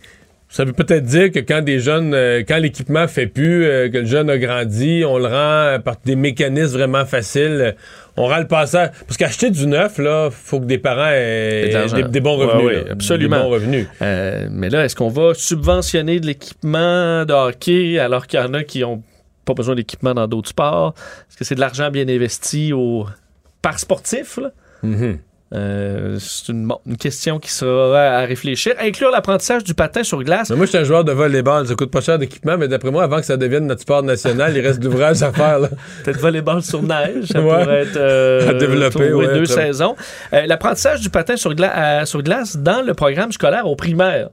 ça 0.52 0.66
veut 0.66 0.74
peut-être 0.74 1.06
dire 1.06 1.32
que 1.32 1.40
quand 1.40 1.62
des 1.62 1.80
jeunes, 1.80 2.14
euh, 2.14 2.44
quand 2.46 2.58
l'équipement 2.58 3.08
fait 3.08 3.26
plus, 3.26 3.64
euh, 3.64 3.88
que 3.90 4.00
le 4.00 4.06
jeune 4.06 4.30
a 4.30 4.38
grandi, 4.38 5.04
on 5.08 5.18
le 5.18 5.28
rend 5.28 5.80
par 5.82 5.96
des 6.04 6.18
mécanismes 6.18 6.78
vraiment 6.78 7.06
faciles. 7.06 7.78
on 8.18 8.28
rend 8.28 8.40
le 8.40 8.48
passage. 8.48 8.90
Parce 9.08 9.16
qu'acheter 9.16 9.50
du 9.50 9.66
neuf, 9.66 9.98
là, 9.98 10.28
faut 10.30 10.60
que 10.60 10.66
des 10.66 10.78
parents 10.78 11.10
aient 11.10 11.70
des, 12.10 12.20
bons 12.20 12.36
revenus. 12.36 12.66
oui, 12.66 12.92
absolument. 12.92 13.38
Des 13.38 13.44
bons 13.44 13.50
revenus. 13.50 13.88
Euh, 14.02 14.50
mais 14.52 14.70
là, 14.70 14.84
est-ce 14.84 14.96
qu'on 14.98 15.08
va 15.08 15.34
subventionner 15.34 16.20
de 16.20 16.28
l'équipement 16.28 17.24
de 17.24 17.34
hockey 17.34 17.98
alors 17.98 18.28
qu'il 18.28 18.42
y 18.42 18.44
en 18.44 18.54
a 18.54 18.66
qui 18.66 18.84
ont 18.84 19.02
pas 19.46 19.54
besoin 19.54 19.76
d'équipement 19.76 20.14
dans 20.14 20.28
d'autres 20.28 20.50
sports? 20.50 20.96
Est-ce 21.30 21.38
que 21.38 21.46
c'est 21.46 21.56
de 21.56 21.62
l'argent 21.62 21.90
bien 21.92 22.10
investi 22.10 22.74
au 22.74 23.06
par 23.62 23.80
sportif? 23.80 24.38
Là? 24.38 24.52
Mm-hmm. 24.84 25.18
Euh, 25.54 26.18
c'est 26.20 26.50
une, 26.50 26.72
question 26.98 27.40
qui 27.40 27.52
sera 27.52 28.02
à 28.02 28.26
réfléchir. 28.26 28.74
Inclure 28.80 29.12
l'apprentissage 29.12 29.64
du 29.64 29.74
patin 29.74 30.04
sur 30.04 30.24
glace. 30.24 30.50
moi, 30.50 30.66
je 30.66 30.70
suis 30.70 30.78
un 30.78 30.84
joueur 30.86 31.04
de 31.04 31.12
volleyball. 31.12 31.68
Ça 31.68 31.76
coûte 31.76 31.92
pas 31.92 32.00
cher 32.00 32.18
d'équipement, 32.18 32.58
mais 32.58 32.68
d'après 32.70 32.90
moi, 32.90 33.04
avant 33.04 33.18
que 33.18 33.26
ça 33.26 33.36
devienne 33.36 33.68
notre 33.68 33.82
sport 33.82 34.02
national, 34.02 34.56
il 34.56 34.66
reste 34.66 34.80
de 34.80 34.86
l'ouvrage 34.86 35.22
à 35.24 35.34
faire. 35.34 35.60
Peut-être 36.04 36.20
volleyball 36.20 36.62
sur 36.62 36.82
neige. 36.82 37.26
Ça 37.26 37.42
pourrait 37.42 37.82
être 37.82 37.98
euh, 37.98 38.50
à 38.50 38.54
développer. 38.54 39.10
deux 39.10 39.46
saisons. 39.46 39.96
Euh, 40.34 40.46
l'apprentissage 40.46 41.02
du 41.02 41.10
patin 41.10 41.36
sur, 41.36 41.54
sur 42.06 42.24
glace 42.24 42.56
dans 42.58 42.82
le 42.82 42.94
programme 42.94 43.32
scolaire 43.34 43.68
au 43.68 43.76
primaire. 43.76 44.30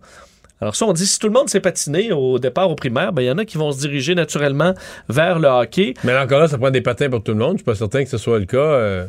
Alors 0.61 0.75
ça, 0.75 0.87
on 0.87 0.93
dit, 0.93 1.07
si 1.07 1.19
tout 1.19 1.29
le 1.29 1.33
monde 1.33 1.49
s'est 1.49 1.61
patiné 1.61 2.13
au 2.13 2.39
départ 2.39 2.69
au 2.69 2.75
primaire, 2.75 3.13
ben 3.13 3.23
il 3.23 3.27
y 3.27 3.31
en 3.31 3.39
a 3.39 3.45
qui 3.45 3.59
vont 3.59 3.71
se 3.71 3.79
diriger 3.79 4.17
naturellement 4.17 4.75
vers 5.09 5.39
le 5.39 5.47
hockey. 5.47 5.95
Mais 6.03 6.13
là, 6.13 6.25
encore 6.25 6.41
là, 6.41 6.49
ça 6.49 6.59
prend 6.59 6.71
des 6.71 6.81
patins 6.81 7.09
pour 7.09 7.23
tout 7.23 7.33
le 7.33 7.39
monde. 7.39 7.53
Je 7.53 7.59
suis 7.59 7.65
pas 7.65 7.77
certain 7.77 8.03
que 8.03 8.11
ce 8.11 8.19
soit 8.19 8.41
le 8.41 8.45
cas. 8.45 9.07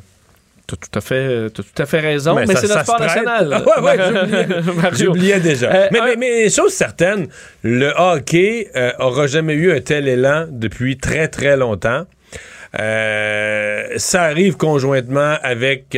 T'as 0.69 0.75
tout 0.75 0.99
à 0.99 1.01
fait, 1.01 1.49
tout 1.49 1.63
à 1.79 1.85
fait 1.87 1.99
raison, 1.99 2.35
mais, 2.35 2.45
c'est 2.45 2.67
notre 2.67 2.83
sport 2.83 2.99
national. 2.99 3.49
Ah 3.53 3.81
ouais, 3.81 3.97
ouais, 3.97 4.89
j'oubliais 4.93 5.39
déjà. 5.39 5.73
Euh, 5.73 5.87
mais, 5.91 6.15
mais, 6.15 6.49
chose 6.49 6.73
certaine, 6.73 7.27
le 7.63 7.91
hockey 7.97 8.69
euh, 8.75 8.91
aura 8.99 9.25
jamais 9.25 9.53
eu 9.53 9.71
un 9.71 9.81
tel 9.81 10.07
élan 10.07 10.45
depuis 10.51 10.97
très, 10.97 11.27
très 11.27 11.57
longtemps. 11.57 12.05
Euh, 12.79 13.83
ça 13.97 14.23
arrive 14.23 14.57
conjointement 14.57 15.37
avec 15.41 15.97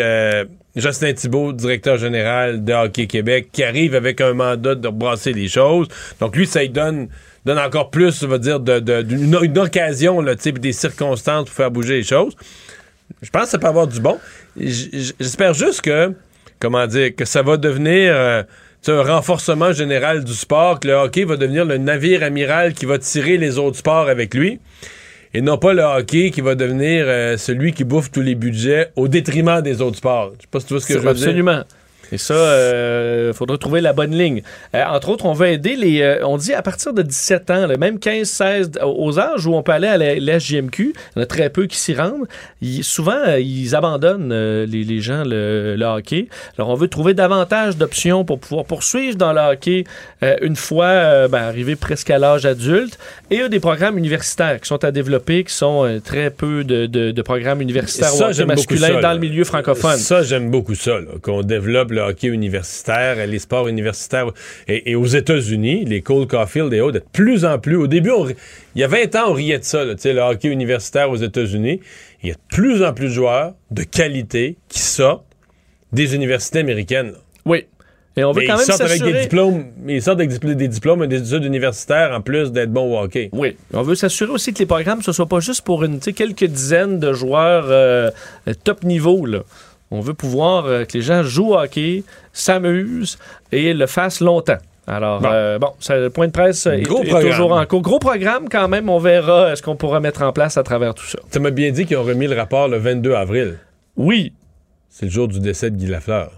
Justin 0.77 1.11
Thibault, 1.11 1.51
directeur 1.51 1.97
général 1.97 2.63
de 2.63 2.71
Hockey 2.71 3.07
Québec, 3.07 3.49
qui 3.51 3.65
arrive 3.65 3.93
avec 3.93 4.21
un 4.21 4.33
mandat 4.33 4.75
de 4.75 4.87
brasser 4.87 5.33
les 5.33 5.49
choses. 5.49 5.89
Donc 6.21 6.37
lui, 6.37 6.47
ça 6.47 6.61
lui 6.61 6.69
donne 6.69 7.09
donne 7.45 7.59
encore 7.59 7.89
plus, 7.89 8.23
on 8.23 8.27
va 8.27 8.37
dire, 8.37 8.59
d'une 8.59 8.79
de, 8.79 9.43
une 9.43 9.57
occasion, 9.57 10.21
là, 10.21 10.35
des 10.35 10.73
circonstances 10.73 11.45
pour 11.45 11.55
faire 11.55 11.71
bouger 11.71 11.95
les 11.95 12.03
choses. 12.03 12.35
Je 13.21 13.29
pense 13.29 13.43
que 13.43 13.49
ça 13.49 13.59
peut 13.59 13.67
avoir 13.67 13.87
du 13.87 13.99
bon. 13.99 14.19
J'espère 14.57 15.53
juste 15.53 15.81
que, 15.81 16.13
comment 16.59 16.85
dire, 16.87 17.15
que 17.15 17.25
ça 17.25 17.41
va 17.41 17.57
devenir 17.57 18.13
euh, 18.15 18.43
un 18.87 19.03
renforcement 19.03 19.71
général 19.71 20.23
du 20.23 20.33
sport, 20.33 20.79
que 20.79 20.87
le 20.87 20.93
hockey 20.95 21.23
va 21.23 21.37
devenir 21.37 21.65
le 21.65 21.77
navire 21.77 22.23
amiral 22.23 22.73
qui 22.73 22.85
va 22.85 22.97
tirer 22.97 23.37
les 23.37 23.57
autres 23.57 23.77
sports 23.77 24.07
avec 24.07 24.33
lui. 24.33 24.59
Et 25.33 25.41
non 25.41 25.57
pas 25.57 25.73
le 25.73 25.83
hockey 25.83 26.31
qui 26.31 26.41
va 26.41 26.55
devenir 26.55 27.05
euh, 27.07 27.37
celui 27.37 27.71
qui 27.71 27.85
bouffe 27.85 28.11
tous 28.11 28.21
les 28.21 28.35
budgets 28.35 28.89
au 28.97 29.07
détriment 29.07 29.61
des 29.61 29.81
autres 29.81 29.97
sports. 29.97 30.33
Je 30.37 30.41
sais 30.41 30.47
pas 30.51 30.59
si 30.59 30.65
tu 30.65 30.73
vois 30.73 30.81
ce 30.81 30.87
que 30.87 30.93
je 30.93 30.99
veux 30.99 31.13
dire. 31.13 31.27
Absolument. 31.27 31.63
Et 32.11 32.17
ça, 32.17 32.33
il 32.33 32.37
euh, 32.37 33.33
faudra 33.33 33.57
trouver 33.57 33.79
la 33.79 33.93
bonne 33.93 34.15
ligne. 34.15 34.41
Euh, 34.75 34.83
entre 34.85 35.09
autres, 35.09 35.25
on 35.25 35.33
va 35.33 35.49
aider 35.49 35.75
les. 35.75 36.01
Euh, 36.01 36.25
on 36.25 36.37
dit 36.37 36.53
à 36.53 36.61
partir 36.61 36.93
de 36.93 37.01
17 37.01 37.49
ans, 37.51 37.67
même 37.79 37.99
15, 37.99 38.27
16, 38.27 38.71
aux 38.83 39.19
âges 39.19 39.45
où 39.45 39.55
on 39.55 39.63
peut 39.63 39.71
aller 39.71 39.87
à 39.87 39.97
la, 39.97 40.15
il 40.15 40.23
y 40.23 41.19
en 41.19 41.21
a 41.21 41.25
très 41.25 41.49
peu 41.49 41.67
qui 41.67 41.77
s'y 41.77 41.93
rendent. 41.93 42.27
souvent, 42.81 43.35
ils 43.39 43.75
abandonnent 43.75 44.33
les, 44.65 44.99
gens 44.99 45.23
le, 45.25 45.81
hockey. 45.81 46.27
Alors, 46.57 46.69
on 46.69 46.75
veut 46.75 46.87
trouver 46.87 47.13
davantage 47.13 47.77
d'options 47.77 48.25
pour 48.25 48.39
pouvoir 48.39 48.65
poursuivre 48.65 49.15
dans 49.15 49.33
le 49.33 49.39
hockey 49.39 49.85
une 50.41 50.55
fois 50.55 51.27
ben, 51.27 51.41
arrivé 51.41 51.75
presque 51.75 52.09
à 52.09 52.17
l'âge 52.17 52.45
adulte. 52.45 52.97
Et 53.29 53.35
il 53.35 53.39
y 53.39 53.43
a 53.43 53.49
des 53.49 53.59
programmes 53.59 53.97
universitaires 53.97 54.59
qui 54.59 54.67
sont 54.67 54.83
à 54.83 54.91
développer, 54.91 55.43
qui 55.43 55.53
sont 55.53 56.01
très 56.03 56.29
peu 56.29 56.63
de, 56.63 57.21
programmes 57.21 57.61
universitaires 57.61 58.11
masculins 58.45 58.99
dans 59.01 59.13
le 59.13 59.19
milieu 59.19 59.43
francophone. 59.43 59.97
Ça, 59.97 60.23
j'aime 60.23 60.49
beaucoup 60.49 60.75
ça, 60.75 60.97
qu'on 61.21 61.43
développe 61.43 61.91
le 61.91 62.00
hockey 62.01 62.27
universitaire, 62.27 63.25
les 63.25 63.39
sports 63.39 63.67
universitaires. 63.67 64.27
Et, 64.67 64.95
aux 64.95 65.05
États-Unis, 65.05 65.85
les 65.85 66.01
Cole 66.01 66.27
Caulfield 66.27 66.73
et 66.73 66.81
autres, 66.81 66.99
de 66.99 67.03
plus 67.11 67.45
en 67.45 67.59
plus. 67.59 67.75
Au 67.75 67.87
début, 67.87 68.11
il 68.75 68.81
y 68.81 68.83
a 68.83 68.87
20 68.87 69.15
ans, 69.15 69.29
on 69.29 69.33
riait 69.33 69.59
de 69.59 69.63
ça, 69.63 69.83
le 69.85 70.19
hockey 70.19 70.49
universitaire 70.49 71.09
aux 71.09 71.17
États-Unis. 71.17 71.79
Il 72.23 72.29
y 72.29 72.31
a 72.31 72.35
de 72.35 72.39
plus 72.49 72.83
en 72.83 72.93
plus 72.93 73.07
de 73.07 73.13
joueurs 73.13 73.53
de 73.71 73.83
qualité 73.83 74.57
qui 74.69 74.79
sortent 74.79 75.25
des 75.91 76.15
universités 76.15 76.59
américaines. 76.59 77.13
Oui. 77.45 77.65
Et 78.17 78.25
on 78.25 78.33
veut 78.33 78.43
quand 78.45 78.57
même 78.57 78.65
sortent 78.65 78.81
avec 78.81 79.01
des 79.01 79.21
diplômes, 79.21 79.67
ils 79.87 80.01
sortent 80.01 80.19
avec 80.19 80.37
des 80.37 80.67
diplômes 80.67 81.01
et 81.03 81.07
des 81.07 81.33
études 81.33 81.45
universitaires 81.45 82.11
en 82.11 82.19
plus 82.19 82.51
d'être 82.51 82.71
bons 82.71 82.93
au 82.93 83.01
hockey. 83.01 83.29
Oui. 83.31 83.55
On 83.73 83.83
veut 83.83 83.95
s'assurer 83.95 84.31
aussi 84.31 84.53
que 84.53 84.59
les 84.59 84.65
programmes 84.65 84.99
ne 85.05 85.13
soient 85.13 85.25
pas 85.27 85.39
juste 85.39 85.61
pour 85.61 85.85
une, 85.85 85.99
quelques 85.99 86.43
dizaines 86.43 86.99
de 86.99 87.13
joueurs 87.13 87.67
euh, 87.69 88.11
top 88.65 88.83
niveau. 88.83 89.25
Là. 89.25 89.43
On 89.91 89.99
veut 89.99 90.13
pouvoir 90.13 90.65
euh, 90.65 90.85
que 90.85 90.93
les 90.93 91.01
gens 91.01 91.21
jouent 91.21 91.49
au 91.49 91.57
hockey, 91.57 92.03
s'amusent 92.31 93.19
et 93.51 93.73
le 93.73 93.85
fassent 93.87 94.21
longtemps. 94.21 94.57
Alors, 94.87 95.21
bon, 95.21 95.27
euh, 95.29 95.59
le 95.89 96.09
point 96.09 96.27
de 96.27 96.31
presse 96.31 96.65
est, 96.65 96.83
toujours 96.83 97.51
en 97.51 97.65
cours. 97.65 97.81
Gros 97.81 97.99
programme 97.99 98.49
quand 98.49 98.67
même, 98.67 98.89
on 98.89 98.97
verra 98.97 99.45
euh, 99.45 99.55
ce 99.55 99.61
qu'on 99.61 99.75
pourra 99.75 99.99
mettre 99.99 100.23
en 100.23 100.31
place 100.31 100.57
à 100.57 100.63
travers 100.63 100.95
tout 100.95 101.05
ça. 101.05 101.19
Tu 101.31 101.39
m'as 101.39 101.51
bien 101.51 101.71
dit 101.71 101.85
qu'ils 101.85 101.97
ont 101.97 102.03
remis 102.03 102.27
le 102.27 102.35
rapport 102.35 102.67
le 102.67 102.77
22 102.77 103.13
avril. 103.13 103.57
Oui. 103.97 104.33
C'est 104.89 105.05
le 105.05 105.11
jour 105.11 105.27
du 105.27 105.39
décès 105.39 105.69
de 105.69 105.75
Guy 105.75 105.87
Lafleur. 105.87 106.31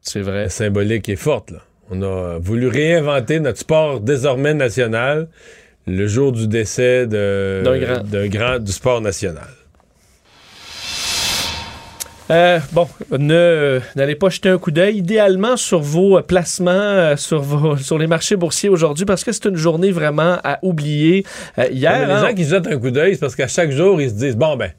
C'est 0.00 0.20
vrai. 0.20 0.42
La 0.42 0.48
symbolique 0.48 1.08
est 1.08 1.16
forte, 1.16 1.52
là. 1.52 1.58
On 1.90 2.02
a 2.02 2.38
voulu 2.38 2.68
réinventer 2.68 3.38
notre 3.38 3.58
sport 3.58 4.00
désormais 4.00 4.54
national 4.54 5.28
le 5.86 6.06
jour 6.06 6.32
du 6.32 6.48
décès 6.48 7.06
d'un 7.06 8.28
grand 8.28 8.58
du 8.58 8.72
sport 8.72 9.00
national. 9.00 9.48
Euh, 12.32 12.60
bon, 12.72 12.88
n'allez 13.10 14.14
pas 14.14 14.30
jeter 14.30 14.48
un 14.48 14.56
coup 14.56 14.70
d'œil 14.70 14.96
idéalement 14.96 15.58
sur 15.58 15.80
vos 15.80 16.22
placements 16.22 16.70
euh, 16.70 17.16
sur, 17.16 17.78
sur 17.78 17.98
les 17.98 18.06
marchés 18.06 18.36
boursiers 18.36 18.70
aujourd'hui 18.70 19.04
parce 19.04 19.22
que 19.22 19.32
c'est 19.32 19.44
une 19.44 19.56
journée 19.56 19.90
vraiment 19.90 20.38
à 20.42 20.58
oublier. 20.62 21.26
Euh, 21.58 21.66
hier, 21.70 22.06
les 22.06 22.12
hein, 22.12 22.28
gens 22.28 22.34
qui 22.34 22.44
jettent 22.44 22.68
un 22.68 22.78
coup 22.78 22.90
d'œil, 22.90 23.14
c'est 23.14 23.20
parce 23.20 23.36
qu'à 23.36 23.48
chaque 23.48 23.70
jour, 23.70 24.00
ils 24.00 24.08
se 24.08 24.14
disent 24.14 24.36
bon 24.36 24.56
ben 24.56 24.70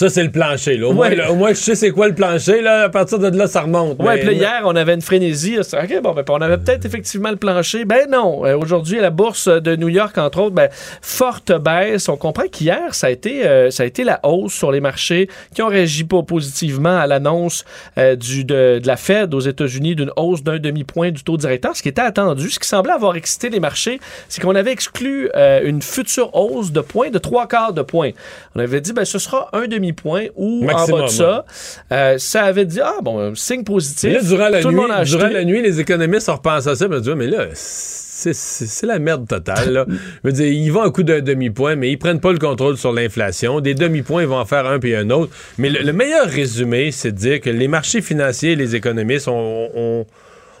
ça, 0.00 0.08
c'est 0.08 0.24
le 0.24 0.30
plancher. 0.30 0.78
Là. 0.78 0.88
Au, 0.88 0.94
moins, 0.94 1.50
je 1.50 1.54
sais 1.54 1.74
c'est 1.74 1.90
quoi 1.90 2.08
le 2.08 2.14
plancher. 2.14 2.62
Là. 2.62 2.84
À 2.84 2.88
partir 2.88 3.18
de 3.18 3.28
là, 3.36 3.46
ça 3.46 3.60
remonte. 3.60 3.98
Oui, 3.98 4.18
puis 4.18 4.34
hier, 4.34 4.62
on 4.64 4.74
avait 4.74 4.94
une 4.94 5.02
frénésie. 5.02 5.58
OK, 5.58 6.02
bon, 6.02 6.14
ben, 6.14 6.24
on 6.30 6.40
avait 6.40 6.56
peut-être 6.56 6.86
effectivement 6.86 7.28
le 7.28 7.36
plancher. 7.36 7.84
Ben 7.84 8.08
non. 8.08 8.46
Euh, 8.46 8.56
aujourd'hui, 8.56 8.98
à 8.98 9.02
la 9.02 9.10
bourse 9.10 9.48
de 9.48 9.76
New 9.76 9.90
York, 9.90 10.16
entre 10.16 10.40
autres, 10.40 10.54
ben, 10.54 10.70
forte 11.02 11.52
baisse. 11.52 12.08
On 12.08 12.16
comprend 12.16 12.44
qu'hier, 12.50 12.94
ça, 12.94 13.08
a 13.08 13.10
été, 13.10 13.46
euh, 13.46 13.70
ça 13.70 13.82
a 13.82 13.86
été 13.86 14.02
la 14.02 14.20
hausse 14.22 14.54
sur 14.54 14.72
les 14.72 14.80
marchés 14.80 15.28
qui 15.54 15.60
ont 15.60 15.68
réagi 15.68 16.04
pas 16.04 16.22
positivement 16.22 16.96
à 16.96 17.06
l'annonce 17.06 17.66
euh, 17.98 18.16
du 18.16 18.46
de, 18.46 18.80
la 18.82 18.96
Fed 18.96 19.34
aux 19.34 19.40
États-Unis 19.40 19.96
d'une 19.96 20.12
hausse 20.16 20.42
d'un 20.42 20.58
demi-point 20.58 21.10
du 21.10 21.24
taux 21.24 21.36
directeur, 21.36 21.76
ce 21.76 21.82
qui 21.82 21.90
était 21.90 22.00
attendu. 22.00 22.48
Ce 22.48 22.58
qui 22.58 22.66
semblait 22.66 22.94
avoir 22.94 23.16
excité 23.16 23.50
les 23.50 23.60
marchés, 23.60 24.00
c'est 24.30 24.40
qu'on 24.40 24.54
avait 24.54 24.72
exclu 24.72 25.28
une 25.34 25.82
future 25.82 26.34
hausse 26.34 26.72
de 26.72 26.80
points 26.80 27.10
de 27.10 27.18
trois 27.18 27.46
quarts 27.46 27.74
de 27.74 27.82
point. 27.82 28.12
On 28.56 28.60
avait 28.60 28.80
dit, 28.80 28.94
ben, 28.94 29.04
ce 29.04 29.18
sera 29.18 29.50
un 29.52 29.66
demi 29.66 29.89
point 29.92 30.26
ou 30.36 30.64
en 30.70 30.86
bas 30.86 31.02
de 31.02 31.06
ça. 31.08 31.44
Euh, 31.92 32.18
ça 32.18 32.44
avait 32.44 32.64
dit, 32.64 32.80
ah 32.82 32.98
bon, 33.02 33.34
signe 33.34 33.64
positif. 33.64 34.24
durant 34.26 34.48
la, 34.48 34.62
nuit, 34.62 35.04
durant 35.04 35.28
la 35.28 35.44
nuit, 35.44 35.62
les 35.62 35.80
économistes 35.80 36.28
ont 36.28 36.36
repensé 36.36 36.68
à 36.68 36.74
ça, 36.74 36.88
mais, 36.88 36.98
mais 37.16 37.26
là, 37.26 37.46
c'est 37.54 38.86
la 38.86 38.98
merde 38.98 39.26
totale. 39.26 39.72
Là. 39.72 39.86
Je 39.88 39.94
veux 40.28 40.32
dire, 40.32 40.46
ils 40.46 40.70
vont 40.70 40.82
un 40.82 40.90
coup 40.90 41.02
d'un 41.02 41.20
demi-point, 41.20 41.76
mais 41.76 41.90
ils 41.90 41.98
prennent 41.98 42.20
pas 42.20 42.32
le 42.32 42.38
contrôle 42.38 42.76
sur 42.76 42.92
l'inflation. 42.92 43.60
Des 43.60 43.74
demi-points, 43.74 44.22
ils 44.22 44.28
vont 44.28 44.38
en 44.38 44.44
faire 44.44 44.66
un 44.66 44.78
puis 44.78 44.94
un 44.94 45.10
autre. 45.10 45.32
Mais 45.58 45.70
le, 45.70 45.92
meilleur 45.92 46.26
résumé, 46.26 46.90
c'est 46.90 47.12
de 47.12 47.16
dire 47.16 47.40
que 47.40 47.50
les 47.50 47.68
marchés 47.68 48.02
financiers 48.02 48.52
et 48.52 48.56
les 48.56 48.76
économistes 48.76 49.28
ont, 49.28 50.06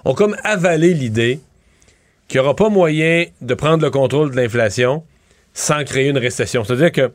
ont 0.04 0.14
comme 0.14 0.36
avalé 0.44 0.94
l'idée 0.94 1.40
qu'il 2.30 2.40
n'y 2.40 2.46
aura 2.46 2.54
pas 2.54 2.68
moyen 2.68 3.24
de 3.40 3.54
prendre 3.54 3.82
le 3.84 3.90
contrôle 3.90 4.30
de 4.30 4.36
l'inflation 4.36 5.02
sans 5.52 5.82
créer 5.84 6.08
une 6.08 6.18
récession. 6.18 6.62
C'est-à-dire 6.62 6.92
que 6.92 7.10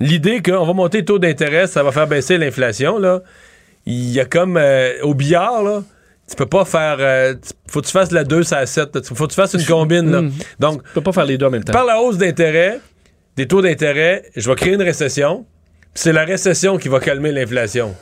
l'idée 0.00 0.42
qu'on 0.42 0.64
va 0.64 0.72
monter 0.72 0.98
le 0.98 1.04
taux 1.04 1.18
d'intérêt, 1.18 1.66
ça 1.66 1.82
va 1.82 1.92
faire 1.92 2.06
baisser 2.06 2.38
l'inflation, 2.38 2.98
là, 2.98 3.20
il 3.86 4.10
y 4.10 4.20
a 4.20 4.24
comme 4.24 4.56
euh, 4.56 4.92
au 5.02 5.14
billard, 5.14 5.62
là, 5.62 5.82
tu 6.28 6.36
peux 6.36 6.46
pas 6.46 6.64
faire. 6.64 6.96
euh, 7.00 7.34
faut 7.68 7.80
que 7.80 7.86
tu 7.86 7.92
fasses 7.92 8.12
la 8.12 8.24
2 8.24 8.52
à 8.54 8.64
7. 8.66 8.94
là. 8.94 9.00
Faut 9.02 9.26
que 9.26 9.30
tu 9.32 9.36
fasses 9.36 9.54
une 9.54 9.64
combine. 9.64 10.10
là. 10.10 10.22
Mm. 10.22 10.32
Donc, 10.60 10.82
Tu 10.84 10.90
peux 10.94 11.00
pas 11.00 11.12
faire 11.12 11.24
les 11.24 11.36
deux 11.38 11.46
en 11.46 11.50
même 11.50 11.64
temps. 11.64 11.72
par 11.72 11.84
la 11.84 12.00
hausse 12.00 12.18
d'intérêt, 12.18 12.78
des 13.36 13.46
taux 13.48 13.62
d'intérêt, 13.62 14.24
je 14.36 14.48
vais 14.48 14.54
créer 14.56 14.74
une 14.74 14.82
récession. 14.82 15.44
C'est 15.94 16.12
la 16.12 16.24
récession 16.24 16.78
qui 16.78 16.88
va 16.88 17.00
calmer 17.00 17.32
l'inflation. 17.32 17.94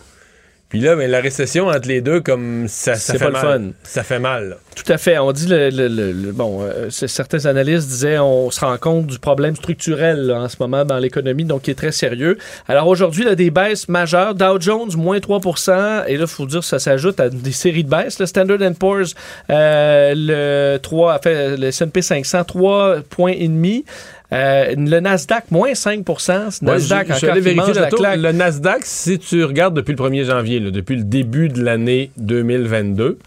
Puis 0.68 0.80
là, 0.80 0.96
ben, 0.96 1.10
la 1.10 1.20
récession 1.20 1.68
entre 1.68 1.88
les 1.88 2.02
deux, 2.02 2.20
comme 2.20 2.66
ça, 2.68 2.94
fait 2.94 3.18
pas 3.18 3.26
le 3.26 3.32
mal. 3.32 3.42
fun. 3.42 3.62
Ça 3.84 4.02
fait 4.02 4.18
mal. 4.18 4.50
là. 4.50 4.56
Tout 4.76 4.92
à 4.92 4.98
fait. 4.98 5.18
On 5.18 5.32
dit 5.32 5.46
le, 5.46 5.70
le- 5.70 5.88
le- 5.88 6.12
le- 6.12 6.32
bon, 6.32 6.60
euh, 6.62 6.90
certains 6.90 7.46
analystes 7.46 7.88
disaient 7.88 8.18
on 8.18 8.50
se 8.50 8.60
rend 8.60 8.76
compte 8.76 9.06
du 9.06 9.18
problème 9.18 9.56
structurel 9.56 10.26
là, 10.26 10.42
en 10.42 10.48
ce 10.48 10.56
moment 10.60 10.84
dans 10.84 10.98
l'économie, 10.98 11.44
donc 11.44 11.62
qui 11.62 11.70
est 11.70 11.74
très 11.74 11.90
sérieux. 11.90 12.36
Alors 12.68 12.86
aujourd'hui, 12.86 13.22
il 13.24 13.28
y 13.28 13.32
a 13.32 13.34
des 13.34 13.50
baisses 13.50 13.88
majeures. 13.88 14.34
Dow 14.34 14.60
Jones 14.60 14.90
moins 14.94 15.18
3% 15.18 16.04
et 16.06 16.16
là, 16.16 16.24
il 16.24 16.26
faut 16.26 16.46
dire 16.46 16.62
ça 16.62 16.78
s'ajoute 16.78 17.18
à 17.18 17.30
des 17.30 17.52
séries 17.52 17.84
de 17.84 17.90
baisses. 17.90 18.18
Le 18.20 18.26
Standard 18.26 18.58
Poor's, 18.78 19.14
euh, 19.50 20.12
le 20.14 20.78
3, 20.78 21.18
fait, 21.20 21.56
le 21.56 21.68
S&P 21.68 22.02
500, 22.02 22.44
3 22.44 22.96
points 23.08 23.32
et 23.32 23.48
demi. 23.48 23.84
Euh, 24.32 24.74
le 24.76 25.00
Nasdaq 25.00 25.50
moins 25.50 25.74
5 25.74 26.04
Ouais, 26.08 26.16
Nasdaq 26.62 27.06
je- 27.08 27.12
je 27.14 27.18
suis 27.18 27.26
encore 27.26 27.40
vérifier 27.40 27.72
la 27.80 27.88
claque. 27.96 28.18
Le 28.20 28.32
Nasdaq, 28.32 28.80
si 28.84 29.18
tu 29.18 29.42
regardes 29.44 29.74
depuis 29.74 29.92
le 29.92 29.96
1er 29.96 30.24
janvier, 30.24 30.60
là, 30.60 30.70
depuis 30.70 30.96
le 30.96 31.04
début 31.04 31.48
de 31.48 31.62
l'année 31.62 32.10
2022, 32.18 33.18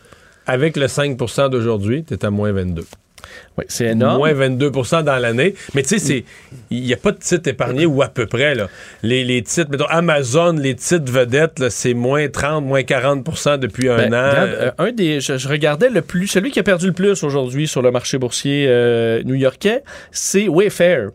avec 0.46 0.78
le 0.78 0.88
5% 0.88 1.50
d'aujourd'hui, 1.50 2.04
tu 2.04 2.14
es 2.14 2.24
à 2.26 2.30
moins 2.30 2.52
22. 2.52 2.86
Oui, 3.58 3.66
c'est 3.68 3.86
énorme. 3.88 4.18
Moins 4.18 4.34
22% 4.34 5.04
dans 5.04 5.18
l'année. 5.18 5.56
Mais 5.74 5.84
tu 5.84 6.00
sais, 6.00 6.24
il 6.70 6.82
n'y 6.82 6.94
a 6.94 6.98
pas 6.98 7.12
de 7.12 7.18
titres 7.18 7.50
épargnés 7.50 7.86
ou 7.86 8.02
à 8.02 8.08
peu 8.08 8.26
près. 8.26 8.56
Là. 8.56 8.68
Les, 9.04 9.24
les 9.24 9.42
titres, 9.42 9.70
mettons, 9.72 9.86
Amazon, 9.90 10.54
les 10.54 10.76
titres 10.76 11.12
vedettes, 11.12 11.70
c'est 11.70 11.94
moins 11.94 12.28
30, 12.30 12.64
moins 12.66 12.82
40% 12.82 13.58
depuis 13.60 13.90
un 13.90 13.98
Ben, 13.98 14.14
an. 14.14 14.30
regarde, 14.30 14.50
euh, 14.52 14.72
un 14.78 14.92
des, 14.92 15.20
je, 15.22 15.38
je 15.38 15.48
regardais 15.48 15.90
le 15.90 16.02
plus, 16.02 16.28
celui 16.28 16.52
qui 16.52 16.60
a 16.60 16.64
perdu 16.64 16.88
le 16.88 16.94
plus 16.94 17.24
aujourd'hui 17.24 17.68
sur 17.68 17.82
le 17.82 17.92
marché 17.92 18.18
boursier 18.18 18.66
euh, 18.70 19.22
new-yorkais, 19.24 19.84
c'est 20.12 20.48
Wayfair. 20.48 21.10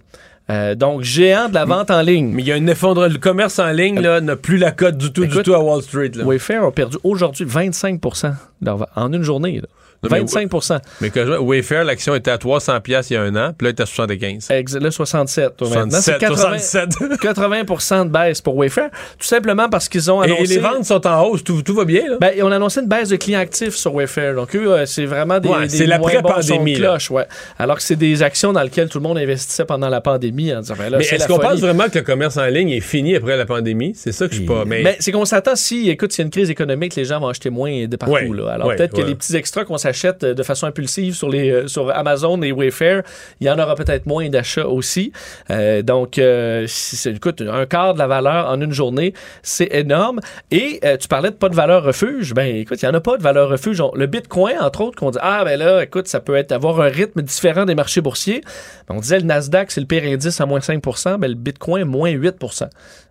Euh, 0.48 0.76
donc, 0.76 1.02
géant 1.02 1.48
de 1.48 1.54
la 1.54 1.64
vente 1.64 1.90
en 1.90 2.02
ligne. 2.02 2.30
Mais 2.32 2.42
il 2.42 2.46
y 2.48 2.52
a 2.52 2.54
un 2.54 2.66
effondrement. 2.68 3.08
Le 3.12 3.18
commerce 3.18 3.58
en 3.58 3.72
ligne 3.72 3.98
là, 4.00 4.20
n'a 4.20 4.36
plus 4.36 4.58
la 4.58 4.70
cote 4.70 4.96
du 4.96 5.12
tout, 5.12 5.26
du 5.26 5.42
tout 5.42 5.54
à 5.54 5.58
Wall 5.58 5.82
Street. 5.82 6.12
Là. 6.14 6.24
Wayfair 6.24 6.62
a 6.62 6.70
perdu 6.70 6.98
aujourd'hui 7.02 7.44
25 7.44 8.00
de 8.00 8.66
leur 8.66 8.86
en 8.94 9.12
une 9.12 9.22
journée. 9.22 9.56
là. 9.60 9.66
Non, 10.08 10.16
mais 10.16 10.46
25% 10.46 10.78
Mais 11.00 11.10
que 11.10 11.38
Wayfair, 11.38 11.84
l'action 11.84 12.14
était 12.14 12.30
à 12.30 12.38
300 12.38 12.80
pièces 12.80 13.10
il 13.10 13.14
y 13.14 13.16
a 13.16 13.22
un 13.22 13.34
an, 13.36 13.52
puis 13.56 13.66
là, 13.66 13.70
elle 13.70 13.76
est 13.76 13.80
à 13.80 13.86
75. 13.86 14.50
Ex- 14.50 14.74
Là, 14.76 14.90
67. 14.90 15.56
toi, 15.56 15.68
maintenant. 15.70 15.98
C'est 16.00 16.18
67, 16.18 16.90
80, 17.20 17.64
80 17.64 18.04
de 18.06 18.10
baisse 18.10 18.40
pour 18.40 18.56
Wayfair. 18.56 18.90
Tout 19.18 19.26
simplement 19.26 19.68
parce 19.68 19.88
qu'ils 19.88 20.10
ont 20.10 20.20
annoncé... 20.20 20.42
et 20.42 20.46
les 20.46 20.58
ventes 20.58 20.84
sont 20.84 21.06
en 21.06 21.22
hausse, 21.24 21.42
tout, 21.44 21.62
tout 21.62 21.74
va 21.74 21.84
bien. 21.84 22.08
Là. 22.08 22.16
Ben, 22.20 22.32
ils 22.36 22.42
ont 22.42 22.50
annoncé 22.50 22.80
une 22.80 22.88
baisse 22.88 23.08
de 23.08 23.16
clients 23.16 23.40
actifs 23.40 23.74
sur 23.74 23.94
Wayfair. 23.94 24.34
Donc, 24.34 24.54
eux, 24.54 24.70
euh, 24.72 24.86
c'est 24.86 25.06
vraiment 25.06 25.38
des, 25.40 25.48
Ouais, 25.48 25.62
des 25.62 25.68
c'est 25.68 25.86
moins 25.86 25.98
bons 25.98 26.06
l'après-pandémie, 26.08 26.74
sons 26.74 26.78
de 26.78 26.82
là. 26.84 26.88
cloche, 26.90 27.10
ouais. 27.10 27.26
Alors 27.58 27.76
que 27.76 27.82
c'est 27.82 27.96
des 27.96 28.22
actions 28.22 28.52
dans 28.52 28.62
lesquelles 28.62 28.88
tout 28.88 28.98
le 28.98 29.02
monde 29.04 29.18
investissait 29.18 29.64
pendant 29.64 29.88
la 29.88 30.00
pandémie 30.00 30.54
en 30.54 30.60
disant, 30.60 30.74
ben 30.78 30.90
là, 30.90 30.98
mais 30.98 31.04
est-ce 31.04 31.16
la 31.20 31.26
qu'on 31.26 31.38
pense 31.38 31.60
vraiment 31.60 31.88
que 31.88 31.98
le 31.98 32.04
commerce 32.04 32.36
en 32.36 32.46
ligne 32.46 32.70
est 32.70 32.80
fini 32.80 33.16
après 33.16 33.36
la 33.36 33.46
pandémie? 33.46 33.92
C'est 33.96 34.12
ça 34.12 34.26
que 34.26 34.32
je 34.32 34.38
suis 34.38 34.46
pas. 34.46 34.64
Mais, 34.66 34.82
Ben, 34.82 34.96
c'est 35.00 35.12
qu'on 35.12 35.24
s'attend 35.24 35.56
si, 35.56 35.88
écoute, 35.90 36.12
s'il 36.12 36.22
y 36.22 36.24
a 36.24 36.26
une 36.26 36.30
crise 36.30 36.50
économique, 36.50 36.94
les 36.96 37.04
gens 37.04 37.20
vont 37.20 37.28
acheter 37.28 37.50
moins 37.50 37.86
de 37.86 37.96
partout. 37.96 38.14
Ouais, 38.14 38.28
là. 38.34 38.52
Alors 38.52 38.68
peut-être 38.74 38.94
que 38.94 39.02
les 39.02 39.14
petits 39.14 39.36
extras 39.36 39.64
qu'on 39.64 39.78
s'achète 39.78 39.95
euh, 40.04 40.34
de 40.34 40.42
façon 40.42 40.66
impulsive 40.66 41.14
sur, 41.14 41.28
les, 41.28 41.50
euh, 41.50 41.68
sur 41.68 41.90
Amazon 41.90 42.40
et 42.42 42.52
Wayfair, 42.52 43.02
il 43.40 43.46
y 43.46 43.50
en 43.50 43.58
aura 43.58 43.74
peut-être 43.74 44.06
moins 44.06 44.28
d'achats 44.28 44.68
aussi. 44.68 45.12
Euh, 45.50 45.82
donc, 45.82 46.18
écoute, 46.18 47.42
un 47.42 47.66
quart 47.66 47.94
de 47.94 47.98
la 47.98 48.06
valeur 48.06 48.48
en 48.48 48.60
une 48.60 48.72
journée, 48.72 49.14
c'est 49.42 49.68
énorme. 49.72 50.20
Et 50.50 50.80
tu 51.00 51.08
parlais 51.08 51.30
de 51.30 51.36
pas 51.36 51.48
de 51.48 51.54
valeur 51.54 51.84
refuge. 51.84 52.34
Ben, 52.34 52.56
écoute, 52.56 52.82
il 52.82 52.84
n'y 52.84 52.90
en 52.90 52.94
a 52.94 53.00
pas 53.00 53.16
de 53.16 53.22
valeur 53.22 53.48
refuge. 53.48 53.82
Le 53.94 54.06
Bitcoin, 54.06 54.56
entre 54.60 54.82
autres, 54.82 54.96
qu'on 54.96 55.10
dit, 55.10 55.18
ah, 55.20 55.44
ben 55.44 55.58
là, 55.58 55.82
écoute, 55.82 56.08
ça 56.08 56.20
peut 56.20 56.36
être 56.36 56.52
avoir 56.52 56.80
un 56.80 56.88
rythme 56.88 57.22
différent 57.22 57.64
des 57.64 57.74
marchés 57.74 58.00
boursiers. 58.00 58.42
Ben, 58.88 58.96
on 58.96 59.00
disait 59.00 59.18
le 59.18 59.26
Nasdaq, 59.26 59.70
c'est 59.70 59.80
le 59.80 59.86
pire 59.86 60.04
indice 60.04 60.40
à 60.40 60.46
moins 60.46 60.60
5% 60.60 61.18
ben, 61.18 61.28
le 61.28 61.34
Bitcoin, 61.34 61.84
moins 61.84 62.10
8 62.10 62.36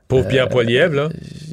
pour 0.08 0.28
Pierre 0.28 0.49
Poilievre, 0.49 0.93
là. 0.93 1.10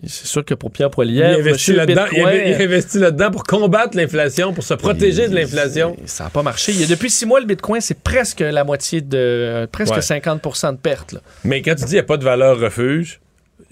c'est 0.07 0.27
sûr 0.27 0.45
que 0.45 0.53
pour 0.55 0.71
Pierre 0.71 0.89
Il 0.89 0.95
Poilievre, 0.95 1.39
investit 1.39 1.51
monsieur 1.53 1.77
là-dedans 1.77 2.05
il, 2.13 2.19
il 2.49 2.63
investit 2.63 2.99
là-dedans 2.99 3.31
pour 3.31 3.45
combattre 3.45 3.97
l'inflation, 3.97 4.53
pour 4.53 4.63
se 4.65 4.75
protéger 4.75 5.29
de 5.29 5.35
l'inflation. 5.35 5.97
ça 6.05 6.25
n'a 6.25 6.31
pas 6.31 6.43
marché. 6.43 6.73
Il 6.73 6.81
y 6.81 6.85
a 6.85 6.87
depuis 6.87 7.09
six 7.11 7.25
mois, 7.25 7.41
le 7.41 7.47
Bitcoin, 7.47 7.81
c'est 7.81 7.99
presque 7.99 8.41
la 8.41 8.63
moitié 8.65 9.01
de... 9.01 9.17
euh, 9.17 9.67
presque 9.71 9.95
Ouais. 9.95 10.01
50% 10.01 10.73
de 10.73 10.77
perte. 10.77 11.13
là. 11.13 11.21
Mais 11.45 11.63
quand 11.63 11.71
tu 11.75 11.81
dis 11.85 11.85
qu'il 11.87 11.93
n'y 11.95 11.99
a 12.01 12.05
pas 12.05 12.19
de 12.19 12.25
valeur 12.25 12.59
refuge, 12.61 13.21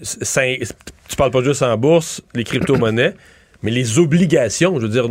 c'est- 0.01 0.59
tu 1.07 1.15
parles 1.15 1.31
pas 1.31 1.43
juste 1.43 1.61
en 1.61 1.77
bourse, 1.77 2.21
les 2.33 2.43
crypto-monnaies, 2.43 3.13
mais 3.63 3.71
les 3.71 3.99
obligations, 3.99 4.75
je 4.79 4.87
veux 4.87 4.91
dire, 4.91 5.05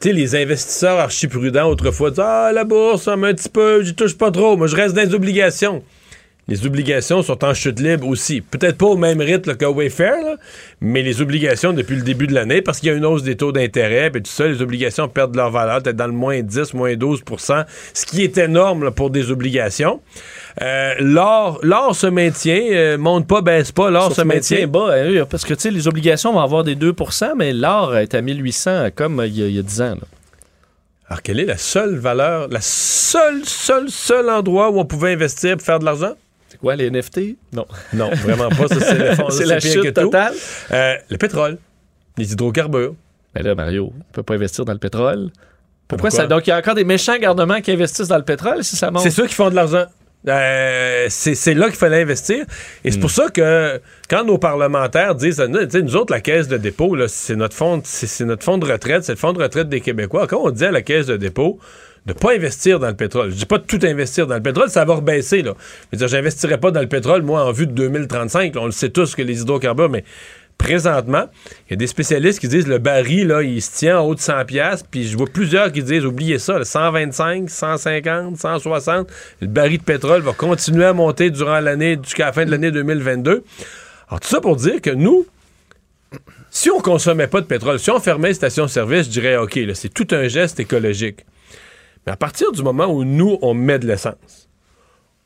tu 0.00 0.08
sais, 0.08 0.12
les 0.12 0.34
investisseurs 0.36 0.98
archi-prudents 0.98 1.68
autrefois 1.70 2.10
disaient 2.10 2.22
Ah, 2.24 2.50
la 2.52 2.64
bourse, 2.64 3.04
ça 3.04 3.12
un 3.12 3.20
petit 3.32 3.48
peu, 3.48 3.82
j'y 3.82 3.94
touche 3.94 4.18
pas 4.18 4.30
trop, 4.30 4.56
moi 4.58 4.66
je 4.66 4.76
reste 4.76 4.94
dans 4.94 5.02
les 5.02 5.14
obligations. 5.14 5.82
Les 6.46 6.66
obligations 6.66 7.22
sont 7.22 7.42
en 7.42 7.54
chute 7.54 7.80
libre 7.80 8.06
aussi. 8.06 8.42
Peut-être 8.42 8.76
pas 8.76 8.86
au 8.86 8.96
même 8.96 9.20
rythme 9.20 9.56
que 9.56 9.64
Wayfair, 9.64 10.16
là, 10.22 10.36
mais 10.80 11.02
les 11.02 11.22
obligations 11.22 11.72
depuis 11.72 11.96
le 11.96 12.02
début 12.02 12.26
de 12.26 12.34
l'année, 12.34 12.60
parce 12.60 12.80
qu'il 12.80 12.90
y 12.90 12.92
a 12.92 12.94
une 12.94 13.06
hausse 13.06 13.22
des 13.22 13.36
taux 13.36 13.50
d'intérêt, 13.50 14.10
puis 14.10 14.22
tout 14.22 14.30
ça, 14.30 14.46
les 14.46 14.60
obligations 14.60 15.08
perdent 15.08 15.36
leur 15.36 15.50
valeur, 15.50 15.82
peut-être 15.82 15.96
dans 15.96 16.06
le 16.06 16.12
moins 16.12 16.42
10, 16.42 16.74
moins 16.74 16.92
12% 16.92 17.64
ce 17.94 18.06
qui 18.06 18.22
est 18.22 18.36
énorme 18.36 18.84
là, 18.84 18.90
pour 18.90 19.10
des 19.10 19.30
obligations. 19.30 20.00
Euh, 20.60 20.94
l'or, 20.98 21.58
l'or 21.62 21.94
se 21.94 22.06
maintient, 22.06 22.62
euh, 22.72 22.98
monte 22.98 23.26
pas, 23.26 23.40
baisse 23.40 23.72
pas, 23.72 23.90
l'or 23.90 24.14
se 24.14 24.22
maintient. 24.22 24.66
bas, 24.66 24.94
hein, 24.94 25.24
parce 25.28 25.44
que 25.44 25.54
tu 25.54 25.60
sais, 25.60 25.70
les 25.70 25.88
obligations 25.88 26.32
vont 26.32 26.40
avoir 26.40 26.62
des 26.64 26.76
2% 26.76 27.32
mais 27.36 27.52
l'or 27.52 27.96
est 27.96 28.14
à 28.14 28.20
1800 28.20 28.88
comme 28.94 29.20
euh, 29.20 29.26
il 29.26 29.38
y 29.38 29.42
a, 29.42 29.46
il 29.46 29.56
y 29.56 29.58
a 29.58 29.62
10 29.62 29.80
ans. 29.80 29.94
là. 29.94 30.06
Alors, 31.08 31.22
quelle 31.22 31.38
est 31.38 31.44
la 31.44 31.58
seule 31.58 31.96
valeur, 31.96 32.48
la 32.48 32.60
seule, 32.62 33.44
seule, 33.44 33.90
seul 33.90 34.30
endroit 34.30 34.70
où 34.70 34.78
on 34.78 34.86
pouvait 34.86 35.12
investir 35.12 35.56
pour 35.56 35.66
faire 35.66 35.78
de 35.78 35.84
l'argent? 35.84 36.14
C'est 36.54 36.58
quoi, 36.60 36.76
les 36.76 36.88
NFT? 36.90 37.36
Non. 37.52 37.66
Non, 37.92 38.10
vraiment 38.10 38.48
pas. 38.48 38.68
Ça, 38.68 39.26
c'est 39.30 39.44
la 39.46 39.58
chute 39.60 39.92
totale. 39.92 40.32
Euh, 40.70 40.94
le 41.10 41.16
pétrole, 41.18 41.58
les 42.16 42.32
hydrocarbures. 42.32 42.94
Mais 43.34 43.42
là, 43.42 43.54
Mario, 43.56 43.92
on 43.92 44.12
peut 44.12 44.22
pas 44.22 44.34
investir 44.34 44.64
dans 44.64 44.72
le 44.72 44.78
pétrole. 44.78 45.30
Pourquoi, 45.88 46.08
Pourquoi? 46.08 46.10
ça? 46.10 46.26
Donc, 46.28 46.46
il 46.46 46.50
y 46.50 46.52
a 46.52 46.58
encore 46.58 46.74
des 46.76 46.84
méchants 46.84 47.18
garnements 47.18 47.60
qui 47.60 47.72
investissent 47.72 48.08
dans 48.08 48.16
le 48.18 48.22
pétrole 48.24 48.62
si 48.62 48.76
ça 48.76 48.90
monte. 48.92 49.02
C'est 49.02 49.10
ceux 49.10 49.26
qui 49.26 49.34
font 49.34 49.50
de 49.50 49.54
l'argent. 49.56 49.84
Euh, 50.26 51.06
c'est 51.10 51.52
là 51.54 51.66
qu'il 51.66 51.76
fallait 51.76 52.00
investir. 52.00 52.46
Et 52.84 52.88
Hmm. 52.88 52.92
c'est 52.92 53.00
pour 53.00 53.10
ça 53.10 53.28
que 53.28 53.80
quand 54.08 54.24
nos 54.24 54.38
parlementaires 54.38 55.14
disent, 55.14 55.40
nous 55.40 55.96
autres, 55.96 56.12
la 56.12 56.20
caisse 56.20 56.48
de 56.48 56.56
dépôt, 56.56 56.96
c'est 57.08 57.36
notre 57.36 57.54
fonds, 57.54 57.82
c'est 57.84 58.06
c'est 58.06 58.24
notre 58.24 58.42
fonds 58.44 58.56
de 58.56 58.64
retraite, 58.64 59.04
c'est 59.04 59.12
le 59.12 59.18
fonds 59.18 59.34
de 59.34 59.42
retraite 59.42 59.68
des 59.68 59.80
Québécois. 59.82 60.26
Quand 60.26 60.40
on 60.42 60.50
dit 60.50 60.64
à 60.64 60.70
la 60.70 60.80
caisse 60.80 61.06
de 61.06 61.16
dépôt 61.18 61.58
de 62.06 62.12
pas 62.12 62.34
investir 62.34 62.78
dans 62.78 62.88
le 62.88 62.94
pétrole, 62.96 63.30
je 63.30 63.36
dis 63.36 63.46
pas 63.46 63.58
de 63.58 63.64
tout 63.64 63.80
investir 63.82 64.26
dans 64.26 64.34
le 64.34 64.42
pétrole, 64.42 64.68
ça 64.68 64.84
va 64.84 64.94
rebaisser. 64.94 65.42
Là. 65.42 65.54
Je 65.92 65.98
veux 65.98 66.22
dire, 66.22 66.60
pas 66.60 66.70
dans 66.70 66.80
le 66.80 66.88
pétrole, 66.88 67.22
moi, 67.22 67.44
en 67.44 67.52
vue 67.52 67.66
de 67.66 67.72
2035. 67.72 68.54
là. 68.54 68.60
on 68.60 68.66
le 68.66 68.72
sait 68.72 68.90
tous 68.90 69.14
que 69.14 69.22
les 69.22 69.40
hydrocarbures, 69.40 69.88
mais 69.88 70.04
présentement, 70.58 71.24
il 71.68 71.72
y 71.72 71.74
a 71.74 71.76
des 71.76 71.86
spécialistes 71.86 72.40
qui 72.40 72.48
disent 72.48 72.66
le 72.66 72.78
baril, 72.78 73.28
là, 73.28 73.42
il 73.42 73.60
se 73.60 73.76
tient 73.76 74.00
en 74.00 74.04
haut 74.04 74.14
de 74.14 74.20
100 74.20 74.44
pièces 74.44 74.84
puis 74.88 75.06
je 75.06 75.16
vois 75.16 75.26
plusieurs 75.26 75.72
qui 75.72 75.82
disent, 75.82 76.04
oubliez 76.04 76.38
ça, 76.38 76.58
là, 76.58 76.64
125, 76.64 77.48
150, 77.48 78.36
160, 78.36 79.08
le 79.40 79.46
baril 79.46 79.78
de 79.78 79.82
pétrole 79.82 80.22
va 80.22 80.32
continuer 80.32 80.84
à 80.84 80.92
monter 80.92 81.30
durant 81.30 81.60
l'année, 81.60 81.98
jusqu'à 82.02 82.26
la 82.26 82.32
fin 82.32 82.44
de 82.44 82.50
l'année 82.50 82.70
2022. 82.70 83.44
Alors, 84.08 84.20
tout 84.20 84.28
ça 84.28 84.40
pour 84.40 84.56
dire 84.56 84.80
que 84.80 84.90
nous, 84.90 85.26
si 86.50 86.70
on 86.70 86.80
consommait 86.80 87.26
pas 87.26 87.40
de 87.40 87.46
pétrole, 87.46 87.78
si 87.78 87.90
on 87.90 87.98
fermait 87.98 88.28
les 88.28 88.34
stations-service, 88.34 89.06
je 89.06 89.10
dirais, 89.10 89.36
OK, 89.36 89.58
c'est 89.74 89.92
tout 89.92 90.06
un 90.12 90.28
geste 90.28 90.60
écologique. 90.60 91.24
Mais 92.06 92.12
à 92.12 92.16
partir 92.16 92.52
du 92.52 92.62
moment 92.62 92.86
où 92.86 93.04
nous, 93.04 93.38
on 93.42 93.54
met 93.54 93.78
de 93.78 93.86
l'essence, 93.86 94.48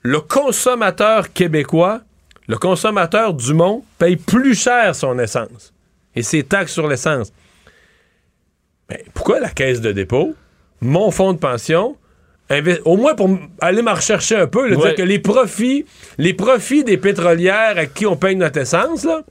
le 0.02 0.20
consommateur 0.20 1.32
québécois, 1.32 2.00
le 2.46 2.56
consommateur 2.56 3.34
du 3.34 3.52
monde, 3.54 3.82
paye 3.98 4.16
plus 4.16 4.54
cher 4.54 4.94
son 4.94 5.18
essence 5.18 5.72
et 6.14 6.22
ses 6.22 6.42
taxes 6.44 6.72
sur 6.72 6.86
l'essence. 6.88 7.32
Mais 8.88 9.04
pourquoi 9.12 9.40
la 9.40 9.50
caisse 9.50 9.80
de 9.80 9.92
dépôt, 9.92 10.34
mon 10.80 11.10
fonds 11.10 11.32
de 11.32 11.38
pension, 11.38 11.96
au 12.84 12.96
moins 12.96 13.14
pour 13.14 13.28
aller 13.60 13.82
m'en 13.82 13.92
rechercher 13.94 14.36
un 14.36 14.46
peu, 14.46 14.68
là, 14.68 14.76
Ouais. 14.78 14.86
dire 14.86 14.94
que 14.94 15.02
les 15.02 15.18
profits, 15.18 15.84
les 16.16 16.32
profits 16.32 16.84
des 16.84 16.96
pétrolières 16.96 17.76
à 17.76 17.84
qui 17.86 18.06
on 18.06 18.16
paye 18.16 18.36
notre 18.36 18.58
essence, 18.60 19.04
là, 19.04 19.22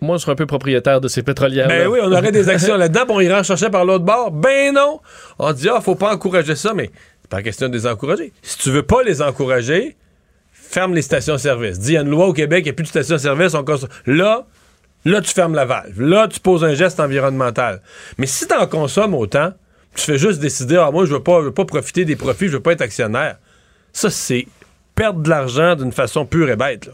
Moi, 0.00 0.16
je 0.16 0.22
serais 0.22 0.32
un 0.32 0.36
peu 0.36 0.46
propriétaire 0.46 1.00
de 1.00 1.08
ces 1.08 1.22
pétrolières. 1.22 1.68
ben 1.68 1.88
oui, 1.88 1.98
on 2.02 2.12
aurait 2.12 2.32
des 2.32 2.48
actions 2.48 2.76
là-dedans, 2.78 3.04
puis 3.04 3.14
on 3.16 3.20
irait 3.20 3.40
en 3.40 3.42
chercher 3.42 3.70
par 3.70 3.84
l'autre 3.84 4.04
bord. 4.04 4.30
Ben 4.30 4.74
non! 4.74 5.00
On 5.38 5.52
dit, 5.52 5.68
ah, 5.68 5.80
faut 5.80 5.96
pas 5.96 6.14
encourager 6.14 6.54
ça, 6.54 6.72
mais 6.74 6.90
c'est 7.22 7.30
pas 7.30 7.42
question 7.42 7.68
de 7.68 7.74
les 7.74 7.86
encourager. 7.86 8.32
Si 8.42 8.58
tu 8.58 8.70
veux 8.70 8.82
pas 8.82 9.02
les 9.02 9.20
encourager, 9.22 9.96
ferme 10.52 10.94
les 10.94 11.02
stations-service. 11.02 11.78
Dis, 11.80 11.92
il 11.92 11.94
y 11.94 11.96
a 11.96 12.02
une 12.02 12.10
loi 12.10 12.26
au 12.26 12.32
Québec, 12.32 12.60
il 12.62 12.68
n'y 12.68 12.70
a 12.70 12.74
plus 12.74 12.84
de 12.84 12.88
stations-service, 12.88 13.54
on 13.54 13.64
consomme. 13.64 13.90
Là, 14.06 14.46
là, 15.04 15.20
tu 15.20 15.32
fermes 15.32 15.54
la 15.54 15.64
valve. 15.64 16.00
Là, 16.00 16.28
tu 16.28 16.40
poses 16.40 16.64
un 16.64 16.74
geste 16.74 17.00
environnemental. 17.00 17.82
Mais 18.18 18.26
si 18.26 18.46
tu 18.46 18.54
en 18.54 18.66
consommes 18.66 19.14
autant, 19.14 19.52
tu 19.94 20.04
fais 20.04 20.18
juste 20.18 20.40
décider, 20.40 20.76
ah, 20.76 20.90
moi, 20.90 21.06
je 21.06 21.12
veux 21.12 21.22
pas, 21.22 21.40
je 21.40 21.46
veux 21.46 21.54
pas 21.54 21.64
profiter 21.64 22.04
des 22.04 22.16
profits, 22.16 22.46
je 22.46 22.52
veux 22.52 22.62
pas 22.62 22.72
être 22.72 22.82
actionnaire. 22.82 23.38
Ça, 23.92 24.10
c'est 24.10 24.46
perdre 24.94 25.20
de 25.20 25.28
l'argent 25.28 25.74
d'une 25.74 25.92
façon 25.92 26.24
pure 26.24 26.48
et 26.50 26.56
bête, 26.56 26.86
là. 26.86 26.92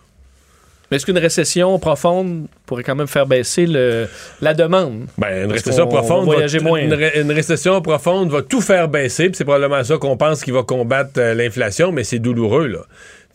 Mais 0.91 0.97
est-ce 0.99 1.07
qu'une 1.07 1.19
récession 1.19 1.79
profonde 1.79 2.47
pourrait 2.67 2.83
quand 2.83 2.95
même 2.95 3.07
faire 3.07 3.27
baisser 3.27 3.67
le, 3.67 4.07
la 4.41 4.53
demande? 4.55 5.07
Ben, 5.19 5.45
une 5.47 5.53
récession 5.53 5.85
on 5.85 5.89
profonde, 5.89 6.29
va 6.29 6.61
moins. 6.63 6.79
Une, 6.81 6.93
ré- 6.95 7.21
une 7.21 7.33
récession 7.33 7.81
profonde 7.81 8.31
va 8.31 8.43
tout 8.43 8.61
faire 8.61 8.89
baisser, 8.89 9.31
c'est 9.33 9.45
probablement 9.45 9.83
ça 9.83 9.97
qu'on 9.97 10.17
pense 10.17 10.43
qui 10.45 10.51
va 10.51 10.63
combattre 10.63 11.13
euh, 11.19 11.35
l'inflation, 11.35 11.91
mais 11.93 12.05
c'est 12.05 12.19
douloureux 12.19 12.67
là. 12.69 12.81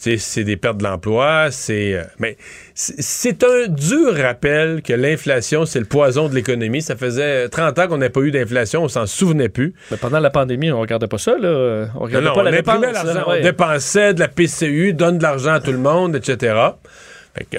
C'est 0.02 0.46
des 0.46 0.56
pertes 0.56 0.78
d'emploi, 0.78 1.48
c'est. 1.52 1.94
euh, 1.96 2.04
mais 2.20 2.38
c'est- 2.74 3.44
un 3.44 3.68
dur 3.68 4.16
rappel 4.16 4.82
que 4.82 4.94
l'inflation, 4.94 5.66
c'est 5.66 5.80
le 5.80 5.86
poison 5.86 6.30
de 6.30 6.36
l'économie. 6.36 6.82
Ça 6.82 6.96
faisait 6.96 7.50
30 7.50 7.78
ans 7.80 7.88
qu'on 7.90 7.98
n'a 7.98 8.10
pas 8.10 8.22
eu 8.22 8.32
d'inflation, 8.32 8.84
on 8.84 8.88
s'en 8.88 9.06
souvenait 9.08 9.50
plus. 9.50 9.74
Mais 9.92 9.98
pendant 9.98 10.20
la 10.22 10.30
pandémie, 10.30 10.72
on 10.72 10.80
regardait 10.80 11.08
pas 11.08 11.18
ça, 11.18 11.38
là. 11.38 11.88
On 11.96 12.00
regardait 12.00 12.28
non, 12.30 12.34
pas 12.34 12.40
on 12.40 12.44
la 12.44 12.52
dépense. 12.52 12.82
l'argent, 12.82 13.14
là, 13.14 13.26
on 13.28 13.42
dépensait 13.42 14.14
de 14.14 14.22
la 14.22 14.30
PCU, 14.30 14.94
donne 14.94 15.18
de 15.18 15.24
l'argent 15.24 15.52
à 15.52 15.60
tout 15.60 15.74
le 15.74 15.78
monde, 15.80 16.16
etc. 16.16 16.56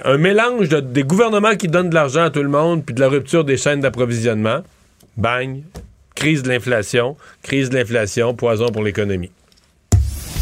Un 0.05 0.19
mélange 0.19 0.69
de- 0.69 0.81
des 0.81 1.05
gouvernements 1.05 1.55
qui 1.57 1.69
donnent 1.69 1.91
de 1.91 1.95
l'argent 1.95 2.25
à 2.25 2.31
tout 2.31 2.43
le 2.43 2.49
monde, 2.49 2.85
puis 2.85 2.95
de 2.95 3.01
la 3.01 3.09
rupture 3.09 3.45
des 3.45 3.57
chaînes 3.57 3.81
d'approvisionnement, 3.81 4.61
bang, 5.17 5.63
crise 6.15 6.43
de 6.43 6.49
l'inflation, 6.51 7.17
crise 7.43 7.71
de 7.71 7.77
l'inflation, 7.79 8.35
poison 8.35 8.67
pour 8.69 8.83
l'économie. 8.83 9.31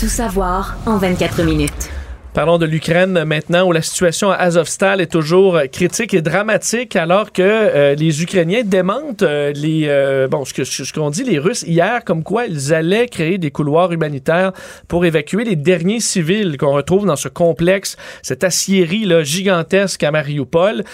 Tout 0.01 0.09
savoir 0.09 0.77
en 0.87 0.97
24 0.99 1.43
minutes. 1.43 1.91
Parlons 2.39 2.59
de 2.59 2.67
l'Ukraine 2.67 3.25
maintenant, 3.25 3.67
où 3.67 3.73
la 3.73 3.83
situation 3.83 4.31
à 4.31 4.37
Azovstal 4.37 5.01
est 5.01 5.11
toujours 5.11 5.57
euh, 5.57 5.65
critique 5.67 6.15
et 6.15 6.23
dramatique, 6.23 6.95
alors 6.95 7.33
que 7.33 7.43
euh, 7.43 7.97
les 7.97 8.23
Ukrainiens 8.23 8.63
démentent 8.65 9.23
euh, 9.23 9.51
les 9.51 9.89
bon 10.31 10.45
ce 10.45 10.55
que 10.55 10.63
ce 10.63 11.11
dit 11.11 11.25
les 11.25 11.41
Russes 11.41 11.65
hier, 11.65 12.05
comme 12.05 12.23
quoi 12.23 12.47
ils 12.47 12.73
allaient 12.73 13.09
créer 13.09 13.39
des 13.39 13.51
couloirs 13.51 13.91
humanitaires 13.91 14.53
pour 14.87 15.05
évacuer 15.05 15.43
les 15.43 15.57
derniers 15.57 15.99
civils 15.99 16.57
qu'on 16.59 16.75
retrouve 16.75 17.07
dans 17.07 17.17
ce 17.17 17.27
complexe, 17.27 17.97
cette 18.23 18.45
aciérie 18.45 19.05
là 19.05 19.25
gigantesque 19.25 20.05
à 20.05 20.13
Mariupol. 20.13 20.85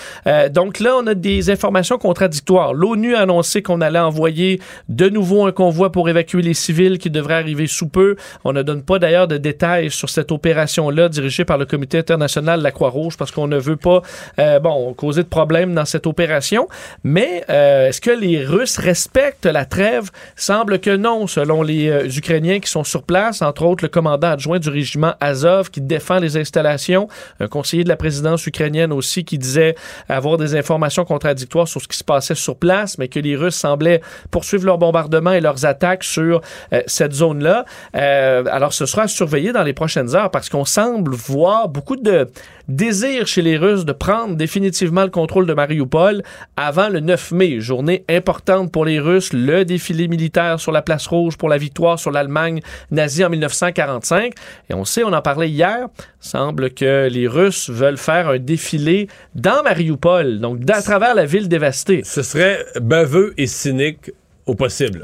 Donc 0.51 0.81
là, 0.81 0.95
on 0.97 1.07
a 1.07 1.15
des 1.15 1.51
informations 1.51 1.99
contradictoires. 1.99 2.73
L'ONU 2.73 3.17
a 3.17 3.21
annoncé 3.21 3.61
qu'on 3.61 3.83
allait 3.83 3.99
envoyer 3.99 4.61
de 4.89 5.11
nouveau 5.11 5.45
un 5.45 5.53
convoi 5.53 5.93
pour 5.93 6.09
évacuer 6.09 6.41
les 6.41 6.55
civils 6.55 6.97
qui 6.97 7.11
devrait 7.11 7.35
arriver 7.35 7.67
sous 7.67 7.89
peu. 7.89 8.17
On 8.45 8.55
ne 8.55 8.63
donne 8.63 8.83
pas 8.83 8.99
d'ailleurs 8.99 9.29
de 9.29 9.37
détails 9.37 9.91
sur 9.91 10.09
cette 10.09 10.33
opération-là 10.33 11.11
dirigée 11.11 11.34
par 11.43 11.59
le 11.59 11.67
Comité 11.67 11.99
international 11.99 12.61
de 12.61 12.65
la 12.65 12.71
Croix-Rouge 12.71 13.17
parce 13.17 13.33
qu'on 13.33 13.49
ne 13.49 13.59
veut 13.59 13.77
pas 13.77 14.03
euh, 14.39 14.61
bon, 14.61 14.95
causer 14.95 15.25
de 15.25 15.29
problèmes 15.29 15.75
dans 15.75 15.85
cette 15.85 16.07
opération. 16.07 16.69
Mais 17.03 17.45
euh, 17.51 17.89
est-ce 17.89 18.01
que 18.01 18.13
les 18.13 18.45
Russes 18.45 18.79
respectent 18.79 19.47
la 19.47 19.65
trêve? 19.65 20.11
Semble 20.37 20.79
que 20.79 20.95
non, 20.95 21.27
selon 21.27 21.63
les 21.63 21.89
euh, 21.89 22.07
Ukrainiens 22.17 22.61
qui 22.61 22.71
sont 22.71 22.85
sur 22.85 23.03
place, 23.03 23.43
entre 23.43 23.65
autres 23.65 23.83
le 23.83 23.89
commandant 23.89 24.29
adjoint 24.29 24.61
du 24.61 24.69
régiment 24.69 25.15
Azov 25.21 25.71
qui 25.71 25.81
défend 25.81 26.21
les 26.21 26.37
installations, 26.37 27.09
un 27.41 27.49
conseiller 27.49 27.83
de 27.83 27.89
la 27.89 27.97
présidence 27.97 28.47
ukrainienne 28.47 28.93
aussi 28.93 29.25
qui 29.25 29.39
disait 29.39 29.75
avoir 30.09 30.37
des 30.37 30.55
informations 30.55 31.05
contradictoires 31.05 31.67
sur 31.67 31.81
ce 31.81 31.89
qui 31.89 31.97
se 31.97 32.05
passait 32.05 32.35
sur 32.35 32.57
place, 32.57 32.99
mais 32.99 33.09
que 33.09 33.19
les 33.19 33.37
Russes 33.37 33.57
semblaient 33.57 34.01
poursuivre 34.31 34.67
leurs 34.67 34.79
bombardements 34.79 35.33
et 35.33 35.41
leurs 35.41 35.65
attaques 35.65 36.05
sur 36.05 36.41
euh, 36.73 36.83
cette 36.87 37.13
zone-là. 37.13 37.65
Euh, 37.97 38.45
alors, 38.51 38.73
ce 38.73 38.87
sera 38.87 39.03
à 39.03 39.09
surveiller 39.09 39.53
dans 39.53 39.63
les 39.63 39.73
prochaines 39.73 40.15
heures 40.15 40.31
parce 40.31 40.49
qu'on 40.49 40.65
semble 40.65 41.15
voir 41.27 41.69
beaucoup 41.69 41.97
de 41.97 42.29
désir 42.69 43.27
chez 43.27 43.43
les 43.43 43.57
Russes 43.57 43.85
de 43.85 43.93
prendre 43.93 44.37
définitivement 44.37 45.03
le 45.03 45.11
contrôle 45.11 45.47
de 45.47 45.55
Mariupol 45.55 46.23
avant 46.57 46.89
le 46.89 47.01
9 47.01 47.33
mai, 47.33 47.61
journée 47.61 48.05
importante 48.09 48.73
pour 48.73 48.85
les 48.85 49.01
Russes, 49.01 49.33
le 49.33 49.65
défilé 49.65 50.09
militaire 50.09 50.61
sur 50.61 50.73
la 50.73 50.83
place 50.83 51.07
rouge 51.07 51.37
pour 51.37 51.49
la 51.49 51.59
victoire 51.59 51.99
sur 51.99 52.11
l'Allemagne 52.11 52.61
nazie 52.91 53.25
en 53.25 53.31
1945. 53.31 54.33
Et 54.71 54.75
on 54.75 54.85
sait, 54.85 55.05
on 55.05 55.13
en 55.13 55.23
parlait 55.23 55.51
hier, 55.51 55.89
semble 56.21 56.71
que 56.71 57.09
les 57.09 57.29
Russes 57.29 57.71
veulent 57.71 57.99
faire 57.99 58.29
un 58.29 58.39
défilé 58.39 59.09
dans 59.35 59.63
Mariupol, 59.63 60.41
donc 60.41 60.59
à 60.71 60.83
travers 60.83 61.15
la 61.15 61.27
ville 61.27 61.49
dévastée. 61.49 62.03
Ce 62.05 62.23
serait 62.23 62.65
baveux 62.81 63.35
et 63.37 63.47
cynique 63.47 64.11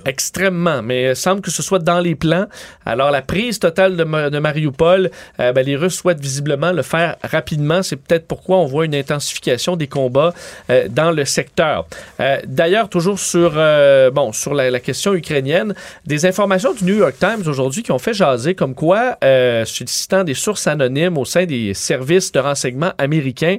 Extrêmement, 0.05 0.83
mais 0.83 1.11
il 1.11 1.17
semble 1.17 1.41
que 1.41 1.51
ce 1.51 1.63
soit 1.63 1.79
dans 1.79 2.01
les 2.01 2.15
plans. 2.15 2.47
Alors, 2.85 3.11
la 3.11 3.23
prise 3.23 3.59
totale 3.59 3.97
de, 3.97 4.05
Ma- 4.05 4.31
de 4.31 4.39
Mariupol, 4.39 5.11
euh, 5.41 5.53
ben, 5.53 5.65
les 5.65 5.77
Russes 5.77 5.97
souhaitent 5.97 6.21
visiblement 6.21 6.73
le 6.73 6.83
faire 6.83 7.17
rapidement. 7.23 7.83
C'est 7.83 7.97
peut-être 7.97 8.27
pourquoi 8.27 8.59
on 8.59 8.67
voit 8.67 8.85
une 8.85 8.95
intensification 8.95 9.77
des 9.77 9.87
combats 9.87 10.35
euh, 10.69 10.89
dans 10.89 11.11
le 11.11 11.25
secteur. 11.25 11.87
Euh, 12.21 12.39
D'ailleurs, 12.47 12.89
toujours 12.89 13.19
sur, 13.19 13.53
euh, 13.57 14.11
bon, 14.11 14.33
sur 14.33 14.55
la, 14.55 14.79
question 14.81 15.15
ukrainienne, 15.15 15.75
des 16.07 16.27
informations 16.27 16.75
du 16.75 16.85
New 16.85 16.97
York 16.97 17.15
Times 17.19 17.43
aujourd'hui 17.47 17.83
qui 17.83 17.93
ont 17.93 17.99
fait 17.99 18.15
jaser 18.15 18.55
comme 18.55 18.75
quoi, 18.75 19.17
euh, 19.25 19.65
citant 19.65 20.25
des 20.25 20.35
sources 20.35 20.67
anonymes 20.67 21.17
au 21.17 21.25
sein 21.25 21.45
des 21.47 21.75
services 21.75 22.33
de 22.33 22.41
renseignement 22.41 22.93
américains, 22.99 23.59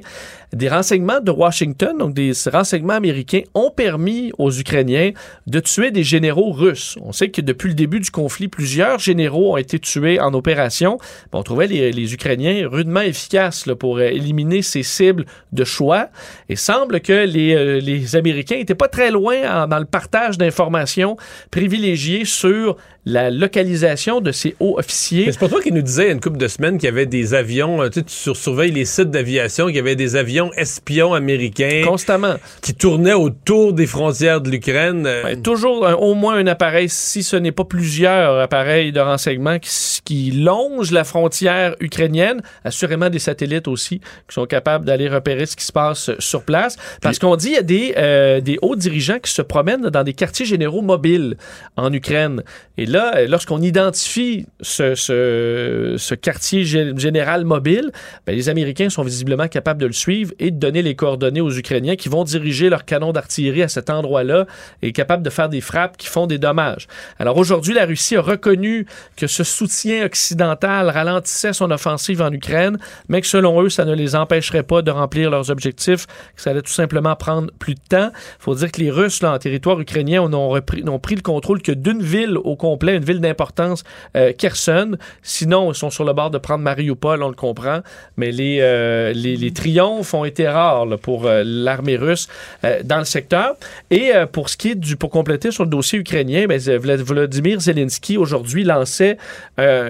des 0.52 0.68
renseignements 0.68 1.20
de 1.20 1.30
Washington, 1.30 1.96
donc 1.98 2.14
des 2.14 2.32
renseignements 2.52 2.94
américains, 2.94 3.42
ont 3.54 3.70
permis 3.70 4.32
aux 4.38 4.50
Ukrainiens 4.50 5.12
de 5.46 5.60
tuer 5.60 5.90
des 5.90 6.04
généraux 6.04 6.52
russes. 6.52 6.98
On 7.00 7.12
sait 7.12 7.30
que 7.30 7.40
depuis 7.40 7.68
le 7.68 7.74
début 7.74 8.00
du 8.00 8.10
conflit, 8.10 8.48
plusieurs 8.48 8.98
généraux 8.98 9.54
ont 9.54 9.56
été 9.56 9.78
tués 9.78 10.20
en 10.20 10.34
opération. 10.34 10.98
On 11.32 11.42
trouvait 11.42 11.66
les, 11.66 12.14
Ukrainiens 12.14 12.68
rudement 12.68 13.00
efficaces 13.00 13.64
pour 13.78 13.98
euh, 13.98 14.02
éliminer 14.02 14.62
ces 14.62 14.82
cibles 14.82 15.24
de 15.52 15.64
choix. 15.64 16.08
Et 16.48 16.56
semble 16.56 17.00
que 17.00 17.24
les, 17.24 17.54
euh, 17.54 18.18
Américains 18.18 18.56
n'étaient 18.56 18.74
pas 18.74 18.88
très 18.88 19.10
loin 19.10 19.66
dans 19.66 19.78
le 19.78 19.84
partage 19.84 20.36
d'informations 20.38 21.16
privilégiées 21.50 22.24
sur 22.24 22.76
la 23.04 23.30
localisation 23.30 24.20
de 24.20 24.30
ces 24.30 24.54
hauts 24.60 24.78
officiers. 24.78 25.32
C'est 25.32 25.38
pas 25.40 25.48
toi 25.48 25.60
qui 25.60 25.72
nous 25.72 25.82
disais 25.82 26.04
il 26.04 26.06
y 26.06 26.10
a 26.10 26.12
une 26.12 26.20
couple 26.20 26.36
de 26.38 26.46
semaines 26.46 26.78
qu'il 26.78 26.86
y 26.88 26.92
avait 26.92 27.06
des 27.06 27.34
avions, 27.34 27.82
euh, 27.82 27.88
tu 27.88 27.98
sais, 28.00 28.04
tu 28.04 28.12
sur- 28.14 28.36
surveilles 28.36 28.70
les 28.70 28.84
sites 28.84 29.10
d'aviation, 29.10 29.66
qu'il 29.66 29.76
y 29.76 29.80
avait 29.80 29.96
des 29.96 30.14
avions 30.14 30.52
espions 30.56 31.12
américains 31.12 31.82
Constamment. 31.84 32.34
qui 32.60 32.74
tournaient 32.74 33.12
autour 33.12 33.72
des 33.72 33.86
frontières 33.86 34.40
de 34.40 34.50
l'Ukraine. 34.50 35.04
euh, 35.06 35.34
toujours 35.42 35.86
un- 35.86 35.94
au 35.94 36.14
moins 36.14 36.36
un 36.36 36.46
appareil, 36.46 36.88
si 36.88 37.22
ce 37.24 37.34
n'est 37.36 37.50
pas 37.52 37.64
plusieurs 37.64 38.38
appareils 38.38 38.92
de 38.92 39.00
renseignement 39.00 39.58
qui, 39.58 40.01
qui 40.04 40.32
longent 40.32 40.90
la 40.90 41.04
frontière 41.04 41.76
ukrainienne, 41.80 42.42
assurément 42.64 43.08
des 43.08 43.18
satellites 43.18 43.68
aussi 43.68 44.00
qui 44.00 44.34
sont 44.34 44.46
capables 44.46 44.84
d'aller 44.84 45.08
repérer 45.08 45.46
ce 45.46 45.54
qui 45.54 45.64
se 45.64 45.72
passe 45.72 46.08
euh, 46.08 46.16
sur 46.18 46.42
place. 46.44 46.76
Parce 47.00 47.18
qu'on 47.18 47.36
dit 47.36 47.48
qu'il 47.48 47.54
y 47.54 47.58
a 47.58 47.62
des, 47.62 47.94
euh, 47.96 48.40
des 48.40 48.58
hauts 48.62 48.76
dirigeants 48.76 49.18
qui 49.18 49.30
se 49.30 49.42
promènent 49.42 49.88
dans 49.90 50.02
des 50.02 50.12
quartiers 50.12 50.46
généraux 50.46 50.82
mobiles 50.82 51.36
en 51.76 51.92
Ukraine. 51.92 52.42
Et 52.78 52.86
là, 52.86 53.16
euh, 53.16 53.26
lorsqu'on 53.28 53.60
identifie 53.60 54.46
ce, 54.60 54.94
ce, 54.94 55.94
ce 55.98 56.14
quartier 56.14 56.64
gé- 56.64 56.98
général 56.98 57.44
mobile, 57.44 57.92
ben, 58.26 58.34
les 58.34 58.48
Américains 58.48 58.90
sont 58.90 59.02
visiblement 59.02 59.48
capables 59.48 59.80
de 59.80 59.86
le 59.86 59.92
suivre 59.92 60.32
et 60.38 60.50
de 60.50 60.56
donner 60.56 60.82
les 60.82 60.96
coordonnées 60.96 61.40
aux 61.40 61.52
Ukrainiens 61.52 61.96
qui 61.96 62.08
vont 62.08 62.24
diriger 62.24 62.68
leurs 62.70 62.84
canons 62.84 63.12
d'artillerie 63.12 63.62
à 63.62 63.68
cet 63.68 63.90
endroit-là 63.90 64.46
et 64.82 64.92
capables 64.92 65.22
de 65.22 65.30
faire 65.30 65.48
des 65.48 65.60
frappes 65.60 65.96
qui 65.96 66.08
font 66.08 66.26
des 66.26 66.38
dommages. 66.38 66.88
Alors 67.18 67.36
aujourd'hui, 67.36 67.74
la 67.74 67.84
Russie 67.84 68.16
a 68.16 68.20
reconnu 68.22 68.86
que 69.16 69.26
ce 69.26 69.44
soutien 69.44 69.91
occidental 70.04 70.88
ralentissait 70.88 71.52
son 71.52 71.70
offensive 71.70 72.22
en 72.22 72.32
Ukraine, 72.32 72.78
mais 73.08 73.20
que 73.20 73.26
selon 73.26 73.60
eux, 73.62 73.68
ça 73.68 73.84
ne 73.84 73.94
les 73.94 74.14
empêcherait 74.16 74.62
pas 74.62 74.82
de 74.82 74.90
remplir 74.90 75.30
leurs 75.30 75.50
objectifs, 75.50 76.06
que 76.34 76.42
ça 76.42 76.50
allait 76.50 76.62
tout 76.62 76.72
simplement 76.72 77.14
prendre 77.16 77.50
plus 77.58 77.74
de 77.74 77.80
temps. 77.88 78.10
Il 78.12 78.42
faut 78.42 78.54
dire 78.54 78.72
que 78.72 78.80
les 78.80 78.90
Russes, 78.90 79.22
là, 79.22 79.32
en 79.34 79.38
territoire 79.38 79.78
ukrainien, 79.80 80.28
n'ont 80.28 80.48
repris- 80.48 80.82
n'ont 80.82 80.98
pris 80.98 81.14
le 81.16 81.22
contrôle 81.22 81.60
que 81.62 81.72
d'une 81.72 82.02
ville 82.02 82.38
au 82.38 82.56
complet, 82.56 82.96
une 82.96 83.04
ville 83.04 83.20
d'importance, 83.20 83.84
euh, 84.16 84.32
Kherson. 84.32 84.96
Sinon, 85.22 85.72
ils 85.72 85.74
sont 85.74 85.90
sur 85.90 86.04
le 86.04 86.12
bord 86.12 86.30
de 86.30 86.38
prendre 86.38 86.62
Mariupol, 86.64 87.22
on 87.22 87.28
le 87.28 87.34
comprend, 87.34 87.80
mais 88.16 88.30
les, 88.32 88.58
euh, 88.60 89.12
les, 89.12 89.52
triomphes 89.52 90.14
ont 90.14 90.24
été 90.24 90.48
rares 90.48 90.86
pour 91.02 91.26
euh, 91.26 91.42
l'armée 91.44 91.96
russe 91.96 92.28
euh, 92.64 92.82
dans 92.84 92.98
le 92.98 93.04
secteur. 93.04 93.54
Et 93.90 94.12
pour 94.32 94.48
ce 94.48 94.56
qui 94.56 94.70
est 94.70 94.74
du, 94.74 94.96
pour 94.96 95.10
compléter 95.10 95.50
sur 95.50 95.64
le 95.64 95.70
dossier 95.70 95.98
ukrainien, 95.98 96.46
ben, 96.46 96.58
Vla- 96.58 96.96
Vladimir 97.02 97.60
Zelensky 97.60 98.16
aujourd'hui 98.16 98.64
lançait 98.64 99.16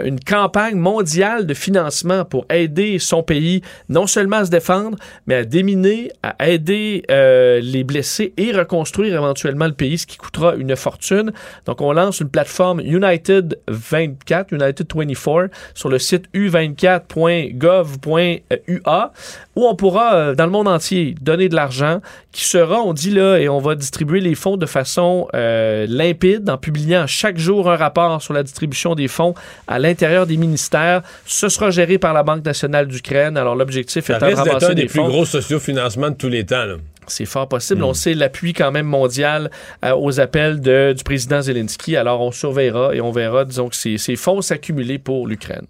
une 0.04 0.20
campagne 0.20 0.76
mondiale 0.76 1.46
de 1.46 1.54
financement 1.54 2.24
pour 2.24 2.46
aider 2.50 2.98
son 2.98 3.22
pays 3.22 3.62
non 3.88 4.06
seulement 4.06 4.38
à 4.38 4.44
se 4.44 4.50
défendre, 4.50 4.98
mais 5.26 5.36
à 5.36 5.44
déminer, 5.44 6.10
à 6.22 6.48
aider 6.48 7.04
euh, 7.10 7.60
les 7.62 7.84
blessés 7.84 8.32
et 8.36 8.52
reconstruire 8.52 9.14
éventuellement 9.14 9.66
le 9.66 9.72
pays, 9.72 9.98
ce 9.98 10.06
qui 10.06 10.16
coûtera 10.16 10.54
une 10.54 10.76
fortune. 10.76 11.32
Donc 11.66 11.80
on 11.80 11.92
lance 11.92 12.20
une 12.20 12.28
plateforme 12.28 12.80
United 12.80 13.58
24, 13.68 14.52
United 14.52 14.86
24, 14.94 15.50
sur 15.74 15.88
le 15.88 15.98
site 15.98 16.26
u24.gov.ua, 16.34 19.12
où 19.56 19.66
on 19.66 19.76
pourra, 19.76 20.14
euh, 20.14 20.34
dans 20.34 20.46
le 20.46 20.52
monde 20.52 20.68
entier, 20.68 21.14
donner 21.20 21.48
de 21.48 21.54
l'argent 21.54 22.00
qui 22.32 22.44
sera, 22.44 22.80
on 22.80 22.94
dit 22.94 23.10
là, 23.10 23.38
et 23.38 23.48
on 23.48 23.58
va 23.58 23.74
distribuer 23.74 24.20
les 24.20 24.34
fonds 24.34 24.56
de 24.56 24.66
façon 24.66 25.28
euh, 25.34 25.86
limpide 25.88 26.48
en 26.48 26.56
publiant 26.56 27.06
chaque 27.06 27.38
jour 27.38 27.70
un 27.70 27.76
rapport 27.76 28.22
sur 28.22 28.34
la 28.34 28.42
distribution 28.42 28.94
des 28.94 29.08
fonds 29.08 29.34
à 29.66 29.78
l'intérieur 29.82 30.26
des 30.26 30.36
ministères. 30.38 31.02
Ce 31.26 31.48
sera 31.48 31.70
géré 31.70 31.98
par 31.98 32.14
la 32.14 32.22
Banque 32.22 32.44
nationale 32.44 32.86
d'Ukraine. 32.86 33.36
Alors 33.36 33.54
l'objectif 33.54 34.08
étant 34.08 34.28
de 34.30 34.34
ramasser 34.34 34.64
un 34.66 34.68
des 34.70 34.74
des 34.82 34.86
plus 34.86 35.00
fonds. 35.00 35.08
gros 35.08 35.24
sociofinancements 35.26 36.10
de 36.10 36.16
tous 36.16 36.28
les 36.28 36.44
temps. 36.46 36.64
là. 36.64 36.76
C'est 37.08 37.24
fort 37.26 37.48
possible. 37.48 37.82
On 37.82 37.94
sait 37.94 38.14
l'appui 38.14 38.52
quand 38.52 38.70
même 38.70 38.86
mondial 38.86 39.50
euh, 39.84 39.92
aux 39.96 40.20
appels 40.20 40.60
de- 40.60 40.94
du 40.96 41.02
président 41.02 41.42
Zelensky. 41.42 41.96
Alors 41.96 42.20
on 42.20 42.30
surveillera 42.30 42.94
et 42.94 43.00
on 43.00 43.10
verra, 43.10 43.44
disons, 43.44 43.68
que 43.68 43.76
ces, 43.76 43.98
ces 43.98 44.14
fonds 44.16 44.40
s'accumuler 44.40 44.98
pour 44.98 45.26
l'Ukraine. 45.26 45.66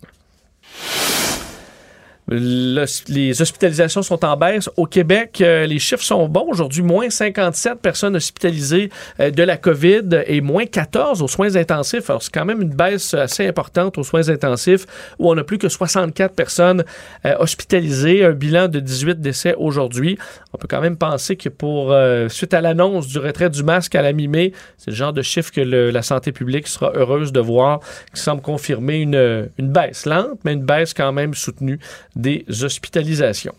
Le- 2.33 2.85
les 3.13 3.41
hospitalisations 3.43 4.03
sont 4.03 4.25
en 4.25 4.37
baisse. 4.37 4.69
Au 4.77 4.87
Québec, 4.87 5.39
euh, 5.41 5.67
les 5.67 5.79
chiffres 5.79 6.03
sont 6.03 6.29
bons. 6.29 6.47
Aujourd'hui, 6.49 6.83
moins 6.83 7.11
57 7.11 7.81
personnes 7.81 8.17
hospitalisées 8.17 8.91
euh, 9.21 9.31
de 9.31 9.43
la 9.43 9.57
COVID 9.57 10.23
et 10.27 10.41
moins 10.41 10.67
14 10.67 11.23
aux 11.23 11.29
soins 11.29 11.57
intensifs. 11.57 12.09
Alors, 12.11 12.23
c'est 12.23 12.33
quand 12.33 12.45
même 12.45 12.63
une 12.63 12.75
baisse 12.75 13.15
assez 13.15 13.47
importante 13.47 13.99
aux 13.99 14.03
soins 14.03 14.29
intensifs 14.29 14.87
où 15.19 15.31
on 15.31 15.37
a 15.37 15.45
plus 15.45 15.59
que 15.59 15.69
64 15.69 16.35
personnes 16.35 16.85
euh, 17.27 17.35
hospitalisées. 17.39 18.25
Un 18.25 18.33
bilan 18.33 18.69
de 18.69 18.81
18 18.81 19.21
décès 19.21 19.55
aujourd'hui. 19.57 20.19
On 20.53 20.59
peut 20.59 20.69
quand 20.69 20.81
même 20.81 20.97
penser 20.97 21.37
que 21.37 21.49
pour, 21.49 21.95
suite 22.29 22.55
à 22.55 22.61
l'annonce 22.61 23.07
du 23.09 23.19
retrait 23.19 23.49
du 23.51 23.63
masque 23.63 23.95
à 23.95 24.03
la 24.03 24.13
mi-mai, 24.13 24.53
c'est 24.77 24.91
le 24.91 24.97
genre 24.97 25.13
de 25.13 25.23
chiffre 25.23 25.51
que 25.51 25.61
la 25.61 26.03
santé 26.03 26.31
publique 26.33 26.69
sera 26.69 26.93
heureuse 26.95 27.33
de 27.33 27.41
voir, 27.41 27.81
qui 28.15 28.21
semble 28.21 28.43
confirmer 28.43 28.99
une, 28.99 29.49
une 29.59 29.69
baisse 29.69 30.05
lente, 30.07 30.39
mais 30.45 30.53
une 30.53 30.65
baisse 30.65 30.93
quand 30.93 31.13
même 31.13 31.33
soutenue 31.35 31.79
des 32.23 32.47
hospitalisations. 32.65 33.55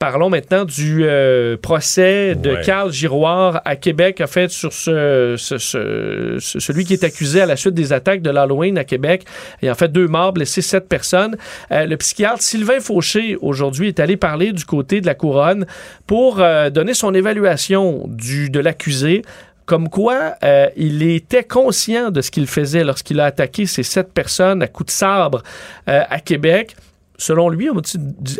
Parlons 0.00 0.28
maintenant 0.28 0.64
du 0.66 1.04
euh, 1.04 1.56
procès 1.56 2.34
de 2.34 2.50
Ouais. 2.50 2.60
Carl 2.62 2.92
Giroir 2.92 3.62
à 3.64 3.74
Québec, 3.76 4.20
en 4.22 4.26
fait, 4.26 4.50
sur 4.50 4.72
ce, 4.72 5.34
ce- 5.38 5.56
ce- 5.56 6.36
ce- 6.40 6.58
celui 6.58 6.84
qui 6.84 6.92
est 6.92 7.04
accusé 7.04 7.40
à 7.40 7.46
la 7.46 7.56
suite 7.56 7.72
des 7.74 7.92
attaques 7.94 8.20
de 8.20 8.28
l'Halloween 8.28 8.76
à 8.76 8.84
Québec. 8.84 9.24
Il 9.62 9.70
en 9.70 9.74
fait 9.74 9.90
deux 9.90 10.06
morts, 10.08 10.32
blessé 10.34 10.60
sept 10.60 10.88
personnes. 10.88 11.36
Euh, 11.70 11.86
le 11.86 11.96
psychiatre 11.96 12.42
Sylvain 12.42 12.80
Fauché, 12.80 13.36
aujourd'hui, 13.40 13.88
est 13.88 14.00
allé 14.00 14.16
parler 14.18 14.52
du 14.52 14.66
côté 14.66 15.00
de 15.00 15.06
la 15.06 15.14
couronne 15.14 15.64
pour 16.06 16.40
euh, 16.40 16.68
donner 16.68 16.92
son 16.92 17.14
évaluation 17.14 18.04
du, 18.08 18.50
de 18.50 18.60
l'accusé. 18.60 19.22
Comme 19.64 19.88
quoi, 19.88 20.34
euh, 20.44 20.68
il 20.76 21.02
était 21.02 21.44
conscient 21.44 22.10
de 22.10 22.20
ce 22.20 22.30
qu'il 22.30 22.46
faisait 22.46 22.84
lorsqu'il 22.84 23.20
a 23.20 23.24
attaqué 23.26 23.64
ces 23.64 23.84
sept 23.84 24.12
personnes 24.12 24.60
à 24.62 24.66
coups 24.66 24.88
de 24.88 24.90
sabre 24.98 25.42
euh, 25.88 26.02
à 26.10 26.20
Québec. 26.20 26.76
Selon 27.16 27.48
lui, 27.48 27.68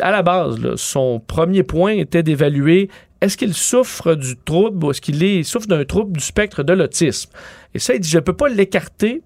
à 0.01 0.11
la 0.11 0.21
base, 0.21 0.75
son 0.75 1.19
premier 1.19 1.63
point 1.63 1.93
était 1.93 2.23
d'évaluer 2.23 2.89
est-ce 3.21 3.37
qu'il 3.37 3.53
souffre 3.53 4.15
du 4.15 4.35
trouble 4.37 4.83
ou 4.85 4.91
est-ce 4.91 5.01
qu'il 5.01 5.45
souffre 5.45 5.67
d'un 5.67 5.83
trouble 5.85 6.11
du 6.11 6.23
spectre 6.23 6.63
de 6.63 6.73
l'autisme. 6.73 7.31
Et 7.73 7.79
ça, 7.79 7.95
il 7.95 8.01
dit 8.01 8.09
je 8.09 8.17
ne 8.17 8.23
peux 8.23 8.35
pas 8.35 8.49
l'écarter, 8.49 9.21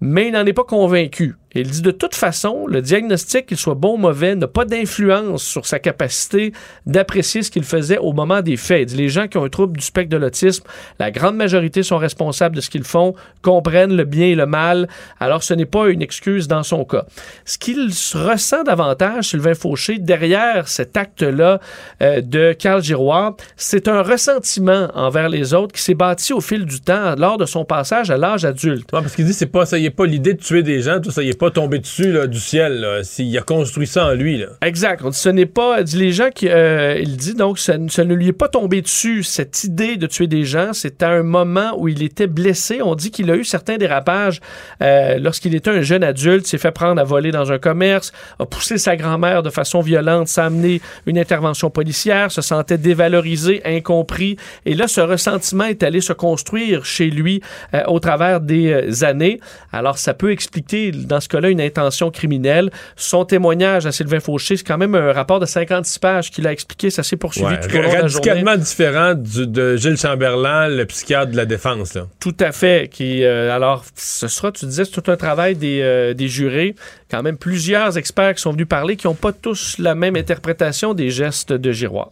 mais 0.00 0.28
il 0.28 0.32
n'en 0.32 0.46
est 0.46 0.52
pas 0.52 0.64
convaincu. 0.64 1.34
Il 1.60 1.70
dit 1.70 1.82
de 1.82 1.90
toute 1.90 2.14
façon, 2.14 2.66
le 2.66 2.82
diagnostic, 2.82 3.46
qu'il 3.46 3.56
soit 3.56 3.74
bon 3.74 3.94
ou 3.94 3.96
mauvais, 3.96 4.34
n'a 4.34 4.46
pas 4.46 4.64
d'influence 4.64 5.42
sur 5.42 5.66
sa 5.66 5.78
capacité 5.78 6.52
d'apprécier 6.84 7.42
ce 7.42 7.50
qu'il 7.50 7.64
faisait 7.64 7.98
au 7.98 8.12
moment 8.12 8.42
des 8.42 8.56
faits. 8.56 8.92
Les 8.92 9.08
gens 9.08 9.26
qui 9.26 9.38
ont 9.38 9.44
un 9.44 9.48
trouble 9.48 9.76
du 9.78 9.84
spectre 9.84 10.10
de 10.10 10.16
l'autisme, 10.16 10.64
la 10.98 11.10
grande 11.10 11.36
majorité 11.36 11.82
sont 11.82 11.98
responsables 11.98 12.56
de 12.56 12.60
ce 12.60 12.70
qu'ils 12.70 12.84
font, 12.84 13.14
comprennent 13.42 13.96
le 13.96 14.04
bien 14.04 14.26
et 14.26 14.34
le 14.34 14.46
mal. 14.46 14.88
Alors 15.20 15.42
ce 15.42 15.54
n'est 15.54 15.66
pas 15.66 15.88
une 15.88 16.02
excuse 16.02 16.48
dans 16.48 16.62
son 16.62 16.84
cas. 16.84 17.04
Ce 17.44 17.58
qu'il 17.58 17.90
ressent 18.14 18.62
davantage, 18.64 19.30
Sylvain 19.30 19.54
Fauché, 19.54 19.98
derrière 19.98 20.68
cet 20.68 20.96
acte-là 20.96 21.60
euh, 22.02 22.20
de 22.20 22.52
Carl 22.52 22.82
Giroir, 22.82 23.34
c'est 23.56 23.88
un 23.88 24.02
ressentiment 24.02 24.88
envers 24.94 25.28
les 25.28 25.54
autres 25.54 25.72
qui 25.74 25.82
s'est 25.82 25.94
bâti 25.94 26.32
au 26.32 26.40
fil 26.40 26.64
du 26.64 26.80
temps 26.80 27.14
lors 27.16 27.38
de 27.38 27.46
son 27.46 27.64
passage 27.64 28.10
à 28.10 28.16
l'âge 28.16 28.44
adulte. 28.44 28.92
Ouais, 28.92 29.00
parce 29.00 29.14
qu'il 29.14 29.24
dit 29.24 29.32
c'est 29.32 29.46
pas 29.46 29.66
ça, 29.66 29.78
il 29.78 29.84
est 29.84 29.90
pas 29.90 30.06
l'idée 30.06 30.34
de 30.34 30.40
tuer 30.40 30.62
des 30.62 30.82
gens, 30.82 31.00
ça, 31.08 31.22
il 31.22 31.30
est 31.30 31.38
pas 31.38 31.45
tombé 31.50 31.78
dessus 31.78 32.12
là, 32.12 32.26
du 32.26 32.38
ciel. 32.40 32.80
là. 32.80 33.00
Il 33.18 33.36
a 33.38 33.42
construit 33.42 33.86
ça 33.86 34.06
en 34.06 34.12
lui. 34.12 34.38
Là. 34.38 34.46
Exact. 34.62 35.02
On 35.04 35.10
dit, 35.10 35.18
ce 35.18 35.28
n'est 35.28 35.46
pas. 35.46 35.82
dit 35.82 35.98
les 35.98 36.12
gens 36.12 36.30
qui. 36.34 36.48
euh, 36.48 36.98
il 37.00 37.16
dit 37.16 37.34
donc, 37.34 37.58
ça, 37.58 37.74
ça 37.88 38.04
ne 38.04 38.14
lui 38.14 38.28
est 38.28 38.32
pas 38.32 38.48
tombé 38.48 38.82
dessus, 38.82 39.22
cette 39.22 39.64
idée 39.64 39.96
de 39.96 40.06
tuer 40.06 40.26
des 40.26 40.44
gens. 40.44 40.72
C'est 40.72 41.02
à 41.02 41.10
un 41.10 41.22
moment 41.22 41.72
où 41.76 41.88
il 41.88 42.02
était 42.02 42.26
blessé. 42.26 42.80
On 42.82 42.94
dit 42.94 43.10
qu'il 43.10 43.30
a 43.30 43.36
eu 43.36 43.44
certains 43.44 43.76
dérapages 43.76 44.40
euh, 44.82 45.18
lorsqu'il 45.18 45.54
était 45.54 45.70
un 45.70 45.82
jeune 45.82 46.04
adulte, 46.04 46.46
s'est 46.46 46.58
fait 46.58 46.72
prendre 46.72 47.00
à 47.00 47.04
voler 47.04 47.30
dans 47.30 47.52
un 47.52 47.58
commerce, 47.58 48.12
a 48.38 48.46
poussé 48.46 48.78
sa 48.78 48.96
grand-mère 48.96 49.42
de 49.42 49.50
façon 49.50 49.80
violente, 49.80 50.30
a 50.36 50.44
amené 50.44 50.80
une 51.06 51.18
intervention 51.18 51.70
policière, 51.70 52.30
se 52.30 52.42
sentait 52.42 52.78
dévalorisé, 52.78 53.62
incompris. 53.64 54.36
Et 54.64 54.74
là, 54.74 54.88
ce 54.88 55.00
ressentiment 55.00 55.64
est 55.64 55.82
allé 55.82 56.00
se 56.00 56.12
construire 56.12 56.84
chez 56.84 57.10
lui 57.10 57.40
euh, 57.74 57.82
au 57.86 58.00
travers 58.00 58.40
des 58.40 59.04
années. 59.04 59.40
Alors, 59.72 59.98
ça 59.98 60.14
peut 60.14 60.30
expliquer, 60.30 60.90
dans 60.92 61.20
ce 61.20 61.28
cas-là, 61.36 61.50
une 61.50 61.60
intention 61.60 62.10
criminelle. 62.10 62.70
Son 62.96 63.24
témoignage 63.24 63.86
à 63.86 63.92
Sylvain 63.92 64.20
Fauché, 64.20 64.56
c'est 64.56 64.64
quand 64.64 64.78
même 64.78 64.94
un 64.94 65.12
rapport 65.12 65.40
de 65.40 65.46
56 65.46 65.98
pages 65.98 66.30
qu'il 66.30 66.46
a 66.46 66.52
expliqué. 66.52 66.90
Ça 66.90 67.02
s'est 67.02 67.16
poursuivi 67.16 67.46
Ouais, 67.48 67.60
tout 67.60 67.68
au 67.76 67.82
long 67.82 67.88
de 67.88 67.94
la 67.94 68.06
journée. 68.08 68.30
radicalement 68.30 68.56
différent 68.56 69.14
du- 69.14 69.46
de 69.46 69.76
Gilles 69.76 69.96
Chamberlain, 69.96 70.68
le 70.68 70.84
psychiatre 70.86 71.32
de 71.32 71.36
la 71.36 71.44
défense. 71.46 71.94
Là. 71.94 72.06
Tout 72.20 72.36
à 72.40 72.52
fait. 72.52 72.88
Qui, 72.90 73.24
euh, 73.24 73.54
alors, 73.54 73.84
ce 73.94 74.28
sera, 74.28 74.52
tu 74.52 74.66
disais, 74.66 74.84
c'est 74.84 74.90
tout 75.00 75.10
un 75.10 75.16
travail 75.16 75.54
des, 75.56 75.80
euh, 75.82 76.14
des 76.14 76.28
jurés. 76.28 76.74
Quand 77.10 77.22
même 77.22 77.36
plusieurs 77.36 77.96
experts 77.98 78.34
qui 78.34 78.42
sont 78.42 78.52
venus 78.52 78.68
parler 78.68 78.96
qui 78.96 79.06
n'ont 79.06 79.14
pas 79.14 79.32
tous 79.32 79.76
la 79.78 79.94
même 79.94 80.16
interprétation 80.16 80.94
des 80.94 81.10
gestes 81.10 81.52
de 81.52 81.72
Giroir. 81.72 82.10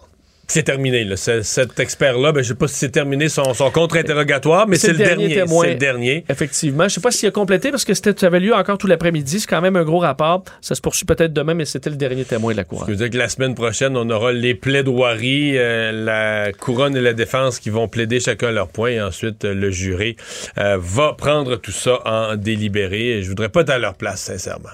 C'est 0.48 0.62
terminé. 0.64 1.04
Là. 1.04 1.16
Ce- 1.16 1.42
cet 1.42 1.80
expert-là, 1.80 2.32
ben, 2.32 2.42
je 2.42 2.48
sais 2.48 2.54
pas 2.54 2.68
si 2.68 2.74
c'est 2.76 2.90
terminé 2.90 3.28
son, 3.28 3.54
son 3.54 3.70
contre-interrogatoire, 3.70 4.66
mais 4.68 4.76
c'est 4.76 4.92
le 4.92 4.98
dernier. 4.98 5.34
témoin. 5.34 5.66
Le 5.66 5.74
dernier. 5.76 6.24
Effectivement. 6.28 6.84
Je 6.88 6.94
sais 6.94 7.00
pas 7.00 7.10
s'il 7.10 7.28
a 7.28 7.32
complété 7.32 7.70
parce 7.70 7.84
que 7.84 7.94
c'était, 7.94 8.14
ça 8.18 8.26
avait 8.26 8.40
lieu 8.40 8.54
encore 8.54 8.78
tout 8.78 8.86
l'après-midi. 8.86 9.40
C'est 9.40 9.46
quand 9.48 9.60
même 9.60 9.76
un 9.76 9.84
gros 9.84 9.98
rapport. 10.00 10.44
Ça 10.60 10.74
se 10.74 10.80
poursuit 10.80 11.06
peut-être 11.06 11.32
demain, 11.32 11.54
mais 11.54 11.64
c'était 11.64 11.90
le 11.90 11.96
dernier 11.96 12.24
témoin 12.24 12.52
de 12.52 12.56
la 12.58 12.62
Je 12.64 12.68
couronne. 12.68 12.88
veux 12.88 12.96
dire 12.96 13.10
que 13.10 13.16
la 13.18 13.28
semaine 13.28 13.54
prochaine, 13.54 13.96
on 13.96 14.08
aura 14.10 14.32
les 14.32 14.54
plaidoiries, 14.54 15.56
euh, 15.56 15.92
la 15.92 16.52
couronne 16.52 16.96
et 16.96 17.00
la 17.00 17.12
défense 17.14 17.58
qui 17.58 17.70
vont 17.70 17.88
plaider 17.88 18.20
chacun 18.20 18.50
leur 18.50 18.68
point, 18.68 18.90
et 18.90 19.00
ensuite 19.02 19.44
euh, 19.44 19.54
le 19.54 19.70
juré 19.70 20.16
euh, 20.58 20.76
va 20.80 21.14
prendre 21.16 21.56
tout 21.56 21.72
ça 21.72 22.00
en 22.04 22.36
délibéré. 22.36 23.18
Et 23.18 23.22
je 23.22 23.28
voudrais 23.28 23.48
pas 23.48 23.62
être 23.62 23.70
à 23.70 23.78
leur 23.78 23.94
place, 23.94 24.20
sincèrement. 24.22 24.68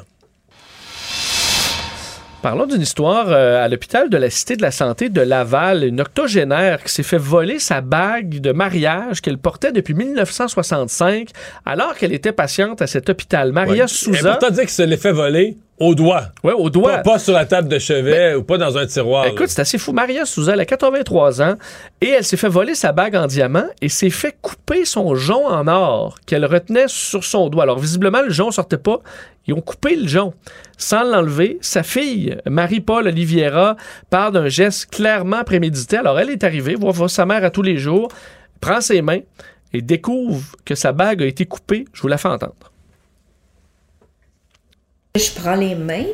Parlons 2.42 2.64
d'une 2.64 2.80
histoire 2.80 3.26
euh, 3.28 3.62
à 3.62 3.68
l'hôpital 3.68 4.08
de 4.08 4.16
la 4.16 4.30
Cité 4.30 4.56
de 4.56 4.62
la 4.62 4.70
Santé 4.70 5.10
de 5.10 5.20
Laval, 5.20 5.84
une 5.84 6.00
octogénaire 6.00 6.82
qui 6.82 6.90
s'est 6.90 7.02
fait 7.02 7.18
voler 7.18 7.58
sa 7.58 7.82
bague 7.82 8.40
de 8.40 8.52
mariage 8.52 9.20
qu'elle 9.20 9.36
portait 9.36 9.72
depuis 9.72 9.92
1965 9.92 11.28
alors 11.66 11.94
qu'elle 11.96 12.14
était 12.14 12.32
patiente 12.32 12.80
à 12.80 12.86
cet 12.86 13.10
hôpital. 13.10 13.52
Maria 13.52 13.84
Ouais. 13.84 13.88
Souza. 13.88 14.30
Important 14.30 14.48
de 14.48 14.54
dire 14.54 14.62
qu'il 14.62 14.70
se 14.70 14.82
l'est 14.82 14.96
fait 14.96 15.12
voler 15.12 15.58
au 15.80 15.94
doigt. 15.94 16.26
Ouais, 16.44 16.52
au 16.52 16.68
doigt. 16.68 16.98
Pas, 16.98 17.12
pas 17.12 17.18
sur 17.18 17.32
la 17.32 17.46
table 17.46 17.66
de 17.68 17.78
chevet 17.78 18.34
ou 18.34 18.44
pas 18.44 18.58
dans 18.58 18.76
un 18.76 18.86
tiroir. 18.86 19.26
Écoute, 19.26 19.48
c'est 19.48 19.62
assez 19.62 19.78
fou. 19.78 19.92
Maria 19.92 20.26
Souza, 20.26 20.52
elle 20.52 20.60
a 20.60 20.66
83 20.66 21.42
ans 21.42 21.54
et 22.02 22.10
elle 22.10 22.24
s'est 22.24 22.36
fait 22.36 22.48
voler 22.48 22.74
sa 22.74 22.92
bague 22.92 23.16
en 23.16 23.26
diamant 23.26 23.64
et 23.80 23.88
s'est 23.88 24.10
fait 24.10 24.36
couper 24.40 24.84
son 24.84 25.14
jonc 25.14 25.46
en 25.46 25.66
or 25.66 26.18
qu'elle 26.26 26.44
retenait 26.44 26.86
sur 26.86 27.24
son 27.24 27.48
doigt. 27.48 27.62
Alors, 27.62 27.78
visiblement, 27.78 28.20
le 28.20 28.30
jonc 28.30 28.50
sortait 28.50 28.76
pas. 28.76 29.00
Ils 29.46 29.54
ont 29.54 29.62
coupé 29.62 29.96
le 29.96 30.06
jonc 30.06 30.34
sans 30.76 31.02
l'enlever. 31.02 31.58
Sa 31.62 31.82
fille, 31.82 32.36
Marie-Paul 32.46 33.06
Oliviera, 33.08 33.76
part 34.10 34.32
d'un 34.32 34.48
geste 34.48 34.90
clairement 34.90 35.44
prémédité. 35.44 35.96
Alors, 35.96 36.20
elle 36.20 36.30
est 36.30 36.44
arrivée, 36.44 36.74
voit, 36.74 36.92
voit 36.92 37.08
sa 37.08 37.24
mère 37.24 37.42
à 37.42 37.50
tous 37.50 37.62
les 37.62 37.78
jours, 37.78 38.08
prend 38.60 38.82
ses 38.82 39.00
mains 39.00 39.20
et 39.72 39.80
découvre 39.80 40.44
que 40.66 40.74
sa 40.74 40.92
bague 40.92 41.22
a 41.22 41.26
été 41.26 41.46
coupée. 41.46 41.86
Je 41.94 42.02
vous 42.02 42.08
la 42.08 42.18
fais 42.18 42.28
entendre. 42.28 42.69
Je 45.16 45.30
prends 45.32 45.56
les 45.56 45.74
mains, 45.74 46.06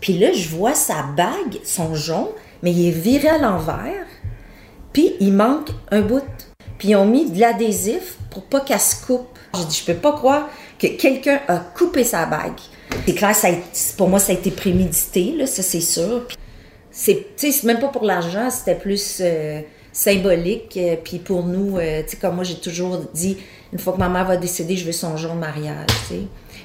puis 0.00 0.18
là, 0.18 0.32
je 0.32 0.48
vois 0.48 0.74
sa 0.74 1.04
bague, 1.16 1.60
son 1.62 1.94
jonc, 1.94 2.32
mais 2.62 2.72
il 2.72 2.88
est 2.88 2.90
viré 2.90 3.28
à 3.28 3.38
l'envers, 3.38 4.06
puis 4.92 5.14
il 5.20 5.32
manque 5.32 5.68
un 5.92 6.00
bout. 6.00 6.24
Puis 6.76 6.88
ils 6.88 6.96
ont 6.96 7.06
mis 7.06 7.30
de 7.30 7.38
l'adhésif 7.38 8.16
pour 8.30 8.42
pas 8.42 8.60
qu'elle 8.60 8.80
se 8.80 9.06
coupe. 9.06 9.28
J'ai 9.56 9.64
dit, 9.66 9.84
je 9.86 9.92
peux 9.92 10.00
pas 10.00 10.12
croire 10.12 10.48
que 10.80 10.88
quelqu'un 10.88 11.40
a 11.46 11.58
coupé 11.58 12.02
sa 12.02 12.26
bague. 12.26 12.58
C'est 13.06 13.14
clair, 13.14 13.36
ça 13.36 13.48
pour 13.96 14.08
moi, 14.08 14.18
ça 14.18 14.32
a 14.32 14.34
été 14.34 14.50
prémédité, 14.50 15.34
là, 15.36 15.46
ça 15.46 15.62
c'est 15.62 15.80
sûr. 15.80 16.26
C'est, 16.90 17.26
même 17.62 17.78
pas 17.78 17.88
pour 17.88 18.04
l'argent, 18.04 18.50
c'était 18.50 18.74
plus 18.74 19.18
euh, 19.20 19.60
symbolique. 19.92 20.76
euh, 20.76 20.96
puis 21.02 21.18
pour 21.18 21.44
nous, 21.44 21.78
euh, 21.78 22.02
tu 22.02 22.10
sais, 22.10 22.16
comme 22.16 22.34
moi, 22.34 22.44
j'ai 22.44 22.56
toujours 22.56 22.98
dit, 23.14 23.36
une 23.72 23.78
fois 23.78 23.92
que 23.92 23.98
ma 23.98 24.08
mère 24.08 24.26
va 24.26 24.36
décéder, 24.36 24.76
je 24.76 24.84
veux 24.84 24.92
son 24.92 25.16
jonc 25.16 25.36
de 25.36 25.40
mariage, 25.40 25.86
tu. 26.08 26.14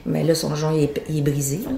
Mais 0.05 0.23
là, 0.23 0.35
son 0.35 0.55
jonc, 0.55 0.71
il 0.75 0.83
est, 0.83 1.03
il 1.09 1.19
est 1.19 1.21
brisé, 1.21 1.59
là. 1.65 1.71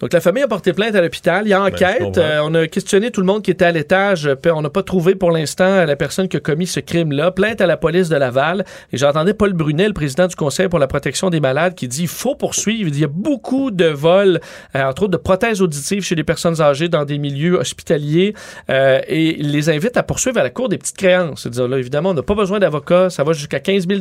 Donc, 0.00 0.12
la 0.12 0.20
famille 0.20 0.42
a 0.42 0.48
porté 0.48 0.74
plainte 0.74 0.94
à 0.94 1.00
l'hôpital. 1.00 1.46
Il 1.46 1.48
y 1.48 1.52
a 1.54 1.58
Ben, 1.58 1.72
enquête. 1.72 2.18
Euh, 2.18 2.40
on 2.44 2.54
a 2.54 2.66
questionné 2.66 3.10
tout 3.10 3.20
le 3.22 3.26
monde 3.26 3.42
qui 3.42 3.50
était 3.50 3.64
à 3.64 3.72
l'étage. 3.72 4.28
On 4.52 4.60
n'a 4.60 4.68
pas 4.68 4.82
trouvé 4.82 5.14
pour 5.14 5.30
l'instant 5.30 5.86
la 5.86 5.96
personne 5.96 6.28
qui 6.28 6.36
a 6.36 6.40
commis 6.40 6.66
ce 6.66 6.80
crime-là. 6.80 7.30
Plainte 7.30 7.62
à 7.62 7.66
la 7.66 7.78
police 7.78 8.10
de 8.10 8.16
Laval. 8.16 8.66
Et 8.92 8.98
j'entendais 8.98 9.32
Paul 9.32 9.54
Brunet, 9.54 9.88
le 9.88 9.94
président 9.94 10.26
du 10.26 10.36
Conseil 10.36 10.68
pour 10.68 10.78
la 10.78 10.86
protection 10.86 11.30
des 11.30 11.40
malades, 11.40 11.74
qui 11.74 11.88
dit 11.88 12.02
il 12.02 12.08
faut 12.08 12.34
poursuivre. 12.34 12.88
Il 12.88 12.90
dit, 12.90 12.98
il 12.98 13.02
y 13.02 13.04
a 13.06 13.08
beaucoup 13.08 13.70
de 13.70 13.86
vols, 13.86 14.40
euh, 14.74 14.84
entre 14.84 15.04
autres 15.04 15.12
de 15.12 15.16
prothèses 15.16 15.62
auditives 15.62 16.02
chez 16.02 16.14
les 16.14 16.24
personnes 16.24 16.60
âgées 16.60 16.88
dans 16.88 17.06
des 17.06 17.16
milieux 17.16 17.54
hospitaliers. 17.54 18.34
Euh, 18.68 19.00
et 19.08 19.38
il 19.40 19.50
les 19.50 19.70
invite 19.70 19.96
à 19.96 20.02
poursuivre 20.02 20.38
à 20.38 20.42
la 20.42 20.50
Cour 20.50 20.68
des 20.68 20.76
petites 20.76 20.98
créances. 20.98 21.42
C'est-à-dire, 21.42 21.68
là, 21.68 21.78
évidemment, 21.78 22.10
on 22.10 22.14
n'a 22.14 22.22
pas 22.22 22.34
besoin 22.34 22.58
d'avocat. 22.58 23.08
Ça 23.08 23.24
va 23.24 23.32
jusqu'à 23.32 23.60
15 23.60 23.88
000 23.88 24.00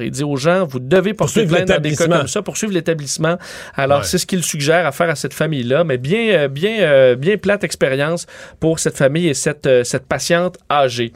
Il 0.00 0.10
dit 0.10 0.24
aux 0.24 0.36
gens, 0.36 0.66
vous 0.66 0.80
devez 0.80 1.14
Poursuivre 1.14 1.54
plainte 1.54 1.68
dans 1.68 1.74
des 1.74 1.90
cas 1.90 1.90
l'établissement. 1.90 2.18
comme 2.18 2.28
ça, 2.28 2.42
poursuivre 2.42 2.72
l'établissement. 2.72 3.25
Alors, 3.74 4.04
c'est 4.04 4.18
ce 4.18 4.26
qu'il 4.26 4.42
suggère 4.42 4.86
à 4.86 4.92
faire 4.92 5.10
à 5.10 5.14
cette 5.14 5.34
famille-là, 5.34 5.84
mais 5.84 5.98
bien, 5.98 6.30
euh, 6.30 6.48
bien, 6.48 6.80
euh, 6.80 7.14
bien 7.16 7.36
plate 7.36 7.64
expérience 7.64 8.26
pour 8.60 8.78
cette 8.78 8.96
famille 8.96 9.28
et 9.28 9.34
cette, 9.34 9.66
euh, 9.66 9.84
cette 9.84 10.06
patiente 10.06 10.58
âgée. 10.70 11.12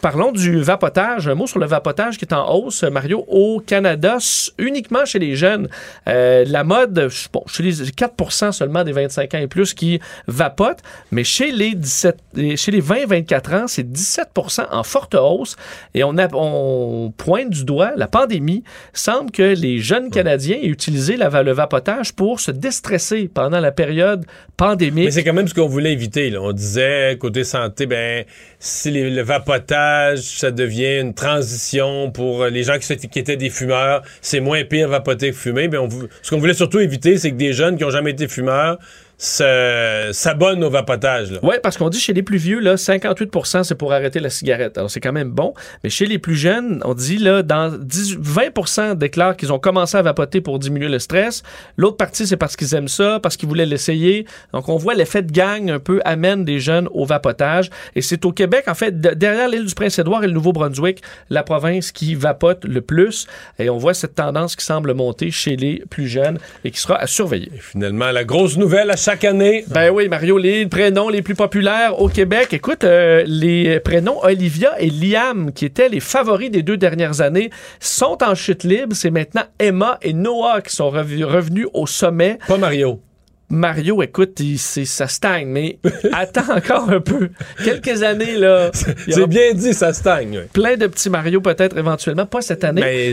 parlons 0.00 0.32
du 0.32 0.62
vapotage. 0.62 1.28
Un 1.28 1.34
mot 1.34 1.46
sur 1.46 1.58
le 1.58 1.66
vapotage 1.66 2.18
qui 2.18 2.24
est 2.24 2.34
en 2.34 2.54
hausse, 2.54 2.82
Mario, 2.84 3.24
au 3.28 3.60
Canada, 3.60 4.18
uniquement 4.58 5.04
chez 5.04 5.18
les 5.18 5.36
jeunes. 5.36 5.68
la 6.06 6.64
mode, 6.64 7.10
bon, 7.32 7.44
chez 7.46 7.62
les 7.62 7.72
4% 7.72 8.52
seulement 8.52 8.84
des 8.84 8.92
25 8.92 9.34
ans 9.34 9.38
et 9.38 9.46
plus 9.46 9.74
qui 9.74 10.00
vapotent, 10.26 10.82
mais 11.10 11.24
chez 11.24 11.50
les 11.50 11.74
17, 11.74 12.16
chez 12.56 12.70
les 12.70 12.82
20-24 12.82 13.54
ans, 13.54 13.66
c'est 13.66 13.86
17% 13.90 14.66
en 14.70 14.82
forte 14.82 15.14
hausse. 15.14 15.56
Et 15.94 16.04
on, 16.04 16.16
a, 16.18 16.28
on 16.34 17.12
pointe 17.16 17.50
du 17.50 17.64
doigt 17.64 17.92
la 17.96 18.06
pandémie. 18.06 18.64
Semble 18.92 19.30
que 19.30 19.42
les 19.42 19.78
jeunes 19.78 20.10
Canadiens 20.10 20.56
aient 20.56 20.66
utilisé 20.66 21.13
la, 21.16 21.42
le 21.42 21.52
vapotage 21.52 22.12
pour 22.12 22.40
se 22.40 22.50
déstresser 22.50 23.30
pendant 23.32 23.60
la 23.60 23.72
période 23.72 24.24
pandémique. 24.56 25.06
Mais 25.06 25.10
c'est 25.10 25.24
quand 25.24 25.32
même 25.32 25.48
ce 25.48 25.54
qu'on 25.54 25.66
voulait 25.66 25.92
éviter. 25.92 26.36
On 26.36 26.52
disait, 26.52 27.16
côté 27.18 27.44
santé, 27.44 27.86
ben, 27.86 28.24
si 28.58 28.90
le 28.90 29.22
vapotage, 29.22 30.20
ça 30.20 30.50
devient 30.50 31.00
une 31.00 31.14
transition 31.14 32.10
pour 32.10 32.46
les 32.46 32.62
gens 32.62 32.78
qui, 32.78 33.18
étaient 33.18 33.36
des 33.36 33.50
fumeurs, 33.50 34.02
c'est 34.20 34.40
moins 34.40 34.64
pire 34.64 34.88
vapoter 34.88 35.30
que 35.30 35.36
fumer. 35.36 35.68
Ben 35.68 35.88
ce 36.22 36.30
qu'on 36.30 36.38
voulait 36.38 36.54
surtout 36.54 36.80
éviter, 36.80 37.18
c'est 37.18 37.30
que 37.30 37.36
des 37.36 37.52
jeunes 37.52 37.76
qui 37.76 37.84
n'ont 37.84 37.90
jamais 37.90 38.10
été 38.10 38.28
fumeurs 38.28 38.78
s'abonnent 39.16 40.64
au 40.64 40.70
vapotage. 40.70 41.38
Oui, 41.42 41.56
parce 41.62 41.76
qu'on 41.76 41.88
dit 41.88 42.00
chez 42.00 42.12
les 42.12 42.22
plus 42.22 42.38
vieux, 42.38 42.60
là, 42.60 42.76
58 42.76 43.30
c'est 43.62 43.74
pour 43.74 43.92
arrêter 43.92 44.20
la 44.20 44.30
cigarette. 44.30 44.76
Alors, 44.78 44.90
c'est 44.90 45.00
quand 45.00 45.12
même 45.12 45.30
bon. 45.30 45.54
Mais 45.82 45.90
chez 45.90 46.06
les 46.06 46.18
plus 46.18 46.36
jeunes, 46.36 46.80
on 46.84 46.94
dit 46.94 47.18
là, 47.18 47.42
dans 47.42 47.70
20 47.70 48.94
déclarent 48.94 49.36
qu'ils 49.36 49.52
ont 49.52 49.58
commencé 49.58 49.96
à 49.96 50.02
vapoter 50.02 50.40
pour 50.40 50.58
diminuer 50.58 50.88
le 50.88 50.98
stress. 50.98 51.42
L'autre 51.76 51.96
partie, 51.96 52.26
c'est 52.26 52.36
parce 52.36 52.56
qu'ils 52.56 52.74
aiment 52.74 52.88
ça, 52.88 53.20
parce 53.20 53.36
qu'ils 53.36 53.48
voulaient 53.48 53.66
l'essayer. 53.66 54.26
Donc, 54.52 54.68
on 54.68 54.76
voit 54.76 54.94
l'effet 54.94 55.22
de 55.22 55.32
gang 55.32 55.70
un 55.70 55.78
peu 55.78 56.00
amène 56.04 56.44
des 56.44 56.60
jeunes 56.60 56.88
au 56.92 57.04
vapotage. 57.04 57.70
Et 57.94 58.02
c'est 58.02 58.24
au 58.24 58.32
Québec, 58.32 58.64
en 58.68 58.74
fait, 58.74 59.00
derrière 59.00 59.48
l'île 59.48 59.66
du 59.66 59.74
Prince-Édouard 59.74 60.24
et 60.24 60.26
le 60.26 60.32
Nouveau-Brunswick, 60.32 61.02
la 61.30 61.42
province 61.42 61.92
qui 61.92 62.14
vapote 62.14 62.64
le 62.64 62.80
plus. 62.80 63.26
Et 63.58 63.70
on 63.70 63.78
voit 63.78 63.94
cette 63.94 64.14
tendance 64.14 64.56
qui 64.56 64.64
semble 64.64 64.94
monter 64.94 65.30
chez 65.30 65.56
les 65.56 65.82
plus 65.88 66.08
jeunes 66.08 66.38
et 66.64 66.70
qui 66.70 66.80
sera 66.80 66.96
à 66.96 67.06
surveiller. 67.06 67.50
Et 67.54 67.60
finalement, 67.60 68.10
la 68.10 68.24
grosse 68.24 68.56
nouvelle 68.56 68.90
à 68.90 68.96
chaque 69.04 69.24
année. 69.24 69.66
Ben 69.68 69.90
oui, 69.90 70.08
Mario, 70.08 70.38
les 70.38 70.64
prénoms 70.66 71.10
les 71.10 71.20
plus 71.20 71.34
populaires 71.34 72.00
au 72.00 72.08
Québec. 72.08 72.54
Écoute, 72.54 72.84
euh, 72.84 73.22
les 73.26 73.78
prénoms 73.80 74.24
Olivia 74.24 74.80
et 74.80 74.88
Liam, 74.88 75.52
qui 75.52 75.66
étaient 75.66 75.90
les 75.90 76.00
favoris 76.00 76.50
des 76.50 76.62
deux 76.62 76.78
dernières 76.78 77.20
années, 77.20 77.50
sont 77.80 78.16
en 78.22 78.34
chute 78.34 78.64
libre. 78.64 78.96
C'est 78.96 79.10
maintenant 79.10 79.42
Emma 79.58 79.98
et 80.00 80.14
Noah 80.14 80.62
qui 80.62 80.74
sont 80.74 80.88
revenus 80.88 81.66
au 81.74 81.86
sommet. 81.86 82.38
Pas 82.48 82.56
Mario. 82.56 83.03
Mario, 83.50 84.02
écoute, 84.02 84.40
ça 84.56 85.06
stagne, 85.06 85.48
mais 85.48 85.78
attends 86.12 86.56
encore 86.56 86.88
un 86.90 87.00
peu. 87.00 87.28
Quelques 87.62 88.02
années, 88.02 88.36
là. 88.36 88.70
C'est 89.08 89.26
bien 89.26 89.52
dit, 89.52 89.74
ça 89.74 89.92
stagne. 89.92 90.44
Plein 90.52 90.76
de 90.76 90.86
petits 90.86 91.10
Mario, 91.10 91.40
peut-être 91.40 91.76
éventuellement, 91.76 92.26
pas 92.26 92.40
cette 92.40 92.64
année. 92.64 92.80
Mais 92.80 93.12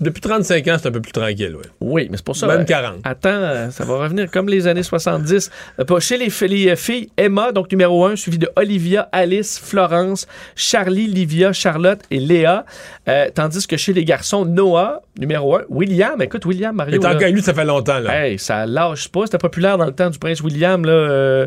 depuis 0.00 0.20
35 0.20 0.66
ans, 0.68 0.76
c'est 0.80 0.88
un 0.88 0.92
peu 0.92 1.00
plus 1.00 1.12
tranquille, 1.12 1.54
oui. 1.56 1.64
Oui, 1.80 2.08
mais 2.10 2.16
c'est 2.16 2.24
pour 2.24 2.36
ça. 2.36 2.46
Même 2.46 2.64
40. 2.64 2.94
Euh, 2.94 3.00
attends, 3.04 3.28
euh, 3.30 3.70
ça 3.70 3.84
va 3.84 3.98
revenir 3.98 4.30
comme 4.30 4.48
les 4.48 4.66
années 4.66 4.82
70. 4.82 5.50
Euh, 5.78 6.00
chez 6.00 6.16
les, 6.16 6.30
filles, 6.76 7.10
Emma, 7.16 7.52
donc 7.52 7.70
numéro 7.70 8.04
1, 8.04 8.16
suivi 8.16 8.38
de 8.38 8.48
Olivia, 8.56 9.08
Alice, 9.12 9.60
Florence, 9.62 10.26
Charlie, 10.54 11.06
Livia, 11.06 11.52
Charlotte 11.52 12.00
et 12.10 12.18
Léa. 12.18 12.64
tandis 13.34 13.66
que 13.66 13.76
chez 13.76 13.92
les 13.92 14.04
garçons, 14.04 14.44
Noah, 14.44 15.02
numéro 15.18 15.56
1, 15.56 15.62
William, 15.68 16.20
écoute, 16.22 16.44
William, 16.46 16.74
Mario. 16.74 16.96
Et 16.96 16.98
tant 16.98 17.16
qu'à 17.16 17.28
lui, 17.28 17.42
ça 17.42 17.54
fait 17.54 17.64
longtemps, 17.64 17.98
là. 17.98 18.26
Hey, 18.26 18.38
ça 18.38 18.66
lâche 18.66 19.08
pas, 19.08 19.22
c'était 19.24 19.38
populaire 19.38 19.65
dans 19.76 19.84
le 19.84 19.92
temps 19.92 20.10
du 20.10 20.18
prince 20.18 20.40
William, 20.40 20.84
là, 20.84 20.92
euh, 20.92 21.46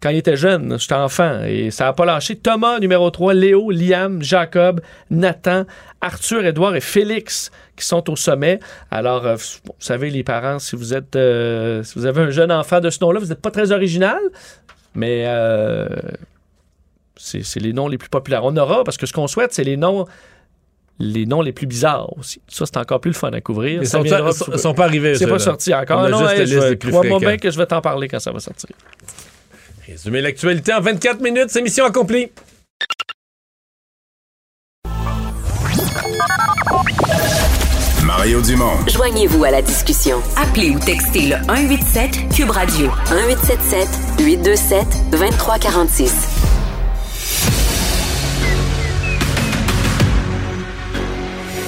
quand 0.00 0.10
il 0.10 0.18
était 0.18 0.36
jeune, 0.36 0.78
j'étais 0.78 0.94
enfant, 0.94 1.42
et 1.44 1.70
ça 1.70 1.84
n'a 1.84 1.92
pas 1.92 2.04
lâché. 2.04 2.36
Thomas, 2.36 2.78
numéro 2.78 3.10
3, 3.10 3.34
Léo, 3.34 3.70
Liam, 3.70 4.22
Jacob, 4.22 4.80
Nathan, 5.10 5.64
Arthur, 6.00 6.44
Edouard 6.44 6.76
et 6.76 6.80
Félix 6.80 7.50
qui 7.76 7.86
sont 7.86 8.10
au 8.10 8.16
sommet. 8.16 8.60
Alors, 8.90 9.26
euh, 9.26 9.36
vous 9.36 9.72
savez, 9.78 10.10
les 10.10 10.24
parents, 10.24 10.58
si 10.58 10.76
vous 10.76 10.92
êtes 10.92 11.16
euh, 11.16 11.82
si 11.82 11.98
vous 11.98 12.06
avez 12.06 12.22
un 12.22 12.30
jeune 12.30 12.52
enfant 12.52 12.80
de 12.80 12.90
ce 12.90 12.98
nom-là, 13.02 13.20
vous 13.20 13.26
n'êtes 13.26 13.40
pas 13.40 13.50
très 13.50 13.72
original, 13.72 14.18
mais 14.94 15.24
c'est 17.16 17.60
les 17.60 17.72
noms 17.72 17.88
les 17.88 17.98
plus 17.98 18.08
populaires. 18.08 18.44
On 18.44 18.56
aura, 18.56 18.84
parce 18.84 18.96
que 18.96 19.06
ce 19.06 19.12
qu'on 19.12 19.28
souhaite, 19.28 19.54
c'est 19.54 19.64
les 19.64 19.76
noms 19.76 20.06
les 20.98 21.26
noms 21.26 21.42
les 21.42 21.52
plus 21.52 21.66
bizarres 21.66 22.16
aussi. 22.18 22.40
Ça, 22.48 22.66
c'est 22.66 22.76
encore 22.76 23.00
plus 23.00 23.10
le 23.10 23.16
fun 23.16 23.30
à 23.32 23.40
couvrir. 23.40 23.82
Ils 23.82 23.88
sont, 23.88 24.04
sont, 24.56 24.74
pas 24.74 24.84
arrivés. 24.84 25.16
C'est 25.16 25.26
pas 25.26 25.38
sorti 25.38 25.74
encore. 25.74 26.00
On 26.00 26.08
non, 26.08 26.26
crois-moi 26.90 27.18
bien 27.18 27.36
que 27.36 27.50
je 27.50 27.58
vais 27.58 27.66
t'en 27.66 27.80
parler 27.80 28.08
quand 28.08 28.20
ça 28.20 28.30
va 28.30 28.40
sortir. 28.40 28.70
Résumer 29.86 30.20
l'actualité 30.20 30.72
en 30.72 30.80
24 30.80 31.20
minutes, 31.20 31.48
c'est 31.48 31.62
mission 31.62 31.84
accomplie. 31.84 32.30
Mario 38.04 38.40
Dumont. 38.40 38.86
Joignez-vous 38.86 39.44
à 39.44 39.50
la 39.50 39.60
discussion. 39.60 40.22
Appelez 40.36 40.70
ou 40.70 40.78
textez 40.78 41.28
le 41.28 41.36
187 41.46 42.34
Cube 42.34 42.50
Radio 42.50 42.86
1877 43.10 43.88
827 44.20 44.86
2346. 45.10 46.43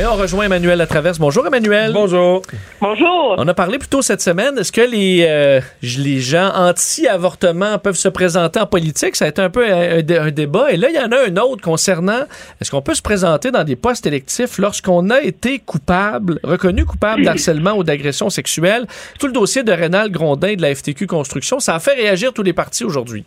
Et 0.00 0.06
on 0.06 0.16
rejoint 0.16 0.44
Emmanuel 0.44 0.78
Latraverse. 0.78 1.18
Bonjour 1.18 1.46
Emmanuel. 1.46 1.92
Bonjour. 1.92 2.40
Bonjour. 2.80 3.34
On 3.36 3.46
a 3.46 3.52
parlé 3.52 3.76
plus 3.76 3.90
tôt 3.90 4.00
cette 4.00 4.22
semaine. 4.22 4.56
Est-ce 4.56 4.72
que 4.72 4.80
les, 4.80 5.26
euh, 5.28 5.60
les 5.82 6.20
gens 6.20 6.50
anti-avortement 6.54 7.78
peuvent 7.78 7.98
se 7.98 8.08
présenter 8.08 8.58
en 8.58 8.66
politique? 8.66 9.14
Ça 9.14 9.26
a 9.26 9.28
été 9.28 9.42
un 9.42 9.50
peu 9.50 9.62
un, 9.70 10.30
débat. 10.30 10.72
Et 10.72 10.78
là, 10.78 10.88
il 10.88 10.96
y 10.96 10.98
en 10.98 11.12
a 11.12 11.28
un 11.28 11.36
autre 11.36 11.60
concernant 11.60 12.22
est-ce 12.62 12.70
qu'on 12.70 12.80
peut 12.80 12.94
se 12.94 13.02
présenter 13.02 13.50
dans 13.50 13.62
des 13.62 13.76
postes 13.76 14.06
électifs 14.06 14.56
lorsqu'on 14.56 15.10
a 15.10 15.20
été 15.20 15.58
coupable, 15.58 16.40
reconnu 16.44 16.86
coupable 16.86 17.22
d'harcèlement 17.22 17.74
ou 17.74 17.84
d'agression 17.84 18.30
sexuelle? 18.30 18.86
Tout 19.18 19.26
le 19.26 19.34
dossier 19.34 19.64
de 19.64 19.72
Rénal 19.72 20.10
Grondin 20.10 20.54
de 20.54 20.62
la 20.62 20.74
FTQ 20.74 21.08
Construction, 21.08 21.60
ça 21.60 21.74
a 21.74 21.78
fait 21.78 21.92
réagir 21.92 22.32
tous 22.32 22.42
les 22.42 22.54
partis 22.54 22.84
aujourd'hui. 22.84 23.26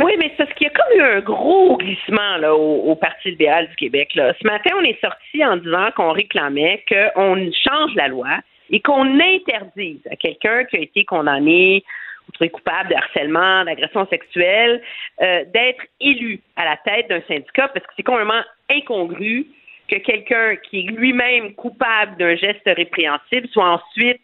Oui, 0.00 0.12
mais 0.18 0.30
c'est 0.30 0.44
parce 0.44 0.52
qu'il 0.54 0.66
y 0.66 0.70
a 0.70 0.72
comme 0.72 0.98
eu 0.98 1.02
un 1.02 1.20
gros 1.20 1.76
glissement 1.76 2.36
là, 2.38 2.54
au, 2.54 2.94
Parti 2.96 3.30
libéral 3.30 3.68
du 3.68 3.76
Québec. 3.76 4.14
Là. 4.14 4.32
Ce 4.40 4.46
matin, 4.46 4.70
on 4.78 4.84
est 4.84 4.98
sorti 5.00 5.44
en 5.44 5.56
disant 5.58 5.90
qu'on 5.94 6.12
réclamait 6.12 6.82
qu'on 6.88 7.50
change 7.52 7.94
la 7.94 8.08
loi 8.08 8.38
et 8.70 8.80
qu'on 8.80 9.20
interdise 9.20 10.00
à 10.10 10.16
quelqu'un 10.16 10.64
qui 10.64 10.76
a 10.76 10.80
été 10.80 11.04
condamné 11.04 11.84
ou 12.26 12.32
trouvé 12.32 12.48
coupable 12.48 12.88
de 12.88 12.94
harcèlement, 12.94 13.64
d'agression 13.64 14.06
sexuelle, 14.06 14.80
euh, 15.20 15.44
d'être 15.52 15.84
élu 16.00 16.40
à 16.56 16.64
la 16.64 16.76
tête 16.78 17.08
d'un 17.08 17.20
syndicat 17.28 17.68
parce 17.68 17.84
que 17.86 17.92
c'est 17.96 18.02
complètement 18.02 18.42
incongru 18.70 19.46
que 19.88 19.96
quelqu'un 19.96 20.56
qui 20.56 20.80
est 20.80 20.90
lui-même 20.90 21.54
coupable 21.54 22.16
d'un 22.16 22.34
geste 22.36 22.62
répréhensible 22.64 23.48
soit 23.48 23.68
ensuite 23.68 24.20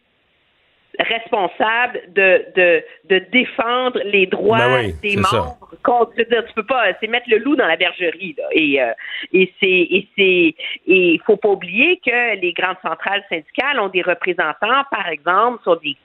responsable 0.98 2.00
de, 2.08 2.44
de, 2.56 2.84
de 3.08 3.18
défendre 3.30 4.00
les 4.04 4.26
droits 4.26 4.58
ben 4.58 4.92
des 5.02 5.16
membres. 5.16 5.58
Contre, 5.82 6.12
tu 6.16 6.54
peux 6.54 6.66
pas, 6.66 6.86
c'est 7.00 7.06
mettre 7.06 7.28
le 7.30 7.38
loup 7.38 7.56
dans 7.56 7.66
la 7.66 7.76
bergerie. 7.76 8.34
Là. 8.36 8.44
Et, 8.52 8.82
euh, 8.82 8.92
et 9.32 9.52
c'est 9.60 9.66
et 9.68 10.08
c'est 10.16 10.54
et 10.86 11.14
il 11.14 11.20
faut 11.24 11.36
pas 11.36 11.50
oublier 11.50 12.00
que 12.04 12.36
les 12.40 12.52
grandes 12.52 12.76
centrales 12.82 13.24
syndicales 13.28 13.78
ont 13.80 13.88
des 13.88 14.02
représentants, 14.02 14.84
par 14.90 15.08
exemple, 15.08 15.62
sur 15.62 15.80
des 15.80 15.96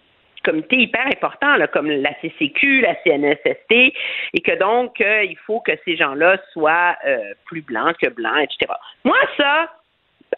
comités 0.44 0.78
hyper 0.78 1.07
importants 1.07 1.56
là, 1.56 1.68
comme 1.68 1.90
la 1.90 2.14
CCQ, 2.22 2.82
la 2.82 2.95
CNSST, 3.03 3.94
et 4.34 4.41
que 4.41 4.57
donc 4.60 4.99
euh, 5.02 5.24
il 5.24 5.38
faut 5.38 5.61
que 5.61 5.72
ces 5.86 5.95
gens-là 5.95 6.38
soient 6.52 6.95
euh, 7.07 7.18
plus 7.45 7.61
blancs 7.61 7.95
que 8.02 8.10
blancs, 8.10 8.44
etc. 8.44 8.72
Moi, 9.03 9.18
ça, 9.38 9.72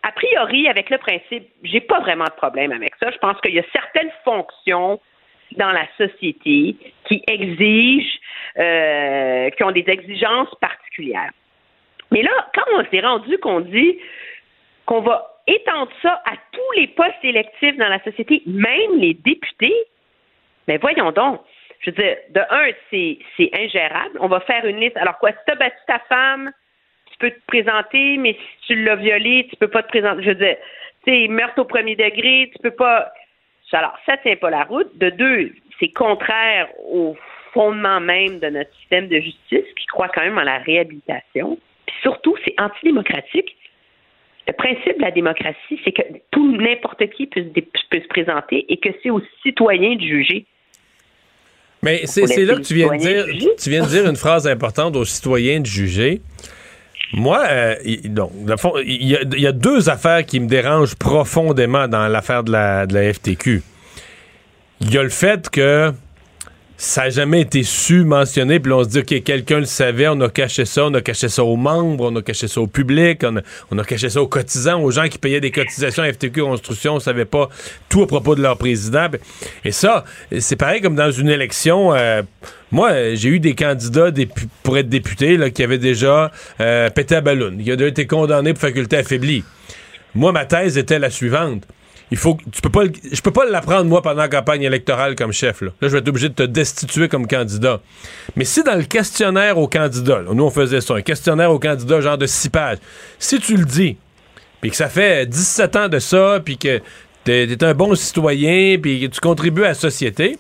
a 0.04 0.12
priori, 0.12 0.68
avec 0.68 0.90
le 0.90 0.98
principe, 0.98 1.48
j'ai 1.64 1.82
pas 1.82 2.00
vraiment 2.00 2.26
de 2.26 2.34
problème 2.38 2.72
avec 2.72 2.94
ça. 3.00 3.12
Je 3.12 3.18
pense 3.18 3.40
qu'il 3.42 3.54
y 3.54 3.60
a 3.60 3.66
certaines 3.72 4.12
fonctions 4.24 5.00
dans 5.58 5.72
la 5.72 5.88
société 5.98 6.76
qui 7.06 7.24
exigent, 7.28 8.20
euh, 8.58 9.50
qui 9.52 9.64
ont 9.64 9.72
des 9.72 9.86
exigences 9.88 10.54
particulières. 10.60 11.32
Mais 12.12 12.22
là, 12.22 12.32
quand 12.54 12.64
on 12.74 12.86
s'est 12.90 13.02
rendu 13.02 13.38
qu'on 13.40 13.62
dit 13.62 14.00
qu'on 14.86 15.02
va 15.02 15.42
étendre 15.48 15.92
ça 16.02 16.22
à 16.26 16.34
tous 16.52 16.72
les 16.80 16.88
postes 16.88 17.24
électifs 17.24 17.78
dans 17.78 17.90
la 17.90 18.04
société, 18.04 18.42
même 18.46 18.98
les 18.98 19.14
députés, 19.14 19.76
mais 20.68 20.78
voyons 20.78 21.12
donc. 21.12 21.42
Je 21.80 21.92
veux 21.92 21.98
dire, 21.98 22.18
de 22.30 22.42
un, 22.50 22.72
c'est 22.90 23.52
ingérable. 23.54 24.18
On 24.20 24.28
va 24.28 24.40
faire 24.42 24.66
une 24.66 24.80
liste. 24.80 24.98
Alors 24.98 25.20
quoi, 25.20 25.32
si 25.32 25.38
tu 25.46 25.52
as 25.52 25.56
battu 25.56 25.78
ta 25.88 26.00
femme, 26.10 26.52
tu 27.16 27.30
peux 27.30 27.32
te 27.32 27.46
présenter, 27.48 28.18
mais 28.18 28.34
si 28.34 28.68
tu 28.68 28.84
l'as 28.84 28.96
violé, 28.96 29.48
tu 29.50 29.56
peux 29.56 29.68
pas 29.68 29.84
te 29.84 29.88
présenter. 29.88 30.24
Je 30.24 30.30
veux 30.30 30.36
dire, 30.36 30.58
tu 31.06 31.14
sais, 31.14 31.28
meurtre 31.28 31.60
au 31.60 31.66
premier 31.66 31.96
degré, 31.96 32.52
tu 32.54 32.62
peux 32.62 32.72
pas. 32.72 33.12
Alors, 33.72 33.94
ça 34.06 34.16
tient 34.18 34.36
pas 34.38 34.50
la 34.50 34.64
route. 34.64 34.98
De 34.98 35.10
deux, 35.10 35.52
c'est 35.80 35.90
contraire 35.90 36.70
au 36.90 37.16
fondement 37.54 38.00
même 38.00 38.40
de 38.40 38.48
notre 38.48 38.74
système 38.80 39.08
de 39.08 39.20
justice 39.20 39.66
qui 39.78 39.86
croit 39.88 40.08
quand 40.10 40.22
même 40.22 40.38
en 40.38 40.44
la 40.44 40.60
réhabilitation. 40.60 41.58
Puis 41.86 41.96
surtout, 42.02 42.36
c'est 42.46 42.56
antidémocratique. 42.58 43.56
Le 44.48 44.54
principe 44.54 44.98
de 44.98 45.02
la 45.02 45.12
démocratie, 45.12 45.80
c'est 45.84 45.92
que 45.92 46.04
tout 46.32 46.56
n'importe 46.56 47.10
qui 47.12 47.28
peut, 47.28 47.44
peut 47.44 48.02
se 48.02 48.08
présenter 48.08 48.66
et 48.70 48.78
que 48.78 48.90
c'est 49.02 49.10
aux 49.10 49.22
citoyens 49.42 49.96
de 49.96 50.02
juger. 50.02 50.46
Mais 51.82 52.06
c'est 52.06 52.46
là 52.46 52.56
que 52.56 52.62
tu 52.62 52.76
viens, 52.76 52.88
de 52.88 52.98
dire, 52.98 53.26
tu 53.62 53.70
viens 53.70 53.84
de 53.84 53.90
dire 53.90 54.08
une 54.08 54.16
phrase 54.16 54.48
importante 54.48 54.96
aux 54.96 55.06
citoyens 55.06 55.60
de 55.60 55.66
juger. 55.66 56.22
Moi, 57.14 57.44
euh, 57.48 57.76
donc, 58.06 58.32
il 58.86 59.08
y, 59.08 59.48
a 59.48 59.52
deux 59.52 59.90
affaires 59.90 60.26
qui 60.26 60.40
me 60.40 60.48
dérangent 60.48 60.96
profondément 60.96 61.88
dans 61.88 62.08
l'affaire 62.08 62.44
de 62.44 62.52
la, 62.52 62.86
de 62.88 62.94
la 62.94 63.14
FTQ. 63.14 63.62
Il 64.82 64.94
y 64.94 64.98
a 64.98 65.04
le 65.04 65.10
fait 65.10 65.50
que 65.50 65.94
ça 66.78 67.04
n'a 67.04 67.10
jamais 67.10 67.42
été 67.42 67.64
su, 67.64 68.04
mentionné, 68.04 68.60
puis 68.60 68.72
on 68.74 68.84
se 68.84 68.90
dit, 68.90 69.04
que 69.04 69.18
quelqu'un 69.20 69.60
le 69.60 69.66
savait, 69.66 70.08
on 70.10 70.20
a 70.22 70.30
caché 70.30 70.66
ça, 70.66 70.86
on 70.86 70.94
a 70.94 71.02
caché 71.02 71.30
ça 71.30 71.44
aux 71.44 71.56
membres, 71.56 72.12
on 72.12 72.16
a 72.18 72.22
caché 72.22 72.48
ça 72.48 72.60
au 72.60 72.68
public, 72.68 73.24
on 73.72 73.78
a, 73.78 73.84
caché 73.84 74.10
ça 74.10 74.22
aux 74.22 74.28
cotisants, 74.28 74.82
aux 74.82 74.92
gens 74.92 75.08
qui 75.08 75.18
payaient 75.18 75.40
des 75.40 75.52
cotisations 75.52 76.04
à 76.04 76.12
FTQ 76.12 76.42
Construction, 76.42 76.96
on 76.96 77.00
savait 77.00 77.26
pas 77.26 77.50
tout 77.88 78.04
à 78.04 78.08
propos 78.08 78.36
de 78.36 78.42
leur 78.42 78.58
président. 78.58 79.08
Et 79.64 79.72
ça, 79.72 80.04
c'est 80.38 80.58
pareil 80.58 80.82
comme 80.82 80.96
dans 80.96 81.12
une 81.12 81.30
élection. 81.30 81.94
Euh, 81.94 82.24
moi, 82.72 83.16
j'ai 83.16 83.30
eu 83.30 83.40
des 83.40 83.56
candidats 83.56 84.12
pour 84.64 84.78
être 84.78 84.90
députés 84.90 85.38
là, 85.38 85.50
qui 85.50 85.64
avaient 85.64 85.78
déjà 85.78 86.32
euh, 86.60 86.90
pété 86.90 87.16
à 87.16 87.22
ballon. 87.22 87.56
Ils 87.58 87.72
ont 87.72 87.88
été 87.88 88.06
condamnés 88.06 88.54
pour 88.54 88.62
faculté 88.62 88.98
affaiblie. 88.98 89.44
Moi, 90.14 90.32
ma 90.32 90.46
thèse 90.46 90.78
était 90.78 91.00
la 91.00 91.10
suivante 91.10 91.64
il 92.12 92.18
faut 92.18 92.38
tu 92.52 92.62
peux 92.62 92.70
pas 92.70 92.84
je 93.12 93.22
peux 93.22 93.32
pas 93.32 93.46
l'apprendre 93.46 93.86
moi 93.86 94.02
pendant 94.02 94.22
la 94.22 94.28
campagne 94.28 94.62
électorale 94.62 95.16
comme 95.16 95.32
chef 95.32 95.62
là. 95.62 95.72
je 95.82 95.88
vais 95.88 96.00
être 96.00 96.08
obligé 96.08 96.30
de 96.30 96.34
te 96.34 96.44
destituer 96.44 97.08
comme 97.08 97.28
candidat. 97.28 97.82
Mais 98.36 98.46
si 98.46 98.64
dans 98.64 98.76
le 98.76 98.84
questionnaire 98.84 99.58
au 99.58 99.68
candidat, 99.68 100.22
nous 100.32 100.44
on 100.44 100.52
faisait 100.52 100.82
ça, 100.82 100.96
un 100.96 101.02
questionnaire 101.02 101.52
au 101.52 101.60
candidat 101.60 102.02
genre 102.02 102.18
de 102.18 102.28
six 102.28 102.50
pages. 102.50 102.78
Si 103.20 103.40
tu 103.40 103.58
le 103.58 103.66
dis 103.66 103.98
puis 104.62 104.72
que 104.72 104.78
ça 104.78 104.90
fait 104.90 105.28
17 105.28 105.76
ans 105.76 105.88
de 105.90 106.00
ça 106.00 106.40
puis 106.44 106.58
que 106.58 106.82
tu 107.26 107.32
es 107.32 107.64
un 107.64 107.74
bon 107.74 107.96
citoyen 107.96 108.78
puis 108.80 109.02
que 109.02 109.08
tu 109.08 109.20
contribues 109.20 109.64
à 109.64 109.70
la 109.70 109.74
société, 109.74 110.38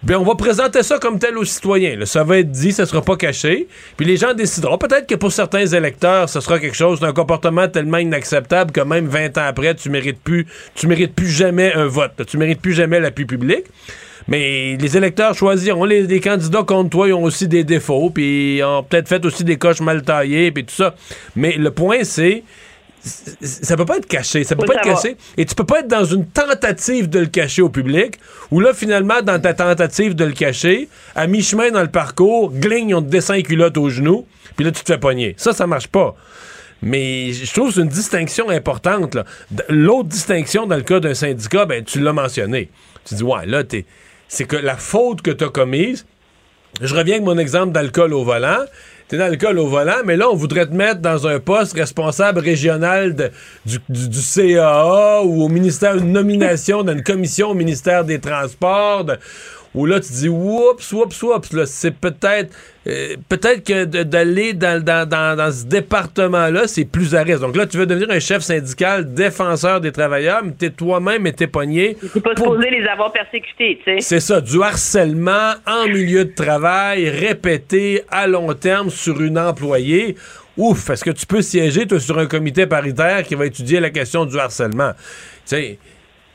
Bien, 0.00 0.20
on 0.20 0.24
va 0.24 0.36
présenter 0.36 0.84
ça 0.84 0.98
comme 1.00 1.18
tel 1.18 1.36
aux 1.36 1.44
citoyens. 1.44 1.98
Ça 2.04 2.22
va 2.22 2.38
être 2.38 2.52
dit, 2.52 2.70
ça 2.70 2.86
sera 2.86 3.02
pas 3.02 3.16
caché. 3.16 3.66
Puis 3.96 4.06
les 4.06 4.16
gens 4.16 4.32
décideront. 4.32 4.78
Peut-être 4.78 5.08
que 5.08 5.16
pour 5.16 5.32
certains 5.32 5.66
électeurs, 5.66 6.28
ce 6.28 6.40
sera 6.40 6.60
quelque 6.60 6.76
chose 6.76 7.00
d'un 7.00 7.12
comportement 7.12 7.66
tellement 7.66 7.98
inacceptable 7.98 8.70
que 8.70 8.80
même 8.80 9.08
20 9.08 9.36
ans 9.38 9.46
après, 9.46 9.74
tu 9.74 9.90
mérites 9.90 10.22
plus, 10.22 10.46
tu 10.76 10.86
mérites 10.86 11.16
plus 11.16 11.28
jamais 11.28 11.72
un 11.74 11.86
vote. 11.86 12.12
Tu 12.28 12.38
mérites 12.38 12.60
plus 12.60 12.74
jamais 12.74 13.00
l'appui 13.00 13.24
public. 13.24 13.64
Mais 14.28 14.76
les 14.76 14.96
électeurs 14.96 15.34
choisiront. 15.34 15.84
Les, 15.84 16.20
candidats 16.20 16.62
contre 16.62 16.90
toi, 16.90 17.08
ils 17.08 17.14
ont 17.14 17.24
aussi 17.24 17.48
des 17.48 17.64
défauts, 17.64 18.10
puis 18.10 18.58
ils 18.58 18.62
ont 18.62 18.84
peut-être 18.84 19.08
fait 19.08 19.24
aussi 19.24 19.42
des 19.42 19.56
coches 19.56 19.80
mal 19.80 20.02
taillées, 20.02 20.52
puis 20.52 20.64
tout 20.64 20.74
ça. 20.74 20.94
Mais 21.34 21.56
le 21.56 21.72
point, 21.72 22.04
c'est 22.04 22.44
ça 23.08 23.76
peut 23.76 23.84
pas 23.84 23.96
être 23.96 24.06
caché. 24.06 24.44
Ça 24.44 24.56
peut 24.56 24.66
pas 24.66 24.74
être 24.74 24.82
caché. 24.82 25.16
Et 25.36 25.44
tu 25.44 25.54
peux 25.54 25.64
pas 25.64 25.80
être 25.80 25.88
dans 25.88 26.04
une 26.04 26.26
tentative 26.26 27.08
de 27.08 27.20
le 27.20 27.26
cacher 27.26 27.62
au 27.62 27.68
public, 27.68 28.18
ou 28.50 28.60
là, 28.60 28.74
finalement, 28.74 29.22
dans 29.22 29.40
ta 29.40 29.54
tentative 29.54 30.14
de 30.14 30.24
le 30.24 30.32
cacher, 30.32 30.88
à 31.14 31.26
mi-chemin 31.26 31.70
dans 31.70 31.82
le 31.82 31.90
parcours, 31.90 32.52
gligne, 32.52 32.94
on 32.94 33.02
te 33.02 33.08
descend 33.08 33.36
les 33.36 33.42
culottes 33.42 33.76
aux 33.76 33.90
genoux, 33.90 34.26
puis 34.56 34.64
là, 34.64 34.72
tu 34.72 34.82
te 34.82 34.92
fais 34.92 34.98
pogner. 34.98 35.34
Ça, 35.36 35.52
ça 35.52 35.66
marche 35.66 35.88
pas. 35.88 36.14
Mais 36.80 37.32
je 37.32 37.52
trouve 37.52 37.68
que 37.68 37.74
c'est 37.74 37.80
une 37.80 37.88
distinction 37.88 38.50
importante. 38.50 39.18
L'autre 39.68 40.08
distinction 40.08 40.66
dans 40.66 40.76
le 40.76 40.82
cas 40.82 41.00
d'un 41.00 41.14
syndicat, 41.14 41.66
ben, 41.66 41.82
tu 41.82 42.00
l'as 42.00 42.12
mentionné. 42.12 42.70
Tu 43.04 43.16
dis, 43.16 43.22
ouais, 43.22 43.46
là, 43.46 43.62
c'est 44.28 44.44
que 44.44 44.56
la 44.56 44.76
faute 44.76 45.22
que 45.22 45.30
tu 45.30 45.44
as 45.44 45.48
commise, 45.48 46.06
je 46.80 46.94
reviens 46.94 47.14
avec 47.14 47.26
mon 47.26 47.38
exemple 47.38 47.72
d'alcool 47.72 48.14
au 48.14 48.24
volant 48.24 48.60
t'es 49.08 49.16
dans 49.16 49.24
l'alcool 49.24 49.58
au 49.58 49.66
volant, 49.66 50.02
mais 50.04 50.16
là, 50.16 50.30
on 50.30 50.36
voudrait 50.36 50.66
te 50.66 50.74
mettre 50.74 51.00
dans 51.00 51.26
un 51.26 51.40
poste 51.40 51.72
responsable 51.72 52.40
régional 52.40 53.14
du, 53.64 53.78
CAA 54.34 55.22
ou 55.22 55.42
au 55.42 55.48
ministère, 55.48 55.96
une 55.96 56.12
nomination 56.12 56.82
dans 56.82 56.92
une 56.92 57.02
commission 57.02 57.50
au 57.50 57.54
ministère 57.54 58.04
des 58.04 58.20
Transports, 58.20 59.06
où 59.78 59.86
là, 59.86 60.00
tu 60.00 60.12
dis, 60.12 60.28
oups, 60.28 60.92
oups, 60.92 61.22
oups, 61.22 61.52
là, 61.52 61.64
c'est 61.64 61.92
peut-être, 61.92 62.52
euh, 62.88 63.14
peut-être 63.28 63.64
que 63.64 63.84
d'aller 63.84 64.52
dans, 64.52 64.82
dans, 64.82 65.08
dans, 65.08 65.52
ce 65.52 65.66
département-là, 65.66 66.66
c'est 66.66 66.84
plus 66.84 67.14
à 67.14 67.22
risque. 67.22 67.40
Donc 67.40 67.54
là, 67.54 67.64
tu 67.64 67.76
veux 67.76 67.86
devenir 67.86 68.10
un 68.10 68.18
chef 68.18 68.42
syndical 68.42 69.14
défenseur 69.14 69.80
des 69.80 69.92
travailleurs, 69.92 70.42
mais 70.44 70.50
t'es 70.50 70.70
toi-même 70.70 71.28
et 71.28 71.32
t'es 71.32 71.46
pogné. 71.46 71.96
Tu 72.12 72.20
pas 72.20 72.34
supposé 72.34 72.70
les 72.70 72.88
avoir 72.88 73.12
persécutés, 73.12 73.78
tu 73.84 73.84
sais. 73.84 74.00
C'est 74.00 74.20
ça, 74.20 74.40
du 74.40 74.60
harcèlement 74.60 75.52
en 75.64 75.86
milieu 75.86 76.24
de 76.24 76.34
travail, 76.34 77.08
répété 77.08 78.02
à 78.10 78.26
long 78.26 78.52
terme 78.54 78.90
sur 78.90 79.20
une 79.20 79.38
employée. 79.38 80.16
Ouf, 80.56 80.90
est-ce 80.90 81.04
que 81.04 81.10
tu 81.10 81.24
peux 81.24 81.40
siéger, 81.40 81.86
toi, 81.86 82.00
sur 82.00 82.18
un 82.18 82.26
comité 82.26 82.66
paritaire 82.66 83.22
qui 83.22 83.36
va 83.36 83.46
étudier 83.46 83.78
la 83.78 83.90
question 83.90 84.24
du 84.24 84.36
harcèlement? 84.40 84.90
Tu 85.46 85.54
sais, 85.54 85.78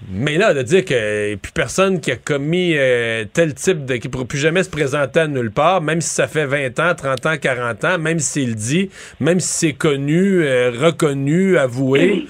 mais 0.10 0.38
là, 0.38 0.54
de 0.54 0.62
dire 0.62 0.84
que 0.86 1.36
plus 1.36 1.52
personne 1.52 2.02
qui 2.02 2.12
a 2.12 2.16
commis 2.16 2.74
euh, 2.76 3.26
tel 3.34 3.54
type 3.54 3.86
de. 3.86 3.96
qui 3.96 4.08
ne 4.08 4.12
pourra 4.12 4.26
plus 4.26 4.38
jamais 4.38 4.64
se 4.64 4.70
présenter 4.70 5.22
à 5.22 5.28
nulle 5.28 5.52
part, 5.52 5.82
même 5.82 6.02
si 6.02 6.10
ça 6.10 6.28
fait 6.28 6.46
20 6.46 6.80
ans, 6.80 6.96
30 6.96 7.26
ans, 7.26 7.38
40 7.42 7.84
ans, 7.84 7.98
même 7.98 8.20
si 8.20 8.46
c'est 8.46 8.56
dit, 8.56 8.90
même 9.20 9.40
si 9.40 9.68
c'est 9.68 9.74
connu, 9.74 10.44
euh, 10.44 10.72
reconnu, 10.72 11.58
avoué. 11.58 12.26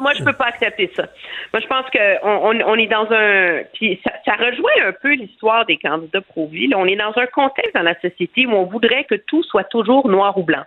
moi, 0.00 0.12
je, 0.14 0.20
ne 0.20 0.24
peux 0.24 0.32
pas 0.32 0.46
accepter 0.46 0.90
ça. 0.94 1.04
Moi, 1.52 1.60
je 1.60 1.66
pense 1.66 1.86
qu'on 1.90 2.62
on, 2.66 2.74
est 2.74 2.86
dans 2.86 3.06
un. 3.10 3.62
Puis 3.74 4.00
ça, 4.04 4.34
rejoint 4.34 4.88
un 4.88 4.92
peu 4.92 5.14
l'histoire 5.14 5.64
des 5.66 5.78
candidats 5.78 6.20
pro-vie. 6.20 6.70
On 6.74 6.86
est 6.86 6.96
dans 6.96 7.12
un 7.16 7.26
contexte 7.26 7.74
dans 7.74 7.82
la 7.82 7.98
société 8.00 8.46
où 8.46 8.52
on 8.52 8.64
voudrait 8.64 9.04
que 9.04 9.14
tout 9.14 9.42
soit 9.44 9.64
toujours 9.64 10.08
noir 10.08 10.36
ou 10.36 10.42
blanc. 10.42 10.64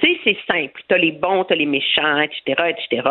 Tu 0.00 0.06
sais, 0.06 0.20
c'est 0.24 0.52
simple. 0.52 0.80
Tu 0.88 0.94
as 0.94 0.98
les 0.98 1.12
bons, 1.12 1.44
tu 1.44 1.52
as 1.52 1.56
les 1.56 1.66
méchants, 1.66 2.20
etc., 2.20 2.70
etc. 2.70 3.02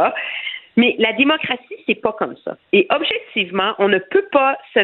Mais 0.76 0.96
la 1.00 1.14
démocratie, 1.14 1.76
c'est 1.86 2.02
pas 2.02 2.14
comme 2.14 2.36
ça. 2.44 2.58
Et 2.72 2.88
objectivement, 2.90 3.74
on 3.80 3.90
ne 3.90 4.00
peut 4.00 4.26
pas 4.32 4.58
se, 4.74 4.80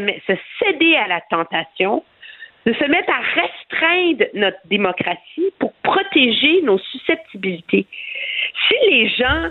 céder 0.59 0.95
à 0.95 1.07
la 1.07 1.21
tentation 1.29 2.03
de 2.65 2.73
se 2.73 2.85
mettre 2.85 3.09
à 3.09 3.41
restreindre 3.41 4.25
notre 4.33 4.59
démocratie 4.65 5.51
pour 5.59 5.73
protéger 5.83 6.61
nos 6.61 6.77
susceptibilités. 6.77 7.87
Si 8.67 8.75
les 8.91 9.09
gens 9.09 9.49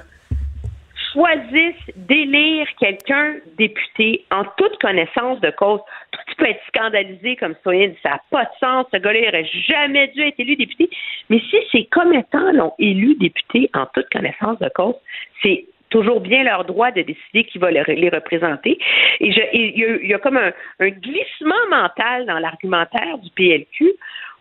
choisissent 1.12 1.96
d'élire 1.96 2.66
quelqu'un 2.78 3.36
député 3.56 4.24
en 4.30 4.44
toute 4.56 4.78
connaissance 4.78 5.40
de 5.40 5.50
cause, 5.50 5.80
toi, 6.12 6.22
tu 6.28 6.34
peux 6.36 6.46
être 6.46 6.60
scandalisé 6.68 7.36
comme 7.36 7.54
citoyen, 7.56 7.92
ça 8.02 8.10
n'a 8.10 8.20
pas 8.30 8.44
de 8.44 8.50
sens, 8.60 8.86
ce 8.92 8.98
gars-là 8.98 9.20
n'aurait 9.22 9.50
jamais 9.66 10.08
dû 10.08 10.20
être 10.22 10.38
élu 10.38 10.56
député. 10.56 10.90
Mais 11.30 11.40
si 11.50 11.56
ces 11.72 11.86
commettants 11.86 12.52
l'ont 12.52 12.74
élu 12.78 13.14
député 13.16 13.70
en 13.74 13.86
toute 13.86 14.08
connaissance 14.10 14.58
de 14.58 14.68
cause, 14.74 14.96
c'est 15.42 15.64
toujours 15.90 16.20
bien 16.20 16.44
leur 16.44 16.64
droit 16.64 16.90
de 16.90 17.02
décider 17.02 17.44
qui 17.44 17.58
va 17.58 17.70
les, 17.70 18.08
représenter. 18.08 18.78
Et 19.20 19.28
il 19.54 20.08
y, 20.08 20.14
a 20.14 20.18
comme 20.18 20.36
un, 20.38 20.52
glissement 20.88 21.54
mental 21.70 22.26
dans 22.26 22.38
l'argumentaire 22.38 23.18
du 23.18 23.30
PLQ 23.30 23.92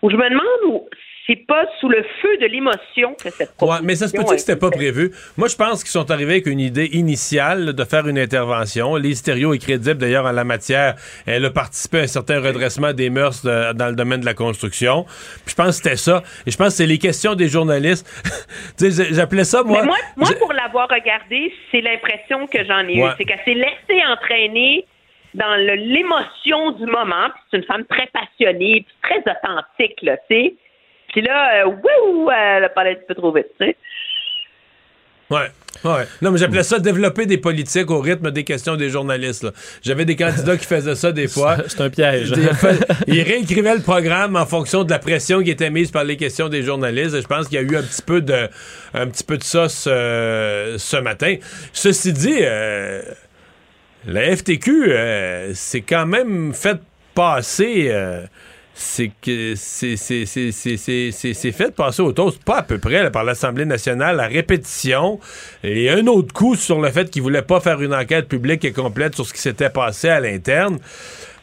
où 0.02 0.10
je 0.10 0.16
me 0.16 0.30
demande 0.30 0.84
c'est 1.28 1.46
pas 1.46 1.66
sous 1.80 1.90
le 1.90 2.04
feu 2.22 2.38
de 2.38 2.46
l'émotion 2.46 3.14
que 3.22 3.30
cette 3.30 3.54
proposition... 3.56 3.68
Ouais, 3.68 3.80
mais 3.84 3.96
ça 3.96 4.08
se 4.08 4.14
peut-tu 4.14 4.32
que 4.32 4.38
c'était 4.38 4.56
pas 4.56 4.72
prévu? 4.72 5.12
Moi, 5.36 5.50
je 5.50 5.58
pense 5.58 5.84
qu'ils 5.84 5.92
sont 5.92 6.10
arrivés 6.10 6.34
avec 6.34 6.48
une 6.48 6.62
idée 6.62 6.86
initiale 6.94 7.74
de 7.74 7.84
faire 7.84 8.08
une 8.08 8.18
intervention. 8.18 8.96
Lise 8.96 9.28
est 9.28 9.60
crédible, 9.60 9.98
d'ailleurs, 9.98 10.26
en 10.26 10.32
la 10.32 10.46
matière. 10.46 10.96
Elle 11.26 11.44
a 11.44 11.50
participé 11.50 12.00
à 12.00 12.02
un 12.04 12.08
certain 12.08 12.40
redressement 12.40 12.94
des 12.94 13.10
mœurs 13.10 13.44
dans 13.44 13.90
le 13.90 13.96
domaine 13.96 14.22
de 14.22 14.26
la 14.26 14.34
construction. 14.34 15.04
Puis 15.46 15.52
je 15.52 15.56
pense 15.56 15.82
que 15.82 15.84
c'était 15.84 15.98
ça. 15.98 16.24
Et 16.46 16.52
je 16.52 16.58
pense 16.58 16.70
que 16.70 16.74
c'est 16.74 16.88
les 16.88 16.98
questions 16.98 17.36
des 17.36 17.50
journalistes. 17.50 18.08
J'appelais 18.80 19.44
ça, 19.44 19.64
moi... 19.64 19.82
Mais 19.82 19.88
moi, 19.88 19.98
moi 20.16 20.30
pour 20.40 20.54
l'avoir 20.54 20.88
regardé, 20.90 21.54
c'est 21.72 21.82
l'impression 21.82 22.48
que 22.48 22.64
j'en 22.64 22.88
ai 22.88 22.96
eu. 22.96 23.04
C'est 23.18 23.26
qu'elle 23.26 23.44
s'est 23.44 23.54
laissée 23.54 24.02
entraîner 24.08 24.86
dans 25.34 25.56
l'émotion 25.56 26.72
du 26.72 26.86
moment. 26.86 27.28
C'est 27.52 27.58
une 27.58 27.66
femme 27.66 27.84
très 27.86 28.08
passionnée, 28.08 28.86
très 29.04 29.20
authentique, 29.20 30.02
là, 30.02 30.16
tu 30.30 30.36
sais. 30.36 30.56
Puis 31.18 31.26
là, 31.26 31.66
euh, 31.66 31.70
wouh, 31.70 32.30
elle 32.30 32.66
a 32.66 32.70
parlé 32.70 32.92
un 32.92 32.94
petit 32.94 33.06
peu 33.08 33.16
trop 33.16 33.34
vite, 33.34 33.48
tu 33.60 33.66
sais. 33.66 33.76
Ouais. 35.32 35.48
Ouais. 35.84 36.06
Non, 36.22 36.30
mais 36.30 36.38
j'appelais 36.38 36.62
ça 36.62 36.78
développer 36.78 37.26
des 37.26 37.40
politiques 37.40 37.90
au 37.90 38.00
rythme 38.02 38.30
des 38.30 38.44
questions 38.44 38.76
des 38.76 38.90
journalistes. 38.90 39.48
J'avais 39.82 40.06
des 40.06 40.16
candidats 40.16 40.56
qui 40.56 40.68
faisaient 40.68 40.94
ça 40.94 41.12
des 41.12 41.28
fois. 41.28 41.58
C'est 41.66 41.82
un 41.82 41.90
piège. 41.90 42.34
Ils 43.08 43.24
réécrivaient 43.24 43.74
le 43.74 43.82
programme 43.82 44.36
en 44.36 44.46
fonction 44.46 44.84
de 44.84 44.92
la 44.92 45.00
pression 45.00 45.42
qui 45.42 45.50
était 45.50 45.72
mise 45.72 45.90
par 45.90 46.04
les 46.04 46.18
questions 46.18 46.50
des 46.50 46.62
journalistes. 46.62 47.16
Et 47.16 47.22
je 47.24 47.28
pense 47.28 47.48
qu'il 47.48 47.60
y 47.60 47.64
a 47.64 47.64
eu 47.64 47.76
un 47.76 47.82
petit 47.82 48.04
peu 48.04 48.22
de, 48.22 48.48
un 48.94 49.08
petit 49.08 49.24
peu 49.24 49.40
de 49.40 49.44
ça 49.44 49.70
ce, 49.70 51.02
matin. 51.02 51.38
Ceci 51.74 52.14
dit, 52.14 52.38
euh, 52.42 53.02
la 54.06 54.36
FTQ, 54.36 54.92
euh, 54.92 55.52
c'est 55.56 55.82
quand 55.82 56.06
même 56.06 56.54
fait 56.54 56.78
passer 57.16 57.92
c'est 58.80 59.10
que 59.22 59.56
c'est 59.56 59.96
c'est- 59.96 60.26
c'est- 60.28 60.52
c'est- 60.52 60.78
c'est- 60.78 61.12
c'est- 61.12 61.34
c'est 61.34 61.52
fait 61.52 61.74
passer 61.74 62.04
au 62.04 62.12
toast, 62.12 62.44
pas 62.44 62.58
à 62.58 62.62
peu 62.64 62.78
près, 62.78 63.02
là, 63.02 63.10
par 63.10 63.24
l'Assemblée 63.24 63.66
nationale, 63.66 64.20
à 64.20 64.28
répétition, 64.28 65.20
et 65.64 65.90
un 65.90 66.06
autre 66.06 66.32
coup 66.32 66.56
sur 66.56 66.80
le 66.80 66.92
fait 66.92 67.10
qu'il 67.10 67.24
voulait 67.24 67.42
pas 67.42 67.60
faire 67.60 67.82
une 67.82 67.94
enquête 67.96 68.28
publique 68.28 68.64
et 68.66 68.72
complète 68.74 69.16
sur 69.16 69.26
ce 69.26 69.34
qui 69.34 69.42
s'était 69.42 69.72
passé 69.72 70.10
à 70.10 70.20
l'interne. 70.20 70.78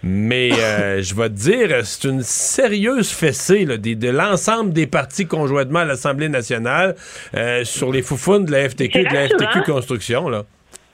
Mais 0.05 0.51
euh, 0.52 1.02
je 1.02 1.15
vais 1.15 1.28
te 1.28 1.35
dire, 1.35 1.81
c'est 1.85 2.05
une 2.09 2.23
sérieuse 2.23 3.11
fessée 3.11 3.65
là, 3.65 3.78
des- 3.78 3.97
de 3.97 4.11
l'ensemble 4.11 4.73
des 4.73 4.86
partis 4.86 5.27
conjointement 5.27 5.81
à 5.81 5.85
l'Assemblée 5.86 6.28
nationale 6.28 6.94
euh, 7.35 7.65
sur 7.65 7.90
les 7.90 8.02
foufounes 8.02 8.44
de 8.44 8.52
la 8.52 8.69
FTQ, 8.69 9.05
de 9.05 9.12
la 9.15 9.28
FTQ. 9.28 9.62
Construction. 9.65 10.28
Là. 10.28 10.44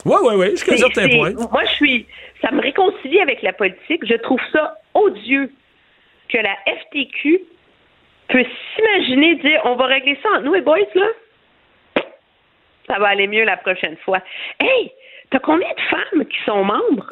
Ouais, 0.06 0.16
ouais, 0.22 0.36
ouais, 0.36 0.50
jusqu'à 0.52 0.72
un 0.72 0.76
certain 0.78 1.08
point. 1.08 1.32
Moi, 1.32 1.62
je 1.70 1.74
suis. 1.74 2.06
Ça 2.40 2.50
me 2.52 2.62
réconcilie 2.62 3.20
avec 3.20 3.42
la 3.42 3.52
politique. 3.52 4.00
Je 4.08 4.14
trouve 4.22 4.38
ça 4.52 4.76
odieux 4.94 5.50
que 6.30 6.38
la 6.38 6.56
FTQ 6.66 7.40
peut 8.28 8.44
s'imaginer 8.74 9.34
dire 9.36 9.60
on 9.64 9.74
va 9.74 9.86
régler 9.86 10.18
ça 10.22 10.28
entre 10.30 10.42
nous 10.42 10.54
et 10.54 10.60
boys, 10.60 10.78
là? 10.94 11.06
Ça 12.86 12.98
va 12.98 13.08
aller 13.08 13.26
mieux 13.26 13.44
la 13.44 13.56
prochaine 13.56 13.96
fois. 13.98 14.20
Hey, 14.58 14.92
t'as 15.30 15.38
combien 15.38 15.72
de 15.72 15.80
femmes 15.82 16.24
qui 16.26 16.38
sont 16.44 16.64
membres 16.64 17.08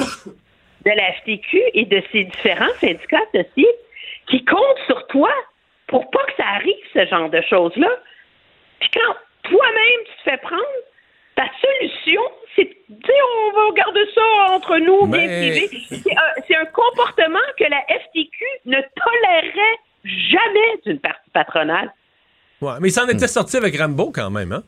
de 0.84 0.90
la 0.90 1.12
FTQ 1.14 1.62
et 1.74 1.84
de 1.84 2.02
ces 2.10 2.24
différents 2.24 2.74
syndicats 2.80 3.20
associés 3.34 3.68
qui 4.26 4.44
comptent 4.44 4.84
sur 4.86 5.06
toi 5.08 5.30
pour 5.86 6.10
pas 6.10 6.24
que 6.24 6.34
ça 6.36 6.46
arrive, 6.56 6.84
ce 6.92 7.06
genre 7.06 7.30
de 7.30 7.40
choses-là? 7.42 7.90
Puis 8.80 8.90
quand 8.94 9.14
toi-même 9.44 10.00
tu 10.06 10.24
te 10.24 10.30
fais 10.30 10.36
prendre, 10.38 10.62
ta 11.36 11.44
solution, 11.60 12.22
c'est 12.58 13.14
on 13.48 13.52
va 13.52 13.74
garder 13.76 14.04
ça 14.14 14.54
entre 14.54 14.78
nous, 14.78 15.06
bien 15.06 15.26
Mais- 15.26 15.50
privé. 15.50 15.68
C'est 16.46 16.56
un, 16.56 16.64
comportement 16.66 17.38
que 17.58 17.64
la 17.64 17.80
FTQ 17.88 18.44
ne 18.66 18.76
tolérerait 18.76 19.78
jamais 20.30 20.80
d'une 20.86 20.98
partie 21.00 21.30
patronale. 21.32 21.92
Ouais, 22.60 22.72
mais 22.80 22.88
il 22.88 22.92
s'en 22.92 23.06
était 23.08 23.28
sorti 23.28 23.56
avec 23.56 23.76
Rambo 23.78 24.10
quand 24.10 24.30
même, 24.30 24.52
hein? 24.52 24.62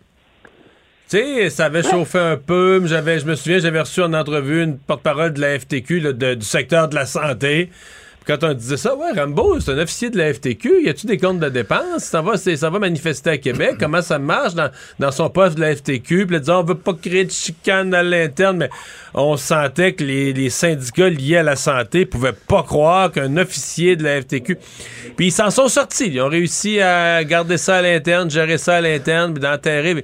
Tu 1.10 1.16
sais, 1.16 1.50
ça 1.50 1.64
avait 1.66 1.82
chauffé 1.82 2.18
un 2.18 2.36
peu. 2.36 2.78
mais 2.80 2.86
J'avais, 2.88 3.18
je 3.18 3.26
me 3.26 3.34
souviens, 3.34 3.58
j'avais 3.58 3.80
reçu 3.80 4.00
en 4.00 4.12
entrevue 4.12 4.62
une 4.62 4.78
porte-parole 4.78 5.32
de 5.32 5.40
la 5.40 5.58
FTQ, 5.58 5.98
là, 6.00 6.12
de- 6.12 6.34
du 6.34 6.46
secteur 6.46 6.88
de 6.88 6.94
la 6.94 7.04
santé. 7.06 7.68
Quand 8.26 8.44
on 8.44 8.52
disait 8.52 8.76
ça, 8.76 8.94
ouais, 8.94 9.12
Rambo, 9.18 9.58
c'est 9.60 9.72
un 9.72 9.78
officier 9.78 10.10
de 10.10 10.18
la 10.18 10.32
FTQ. 10.32 10.84
Y 10.84 10.88
a-tu 10.90 11.06
des 11.06 11.16
comptes 11.18 11.40
de 11.40 11.48
dépenses? 11.48 12.04
Ça 12.04 12.20
va, 12.20 12.36
c'est- 12.36 12.56
ça 12.56 12.68
va 12.70 12.78
manifester 12.78 13.30
à 13.30 13.38
Québec. 13.38 13.76
Comment 13.80 14.02
ça 14.02 14.18
marche 14.18 14.54
dans, 14.54 14.70
dans 14.98 15.10
son 15.10 15.30
poste 15.30 15.56
de 15.56 15.62
la 15.62 15.74
FTQ? 15.74 16.26
Puis 16.26 16.34
là, 16.34 16.38
disant, 16.40 16.60
on 16.60 16.64
veut 16.64 16.74
pas 16.76 16.92
créer 16.94 17.24
de 17.24 17.30
chicane 17.30 17.92
à 17.94 18.02
l'interne, 18.02 18.58
mais 18.58 18.70
on 19.14 19.36
sentait 19.36 19.94
que 19.94 20.04
les, 20.04 20.32
les 20.32 20.50
syndicats 20.50 21.08
liés 21.08 21.38
à 21.38 21.42
la 21.42 21.56
santé 21.56 22.04
pouvaient 22.06 22.34
pas 22.34 22.62
croire 22.62 23.10
qu'un 23.10 23.36
officier 23.38 23.96
de 23.96 24.04
la 24.04 24.20
FTQ. 24.22 24.58
Puis 25.16 25.26
ils 25.28 25.32
s'en 25.32 25.50
sont 25.50 25.68
sortis. 25.68 26.08
Ils 26.08 26.20
ont 26.20 26.28
réussi 26.28 26.80
à 26.80 27.24
garder 27.24 27.56
ça 27.56 27.76
à 27.78 27.82
l'interne, 27.82 28.30
gérer 28.30 28.58
ça 28.58 28.76
à 28.76 28.80
l'interne, 28.80 29.32
puis 29.32 29.42
d'enterrer. 29.42 29.94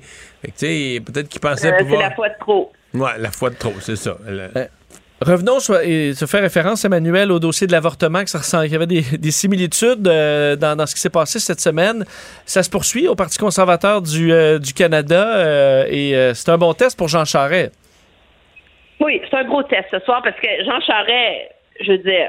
Fait 0.43 0.49
que, 0.51 0.57
tu 0.59 0.67
sais, 0.67 1.03
peut-être 1.05 1.29
qu'ils 1.29 1.41
pensaient 1.41 1.69
Euh, 1.69 1.75
c'est 1.79 1.85
pouvoir. 1.85 2.01
la 2.03 2.15
fois 2.15 2.29
de 2.31 2.35
trop. 2.41 2.73
Ouais, 2.95 3.11
la 3.19 3.31
fois 3.31 3.51
de 3.51 3.57
trop, 3.57 3.75
c'est 3.81 3.97
ça. 3.97 4.17
Le- 4.27 4.49
Revenons 5.23 5.61
sur- 5.61 5.81
et 5.81 6.13
se 6.13 6.27
faire 6.27 6.43
référence, 6.43 6.85
Emmanuel, 6.85 7.33
au 7.33 7.39
dossier 7.39 7.67
de 7.67 7.73
l'avortement, 7.73 8.23
que 8.23 8.29
ça 8.29 8.39
ressemble- 8.39 8.65
qu'il 8.65 8.73
y 8.75 8.77
avait 8.77 8.87
des, 8.87 9.01
des 9.17 9.31
similitudes 9.31 10.07
euh, 10.07 10.57
dans, 10.57 10.87
ce 10.87 10.95
qui 10.95 11.01
s'est 11.01 11.09
passé 11.11 11.39
cette 11.41 11.61
semaine. 11.61 12.05
Ça 12.45 12.63
se 12.63 12.69
poursuit 12.69 13.09
au 13.09 13.15
Parti 13.15 13.39
conservateur 13.39 14.03
du, 14.03 14.31
euh, 14.33 14.59
Canada 14.77 15.37
euh, 15.39 15.85
et 15.89 16.33
c'est 16.35 16.51
un 16.51 16.59
bon 16.59 16.75
test 16.75 16.99
pour 16.99 17.09
Jean 17.09 17.25
Charest. 17.25 17.73
Oui, 19.01 19.21
c'est 19.31 19.37
un 19.39 19.45
gros 19.45 19.63
test 19.63 19.87
ce 19.91 19.99
soir 20.01 20.21
parce 20.23 20.37
que 20.37 20.49
Jean 20.65 20.81
Charest, 20.81 21.51
je 21.81 21.93
veux 21.93 21.99
dire, 21.99 22.29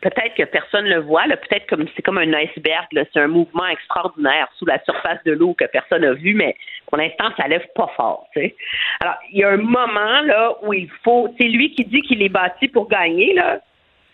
peut-être 0.00 0.34
que 0.34 0.44
personne 0.44 0.84
ne 0.84 0.94
le 0.94 1.00
voit, 1.00 1.26
là, 1.26 1.36
peut-être 1.36 1.66
comme 1.68 1.86
c'est 1.94 2.02
comme 2.02 2.18
un 2.18 2.32
iceberg, 2.32 2.86
c'est 2.92 3.20
un 3.20 3.28
mouvement 3.28 3.66
extraordinaire 3.66 4.48
sous 4.56 4.66
la 4.66 4.82
surface 4.84 5.22
de 5.24 5.32
l'eau 5.32 5.54
que 5.54 5.64
personne 5.66 6.02
n'a 6.02 6.12
vu, 6.12 6.34
mais 6.34 6.56
pour 6.86 6.98
l'instant, 6.98 7.30
ça 7.36 7.48
lève 7.48 7.66
pas 7.74 7.90
fort. 7.96 8.28
Alors, 9.00 9.16
il 9.32 9.38
y 9.38 9.44
a 9.44 9.50
un 9.50 9.56
moment 9.56 10.20
là 10.22 10.54
où 10.62 10.72
il 10.72 10.90
faut, 11.04 11.28
c'est 11.38 11.48
lui 11.48 11.74
qui 11.74 11.84
dit 11.84 12.02
qu'il 12.02 12.22
est 12.22 12.28
bâti 12.28 12.68
pour 12.68 12.88
gagner, 12.88 13.34
là. 13.34 13.60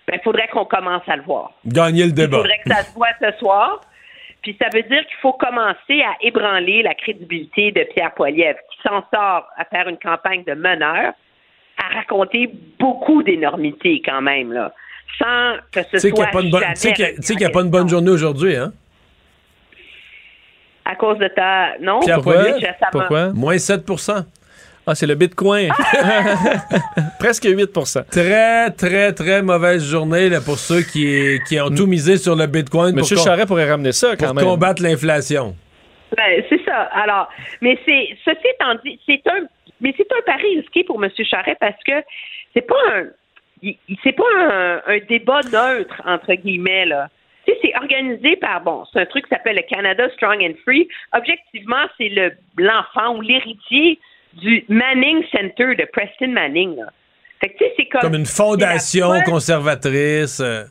Ben, 0.06 0.19
il 0.20 0.23
faudrait 0.23 0.48
qu'on 0.48 0.66
commence 0.66 1.02
à 1.09 1.16
le 1.16 1.23
voir. 1.23 1.52
Gagner 1.65 2.02
le 2.02 2.09
Il 2.09 2.15
débat. 2.15 2.36
faudrait 2.36 2.61
que 2.62 2.70
ça 2.70 2.82
se 2.82 2.94
voit 2.94 3.09
ce 3.20 3.32
soir. 3.39 3.81
Puis 4.43 4.55
ça 4.61 4.69
veut 4.74 4.82
dire 4.82 5.06
qu'il 5.06 5.16
faut 5.23 5.32
commencer 5.32 6.02
à 6.02 6.15
ébranler 6.20 6.82
la 6.82 6.93
crédibilité 6.94 7.73
de 7.73 7.85
Pierre 7.85 8.12
Poilievre, 8.12 8.59
qui 8.70 8.82
s'en 8.86 9.02
sort 9.11 9.47
à 9.56 9.65
faire 9.73 9.89
une 9.89 9.97
campagne 9.97 10.44
de 10.44 10.52
meneur, 10.52 11.15
à 11.82 11.94
raconter 11.94 12.51
beaucoup 12.78 13.23
d'énormités 13.23 14.02
quand 14.05 14.20
même, 14.20 14.52
là, 14.52 14.74
sans 15.19 15.55
que 15.73 15.83
ce 15.83 15.89
Tu 15.91 15.99
sais 16.01 16.11
qu'il 16.11 16.13
n'y 16.13 16.17
soit 16.17 16.27
a 16.27 16.31
pas 16.33 16.41
une 16.43 16.51
bonne, 16.51 16.61
jamais 16.61 16.75
tu 16.75 16.81
sais 16.81 16.93
qu'il 17.35 17.41
y 17.41 17.45
a- 17.45 17.51
pas 17.51 17.61
une 17.63 17.71
bonne 17.71 17.89
journée 17.89 18.11
aujourd'hui, 18.11 18.57
hein? 18.57 18.73
À 20.85 20.97
cause 20.97 21.19
de 21.19 21.29
ta... 21.29 21.79
Non? 21.81 22.01
Pierre 22.01 22.17
Pourquoi? 22.21 22.45
Pourquoi? 22.93 23.33
Moins 23.33 23.57
7% 23.57 24.25
Ah, 24.87 24.95
c'est 24.95 25.07
le 25.07 25.15
Bitcoin. 25.15 25.71
Presque 27.19 27.45
8% 27.45 28.05
Très, 28.11 28.71
très, 28.71 29.13
très 29.15 29.41
mauvaise 29.43 29.83
journée 29.83 30.29
là, 30.29 30.41
pour 30.43 30.59
ceux 30.59 30.83
qui, 30.83 31.39
qui 31.49 31.59
ont 31.61 31.71
tout 31.71 31.87
misé 31.87 32.19
sur 32.19 32.37
le 32.37 32.47
Bitcoin 32.47 32.95
Monsieur 32.95 33.17
pour, 33.17 33.25
Charest 33.25 33.49
pourrait 33.49 33.71
ramener 33.71 33.93
ça 33.93 34.15
quand 34.17 34.27
pour 34.27 34.35
même. 34.35 34.45
combattre 34.45 34.83
l'inflation. 34.83 35.57
Ben, 36.17 36.45
c'est 36.51 36.63
ça. 36.65 36.83
Alors, 36.93 37.29
mais 37.63 37.79
c'est 37.87 38.09
ceci 38.25 38.47
étant 38.55 38.75
dit, 38.85 39.01
c'est 39.07 39.23
un 39.27 39.47
mais 39.81 39.93
c'est 39.97 40.07
un 40.13 40.23
pari 40.25 40.61
risqué 40.61 40.85
pour 40.85 41.03
M. 41.03 41.11
Charret 41.29 41.57
parce 41.59 41.83
que 41.85 41.93
c'est 42.55 42.63
pas 42.67 42.77
un 42.95 43.05
c'est 44.03 44.12
pas 44.12 44.24
un, 44.51 44.82
un 44.86 44.99
débat 45.09 45.41
neutre 45.53 46.01
entre 46.05 46.35
guillemets 46.35 46.86
là. 46.86 47.09
Tu 47.47 47.53
sais, 47.53 47.59
c'est 47.62 47.77
organisé 47.77 48.36
par 48.36 48.62
bon, 48.62 48.85
c'est 48.91 49.01
un 49.01 49.07
truc 49.07 49.24
qui 49.24 49.31
s'appelle 49.31 49.57
le 49.57 49.62
Canada 49.62 50.09
Strong 50.15 50.43
and 50.43 50.55
Free. 50.65 50.89
Objectivement, 51.12 51.85
c'est 51.99 52.09
le 52.09 52.32
l'enfant 52.57 53.16
ou 53.16 53.20
l'héritier 53.20 53.99
du 54.35 54.65
Manning 54.69 55.23
Center 55.31 55.74
de 55.74 55.85
Preston 55.93 56.28
Manning. 56.28 56.77
Là. 56.77 56.86
Fait 57.41 57.51
que, 57.51 57.59
tu 57.59 57.65
sais, 57.65 57.74
c'est 57.77 57.86
comme 57.86 58.01
Comme 58.01 58.15
une 58.15 58.27
fondation 58.27 59.09
conservatrice. 59.27 60.41
euh, 60.41 60.65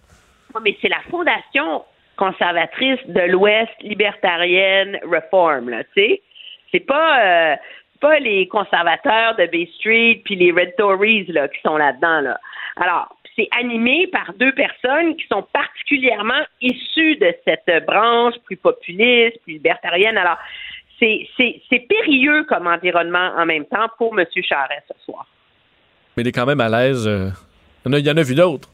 Ouais, 0.55 0.61
mais 0.63 0.77
c'est 0.81 0.89
la 0.89 1.01
fondation 1.09 1.83
conservatrice 2.15 2.99
de 3.07 3.21
l'Ouest, 3.31 3.71
libertarienne, 3.81 4.99
reform, 5.03 5.69
là, 5.69 5.83
tu 5.95 6.01
sais. 6.01 6.21
C'est 6.71 6.79
pas, 6.85 7.19
euh, 7.23 7.55
pas 8.01 8.19
les 8.19 8.47
conservateurs 8.47 9.35
de 9.35 9.45
Bay 9.47 9.69
Street 9.77 10.21
puis 10.25 10.35
les 10.35 10.51
Red 10.51 10.75
Tories, 10.77 11.25
là, 11.27 11.47
qui 11.47 11.59
sont 11.61 11.77
là-dedans, 11.77 12.21
là. 12.21 12.39
Alors, 12.77 13.15
c'est 13.35 13.47
animé 13.59 14.07
par 14.07 14.33
deux 14.33 14.51
personnes 14.53 15.15
qui 15.15 15.25
sont 15.27 15.43
particulièrement 15.53 16.41
issues 16.61 17.15
de 17.17 17.33
cette 17.45 17.85
branche 17.85 18.35
plus 18.45 18.57
populiste, 18.57 19.41
plus 19.43 19.53
libertarienne. 19.53 20.17
Alors, 20.17 20.37
c'est, 20.99 21.27
c'est, 21.37 21.61
c'est 21.69 21.79
périlleux 21.87 22.43
comme 22.45 22.67
environnement 22.67 23.31
en 23.37 23.45
même 23.45 23.65
temps 23.65 23.87
pour 23.97 24.17
M. 24.17 24.25
Charest 24.43 24.83
ce 24.95 25.03
soir. 25.05 25.25
Mais 26.15 26.21
il 26.23 26.27
est 26.27 26.31
quand 26.31 26.45
même 26.45 26.61
à 26.61 26.69
l'aise. 26.69 27.07
euh, 27.07 27.29
Il 27.85 27.97
y 28.05 28.09
en 28.11 28.17
a- 28.17 28.23
vu 28.23 28.35
d'autres. 28.35 28.69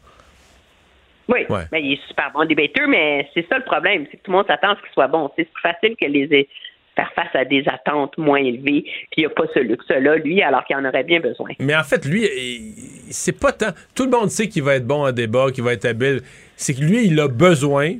Oui, 1.30 1.45
Ouais. 1.47 1.63
ben, 1.71 1.77
il 1.77 1.93
est 1.93 2.07
super 2.07 2.31
bon 2.31 2.43
débatteur, 2.45 2.88
mais 2.88 3.30
c'est 3.34 3.47
ça 3.47 3.57
le 3.57 3.63
problème, 3.63 4.05
c'est 4.09 4.17
que 4.17 4.23
tout 4.23 4.31
le 4.31 4.38
monde 4.38 4.47
s'attend 4.47 4.71
à 4.71 4.76
ce 4.76 4.81
qu'il 4.81 4.91
soit 4.93 5.07
bon. 5.07 5.31
C'est 5.35 5.45
plus 5.45 5.61
facile 5.61 5.95
que 5.95 6.05
les 6.07 6.34
faire 6.99 7.11
face 7.15 7.34
à 7.34 7.45
des 7.45 7.63
attentes 7.67 8.17
moins 8.17 8.39
élevées, 8.39 8.84
puis 8.84 9.17
il 9.17 9.21
n'y 9.21 9.26
a 9.26 9.30
pas 9.30 9.45
ce 9.53 9.59
luxe-là, 9.59 10.17
lui, 10.17 10.41
alors 10.41 10.63
qu'il 10.65 10.76
en 10.76 10.85
aurait 10.85 11.03
bien 11.03 11.19
besoin. 11.19 11.49
Mais 11.59 11.76
en 11.76 11.84
fait, 11.84 12.05
lui, 12.05 12.27
c'est 13.09 13.38
pas 13.39 13.51
tant. 13.51 13.71
Tout 13.95 14.05
le 14.05 14.11
monde 14.11 14.30
sait 14.30 14.47
qu'il 14.47 14.63
va 14.63 14.76
être 14.76 14.85
bon 14.88 15.05
en 15.05 15.11
débat, 15.11 15.51
qu'il 15.51 15.63
va 15.63 15.73
être 15.73 15.85
habile. 15.85 16.21
C'est 16.55 16.73
que 16.73 16.81
lui, 16.81 17.05
il 17.05 17.19
a 17.19 17.27
besoin. 17.27 17.93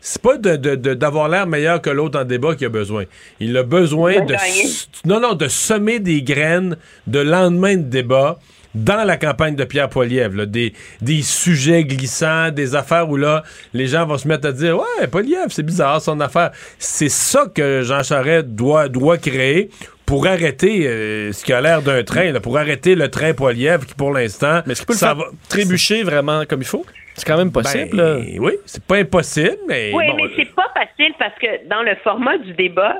C'est 0.00 0.20
pas 0.20 0.36
de- 0.36 0.56
de- 0.56 0.74
de- 0.74 0.92
d'avoir 0.94 1.28
l'air 1.30 1.46
meilleur 1.46 1.80
que 1.80 1.88
l'autre 1.90 2.20
en 2.20 2.24
débat 2.24 2.54
qu'il 2.54 2.66
a 2.66 2.70
besoin. 2.70 3.04
Il 3.40 3.56
a 3.56 3.62
besoin 3.62 4.20
de. 4.26 4.34
s- 4.34 4.88
Non, 5.06 5.18
non, 5.18 5.32
de 5.34 5.48
semer 5.48 5.98
des 5.98 6.22
graines 6.22 6.76
de 7.06 7.20
lendemain 7.20 7.76
de 7.76 7.82
débat 7.84 8.38
dans 8.74 9.04
la 9.04 9.16
campagne 9.16 9.56
de 9.56 9.64
Pierre 9.64 9.88
Poilievre. 9.88 10.36
là. 10.38 10.46
Des, 10.46 10.72
des 11.00 11.22
sujets 11.22 11.84
glissants, 11.84 12.50
des 12.50 12.74
affaires 12.74 13.08
où 13.08 13.16
là, 13.16 13.42
les 13.72 13.86
gens 13.86 14.06
vont 14.06 14.18
se 14.18 14.26
mettre 14.28 14.48
à 14.48 14.52
dire 14.52 14.76
Ouais, 14.76 15.06
Poilievre, 15.06 15.50
c'est 15.50 15.62
bizarre 15.62 16.00
son 16.00 16.20
affaire. 16.20 16.50
C'est 16.78 17.08
ça 17.08 17.46
que 17.54 17.82
Jean 17.82 18.02
Charest 18.02 18.48
doit, 18.48 18.88
doit 18.88 19.18
créer 19.18 19.70
pour 20.06 20.26
arrêter 20.26 20.86
euh, 20.86 21.32
ce 21.32 21.44
qui 21.44 21.52
a 21.52 21.60
l'air 21.60 21.80
d'un 21.82 22.02
train, 22.02 22.30
là, 22.32 22.40
pour 22.40 22.58
arrêter 22.58 22.94
le 22.94 23.08
train 23.08 23.32
Poilievre 23.32 23.86
qui, 23.86 23.94
pour 23.94 24.12
l'instant, 24.12 24.60
Mais 24.66 24.72
est-ce 24.72 24.84
le 24.86 24.94
ça 24.94 25.08
faire 25.08 25.16
va 25.16 25.24
trébucher 25.48 26.02
vraiment 26.02 26.44
comme 26.44 26.60
il 26.60 26.66
faut? 26.66 26.84
C'est 27.14 27.26
quand 27.26 27.38
même 27.38 27.52
possible. 27.52 27.96
là. 27.96 28.16
Ben, 28.16 28.36
oui, 28.40 28.52
c'est 28.66 28.82
pas 28.82 28.96
impossible, 28.96 29.56
mais. 29.68 29.92
oui, 29.94 30.04
bon, 30.08 30.16
mais 30.16 30.30
c'est 30.36 30.52
pas 30.54 30.66
facile 30.74 31.14
parce 31.18 31.34
que 31.40 31.68
dans 31.68 31.82
le 31.82 31.94
format 32.02 32.36
du 32.38 32.52
débat, 32.54 32.96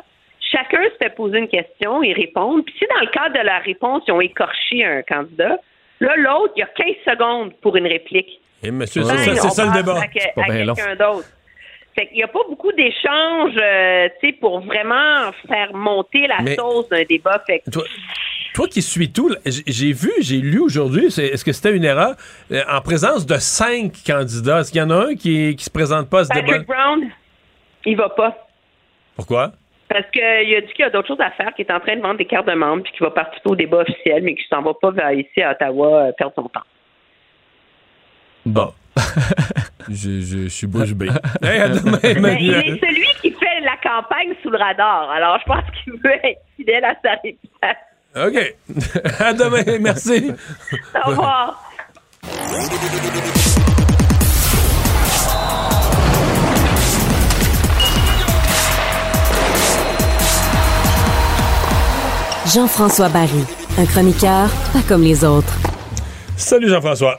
chacun 0.54 0.82
se 0.84 0.96
fait 1.02 1.14
poser 1.14 1.38
une 1.38 1.48
question 1.48 2.02
et 2.02 2.12
répondre. 2.12 2.62
Puis 2.64 2.74
si 2.78 2.84
dans 2.94 3.00
le 3.00 3.08
cadre 3.08 3.34
de 3.38 3.44
la 3.44 3.58
réponse, 3.58 4.02
ils 4.06 4.12
ont 4.12 4.20
écorché 4.20 4.84
un 4.84 5.02
candidat, 5.02 5.58
là, 6.00 6.16
l'autre, 6.16 6.52
il 6.56 6.60
y 6.60 6.62
a 6.62 6.66
15 6.66 6.86
secondes 7.06 7.52
pour 7.60 7.76
une 7.76 7.86
réplique. 7.86 8.40
Et 8.62 8.70
monsieur, 8.70 9.02
Ben, 9.02 9.08
c'est 9.18 9.34
ça, 9.34 9.40
c'est 9.40 9.46
on 9.46 9.50
ça 9.50 9.64
le 9.66 9.72
débat. 9.72 10.00
À, 10.00 10.06
que- 10.08 10.34
pas 10.34 10.42
à 10.48 10.52
bien 10.52 10.64
long. 10.64 10.74
quelqu'un 10.74 10.96
d'autre. 10.96 11.28
Fait 11.96 12.06
qu'il 12.08 12.16
n'y 12.16 12.22
a 12.24 12.28
pas 12.28 12.40
beaucoup 12.48 12.72
d'échanges, 12.72 13.52
euh, 13.56 14.08
tu 14.20 14.28
sais, 14.28 14.32
pour 14.32 14.60
vraiment 14.60 15.30
faire 15.46 15.72
monter 15.74 16.26
la 16.26 16.40
Mais- 16.42 16.56
sauce 16.56 16.88
d'un 16.88 17.04
débat. 17.04 17.40
Fait 17.46 17.60
que 17.60 17.70
Toi, 17.70 17.84
toi 18.54 18.66
qui 18.66 18.82
suis 18.82 19.12
tout, 19.12 19.30
j'ai 19.44 19.92
vu, 19.92 20.10
j'ai 20.20 20.38
lu 20.38 20.58
aujourd'hui, 20.58 21.06
est-ce 21.06 21.44
que 21.44 21.52
c'était 21.52 21.76
une 21.76 21.84
erreur, 21.84 22.16
euh, 22.50 22.62
en 22.68 22.80
présence 22.80 23.26
de 23.26 23.36
cinq 23.36 23.92
candidats, 24.04 24.60
est-ce 24.60 24.72
qu'il 24.72 24.80
y 24.80 24.84
en 24.84 24.90
a 24.90 25.06
un 25.10 25.14
qui, 25.14 25.54
qui 25.54 25.64
se 25.64 25.70
présente 25.70 26.10
pas 26.10 26.20
à 26.20 26.24
ce 26.24 26.30
débat? 26.30 26.46
Patrick 26.46 26.66
Brown, 26.66 27.08
il 27.86 27.96
va 27.96 28.08
pas. 28.08 28.48
Pourquoi? 29.14 29.52
Parce 29.94 30.10
qu'il 30.10 30.24
a 30.24 30.60
dit 30.60 30.72
qu'il 30.72 30.80
y 30.80 30.88
a 30.88 30.90
d'autres 30.90 31.06
choses 31.06 31.20
à 31.20 31.30
faire, 31.30 31.54
qu'il 31.54 31.64
est 31.64 31.72
en 31.72 31.78
train 31.78 31.94
de 31.94 32.00
vendre 32.00 32.18
des 32.18 32.24
cartes 32.24 32.48
de 32.48 32.54
membres, 32.54 32.82
puis 32.82 32.92
qu'il 32.94 33.04
va 33.04 33.12
participer 33.12 33.50
au 33.50 33.54
débat 33.54 33.76
officiel, 33.76 34.24
mais 34.24 34.34
qu'il 34.34 34.44
s'en 34.48 34.60
va 34.60 34.74
pas 34.74 34.90
vers 34.90 35.12
ici 35.12 35.40
à 35.40 35.52
Ottawa 35.52 36.06
euh, 36.06 36.12
perdre 36.18 36.32
son 36.34 36.48
temps. 36.48 36.64
Bon. 38.44 38.72
je, 39.88 40.20
je, 40.20 40.38
je 40.42 40.48
suis 40.48 40.66
bouche 40.66 40.94
bée. 40.94 41.10
Hey, 41.44 41.60
à 41.60 41.68
demain, 41.68 41.98
Mais 42.20 42.38
il 42.40 42.54
est 42.54 42.80
celui 42.80 43.06
qui 43.22 43.30
fait 43.30 43.60
la 43.60 43.76
campagne 43.76 44.34
sous 44.42 44.50
le 44.50 44.58
radar. 44.58 45.12
Alors, 45.12 45.38
je 45.38 45.44
pense 45.44 45.62
qu'il 45.84 45.92
veut 45.92 46.24
être 46.24 46.40
fidèle 46.56 46.84
à 46.84 46.96
sa 47.00 47.12
réputation. 47.22 47.46
OK. 48.16 48.56
à 49.20 49.32
demain. 49.32 49.78
Merci. 49.80 50.32
Au 51.04 51.10
revoir. 51.10 51.62
Jean-François 62.46 63.08
Barry, 63.08 63.42
un 63.78 63.86
chroniqueur 63.86 64.50
pas 64.72 64.82
comme 64.86 65.02
les 65.02 65.24
autres. 65.24 65.58
Salut 66.36 66.68
Jean-François. 66.68 67.16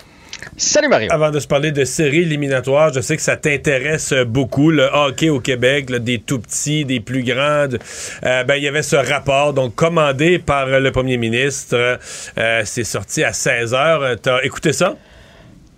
Salut 0.56 0.88
Mario. 0.88 1.08
Avant 1.12 1.32
de 1.32 1.40
se 1.40 1.48
parler 1.48 1.72
de 1.72 1.84
séries 1.84 2.22
éliminatoires, 2.22 2.94
je 2.94 3.02
sais 3.02 3.16
que 3.16 3.24
ça 3.24 3.36
t'intéresse 3.36 4.14
beaucoup, 4.28 4.70
le 4.70 4.84
hockey 4.84 5.30
au 5.30 5.40
Québec, 5.40 5.90
là, 5.90 5.98
des 5.98 6.20
tout 6.20 6.40
petits, 6.40 6.86
des 6.86 7.00
plus 7.00 7.24
grandes. 7.24 7.80
Euh, 8.24 8.44
ben, 8.44 8.56
il 8.56 8.64
y 8.64 8.68
avait 8.68 8.84
ce 8.84 8.96
rapport, 8.96 9.54
donc 9.54 9.74
commandé 9.74 10.38
par 10.38 10.68
euh, 10.68 10.80
le 10.80 10.92
premier 10.92 11.18
ministre. 11.18 11.98
Euh, 12.38 12.62
c'est 12.64 12.84
sorti 12.84 13.24
à 13.24 13.34
16 13.34 13.74
h. 13.74 14.18
T'as 14.22 14.44
écouté 14.44 14.74
ça? 14.74 14.96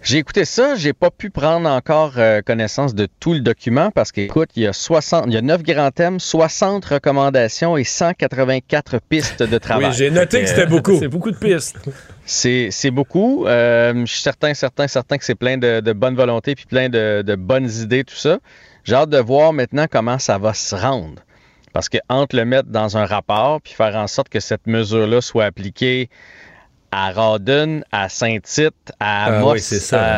J'ai 0.01 0.19
écouté 0.19 0.45
ça, 0.45 0.75
j'ai 0.75 0.93
pas 0.93 1.09
pu 1.09 1.29
prendre 1.29 1.67
encore 1.69 2.13
euh, 2.17 2.41
connaissance 2.41 2.95
de 2.95 3.07
tout 3.19 3.33
le 3.33 3.41
document 3.41 3.91
parce 3.91 4.11
qu'écoute, 4.11 4.49
il 4.55 4.63
y 4.63 4.67
a 4.67 4.73
60, 4.73 5.25
il 5.27 5.33
y 5.33 5.37
a 5.37 5.41
9 5.41 5.63
grands 5.63 5.91
thèmes, 5.91 6.19
60 6.19 6.85
recommandations 6.85 7.77
et 7.77 7.83
184 7.83 8.99
pistes 8.99 9.43
de 9.43 9.57
travail. 9.57 9.87
Oui, 9.87 9.93
j'ai 9.93 10.09
noté 10.09 10.41
que 10.41 10.47
c'était 10.47 10.65
beaucoup. 10.65 10.97
C'est 10.99 11.07
beaucoup 11.07 11.31
de 11.31 11.37
pistes. 11.37 11.77
C'est 12.25 12.69
c'est 12.71 12.91
beaucoup. 12.91 13.47
Euh, 13.47 13.93
je 14.05 14.11
suis 14.11 14.21
certain, 14.21 14.53
certain, 14.53 14.87
certain 14.87 15.17
que 15.17 15.23
c'est 15.23 15.35
plein 15.35 15.57
de, 15.57 15.79
de 15.79 15.93
bonne 15.93 16.15
volonté 16.15 16.55
puis 16.55 16.65
plein 16.65 16.89
de, 16.89 17.23
de 17.25 17.35
bonnes 17.35 17.69
idées, 17.69 18.03
tout 18.03 18.15
ça. 18.15 18.39
J'ai 18.83 18.95
hâte 18.95 19.09
de 19.09 19.17
voir 19.17 19.53
maintenant 19.53 19.85
comment 19.89 20.19
ça 20.19 20.37
va 20.37 20.53
se 20.53 20.75
rendre. 20.75 21.21
Parce 21.73 21.89
que 21.89 21.97
entre 22.09 22.35
le 22.35 22.45
mettre 22.45 22.69
dans 22.69 22.97
un 22.97 23.05
rapport 23.05 23.61
puis 23.61 23.73
faire 23.73 23.95
en 23.95 24.07
sorte 24.07 24.29
que 24.29 24.39
cette 24.39 24.67
mesure-là 24.67 25.21
soit 25.21 25.45
appliquée 25.45 26.09
à 26.91 27.11
Rawdon, 27.11 27.81
à 27.91 28.09
Saint-Tite, 28.09 28.91
à 28.99 29.25
Ah 29.25 29.37
Amos, 29.39 29.53
oui, 29.53 29.59
ça. 29.61 30.17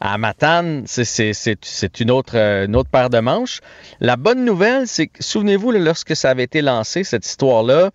à, 0.00 0.12
à 0.12 0.18
Matane, 0.18 0.84
c'est- 0.86 1.04
c'est 1.04 1.32
c'est- 1.32 1.64
c'est 1.64 2.00
une 2.00 2.10
autre, 2.10 2.36
euh, 2.36 2.66
une 2.66 2.76
autre 2.76 2.90
paire 2.90 3.10
de 3.10 3.18
manches. 3.18 3.60
La 4.00 4.16
bonne 4.16 4.44
nouvelle, 4.44 4.86
c'est 4.86 5.06
que, 5.08 5.22
souvenez-vous, 5.22 5.72
lorsque 5.72 6.14
ça 6.16 6.30
avait 6.30 6.44
été 6.44 6.62
lancé, 6.62 7.04
cette 7.04 7.26
histoire-là, 7.26 7.90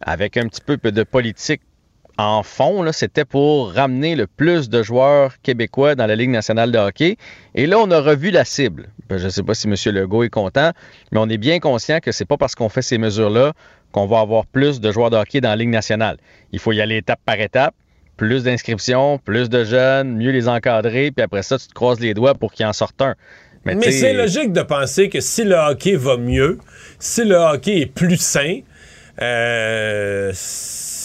avec 0.00 0.36
un 0.36 0.46
petit 0.48 0.60
peu 0.60 0.76
de 0.78 1.02
politique 1.02 1.60
en 2.22 2.42
fond, 2.42 2.84
c'était 2.92 3.24
pour 3.24 3.72
ramener 3.72 4.14
le 4.14 4.26
plus 4.26 4.68
de 4.68 4.82
joueurs 4.82 5.40
québécois 5.42 5.94
dans 5.94 6.06
la 6.06 6.16
Ligue 6.16 6.30
nationale 6.30 6.70
de 6.70 6.78
hockey. 6.78 7.16
Et 7.54 7.66
là, 7.66 7.78
on 7.78 7.90
a 7.90 8.00
revu 8.00 8.30
la 8.30 8.44
cible. 8.44 8.88
Ben, 9.08 9.18
je 9.18 9.24
ne 9.24 9.30
sais 9.30 9.42
pas 9.42 9.54
si 9.54 9.68
M. 9.68 9.74
Legault 9.94 10.22
est 10.22 10.30
content, 10.30 10.72
mais 11.12 11.18
on 11.18 11.28
est 11.28 11.38
bien 11.38 11.60
conscient 11.60 12.00
que 12.00 12.12
c'est 12.12 12.24
pas 12.24 12.36
parce 12.36 12.54
qu'on 12.54 12.68
fait 12.68 12.82
ces 12.82 12.98
mesures-là 12.98 13.52
qu'on 13.92 14.06
va 14.06 14.20
avoir 14.20 14.46
plus 14.46 14.80
de 14.80 14.92
joueurs 14.92 15.10
de 15.10 15.16
hockey 15.16 15.40
dans 15.40 15.48
la 15.48 15.56
Ligue 15.56 15.70
nationale. 15.70 16.18
Il 16.52 16.58
faut 16.58 16.72
y 16.72 16.80
aller 16.80 16.98
étape 16.98 17.20
par 17.24 17.40
étape. 17.40 17.74
Plus 18.16 18.44
d'inscriptions, 18.44 19.16
plus 19.16 19.48
de 19.48 19.64
jeunes, 19.64 20.14
mieux 20.14 20.30
les 20.30 20.46
encadrer, 20.46 21.10
puis 21.10 21.22
après 21.22 21.42
ça, 21.42 21.58
tu 21.58 21.68
te 21.68 21.72
croises 21.72 22.00
les 22.00 22.12
doigts 22.12 22.34
pour 22.34 22.52
qu'il 22.52 22.66
en 22.66 22.74
sorte 22.74 23.00
un. 23.00 23.14
Mais, 23.64 23.90
c'est 23.90 24.12
logique 24.12 24.52
de 24.52 24.60
penser 24.60 25.08
que 25.08 25.20
si 25.20 25.44
le 25.44 25.54
hockey 25.54 25.94
va 25.94 26.18
mieux, 26.18 26.58
si 26.98 27.24
le 27.24 27.36
hockey 27.36 27.80
est 27.80 27.86
plus 27.86 28.20
sain, 28.20 28.60
euh, 29.22 30.32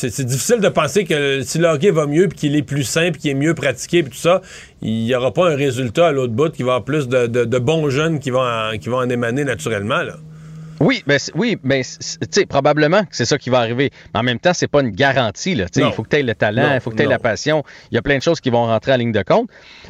c'est 0.10 0.26
difficile 0.26 0.60
de 0.60 0.70
penser 0.70 1.06
que 1.06 1.42
si 1.42 1.58
le 1.58 1.68
hockey 1.68 1.92
va 1.92 2.06
mieux, 2.06 2.28
puis 2.28 2.38
qu'il 2.38 2.56
est 2.56 2.62
plus 2.64 2.92
puis 3.12 3.12
qu'il 3.22 3.32
est 3.32 3.36
mieux 3.36 3.54
pratiqué, 3.54 4.04
puis 4.04 4.12
tout 4.12 4.18
ça, 4.18 4.42
il 4.82 5.04
n'y 5.06 5.16
aura 5.16 5.34
pas 5.34 5.50
un 5.52 5.56
résultat 5.56 6.08
à 6.08 6.12
l'autre 6.12 6.34
bout 6.34 6.52
qui 6.52 6.64
va 6.64 6.74
avoir 6.74 6.84
plus 6.86 7.08
de, 7.08 7.28
de- 7.28 7.46
de 7.46 7.60
bons 7.60 7.90
jeunes 7.90 8.20
qui 8.20 8.30
vont 8.30 8.42
en, 8.42 8.78
qui 8.78 8.90
vont 8.90 8.98
en 8.98 9.10
émaner 9.10 9.44
naturellement. 9.44 10.02
Là. 10.04 10.16
Oui, 10.82 11.04
ben, 11.08 11.18
oui, 11.36 11.58
ben, 11.64 11.82
tu 11.84 12.28
sais, 12.32 12.46
probablement 12.46 13.04
que 13.04 13.16
c'est 13.16 13.26
ça 13.26 13.38
qui 13.38 13.50
va 13.50 13.60
arriver. 13.60 13.92
Mais 14.14 14.20
en 14.20 14.24
même 14.24 14.40
temps, 14.40 14.54
c'est 14.54 14.68
pas 14.68 14.82
une 14.82 14.92
garantie. 14.92 15.56
Là, 15.56 15.66
il 15.76 15.92
faut 15.94 16.04
que 16.04 16.10
tu 16.10 16.18
aies 16.18 16.24
le 16.24 16.36
talent, 16.36 16.74
il 16.74 16.82
faut 16.82 16.90
que 16.92 16.98
tu 16.98 17.04
aies 17.04 17.06
non. 17.06 17.12
la 17.12 17.20
passion. 17.20 17.64
Il 17.92 17.96
y 17.96 17.98
a 17.98 18.02
plein 18.02 18.18
de 18.18 18.22
choses 18.24 18.42
qui 18.42 18.50
vont 18.50 18.66
rentrer 18.66 18.92
en 18.94 18.98
ligne 18.98 19.14
de 19.14 19.24
compte. 19.24 19.50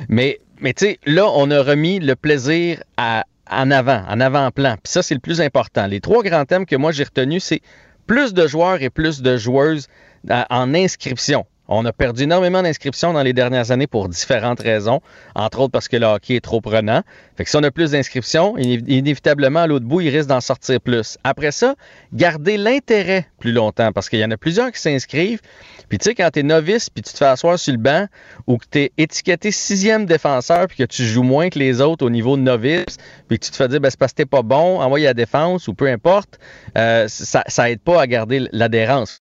Mais, 0.10 0.40
mais 0.62 0.74
tu 0.74 0.86
sais, 0.86 1.00
là, 1.06 1.26
on 1.34 1.50
a 1.50 1.62
remis 1.64 2.00
le 2.00 2.16
plaisir 2.16 2.84
à, 2.98 3.24
en 3.50 3.72
avant, 3.72 4.04
en 4.08 4.20
avant-plan. 4.20 4.76
Puis 4.84 4.92
ça, 4.94 5.02
c'est 5.02 5.16
le 5.16 5.20
plus 5.20 5.42
important. 5.42 5.88
Les 5.88 6.02
trois 6.02 6.22
grands 6.22 6.46
thèmes 6.46 6.66
que 6.68 6.76
moi 6.76 6.92
j'ai 6.92 7.04
retenus, 7.04 7.44
c'est 7.44 7.62
plus 8.08 8.34
de 8.34 8.48
joueurs 8.48 8.82
et 8.82 8.90
plus 8.90 9.22
de 9.22 9.38
joueuses 9.38 9.88
euh, 10.30 10.44
en 10.50 10.74
inscription. 10.74 11.46
On 11.68 11.84
a 11.86 11.92
perdu 11.92 12.24
énormément 12.24 12.62
d'inscriptions 12.62 13.14
dans 13.14 13.24
les 13.24 13.34
dernières 13.34 13.72
années 13.72 13.88
pour 13.88 14.08
différentes 14.08 14.60
raisons, 14.60 15.02
entre 15.34 15.62
autres 15.62 15.72
parce 15.72 15.88
que 15.88 15.98
le 15.98 16.06
hockey 16.06 16.36
est 16.36 16.44
trop 16.44 16.62
prenant. 16.62 17.02
Fait 17.36 17.44
que 17.44 17.50
si 17.50 17.56
on 17.58 17.64
a 17.64 17.72
plus 17.72 17.92
d'inscriptions, 17.92 18.56
iné- 18.58 18.84
inévitablement, 18.88 19.62
à 19.62 19.68
l'autre 19.68 19.86
bout, 19.86 20.02
il 20.02 20.10
risque 20.16 20.30
d'en 20.30 20.42
sortir 20.42 20.80
plus. 20.80 21.18
Après 21.24 21.52
ça, 21.52 21.76
garder 22.14 22.58
l'intérêt 22.58 23.28
plus 23.40 23.52
longtemps, 23.52 23.92
parce 23.92 24.10
qu'il 24.10 24.20
y 24.20 24.26
en 24.26 24.32
a 24.32 24.38
plusieurs 24.38 24.72
qui 24.72 24.80
s'inscrivent. 24.80 25.42
Puis 25.90 25.98
tu 25.98 26.06
sais, 26.06 26.16
quand 26.16 26.30
t'es 26.32 26.44
novice, 26.44 26.90
puis 26.90 27.02
tu 27.02 27.12
te 27.12 27.18
fais 27.18 27.26
asseoir 27.26 27.58
sur 27.58 27.74
le 27.74 27.80
banc, 27.80 28.06
ou 28.48 28.58
que 28.58 28.66
t'es 28.70 28.92
étiqueté 28.98 29.52
sixième 29.52 30.06
défenseur, 30.06 30.68
puis 30.68 30.78
que 30.78 30.84
tu 30.84 31.04
joues 31.04 31.24
moins 31.24 31.50
que 31.50 31.58
les 31.58 31.82
autres 31.82 32.06
au 32.06 32.10
niveau 32.10 32.38
novice, 32.38 32.98
puis 33.28 33.40
que 33.40 33.46
tu 33.46 33.52
te 33.52 33.56
fais 33.56 33.68
dire, 33.68 33.80
ben, 33.80 33.90
c'est 33.90 34.00
parce 34.00 34.12
que 34.12 34.18
t'es 34.18 34.26
pas 34.26 34.44
bon, 34.44 34.80
envoie 34.82 35.00
à 35.00 35.04
la 35.04 35.14
défense, 35.14 35.68
ou 35.68 35.74
peu 35.74 35.88
importe, 35.88 36.40
euh, 36.78 37.08
ça, 37.08 37.44
ça 37.48 37.70
aide 37.72 37.82
pas 37.82 38.00
à 38.00 38.08
garder 38.08 38.48
l'adhérence 38.52 39.22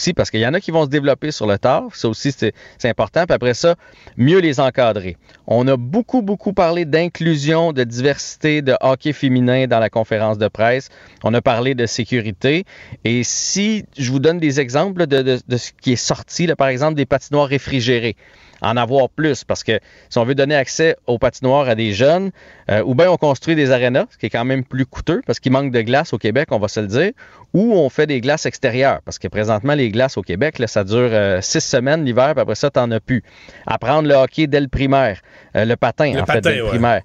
aussi 0.00 0.12
parce 0.12 0.30
qu'il 0.30 0.40
y 0.40 0.46
en 0.46 0.54
a 0.54 0.60
qui 0.60 0.70
vont 0.72 0.84
se 0.84 0.88
développer 0.90 1.30
sur 1.30 1.46
le 1.46 1.56
tard. 1.58 1.84
Ça 1.94 2.08
aussi, 2.08 2.32
c'est 2.32 2.52
important. 2.84 3.24
Puis 3.26 3.34
après 3.34 3.54
ça, 3.54 3.76
mieux 4.16 4.38
les 4.40 4.58
encadrer. 4.58 5.16
On 5.46 5.68
a 5.68 5.76
beaucoup, 5.76 6.20
beaucoup 6.20 6.52
parlé 6.52 6.84
d'inclusion, 6.84 7.72
de 7.72 7.84
diversité, 7.84 8.60
de 8.60 8.74
hockey 8.80 9.12
féminin 9.12 9.66
dans 9.68 9.78
la 9.78 9.90
conférence 9.90 10.36
de 10.38 10.48
presse. 10.48 10.88
On 11.22 11.32
a 11.32 11.40
parlé 11.40 11.74
de 11.76 11.86
sécurité. 11.86 12.64
Et 13.04 13.22
si 13.22 13.84
je 13.96 14.10
vous 14.10 14.18
donne 14.18 14.38
des 14.38 14.58
exemples 14.58 15.06
de, 15.06 15.22
de- 15.22 15.38
de 15.46 15.56
ce 15.56 15.70
qui 15.80 15.92
est 15.92 15.96
sorti, 15.96 16.46
là, 16.46 16.56
par 16.56 16.68
exemple, 16.68 16.94
des 16.94 17.06
patinoires 17.06 17.46
réfrigérées 17.48 18.16
en 18.64 18.76
avoir 18.76 19.08
plus 19.08 19.44
parce 19.44 19.62
que 19.62 19.78
si 20.08 20.18
on 20.18 20.24
veut 20.24 20.34
donner 20.34 20.56
accès 20.56 20.96
aux 21.06 21.18
patinoires 21.18 21.68
à 21.68 21.74
des 21.74 21.92
jeunes, 21.92 22.30
euh, 22.70 22.82
ou 22.84 22.94
bien 22.94 23.10
on 23.10 23.16
construit 23.16 23.54
des 23.54 23.70
arénas, 23.70 24.06
ce 24.10 24.18
qui 24.18 24.26
est 24.26 24.30
quand 24.30 24.44
même 24.44 24.64
plus 24.64 24.86
coûteux 24.86 25.22
parce 25.26 25.40
qu'il 25.40 25.52
manque 25.52 25.70
de 25.70 25.82
glace 25.82 26.12
au 26.12 26.18
Québec, 26.18 26.48
on 26.50 26.58
va 26.58 26.68
se 26.68 26.80
le 26.80 26.86
dire, 26.86 27.12
ou 27.52 27.74
on 27.74 27.88
fait 27.88 28.06
des 28.06 28.20
glaces 28.20 28.46
extérieures 28.46 29.00
parce 29.04 29.18
que 29.18 29.28
présentement 29.28 29.74
les 29.74 29.90
glaces 29.90 30.16
au 30.16 30.22
Québec, 30.22 30.58
là, 30.58 30.66
ça 30.66 30.84
dure 30.84 31.10
euh, 31.12 31.40
six 31.40 31.60
semaines 31.60 32.04
l'hiver, 32.04 32.32
puis 32.32 32.40
après 32.40 32.54
ça, 32.54 32.70
t'en 32.70 32.90
as 32.90 33.00
plus. 33.00 33.22
Apprendre 33.66 34.08
le 34.08 34.14
hockey 34.14 34.46
dès 34.46 34.60
le 34.60 34.68
primaire, 34.68 35.20
euh, 35.56 35.64
le 35.64 35.76
patin 35.76 36.12
Le 36.12 36.22
en 36.22 36.26
fait, 36.26 36.34
patin, 36.34 36.50
dès 36.50 36.56
le 36.56 36.66
primaire. 36.66 37.02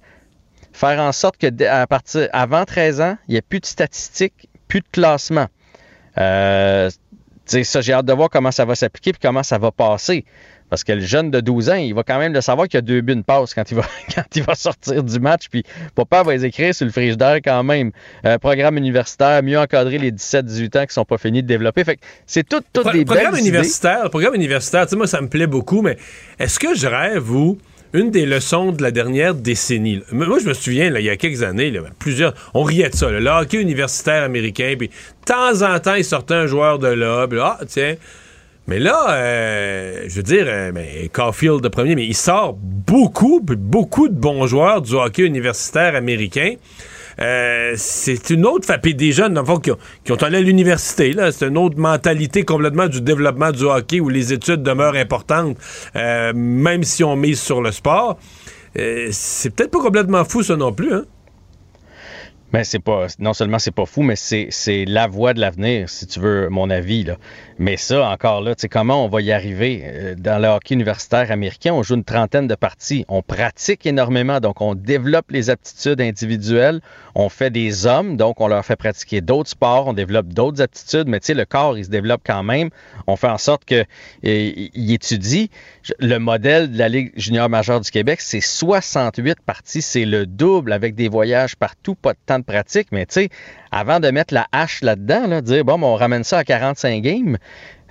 Faire 0.72 1.00
en 1.00 1.12
sorte 1.12 1.36
que 1.36 1.64
à 1.64 1.86
partir 1.86 2.28
avant 2.32 2.64
13 2.64 3.00
ans, 3.00 3.16
il 3.28 3.32
n'y 3.32 3.36
ait 3.36 3.42
plus 3.42 3.60
de 3.60 3.66
statistiques, 3.66 4.48
plus 4.68 4.80
de 4.80 4.88
classement. 4.92 5.46
Euh, 6.18 6.90
ça, 7.46 7.80
j'ai 7.80 7.92
hâte 7.92 8.06
de 8.06 8.12
voir 8.12 8.30
comment 8.30 8.52
ça 8.52 8.64
va 8.64 8.74
s'appliquer 8.74 9.12
puis 9.12 9.20
comment 9.22 9.42
ça 9.42 9.58
va 9.58 9.72
passer. 9.72 10.24
Parce 10.70 10.84
que 10.84 10.92
le 10.92 11.00
jeune 11.00 11.30
de 11.30 11.40
12 11.40 11.68
ans, 11.70 11.74
il 11.74 11.92
va 11.94 12.02
quand 12.04 12.18
même 12.18 12.32
le 12.32 12.40
savoir 12.40 12.68
qu'il 12.68 12.78
y 12.78 12.78
a 12.78 12.82
deux 12.82 13.00
buts 13.00 13.16
de 13.16 13.22
passe 13.22 13.52
quand 13.52 13.68
il 13.70 13.76
va, 13.76 13.82
quand 14.14 14.22
il 14.34 14.42
va 14.44 14.54
sortir 14.54 15.02
du 15.02 15.18
match. 15.20 15.48
Puis 15.50 15.64
papa 15.94 16.22
va 16.22 16.32
les 16.32 16.44
écrire 16.44 16.74
sur 16.74 16.86
le 16.86 16.92
frigidaire 16.92 17.38
quand 17.44 17.62
même. 17.64 17.90
Euh, 18.24 18.38
programme 18.38 18.76
universitaire, 18.78 19.42
mieux 19.42 19.58
encadrer 19.58 19.98
les 19.98 20.12
17-18 20.12 20.78
ans 20.78 20.86
qui 20.86 20.94
sont 20.94 21.04
pas 21.04 21.18
finis 21.18 21.42
de 21.42 21.48
développer. 21.48 21.84
Fait 21.84 21.96
que 21.96 22.00
c'est 22.26 22.48
tout, 22.48 22.62
Pro- 22.72 22.90
des 22.92 23.04
programme 23.04 23.32
belles 23.32 23.40
idées. 23.40 23.48
universitaire, 23.48 24.04
le 24.04 24.08
programme 24.08 24.34
universitaire, 24.34 24.84
tu 24.86 24.90
sais, 24.90 24.96
moi, 24.96 25.06
ça 25.06 25.20
me 25.20 25.28
plaît 25.28 25.46
beaucoup, 25.48 25.82
mais 25.82 25.96
est-ce 26.38 26.58
que 26.58 26.74
je 26.74 26.86
rêve 26.86 27.30
ou 27.30 27.58
une 27.92 28.12
des 28.12 28.24
leçons 28.24 28.70
de 28.70 28.82
la 28.82 28.92
dernière 28.92 29.34
décennie, 29.34 29.96
là, 29.96 30.02
moi, 30.12 30.38
je 30.40 30.46
me 30.46 30.54
souviens, 30.54 30.90
là, 30.90 31.00
il 31.00 31.06
y 31.06 31.10
a 31.10 31.16
quelques 31.16 31.42
années, 31.42 31.72
là, 31.72 31.80
plusieurs, 31.98 32.34
on 32.54 32.62
riait 32.62 32.88
de 32.88 32.94
ça, 32.94 33.10
le 33.10 33.28
hockey 33.28 33.60
universitaire 33.60 34.22
américain, 34.22 34.74
puis 34.78 34.86
de 34.88 34.92
temps 35.24 35.62
en 35.62 35.76
temps, 35.80 35.94
il 35.96 36.04
sortait 36.04 36.34
un 36.34 36.46
joueur 36.46 36.78
de 36.78 36.86
là, 36.86 37.26
puis 37.26 37.36
là, 37.38 37.58
ah, 37.60 37.64
tiens. 37.66 37.96
Mais 38.66 38.78
là, 38.78 39.10
euh, 39.10 40.04
je 40.06 40.14
veux 40.16 40.22
dire, 40.22 40.44
euh, 40.46 40.70
mais 40.72 41.08
Caulfield 41.12 41.60
de 41.60 41.68
premier, 41.68 41.94
mais 41.94 42.06
il 42.06 42.14
sort 42.14 42.54
beaucoup, 42.54 43.40
beaucoup 43.40 44.08
de 44.08 44.14
bons 44.14 44.46
joueurs 44.46 44.82
du 44.82 44.94
hockey 44.94 45.22
universitaire 45.22 45.96
américain. 45.96 46.54
Euh, 47.20 47.74
c'est 47.76 48.30
une 48.30 48.46
autre 48.46 48.66
fait 48.66 48.92
des 48.92 49.12
jeunes 49.12 49.34
dans 49.34 49.40
le 49.40 49.46
fond, 49.46 49.58
qui, 49.58 49.72
ont, 49.72 50.16
allé 50.22 50.38
à 50.38 50.40
l'université 50.40 51.12
là 51.12 51.32
c'est 51.32 51.48
une 51.48 51.58
autre 51.58 51.76
mentalité 51.76 52.44
complètement 52.44 52.86
du 52.86 53.02
développement 53.02 53.50
du 53.50 53.64
hockey 53.64 54.00
où 54.00 54.08
les 54.08 54.32
études 54.32 54.62
demeurent 54.62 54.94
importantes 54.94 55.58
même 55.94 56.82
si 56.82 57.04
on 57.04 57.16
mise 57.16 57.38
sur 57.38 57.60
le 57.60 57.72
sport 57.72 58.18
c'est 58.74 59.54
peut-être 59.54 59.72
pas 59.72 59.80
complètement 59.80 60.24
fou 60.24 60.42
ça 60.42 60.56
non 60.56 60.72
plus 60.72 60.94
hein? 60.94 61.04
Mais 62.52 62.64
c'est 62.64 62.80
pas, 62.80 63.06
non 63.18 63.32
seulement 63.32 63.58
c'est 63.58 63.70
pas 63.70 63.86
fou, 63.86 64.02
mais 64.02 64.16
c'est, 64.16 64.48
c'est 64.50 64.84
la 64.84 65.06
voie 65.06 65.34
de 65.34 65.40
l'avenir, 65.40 65.88
si 65.88 66.06
tu 66.06 66.18
veux 66.18 66.48
mon 66.48 66.68
avis. 66.68 67.04
Là. 67.04 67.16
Mais 67.62 67.76
ça, 67.76 68.08
encore 68.08 68.40
là, 68.40 68.54
comment 68.70 69.04
on 69.04 69.08
va 69.08 69.20
y 69.20 69.32
arriver? 69.32 69.82
Euh, 69.84 70.14
Dans 70.16 70.40
le 70.40 70.48
hockey 70.48 70.74
universitaire 70.74 71.30
américain, 71.30 71.74
on 71.74 71.82
joue 71.82 71.94
une 71.94 72.04
trentaine 72.04 72.46
de 72.46 72.54
parties. 72.54 73.04
On 73.08 73.20
pratique 73.20 73.84
énormément, 73.84 74.40
donc 74.40 74.62
on 74.62 74.74
développe 74.74 75.30
les 75.30 75.50
aptitudes 75.50 76.00
individuelles. 76.00 76.80
On 77.14 77.28
fait 77.28 77.50
des 77.50 77.84
hommes, 77.84 78.16
donc 78.16 78.40
on 78.40 78.48
leur 78.48 78.64
fait 78.64 78.76
pratiquer 78.76 79.20
d'autres 79.20 79.50
sports, 79.50 79.88
on 79.88 79.92
développe 79.92 80.28
d'autres 80.28 80.62
aptitudes, 80.62 81.06
mais 81.06 81.20
le 81.28 81.44
corps, 81.44 81.76
il 81.76 81.84
se 81.84 81.90
développe 81.90 82.22
quand 82.24 82.42
même. 82.42 82.70
On 83.06 83.16
fait 83.16 83.28
en 83.28 83.36
sorte 83.36 83.66
que 83.66 83.84
euh, 84.24 84.52
étudie. 84.74 85.50
Le 85.98 86.16
modèle 86.16 86.72
de 86.72 86.78
la 86.78 86.88
Ligue 86.88 87.12
junior 87.16 87.50
majeure 87.50 87.82
du 87.82 87.90
Québec, 87.90 88.22
c'est 88.22 88.40
68 88.40 89.36
parties, 89.44 89.82
c'est 89.82 90.06
le 90.06 90.24
double 90.24 90.72
avec 90.72 90.94
des 90.94 91.10
voyages 91.10 91.56
partout, 91.56 91.94
pas 91.94 92.14
de 92.14 92.18
temps 92.24 92.38
de 92.38 92.44
pratique, 92.44 92.88
mais 92.90 93.04
tu 93.04 93.12
sais, 93.12 93.28
avant 93.70 94.00
de 94.00 94.10
mettre 94.10 94.34
la 94.34 94.46
hache 94.52 94.82
là-dedans, 94.82 95.26
là, 95.26 95.40
dire 95.40 95.64
bon, 95.64 95.82
on 95.82 95.94
ramène 95.94 96.24
ça 96.24 96.38
à 96.38 96.44
45 96.44 97.02
games, 97.02 97.38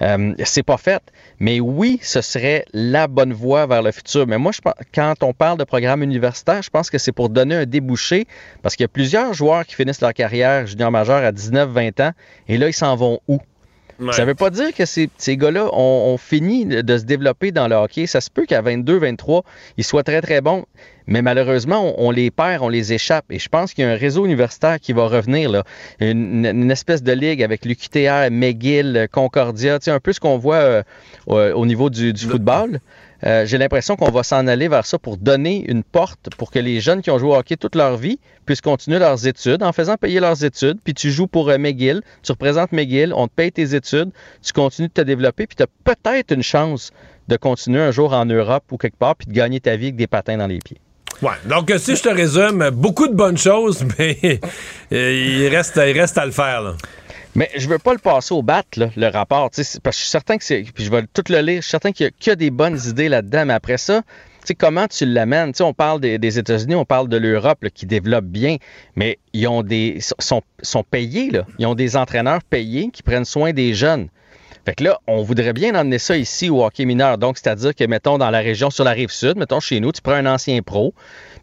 euh, 0.01 0.33
c'est 0.43 0.63
pas 0.63 0.77
fait. 0.77 1.01
Mais 1.39 1.59
oui, 1.59 1.99
ce 2.01 2.21
serait 2.21 2.65
la 2.73 3.07
bonne 3.07 3.33
voie 3.33 3.65
vers 3.65 3.81
le 3.81 3.91
futur. 3.91 4.27
Mais 4.27 4.37
moi, 4.37 4.51
je 4.51 4.61
pense, 4.61 4.73
quand 4.93 5.15
on 5.21 5.33
parle 5.33 5.57
de 5.57 5.63
programme 5.63 6.03
universitaire, 6.03 6.61
je 6.61 6.69
pense 6.69 6.89
que 6.89 6.97
c'est 6.97 7.11
pour 7.11 7.29
donner 7.29 7.55
un 7.55 7.65
débouché, 7.65 8.25
parce 8.61 8.75
qu'il 8.75 8.83
y 8.83 8.85
a 8.85 8.89
plusieurs 8.89 9.33
joueurs 9.33 9.65
qui 9.65 9.75
finissent 9.75 10.01
leur 10.01 10.13
carrière 10.13 10.67
junior 10.67 10.91
majeur 10.91 11.23
à 11.23 11.31
19-20 11.31 12.01
ans, 12.01 12.11
et 12.47 12.57
là, 12.57 12.67
ils 12.67 12.73
s'en 12.73 12.95
vont 12.95 13.19
où? 13.27 13.39
Ouais. 13.99 14.13
Ça 14.13 14.23
veut 14.23 14.35
pas 14.35 14.49
dire 14.49 14.73
que 14.73 14.85
ces, 14.85 15.09
ces 15.17 15.35
gars-là 15.35 15.65
ont, 15.73 16.13
ont 16.13 16.17
fini 16.17 16.65
de, 16.65 16.79
de 16.79 16.97
se 16.97 17.03
développer 17.03 17.51
dans 17.51 17.67
le 17.67 17.75
hockey. 17.75 18.07
Ça 18.07 18.21
se 18.21 18.29
peut 18.29 18.45
qu'à 18.45 18.61
22, 18.61 18.97
23, 18.97 19.43
ils 19.75 19.83
soient 19.83 20.03
très, 20.03 20.21
très 20.21 20.39
bons. 20.39 20.65
Mais 21.09 21.21
malheureusement, 21.21 21.93
on, 21.97 22.07
on 22.07 22.11
les 22.11 22.31
perd, 22.31 22.63
on 22.63 22.69
les 22.69 22.93
échappe. 22.93 23.25
Et 23.31 23.39
je 23.39 23.49
pense 23.49 23.73
qu'il 23.73 23.83
y 23.83 23.87
a 23.87 23.91
un 23.91 23.95
réseau 23.95 24.25
universitaire 24.25 24.79
qui 24.79 24.93
va 24.93 25.07
revenir, 25.07 25.49
là. 25.49 25.63
Une, 25.99 26.45
une 26.45 26.71
espèce 26.71 27.03
de 27.03 27.11
ligue 27.11 27.43
avec 27.43 27.65
l'UQTR, 27.65 28.29
McGill, 28.31 29.07
Concordia, 29.11 29.79
tu 29.79 29.85
sais, 29.85 29.91
un 29.91 29.99
peu 29.99 30.13
ce 30.13 30.19
qu'on 30.19 30.37
voit 30.37 30.55
euh, 30.55 30.83
au, 31.27 31.35
au 31.39 31.65
niveau 31.65 31.89
du, 31.89 32.13
du 32.13 32.25
football. 32.25 32.79
Euh, 33.25 33.45
J'ai 33.45 33.57
l'impression 33.57 33.97
qu'on 33.97 34.11
va 34.11 34.23
s'en 34.23 34.47
aller 34.47 34.69
vers 34.69 34.85
ça 34.85 34.97
pour 34.97 35.17
donner 35.17 35.65
une 35.67 35.83
porte 35.83 36.29
pour 36.37 36.51
que 36.51 36.59
les 36.59 36.79
jeunes 36.79 37.01
qui 37.01 37.11
ont 37.11 37.19
joué 37.19 37.31
au 37.31 37.35
hockey 37.35 37.57
toute 37.57 37.75
leur 37.75 37.97
vie 37.97 38.17
puissent 38.45 38.61
continuer 38.61 38.97
leurs 38.99 39.27
études 39.27 39.61
en 39.61 39.73
faisant 39.73 39.97
payer 39.97 40.21
leurs 40.21 40.45
études. 40.45 40.77
Puis 40.83 40.93
tu 40.93 41.11
joues 41.11 41.27
pour 41.27 41.49
euh, 41.49 41.57
McGill, 41.57 42.01
tu 42.23 42.31
représentes 42.31 42.71
McGill, 42.71 43.13
on 43.13 43.27
te 43.27 43.33
paye 43.33 43.51
tes 43.51 43.75
études, 43.75 44.11
tu 44.41 44.53
continues 44.53 44.87
de 44.87 44.93
te 44.93 45.01
développer, 45.01 45.47
puis 45.47 45.57
tu 45.57 45.63
as 45.63 45.67
peut-être 45.83 46.31
une 46.31 46.43
chance 46.43 46.91
de 47.27 47.35
continuer 47.35 47.81
un 47.81 47.91
jour 47.91 48.13
en 48.13 48.25
Europe 48.25 48.63
ou 48.71 48.77
quelque 48.77 48.97
part, 48.97 49.15
puis 49.15 49.27
de 49.27 49.33
gagner 49.33 49.59
ta 49.59 49.75
vie 49.75 49.87
avec 49.87 49.95
des 49.97 50.07
patins 50.07 50.37
dans 50.37 50.47
les 50.47 50.59
pieds. 50.59 50.77
Ouais. 51.21 51.31
Donc, 51.45 51.69
euh, 51.69 51.77
si 51.77 51.95
je 51.95 52.03
te 52.03 52.09
résume, 52.09 52.69
beaucoup 52.71 53.07
de 53.07 53.15
bonnes 53.15 53.37
choses, 53.37 53.85
mais 53.99 54.39
euh, 54.93 55.11
il, 55.11 55.47
reste, 55.47 55.75
il 55.75 55.99
reste 55.99 56.17
à 56.17 56.25
le 56.25 56.31
faire. 56.31 56.75
Mais 57.35 57.49
je 57.55 57.67
veux 57.67 57.77
pas 57.77 57.93
le 57.93 57.99
passer 57.99 58.33
au 58.33 58.41
bat, 58.41 58.63
le 58.75 59.07
rapport, 59.07 59.49
parce 59.51 59.79
que 59.79 59.91
je 59.91 59.91
suis 59.91 60.09
certain 60.09 60.37
que 60.37 60.43
c'est. 60.43 60.63
Puis 60.73 60.83
je 60.83 60.91
vais 60.91 61.03
tout 61.13 61.23
le 61.29 61.39
lire, 61.39 61.57
je 61.57 61.61
suis 61.61 61.71
certain 61.71 61.91
qu'il 61.91 62.05
y 62.05 62.07
a 62.07 62.11
que 62.11 62.37
des 62.37 62.49
bonnes 62.49 62.79
idées 62.87 63.09
là-dedans, 63.09 63.45
mais 63.45 63.53
après 63.53 63.77
ça, 63.77 64.01
comment 64.57 64.87
tu 64.87 65.05
l'amènes? 65.05 65.53
On 65.59 65.73
parle 65.73 65.99
des, 65.99 66.39
États-Unis, 66.39 66.75
on 66.75 66.85
parle 66.85 67.09
de 67.09 67.17
l'Europe 67.17 67.65
qui 67.73 67.85
développe 67.85 68.25
bien, 68.25 68.57
mais 68.95 69.19
ils 69.33 69.47
ont 69.47 69.63
des. 69.63 69.99
sont, 70.19 70.41
sont 70.61 70.83
payés. 70.83 71.31
Ils 71.59 71.65
ont 71.65 71.75
des 71.75 71.95
entraîneurs 71.95 72.43
payés 72.43 72.89
qui 72.91 73.03
prennent 73.03 73.25
soin 73.25 73.53
des 73.53 73.73
jeunes. 73.73 74.07
Fait 74.69 74.75
que 74.75 74.83
là, 74.83 74.99
on 75.07 75.23
voudrait 75.23 75.53
bien 75.53 75.73
emmener 75.73 75.97
ça 75.97 76.15
ici 76.15 76.51
au 76.51 76.63
hockey 76.63 76.85
mineur. 76.85 77.17
Donc, 77.17 77.39
c'est-à-dire 77.39 77.73
que, 77.73 77.83
mettons, 77.85 78.19
dans 78.19 78.29
la 78.29 78.37
région, 78.37 78.69
sur 78.69 78.83
la 78.83 78.91
rive 78.91 79.09
sud, 79.09 79.35
mettons 79.35 79.59
chez 79.59 79.79
nous, 79.79 79.91
tu 79.91 79.99
prends 79.99 80.13
un 80.13 80.27
ancien 80.27 80.61
pro, 80.61 80.93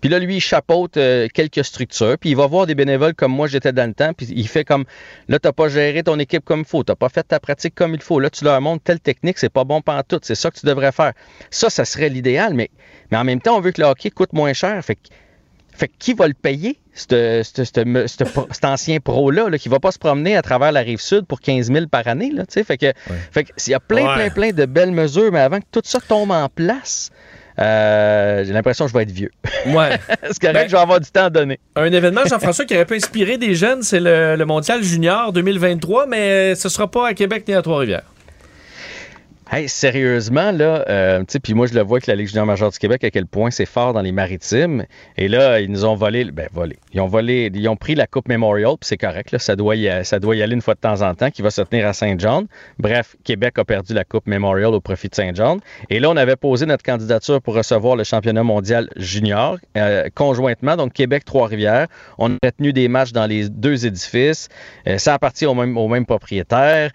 puis 0.00 0.08
là, 0.08 0.20
lui, 0.20 0.36
il 0.36 0.40
chapeaute 0.40 0.96
euh, 0.96 1.26
quelques 1.34 1.64
structures, 1.64 2.18
puis 2.20 2.30
il 2.30 2.36
va 2.36 2.46
voir 2.46 2.66
des 2.66 2.76
bénévoles 2.76 3.14
comme 3.14 3.32
moi, 3.32 3.48
j'étais 3.48 3.72
dans 3.72 3.88
le 3.88 3.94
temps, 3.94 4.12
puis 4.12 4.28
il 4.30 4.46
fait 4.46 4.64
comme, 4.64 4.84
là, 5.26 5.40
t'as 5.40 5.50
pas 5.50 5.66
géré 5.68 6.04
ton 6.04 6.20
équipe 6.20 6.44
comme 6.44 6.60
il 6.60 6.66
faut, 6.66 6.84
t'as 6.84 6.94
pas 6.94 7.08
fait 7.08 7.24
ta 7.24 7.40
pratique 7.40 7.74
comme 7.74 7.94
il 7.94 8.00
faut, 8.00 8.20
là, 8.20 8.30
tu 8.30 8.44
leur 8.44 8.60
montres 8.60 8.84
telle 8.84 9.00
technique, 9.00 9.38
c'est 9.38 9.48
pas 9.48 9.64
bon 9.64 9.82
pantoute, 9.82 10.24
c'est 10.24 10.36
ça 10.36 10.52
que 10.52 10.60
tu 10.60 10.66
devrais 10.66 10.92
faire. 10.92 11.12
Ça, 11.50 11.68
ça 11.68 11.84
serait 11.84 12.10
l'idéal, 12.10 12.54
mais, 12.54 12.70
mais 13.10 13.16
en 13.16 13.24
même 13.24 13.40
temps, 13.40 13.56
on 13.56 13.60
veut 13.60 13.72
que 13.72 13.80
le 13.80 13.88
hockey 13.88 14.10
coûte 14.10 14.34
moins 14.34 14.52
cher, 14.52 14.84
fait 14.84 14.94
que 14.94 15.08
fait 15.76 15.88
que 15.88 15.92
qui 15.98 16.14
va 16.14 16.26
le 16.26 16.34
payer, 16.34 16.78
ce 16.94 17.42
cet 17.44 18.64
ancien 18.64 18.98
pro-là, 19.00 19.48
là, 19.50 19.58
qui 19.58 19.68
va 19.68 19.78
pas 19.78 19.92
se 19.92 19.98
promener 19.98 20.36
à 20.36 20.42
travers 20.42 20.72
la 20.72 20.80
rive 20.80 21.00
sud 21.00 21.26
pour 21.26 21.40
15 21.40 21.70
000 21.72 21.86
par 21.86 22.06
année? 22.08 22.30
Là, 22.32 22.46
tu 22.46 22.54
sais? 22.54 22.64
fait 22.64 22.78
que, 22.78 22.92
fait 23.30 23.44
que 23.44 23.50
s'il 23.56 23.72
y 23.72 23.74
a 23.74 23.80
plein, 23.80 24.06
Ouais. 24.06 24.14
plein, 24.14 24.30
plein 24.30 24.50
de 24.52 24.64
belles 24.66 24.92
mesures, 24.92 25.30
mais 25.32 25.40
avant 25.40 25.60
que 25.60 25.66
tout 25.70 25.82
ça 25.84 25.98
tombe 26.00 26.30
en 26.30 26.48
place, 26.48 27.10
euh, 27.58 28.44
j'ai 28.44 28.52
l'impression 28.52 28.84
que 28.84 28.90
je 28.92 28.96
vais 28.96 29.02
être 29.04 29.10
vieux. 29.10 29.30
Ouais. 29.66 29.98
c'est 30.30 30.38
correct, 30.40 30.68
je 30.68 30.76
vais 30.76 30.82
avoir 30.82 31.00
du 31.00 31.10
temps 31.10 31.24
à 31.24 31.30
donner. 31.30 31.58
Un 31.74 31.90
événement, 31.92 32.22
Jean-François, 32.26 32.64
qui 32.64 32.74
aurait 32.74 32.84
pu 32.86 32.96
inspirer 32.96 33.38
des 33.38 33.54
jeunes, 33.54 33.82
c'est 33.82 34.00
le, 34.00 34.36
le 34.36 34.44
Mondial 34.44 34.82
Junior 34.82 35.32
2023, 35.32 36.06
mais 36.06 36.54
ce 36.54 36.68
sera 36.68 36.90
pas 36.90 37.08
à 37.08 37.14
Québec 37.14 37.44
ni 37.48 37.54
à 37.54 37.62
Trois-Rivières. 37.62 38.04
Hey, 39.48 39.68
sérieusement, 39.68 40.51
là, 40.51 40.85
euh, 40.89 41.23
puis 41.40 41.55
moi, 41.55 41.68
je 41.68 41.74
le 41.74 41.81
vois 41.81 42.01
que 42.01 42.10
la 42.10 42.16
Ligue 42.16 42.27
junior 42.27 42.44
majeure 42.44 42.73
du 42.73 42.78
Québec, 42.81 43.05
à 43.05 43.10
quel 43.12 43.27
point 43.27 43.52
c'est 43.52 43.64
fort 43.64 43.93
dans 43.93 44.01
les 44.01 44.10
maritimes. 44.10 44.85
Et 45.16 45.28
là, 45.28 45.60
ils 45.60 45.70
nous 45.70 45.85
ont 45.85 45.94
volé, 45.94 46.24
ben, 46.24 46.48
volé. 46.52 46.77
Ils 46.93 47.01
ont 47.01 47.06
volé, 47.06 47.48
ils 47.55 47.68
ont 47.68 47.77
pris 47.77 47.94
la 47.94 48.09
Coupe 48.09 48.27
Memorial, 48.27 48.73
puis 48.81 48.89
c'est 48.89 48.97
correct, 48.97 49.31
là, 49.31 49.39
ça 49.39 49.55
doit, 49.55 49.77
y, 49.77 49.82
y 49.82 49.89
aller 49.89 50.52
une 50.52 50.60
fois 50.62 50.74
de 50.74 50.81
temps 50.81 51.01
en 51.02 51.14
temps, 51.14 51.31
qui 51.31 51.43
va 51.43 51.51
se 51.51 51.62
tenir 51.62 51.86
à 51.86 51.93
Saint-John. 51.93 52.48
Bref, 52.81 53.14
Québec 53.23 53.56
a 53.60 53.64
perdu 53.64 53.94
la 53.94 54.02
Coupe 54.02 54.27
Memorial 54.27 54.74
au 54.74 54.81
profit 54.81 55.09
de 55.09 55.14
Saint-John. 55.14 55.60
Et 55.90 56.01
là, 56.01 56.10
on 56.10 56.16
avait 56.16 56.35
posé 56.35 56.66
notre 56.66 56.82
candidature 56.82 57.40
pour 57.40 57.55
recevoir 57.55 57.94
le 57.94 58.02
championnat 58.02 58.43
mondial 58.43 58.90
junior, 58.97 59.59
euh, 59.77 60.09
conjointement, 60.12 60.74
donc 60.74 60.93
Québec-Trois-Rivières. 60.93 61.86
On 62.18 62.35
a 62.43 62.51
tenu 62.51 62.73
des 62.73 62.89
matchs 62.89 63.12
dans 63.12 63.27
les 63.27 63.48
deux 63.48 63.86
édifices. 63.86 64.48
Euh, 64.89 64.98
ça 64.98 65.14
appartient 65.14 65.47
au 65.47 65.55
même, 65.55 65.78
au 65.78 65.86
même 65.86 66.05
propriétaire. 66.05 66.90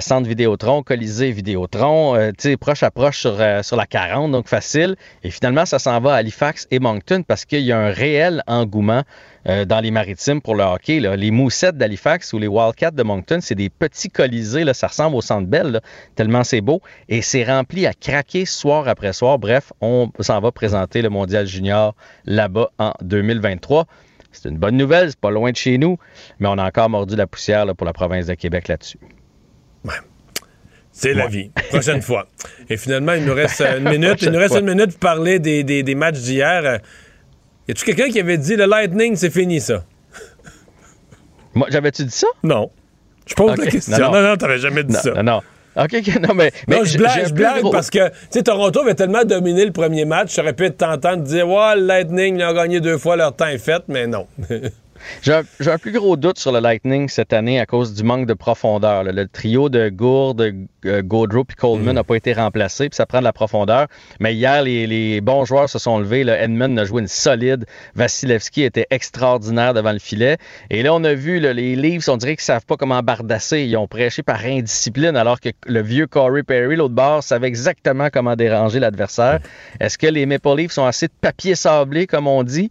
Centre 0.00 0.28
Vidéotron, 0.28 0.82
Colisée 0.82 1.30
Vidéotron, 1.30 1.83
euh, 1.84 2.32
proche 2.60 2.82
à 2.82 2.90
proche 2.90 3.18
sur, 3.18 3.40
euh, 3.40 3.60
la 3.72 3.86
40, 3.86 4.32
donc 4.32 4.48
facile. 4.48 4.96
Et 5.22 5.30
finalement, 5.30 5.66
ça 5.66 5.78
s'en 5.78 6.00
va 6.00 6.14
à 6.14 6.16
Halifax 6.16 6.66
et 6.70 6.78
Moncton 6.78 7.22
parce 7.26 7.44
qu'il 7.44 7.60
y 7.60 7.72
a 7.72 7.78
un 7.78 7.90
réel 7.90 8.42
engouement 8.46 9.02
euh, 9.48 9.64
dans 9.64 9.80
les 9.80 9.90
maritimes 9.90 10.40
pour 10.40 10.54
le 10.54 10.64
hockey. 10.64 11.00
Les 11.00 11.30
moussettes 11.30 11.76
d'Halifax 11.76 12.32
ou 12.32 12.38
les 12.38 12.46
Wildcats 12.46 12.92
de 12.92 13.02
Moncton, 13.02 13.38
c'est 13.40 13.54
des 13.54 13.70
petits 13.70 14.08
colisées, 14.08 14.64
ça 14.72 14.86
ressemble 14.86 15.16
au 15.16 15.20
Centre 15.20 15.46
Bell, 15.46 15.80
tellement 16.14 16.44
c'est 16.44 16.60
beau. 16.60 16.80
Et 17.08 17.22
c'est 17.22 17.44
rempli 17.44 17.86
à 17.86 17.92
craquer 17.92 18.46
soir 18.46 18.88
après 18.88 19.12
soir. 19.12 19.38
Bref, 19.38 19.72
on 19.80 20.10
s'en 20.20 20.40
va 20.40 20.52
présenter 20.52 21.02
le 21.02 21.10
Mondial 21.10 21.46
Junior 21.46 21.94
là-bas 22.24 22.70
en 22.78 22.92
2023. 23.02 23.86
C'est 24.32 24.48
une 24.48 24.58
bonne 24.58 24.76
nouvelle, 24.76 25.10
c'est 25.10 25.20
pas 25.20 25.30
loin 25.30 25.52
de 25.52 25.56
chez 25.56 25.78
nous, 25.78 25.96
mais 26.40 26.48
on 26.48 26.58
a 26.58 26.66
encore 26.66 26.90
mordu 26.90 27.14
la 27.14 27.26
poussière 27.26 27.66
pour 27.76 27.86
la 27.86 27.92
province 27.92 28.26
de 28.26 28.34
Québec 28.34 28.68
là-dessus. 28.68 28.98
C'est 30.96 31.12
la 31.12 31.26
vie. 31.26 31.50
Prochaine 31.70 32.00
fois. 32.02 32.28
Et 32.70 32.76
finalement, 32.76 33.14
il 33.14 33.24
nous 33.24 33.34
reste 33.34 33.60
une 33.60 33.88
minute. 33.90 34.22
Il 34.22 34.30
nous 34.30 34.38
reste 34.38 34.54
une 34.56 34.66
minute 34.66 34.90
pour 34.92 35.00
parler 35.00 35.40
des, 35.40 35.64
des- 35.64 35.82
des 35.82 35.94
matchs 35.96 36.20
d'hier. 36.20 36.78
Y 37.66 37.72
a-tu 37.72 37.84
quelqu'un 37.84 38.08
qui 38.10 38.20
avait 38.20 38.38
dit 38.38 38.54
le 38.54 38.64
Lightning, 38.66 39.16
c'est 39.16 39.30
fini, 39.30 39.60
ça? 39.60 39.84
Moi, 41.54 41.66
j'avais-tu 41.70 42.04
dit 42.04 42.10
ça? 42.14 42.28
Non. 42.44 42.70
Je 43.26 43.34
pose 43.34 43.56
la 43.58 43.66
question. 43.66 43.98
Non, 44.12 44.22
non, 44.22 44.36
t'avais 44.36 44.58
jamais 44.58 44.84
dit 44.84 44.92
Non, 44.94 45.00
ça. 45.00 45.10
Non, 45.14 45.22
non. 45.22 45.42
OK, 45.76 45.90
OK, 45.94 46.20
non, 46.20 46.34
mais. 46.34 46.52
mais 46.68 46.76
non, 46.76 46.84
je 46.84 46.96
blague, 46.96 47.26
je 47.26 47.32
blague 47.34 47.62
gros- 47.62 47.72
parce 47.72 47.90
que, 47.90 48.08
tu 48.08 48.14
sais, 48.30 48.42
Toronto 48.44 48.80
avait 48.82 48.94
tellement 48.94 49.24
dominé 49.24 49.64
le 49.64 49.72
premier 49.72 50.04
match, 50.04 50.32
ça 50.32 50.42
aurait 50.42 50.52
pu 50.52 50.66
être 50.66 50.76
tentant 50.76 51.16
de 51.16 51.22
dire, 51.22 51.48
ouais, 51.48 51.74
le 51.74 51.82
Lightning, 51.86 52.38
ils 52.38 52.44
ont 52.44 52.54
gagné 52.54 52.80
deux 52.80 52.96
fois, 52.98 53.16
leur 53.16 53.34
temps 53.34 53.48
est 53.48 53.58
fait, 53.58 53.82
mais 53.88 54.06
non. 54.06 54.28
J'ai 55.22 55.32
un, 55.32 55.78
plus 55.78 55.92
gros 55.92 56.16
doute 56.16 56.38
sur 56.38 56.52
le 56.52 56.60
Lightning 56.60 57.08
cette 57.08 57.32
année 57.32 57.60
à 57.60 57.66
cause 57.66 57.94
du 57.94 58.02
manque 58.02 58.26
de 58.26 58.34
profondeur. 58.34 59.04
là. 59.04 59.12
Le 59.12 59.28
trio 59.28 59.68
de 59.68 59.88
Gourde, 59.88 60.54
euh, 60.86 61.02
Gaudreau 61.02 61.44
puis 61.44 61.56
Coleman 61.56 61.94
n'a 61.94 62.04
pas 62.04 62.16
été 62.16 62.32
remplacé, 62.32 62.88
puis 62.88 62.96
ça 62.96 63.06
prend 63.06 63.18
de 63.18 63.24
la 63.24 63.32
profondeur. 63.32 63.86
Mais 64.20 64.34
hier, 64.34 64.62
les, 64.62 64.86
les 64.86 65.20
bons 65.20 65.44
joueurs 65.44 65.68
se 65.68 65.78
sont 65.78 65.98
levés. 65.98 66.24
Là. 66.24 66.40
Edmund 66.42 66.78
a 66.78 66.84
joué 66.84 67.02
une 67.02 67.08
solide. 67.08 67.66
Vasilevski 67.94 68.62
était 68.62 68.86
extraordinaire 68.90 69.74
devant 69.74 69.92
le 69.92 69.98
filet. 69.98 70.36
Et 70.70 70.82
là, 70.82 70.94
on 70.94 71.04
a 71.04 71.14
vu 71.14 71.40
là, 71.40 71.52
les 71.52 71.76
Leafs, 71.76 72.08
on 72.08 72.16
dirait 72.16 72.36
qu'ils 72.36 72.44
savent 72.44 72.66
pas 72.66 72.76
comment 72.76 73.00
bardasser. 73.02 73.62
Ils 73.62 73.76
ont 73.76 73.86
prêché 73.86 74.22
par 74.22 74.44
indiscipline, 74.44 75.16
alors 75.16 75.40
que 75.40 75.50
le 75.66 75.82
vieux 75.82 76.06
Corey 76.06 76.42
Perry, 76.42 76.76
l'autre 76.76 76.94
bord, 76.94 77.22
savait 77.22 77.48
exactement 77.48 78.08
comment 78.12 78.36
déranger 78.36 78.80
l'adversaire. 78.80 79.40
Est-ce 79.80 79.98
que 79.98 80.06
les 80.06 80.26
Maple 80.26 80.56
Leafs 80.56 80.72
sont 80.72 80.84
assez 80.84 81.06
de 81.06 81.12
papier 81.20 81.54
sablé, 81.54 82.06
comme 82.06 82.26
on 82.26 82.42
dit? 82.42 82.70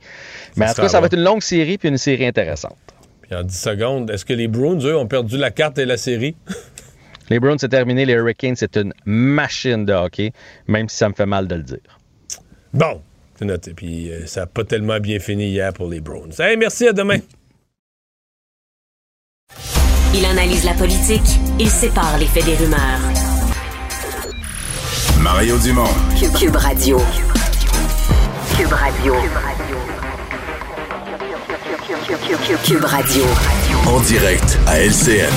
Mais 0.55 0.69
en 0.69 0.73
tout 0.73 0.81
cas, 0.81 0.89
ça 0.89 0.99
va 0.99 1.07
être 1.07 1.14
une 1.14 1.23
longue 1.23 1.41
série 1.41 1.77
puis 1.77 1.89
une 1.89 1.97
série 1.97 2.23
intéressante. 2.26 2.78
Puis 3.22 3.36
en 3.36 3.44
10 3.44 3.58
secondes, 3.58 4.10
est-ce 4.10 4.26
que 4.26 4.34
les 4.34 4.48
Bruins, 4.48 4.80
eux, 4.84 4.98
ont 4.98 5.08
perdu 5.08 5.38
la 5.38 5.52
carte 5.52 5.78
et 5.78 5.86
la 5.86 5.98
série? 5.98 6.36
Les 7.30 7.40
Browns, 7.40 7.58
c'est 7.58 7.70
terminé. 7.70 8.06
Les 8.06 8.14
Hurricanes, 8.14 8.56
c'est 8.56 8.76
une 8.76 8.94
machine 9.06 9.86
de 9.86 9.94
hockey, 9.94 10.34
même 10.68 10.90
si 10.90 10.98
ça 10.98 11.08
me 11.08 11.14
fait 11.14 11.26
mal 11.26 11.48
de 11.48 11.56
le 11.56 11.64
dire. 11.64 12.00
Bon, 12.74 13.02
c'est 13.40 13.45
noté. 13.45 13.74
Puis 13.74 14.12
euh, 14.12 14.26
ça 14.26 14.41
n'a 14.41 14.45
pas 14.48 14.64
tellement 14.64 15.00
bien 15.00 15.20
fini 15.20 15.48
hier 15.48 15.72
pour 15.74 15.88
les 15.88 16.02
Browns. 16.02 16.34
Hey, 16.40 16.58
merci, 16.58 16.88
à 16.88 16.94
demain. 16.94 17.20
Il 20.14 20.26
analyse 20.26 20.64
la 20.64 20.74
politique, 20.74 21.40
il 21.60 21.70
sépare 21.70 22.18
les 22.20 22.28
faits 22.28 22.45
des 22.45 22.56
rumeurs. 22.56 23.00
Mario 25.20 25.58
Dumont. 25.58 25.86
Cube, 26.20 26.34
Cube 26.34 26.56
Radio. 26.56 26.98
Cube 28.58 28.74
Radio. 28.74 29.14
Cube 29.14 29.32
Radio. 29.34 30.02
En 33.88 33.99
direct 34.01 34.57
à 34.67 34.81
LCN. 34.81 35.31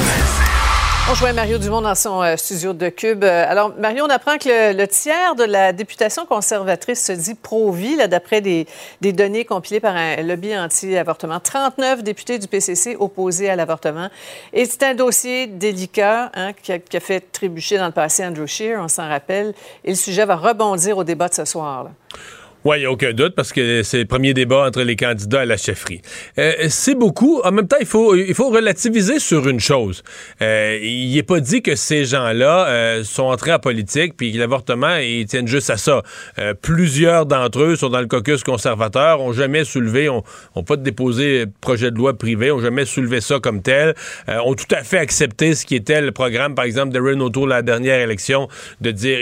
On 1.08 1.14
joint 1.14 1.32
Mario 1.32 1.58
Dumont 1.58 1.80
dans 1.80 1.94
son 1.94 2.20
euh, 2.20 2.36
studio 2.36 2.72
de 2.72 2.88
Cube. 2.88 3.22
Euh, 3.22 3.44
alors, 3.48 3.72
Mario, 3.78 4.04
on 4.04 4.10
apprend 4.10 4.36
que 4.38 4.72
le, 4.72 4.76
le 4.76 4.88
tiers 4.88 5.36
de 5.36 5.44
la 5.44 5.72
députation 5.72 6.26
conservatrice 6.26 7.04
se 7.04 7.12
dit 7.12 7.34
pro-vie, 7.34 7.94
là, 7.94 8.08
d'après 8.08 8.40
des, 8.40 8.66
des 9.00 9.12
données 9.12 9.44
compilées 9.44 9.78
par 9.78 9.94
un 9.94 10.16
lobby 10.22 10.58
anti-avortement. 10.58 11.38
39 11.38 12.02
députés 12.02 12.40
du 12.40 12.48
PCC 12.48 12.96
opposés 12.98 13.48
à 13.48 13.54
l'avortement. 13.54 14.08
Et 14.52 14.64
c'est 14.64 14.82
un 14.82 14.94
dossier 14.94 15.46
délicat 15.46 16.32
hein, 16.34 16.52
qui, 16.60 16.72
a, 16.72 16.80
qui 16.80 16.96
a 16.96 17.00
fait 17.00 17.20
trébucher 17.30 17.78
dans 17.78 17.86
le 17.86 17.92
passé 17.92 18.26
Andrew 18.26 18.46
Scheer, 18.46 18.80
on 18.82 18.88
s'en 18.88 19.08
rappelle. 19.08 19.54
Et 19.84 19.90
le 19.90 19.96
sujet 19.96 20.24
va 20.24 20.34
rebondir 20.34 20.98
au 20.98 21.04
débat 21.04 21.28
de 21.28 21.34
ce 21.34 21.44
soir. 21.44 21.84
Là. 21.84 21.90
Oui, 22.66 22.78
il 22.78 22.80
n'y 22.80 22.86
a 22.86 22.90
aucun 22.90 23.12
doute 23.12 23.36
parce 23.36 23.52
que 23.52 23.84
c'est 23.84 23.98
le 24.00 24.06
premier 24.06 24.34
débat 24.34 24.66
entre 24.66 24.82
les 24.82 24.96
candidats 24.96 25.42
à 25.42 25.44
la 25.44 25.56
chefferie. 25.56 26.02
Euh, 26.36 26.52
c'est 26.68 26.96
beaucoup. 26.96 27.40
En 27.44 27.52
même 27.52 27.68
temps, 27.68 27.76
il 27.78 27.86
faut, 27.86 28.16
il 28.16 28.34
faut 28.34 28.50
relativiser 28.50 29.20
sur 29.20 29.46
une 29.46 29.60
chose. 29.60 30.02
Euh, 30.42 30.76
il 30.82 31.14
n'est 31.14 31.22
pas 31.22 31.38
dit 31.38 31.62
que 31.62 31.76
ces 31.76 32.04
gens-là 32.04 32.66
euh, 32.66 33.04
sont 33.04 33.22
entrés 33.22 33.52
en 33.52 33.60
politique 33.60 34.16
puis 34.16 34.32
l'avortement, 34.32 34.96
ils 34.96 35.26
tiennent 35.26 35.46
juste 35.46 35.70
à 35.70 35.76
ça. 35.76 36.02
Plusieurs 36.60 37.24
d'entre 37.24 37.62
eux 37.62 37.76
sont 37.76 37.88
dans 37.88 38.00
le 38.00 38.08
caucus 38.08 38.42
conservateur, 38.42 39.20
ont 39.20 39.32
jamais 39.32 39.62
soulevé, 39.62 40.08
ont, 40.08 40.24
pas 40.66 40.74
déposé 40.74 41.46
de 41.46 41.52
projet 41.60 41.92
de 41.92 41.96
loi 41.96 42.18
privé, 42.18 42.50
ont 42.50 42.60
jamais 42.60 42.84
soulevé 42.84 43.20
ça 43.20 43.38
comme 43.38 43.62
tel, 43.62 43.94
ont 44.26 44.54
tout 44.54 44.74
à 44.74 44.82
fait 44.82 44.98
accepté 44.98 45.54
ce 45.54 45.66
qui 45.66 45.76
était 45.76 46.00
le 46.00 46.10
programme, 46.10 46.56
par 46.56 46.64
exemple, 46.64 46.92
de 46.92 46.98
Renault 46.98 47.30
Tour 47.30 47.46
la 47.46 47.62
dernière 47.62 48.00
élection, 48.00 48.48
de 48.80 48.90
dire, 48.90 49.18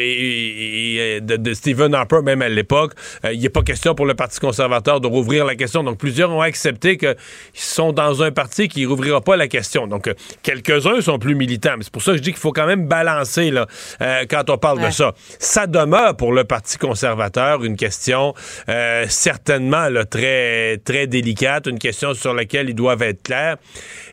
de, 1.21 1.37
de, 1.37 1.53
Stephen 1.53 1.95
Harper, 1.95 2.21
même 2.23 2.41
à 2.41 2.49
l'époque, 2.49 2.95
il 3.35 3.41
n'est 3.41 3.49
pas 3.49 3.63
question 3.63 3.95
pour 3.95 4.07
le 4.07 4.15
Parti 4.15 4.41
conservateur 4.41 5.01
de 5.01 5.07
rouvrir 5.07 5.45
la 5.45 5.55
question. 5.55 5.83
Donc, 5.83 5.99
plusieurs 5.99 6.31
ont 6.31 6.41
accepté 6.41 6.97
qu'ils 6.97 7.17
sont 7.53 7.93
dans 7.93 8.23
un 8.23 8.31
parti 8.31 8.69
qui 8.69 8.83
ne 8.83 8.89
rouvrira 8.89 9.21
pas 9.21 9.37
la 9.37 9.49
question. 9.49 9.87
Donc, 9.87 10.11
quelques-uns 10.43 11.01
sont 11.01 11.19
plus 11.19 11.35
militants. 11.35 11.75
C'est 11.81 11.93
pour 11.93 12.03
ça 12.03 12.13
que 12.13 12.19
je 12.19 12.23
dis 12.23 12.31
qu'il 12.31 12.41
faut 12.41 12.53
quand 12.53 12.67
même 12.67 12.87
balancer 12.87 13.51
là, 13.51 13.67
euh, 14.01 14.25
quand 14.29 14.49
on 14.51 14.59
parle 14.59 14.79
ouais. 14.79 14.89
de 14.89 14.93
ça. 14.93 15.13
Ça 15.39 15.67
demeure 15.67 16.17
pour 16.17 16.33
le 16.33 16.45
Parti 16.45 16.79
conservateur 16.79 17.65
une 17.65 17.77
question 17.77 18.35
euh, 18.69 19.07
certainement 19.09 19.89
là, 19.89 20.05
très, 20.05 20.79
très 20.79 21.07
délicate, 21.07 21.67
une 21.67 21.79
question 21.79 22.15
sur 22.15 22.35
laquelle 22.35 22.69
ils 22.69 22.75
doivent 22.75 23.03
être 23.03 23.23
clairs. 23.23 23.57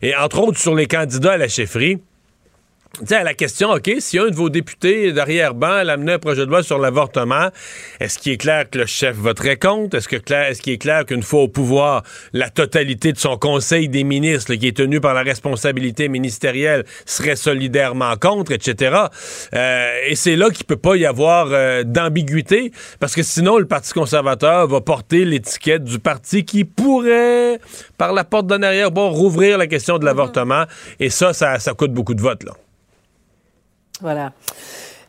Et 0.01 0.15
entre 0.15 0.39
autres, 0.39 0.59
sur 0.59 0.75
les 0.75 0.87
candidats 0.87 1.33
à 1.33 1.37
la 1.37 1.47
chefferie, 1.47 1.99
sais, 3.05 3.15
à 3.15 3.23
la 3.23 3.33
question, 3.33 3.71
OK, 3.71 3.89
si 3.99 4.19
un 4.19 4.27
de 4.27 4.35
vos 4.35 4.49
députés 4.49 5.11
d'arrière-ban 5.13 5.87
amené 5.87 6.13
un 6.13 6.19
projet 6.19 6.45
de 6.45 6.51
loi 6.51 6.63
sur 6.63 6.77
l'avortement, 6.77 7.49
est-ce 7.99 8.19
qu'il 8.19 8.33
est 8.33 8.37
clair 8.37 8.69
que 8.69 8.79
le 8.79 8.85
chef 8.85 9.15
voterait 9.15 9.57
contre? 9.57 9.97
Est-ce 9.97 10.07
que 10.07 10.15
est-ce 10.15 10.61
qu'il 10.61 10.73
est 10.73 10.77
clair 10.77 11.05
qu'une 11.05 11.23
fois 11.23 11.41
au 11.41 11.47
pouvoir, 11.47 12.03
la 12.33 12.49
totalité 12.49 13.11
de 13.13 13.17
son 13.17 13.37
conseil 13.37 13.89
des 13.89 14.03
ministres, 14.03 14.53
qui 14.55 14.67
est 14.67 14.77
tenu 14.77 14.99
par 14.99 15.13
la 15.13 15.23
responsabilité 15.23 16.09
ministérielle, 16.09 16.85
serait 17.05 17.35
solidairement 17.35 18.15
contre, 18.17 18.51
etc. 18.51 18.95
Euh, 19.53 19.89
et 20.07 20.15
c'est 20.15 20.35
là 20.35 20.49
qu'il 20.49 20.65
peut 20.65 20.77
pas 20.77 20.95
y 20.95 21.05
avoir 21.05 21.47
euh, 21.51 21.83
d'ambiguïté, 21.83 22.71
parce 22.99 23.15
que 23.15 23.23
sinon, 23.23 23.57
le 23.57 23.65
Parti 23.65 23.93
conservateur 23.93 24.67
va 24.67 24.81
porter 24.81 25.25
l'étiquette 25.25 25.83
du 25.83 25.99
parti 25.99 26.45
qui 26.45 26.65
pourrait, 26.65 27.59
par 27.97 28.13
la 28.13 28.23
porte 28.23 28.47
d'en 28.47 28.61
arrière, 28.61 28.91
bon, 28.91 29.09
rouvrir 29.09 29.57
la 29.57 29.67
question 29.67 29.97
de 29.97 30.05
l'avortement. 30.05 30.65
Et 30.99 31.09
ça, 31.09 31.33
ça, 31.33 31.57
ça 31.59 31.73
coûte 31.73 31.93
beaucoup 31.93 32.13
de 32.13 32.21
votes, 32.21 32.43
là. 32.43 32.53
Voilà. 34.01 34.31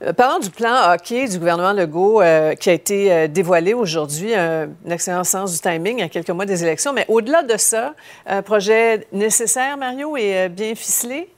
Euh, 0.02 0.12
parlons 0.12 0.39
du 0.39 0.51
plan 0.51 0.93
hockey 0.93 1.28
du 1.28 1.39
gouvernement 1.39 1.73
Legault 1.73 2.20
euh, 2.20 2.55
qui 2.55 2.70
a 2.70 2.73
été 2.73 3.12
euh, 3.12 3.28
dévoilé 3.28 3.73
aujourd'hui, 3.73 4.35
un 4.35 4.69
excellent 4.89 5.24
sens 5.24 5.52
du 5.52 5.60
timing 5.60 6.02
à 6.02 6.09
quelques 6.09 6.31
mois 6.31 6.47
des 6.47 6.62
élections. 6.62 6.93
Mais 6.93 7.05
au-delà 7.09 7.43
de 7.43 7.56
ça, 7.56 7.94
un 8.27 8.43
projet 8.43 9.06
nécessaire, 9.12 9.77
Mario, 9.77 10.16
et 10.16 10.48
bien 10.48 10.74
ficelé? 10.74 11.28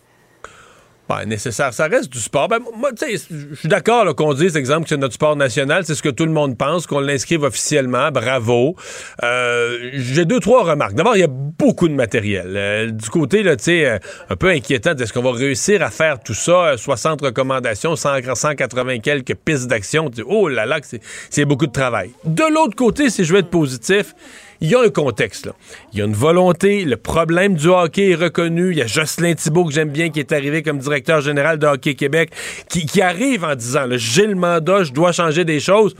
Ben, 1.08 1.26
nécessaire. 1.26 1.74
Ça 1.74 1.86
reste 1.86 2.10
du 2.10 2.18
sport. 2.18 2.48
Ben, 2.48 2.60
moi, 2.76 2.90
tu 2.92 3.06
sais, 3.06 3.26
je 3.30 3.54
suis 3.54 3.68
d'accord 3.68 4.14
qu'on 4.16 4.32
dise, 4.32 4.56
exemple, 4.56 4.84
que 4.84 4.88
c'est 4.88 4.96
notre 4.96 5.14
sport 5.14 5.36
national. 5.36 5.84
C'est 5.84 5.94
ce 5.94 6.02
que 6.02 6.08
tout 6.08 6.24
le 6.24 6.32
monde 6.32 6.56
pense, 6.56 6.86
qu'on 6.86 7.00
l'inscrive 7.00 7.42
officiellement. 7.42 8.10
Bravo. 8.10 8.74
Euh, 9.22 9.90
J'ai 9.92 10.24
deux, 10.24 10.40
trois 10.40 10.64
remarques. 10.64 10.94
D'abord, 10.94 11.16
il 11.16 11.20
y 11.20 11.24
a 11.24 11.28
beaucoup 11.28 11.88
de 11.88 11.94
matériel. 11.94 12.54
Euh, 12.56 12.90
du 12.90 13.10
côté, 13.10 13.42
là, 13.42 13.56
sais, 13.58 13.84
euh, 13.84 13.98
un 14.30 14.36
peu 14.36 14.48
inquiétant, 14.48 14.94
est-ce 14.96 15.12
qu'on 15.12 15.22
va 15.22 15.32
réussir 15.32 15.82
à 15.82 15.90
faire 15.90 16.20
tout 16.20 16.34
ça? 16.34 16.76
60 16.76 17.20
recommandations, 17.20 17.96
100, 17.96 18.34
180 18.34 19.00
quelques 19.00 19.34
pistes 19.34 19.66
d'action. 19.66 20.10
Oh 20.26 20.48
là 20.48 20.64
là, 20.64 20.80
c'est 21.28 21.44
beaucoup 21.44 21.66
de 21.66 21.72
travail. 21.72 22.10
De 22.24 22.44
l'autre 22.52 22.76
côté, 22.76 23.10
si 23.10 23.24
je 23.24 23.32
veux 23.32 23.40
être 23.40 23.50
positif, 23.50 24.14
il 24.60 24.70
y 24.70 24.74
a 24.74 24.80
un 24.80 24.88
contexte. 24.88 25.50
Il 25.92 25.98
y 25.98 26.02
a 26.02 26.04
une 26.04 26.14
volonté. 26.14 26.84
Le 26.84 26.96
problème 26.96 27.54
du 27.54 27.68
hockey 27.68 28.10
est 28.10 28.14
reconnu. 28.14 28.70
Il 28.70 28.78
y 28.78 28.82
a 28.82 28.86
Jocelyn 28.86 29.34
Thibault, 29.34 29.64
que 29.66 29.72
j'aime 29.72 29.90
bien, 29.90 30.10
qui 30.10 30.20
est 30.20 30.32
arrivé 30.32 30.62
comme 30.62 30.78
directeur 30.78 31.20
général 31.20 31.58
de 31.58 31.66
Hockey 31.66 31.94
Québec, 31.94 32.30
qui, 32.68 32.86
qui 32.86 33.02
arrive 33.02 33.44
en 33.44 33.54
disant 33.54 33.86
j'ai 33.90 34.26
le 34.26 34.34
mandat, 34.34 34.84
je 34.84 34.92
dois 34.92 35.12
changer 35.12 35.44
des 35.44 35.60
choses. 35.60 35.94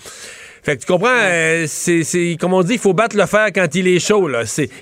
Fait 0.64 0.76
que 0.76 0.80
tu 0.80 0.86
comprends, 0.86 1.10
euh, 1.12 1.66
c'est 1.68 2.36
comme 2.40 2.54
on 2.54 2.62
dit, 2.62 2.74
il 2.74 2.78
faut 2.78 2.94
battre 2.94 3.18
le 3.18 3.26
fer 3.26 3.48
quand 3.54 3.74
il 3.74 3.86
est 3.86 3.98
chaud. 3.98 4.30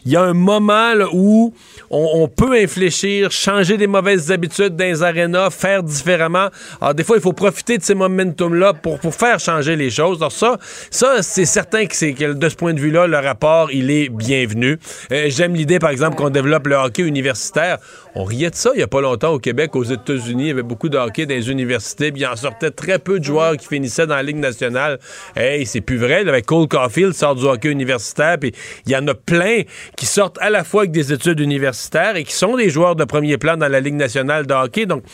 Il 0.05 0.13
y 0.13 0.15
a 0.15 0.23
un 0.23 0.33
moment 0.33 0.95
là, 0.95 1.07
où 1.13 1.53
on, 1.91 2.09
on, 2.15 2.29
peut 2.29 2.53
infléchir, 2.53 3.33
changer 3.33 3.77
des 3.77 3.89
mauvaises 3.89 4.31
habitudes 4.31 4.77
dans 4.77 4.85
les 4.85 5.03
arénas, 5.03 5.51
faire 5.51 5.83
différemment. 5.83 6.51
Alors 6.81 6.95
des 6.95 7.03
fois, 7.03 7.17
il 7.17 7.23
faut 7.23 7.33
profiter 7.33 7.79
de 7.79 7.83
ces 7.83 7.97
momentum-là 7.97 8.75
pour, 8.75 9.01
pour 9.01 9.13
faire 9.13 9.41
changer 9.41 9.75
les 9.75 9.91
choses. 9.91 10.19
Alors 10.19 10.31
ça, 10.31 10.57
ça 10.91 11.21
c'est 11.21 11.47
certain 11.47 11.87
que, 11.87 11.97
c'est 11.97 12.13
que 12.13 12.33
de 12.33 12.49
ce 12.49 12.55
point 12.55 12.75
de 12.75 12.81
vue-là, 12.81 13.09
le 13.09 13.19
rapport, 13.19 13.73
il 13.73 13.91
est 13.91 14.09
bienvenu. 14.09 14.79
Euh, 15.11 15.27
J'aime 15.31 15.55
l'idée, 15.57 15.81
par 15.81 15.91
exemple, 15.91 16.17
qu'on 16.17 16.31
développe 16.31 16.69
le 16.69 16.77
hockey 16.77 17.03
universitaire. 17.03 17.79
On 18.15 18.25
riait 18.25 18.51
de 18.51 18.55
ça 18.55 18.73
il 18.75 18.77
n'y 18.77 18.83
a 18.83 18.89
pas 18.89 19.01
longtemps 19.01 19.33
au 19.33 19.39
Québec, 19.39 19.75
aux 19.75 19.85
États-Unis. 19.85 20.45
Il 20.45 20.49
y 20.49 20.51
avait 20.51 20.63
beaucoup 20.63 20.91
de 20.91 20.99
hockey 20.99 21.25
dans 21.25 21.35
les 21.35 21.51
universités, 21.51 22.13
puis 22.13 22.23
il 22.23 22.27
en 22.27 22.37
sortait 22.37 22.71
très 22.71 22.99
peu 22.99 23.19
de 23.19 23.25
joueurs 23.25 23.57
qui 23.57 23.67
finissaient 23.67 24.07
dans 24.07 24.17
la 24.17 24.23
Ligue 24.23 24.37
nationale. 24.37 24.99
Hey, 25.35 25.65
c'est 25.65 25.81
plus 25.81 25.97
vrai. 25.97 26.29
Avec 26.29 26.45
Cole 26.45 26.69
Caulfield 26.69 27.15
sort 27.15 27.37
du 27.37 27.45
hockey 27.45 27.71
universitaire, 27.71 28.39
puis 28.39 28.53
il 28.85 28.93
y 28.93 28.97
en 28.97 29.07
a 29.09 29.15
plein 29.15 29.63
qui 29.97 30.05
sortent 30.05 30.39
à 30.43 30.51
la 30.51 30.63
fois 30.63 30.83
avec 30.83 30.93
des 30.93 31.11
études 31.11 31.41
universitaires 31.41 32.17
et 32.17 32.25
qui 32.25 32.35
sont 32.35 32.57
des 32.57 32.69
joueurs 32.69 32.97
de 32.97 33.05
premier 33.05 33.39
plan 33.39 33.57
dans 33.57 33.69
la 33.69 33.81
Ligue 33.81 33.95
nationale 33.95 34.47
de 34.47 34.53
hockey. 34.53 34.85
Donc, 34.85 35.05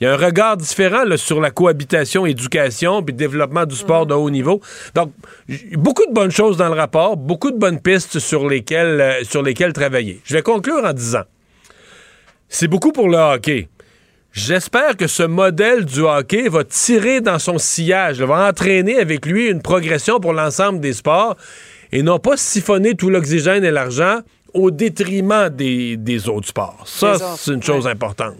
il 0.00 0.04
y 0.04 0.06
a 0.08 0.14
un 0.14 0.16
regard 0.16 0.56
différent 0.56 1.04
sur 1.16 1.40
la 1.40 1.52
cohabitation, 1.52 2.26
éducation, 2.26 3.04
puis 3.04 3.14
développement 3.14 3.66
du 3.66 3.76
sport 3.76 4.04
de 4.04 4.14
haut 4.14 4.30
niveau. 4.30 4.60
Donc, 4.96 5.12
beaucoup 5.74 6.06
de 6.06 6.12
bonnes 6.12 6.32
choses 6.32 6.56
dans 6.56 6.68
le 6.68 6.74
rapport, 6.74 7.16
beaucoup 7.16 7.52
de 7.52 7.58
bonnes 7.58 7.80
pistes 7.80 8.18
sur 8.18 8.48
lesquelles, 8.48 9.00
euh, 9.00 9.24
sur 9.24 9.42
lesquelles 9.42 9.72
travailler. 9.72 10.20
Je 10.24 10.34
vais 10.34 10.42
conclure 10.42 10.84
en 10.84 10.92
disant, 10.92 11.22
c'est 12.48 12.68
beaucoup 12.68 12.92
pour 12.92 13.08
le 13.08 13.16
hockey. 13.16 13.68
J'espère 14.32 14.96
que 14.96 15.06
ce 15.06 15.22
modèle 15.22 15.84
du 15.84 16.00
hockey 16.00 16.48
va 16.48 16.64
tirer 16.64 17.20
dans 17.20 17.38
son 17.38 17.58
sillage, 17.58 18.20
va 18.20 18.48
entraîner 18.48 18.98
avec 18.98 19.26
lui 19.26 19.48
une 19.48 19.62
progression 19.62 20.20
pour 20.20 20.32
l'ensemble 20.32 20.80
des 20.80 20.92
sports 20.92 21.36
et 21.92 22.02
non 22.02 22.18
pas 22.18 22.36
siphonner 22.36 22.94
tout 22.94 23.10
l'oxygène 23.10 23.64
et 23.64 23.70
l'argent 23.70 24.20
au 24.54 24.70
détriment 24.70 25.48
des, 25.48 25.96
des 25.96 26.28
autres 26.28 26.48
sports. 26.48 26.82
Ça, 26.86 27.16
c'est 27.36 27.52
une 27.52 27.62
chose 27.62 27.86
ouais. 27.86 27.92
importante. 27.92 28.36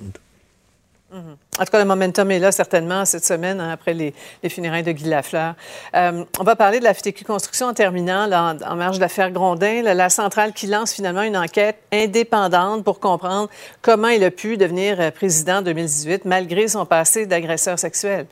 Mm 1.11 1.17
-hmm. 1.17 1.61
En 1.61 1.65
tout 1.65 1.71
cas, 1.73 1.79
le 1.79 1.87
momentum 1.87 2.31
est 2.31 2.39
là 2.39 2.53
certainement 2.53 3.07
cette 3.07 3.25
semaine 3.25 3.61
hein, 3.61 3.71
après 3.73 3.95
les, 3.95 4.13
les, 4.43 4.51
funérailles 4.51 4.83
de 4.83 4.93
Guy 4.93 5.09
Lafleur. 5.09 5.55
Euh, 5.95 6.25
on 6.39 6.45
va 6.45 6.55
parler 6.55 6.81
de 6.81 6.85
la 6.85 6.93
FTQ 6.93 7.25
Construction 7.25 7.67
en 7.69 7.75
terminant 7.75 8.27
là, 8.27 8.41
en, 8.53 8.73
en, 8.73 8.77
marge 8.77 8.97
de 8.97 9.01
l'affaire 9.01 9.31
Grondin, 9.31 9.83
là, 9.83 9.95
la 9.95 10.11
centrale 10.11 10.53
qui 10.53 10.67
lance 10.67 10.93
finalement 10.93 11.23
une 11.23 11.37
enquête 11.37 11.79
indépendante 11.93 12.85
pour 12.85 13.01
comprendre 13.01 13.49
comment 13.81 14.09
il 14.09 14.23
a 14.23 14.31
pu 14.31 14.59
devenir 14.59 15.01
euh, 15.01 15.11
président 15.11 15.59
en 15.59 15.63
2018 15.63 16.27
malgré 16.27 16.69
son 16.69 16.85
passé 16.85 17.25
d'agresseur 17.25 17.79
sexuel. 17.79 18.27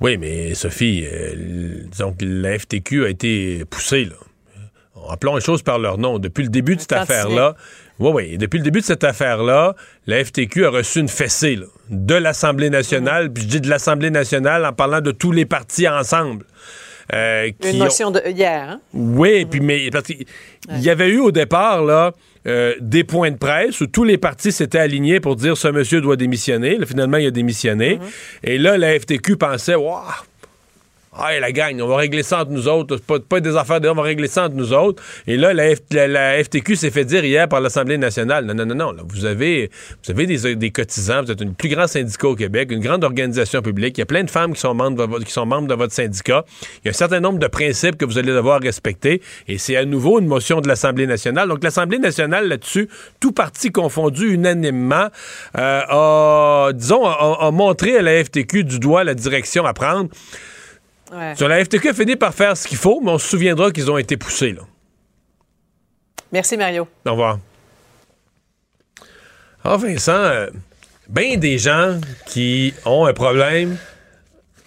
Oui, 0.00 0.16
mais 0.16 0.54
Sophie, 0.54 1.04
euh, 1.06 1.84
disons 1.92 2.12
que 2.12 2.24
la 2.24 2.58
FTQ 2.58 3.04
a 3.04 3.08
été 3.10 3.64
poussée. 3.66 4.06
Là. 4.06 4.16
Appelons 5.10 5.34
les 5.34 5.40
choses 5.42 5.62
par 5.62 5.78
leur 5.78 5.98
nom. 5.98 6.18
Depuis 6.18 6.42
le 6.42 6.48
début 6.48 6.76
de 6.76 6.80
cette 6.80 6.92
affaire-là, 6.92 7.54
oui, 8.00 8.10
oui. 8.12 8.38
Depuis 8.38 8.58
le 8.58 8.64
début 8.64 8.80
de 8.80 8.84
cette 8.84 9.04
affaire-là, 9.04 9.74
la 10.06 10.24
FTQ 10.24 10.66
a 10.66 10.70
reçu 10.70 11.00
une 11.00 11.08
fessée 11.08 11.56
là, 11.56 11.66
de 11.90 12.14
l'Assemblée 12.14 12.70
nationale. 12.70 13.32
Puis 13.32 13.44
je 13.44 13.48
dis 13.48 13.60
de 13.60 13.70
l'Assemblée 13.70 14.10
nationale 14.10 14.64
en 14.66 14.72
parlant 14.72 15.00
de 15.00 15.12
tous 15.12 15.32
les 15.32 15.46
partis 15.46 15.88
ensemble. 15.88 16.44
Euh, 17.12 17.50
une 17.62 17.78
motion 17.78 18.08
ont... 18.08 18.10
de 18.12 18.22
hier. 18.26 18.70
Hein? 18.70 18.80
Oui, 18.94 19.44
mmh. 19.44 19.48
puis 19.48 19.60
mais 19.60 19.90
parce 19.90 20.06
qu'il 20.06 20.24
ouais. 20.70 20.78
y 20.80 20.88
avait 20.88 21.08
eu 21.08 21.18
au 21.18 21.32
départ 21.32 21.82
là 21.82 22.12
euh, 22.46 22.74
des 22.80 23.04
points 23.04 23.30
de 23.30 23.36
presse 23.36 23.80
où 23.82 23.86
tous 23.86 24.04
les 24.04 24.16
partis 24.16 24.52
s'étaient 24.52 24.78
alignés 24.78 25.20
pour 25.20 25.36
dire 25.36 25.56
ce 25.56 25.68
monsieur 25.68 26.00
doit 26.00 26.16
démissionner. 26.16 26.78
Là, 26.78 26.86
finalement, 26.86 27.18
il 27.18 27.26
a 27.26 27.30
démissionné. 27.30 27.96
Mmh. 27.96 28.00
Et 28.44 28.58
là, 28.58 28.78
la 28.78 28.98
FTQ 28.98 29.36
pensait, 29.36 29.74
waouh 29.74 30.00
Ah, 31.16 31.38
la 31.38 31.52
gagne, 31.52 31.80
on 31.80 31.86
va 31.86 31.96
régler 31.96 32.24
ça 32.24 32.42
entre 32.42 32.50
nous 32.50 32.66
autres. 32.66 32.96
C'est 32.96 33.06
pas, 33.06 33.20
pas 33.20 33.40
des 33.40 33.56
affaires 33.56 33.80
de 33.80 33.88
on 33.88 33.94
va 33.94 34.02
régler 34.02 34.26
ça 34.26 34.46
entre 34.46 34.56
nous 34.56 34.72
autres. 34.72 35.02
Et 35.28 35.36
là, 35.36 35.54
la, 35.54 36.42
FTQ 36.42 36.74
s'est 36.74 36.90
fait 36.90 37.04
dire 37.04 37.24
hier 37.24 37.48
par 37.48 37.60
l'Assemblée 37.60 37.98
nationale. 37.98 38.44
Non, 38.44 38.54
non, 38.54 38.66
non, 38.66 38.74
non. 38.74 38.92
là, 38.92 39.02
vous 39.06 39.24
avez, 39.24 39.70
vous 40.04 40.10
avez 40.10 40.26
des, 40.26 40.56
des 40.56 40.70
cotisants, 40.70 41.22
vous 41.22 41.30
êtes 41.30 41.40
une 41.40 41.54
plus 41.54 41.68
grand 41.68 41.86
syndicat 41.86 42.26
au 42.26 42.34
Québec, 42.34 42.70
une 42.72 42.80
grande 42.80 43.04
organisation 43.04 43.62
publique. 43.62 43.96
Il 43.96 44.00
y 44.00 44.02
a 44.02 44.06
plein 44.06 44.24
de 44.24 44.30
femmes 44.30 44.54
qui 44.54 44.60
sont 44.60 44.74
membres 44.74 44.96
de 44.96 45.04
votre, 45.04 45.24
qui 45.24 45.32
sont 45.32 45.46
membres 45.46 45.68
de 45.68 45.74
votre 45.74 45.92
syndicat. 45.92 46.44
Il 46.82 46.86
y 46.86 46.88
a 46.88 46.90
un 46.90 46.94
certain 46.94 47.20
nombre 47.20 47.38
de 47.38 47.46
principes 47.46 47.96
que 47.96 48.04
vous 48.04 48.18
allez 48.18 48.32
devoir 48.32 48.60
respecter. 48.60 49.22
Et 49.46 49.58
c'est 49.58 49.76
à 49.76 49.84
nouveau 49.84 50.18
une 50.18 50.26
motion 50.26 50.60
de 50.60 50.66
l'Assemblée 50.66 51.06
nationale. 51.06 51.48
Donc, 51.48 51.62
l'Assemblée 51.62 51.98
nationale, 51.98 52.48
là-dessus, 52.48 52.88
tout 53.20 53.32
parti 53.32 53.70
confondu 53.70 54.34
unanimement, 54.34 55.06
euh, 55.56 55.80
a, 55.88 56.72
disons, 56.72 57.06
a, 57.06 57.38
a 57.40 57.50
montré 57.52 57.98
à 57.98 58.02
la 58.02 58.24
FTQ 58.24 58.64
du 58.64 58.80
doigt 58.80 59.04
la 59.04 59.14
direction 59.14 59.64
à 59.64 59.72
prendre. 59.74 60.08
Ouais. 61.14 61.34
Sur 61.36 61.48
la 61.48 61.64
FTQ 61.64 61.90
a 61.90 61.94
fini 61.94 62.16
par 62.16 62.34
faire 62.34 62.56
ce 62.56 62.66
qu'il 62.66 62.78
faut, 62.78 63.00
mais 63.00 63.12
on 63.12 63.18
se 63.18 63.28
souviendra 63.28 63.70
qu'ils 63.70 63.90
ont 63.90 63.98
été 63.98 64.16
poussés. 64.16 64.52
Là. 64.52 64.62
Merci, 66.32 66.56
Mario. 66.56 66.88
Au 67.06 67.10
revoir. 67.12 67.38
Ah, 69.62 69.76
Vincent, 69.76 70.12
euh, 70.12 70.50
ben 71.08 71.38
des 71.38 71.58
gens 71.58 72.00
qui 72.26 72.74
ont 72.84 73.06
un 73.06 73.12
problème 73.12 73.76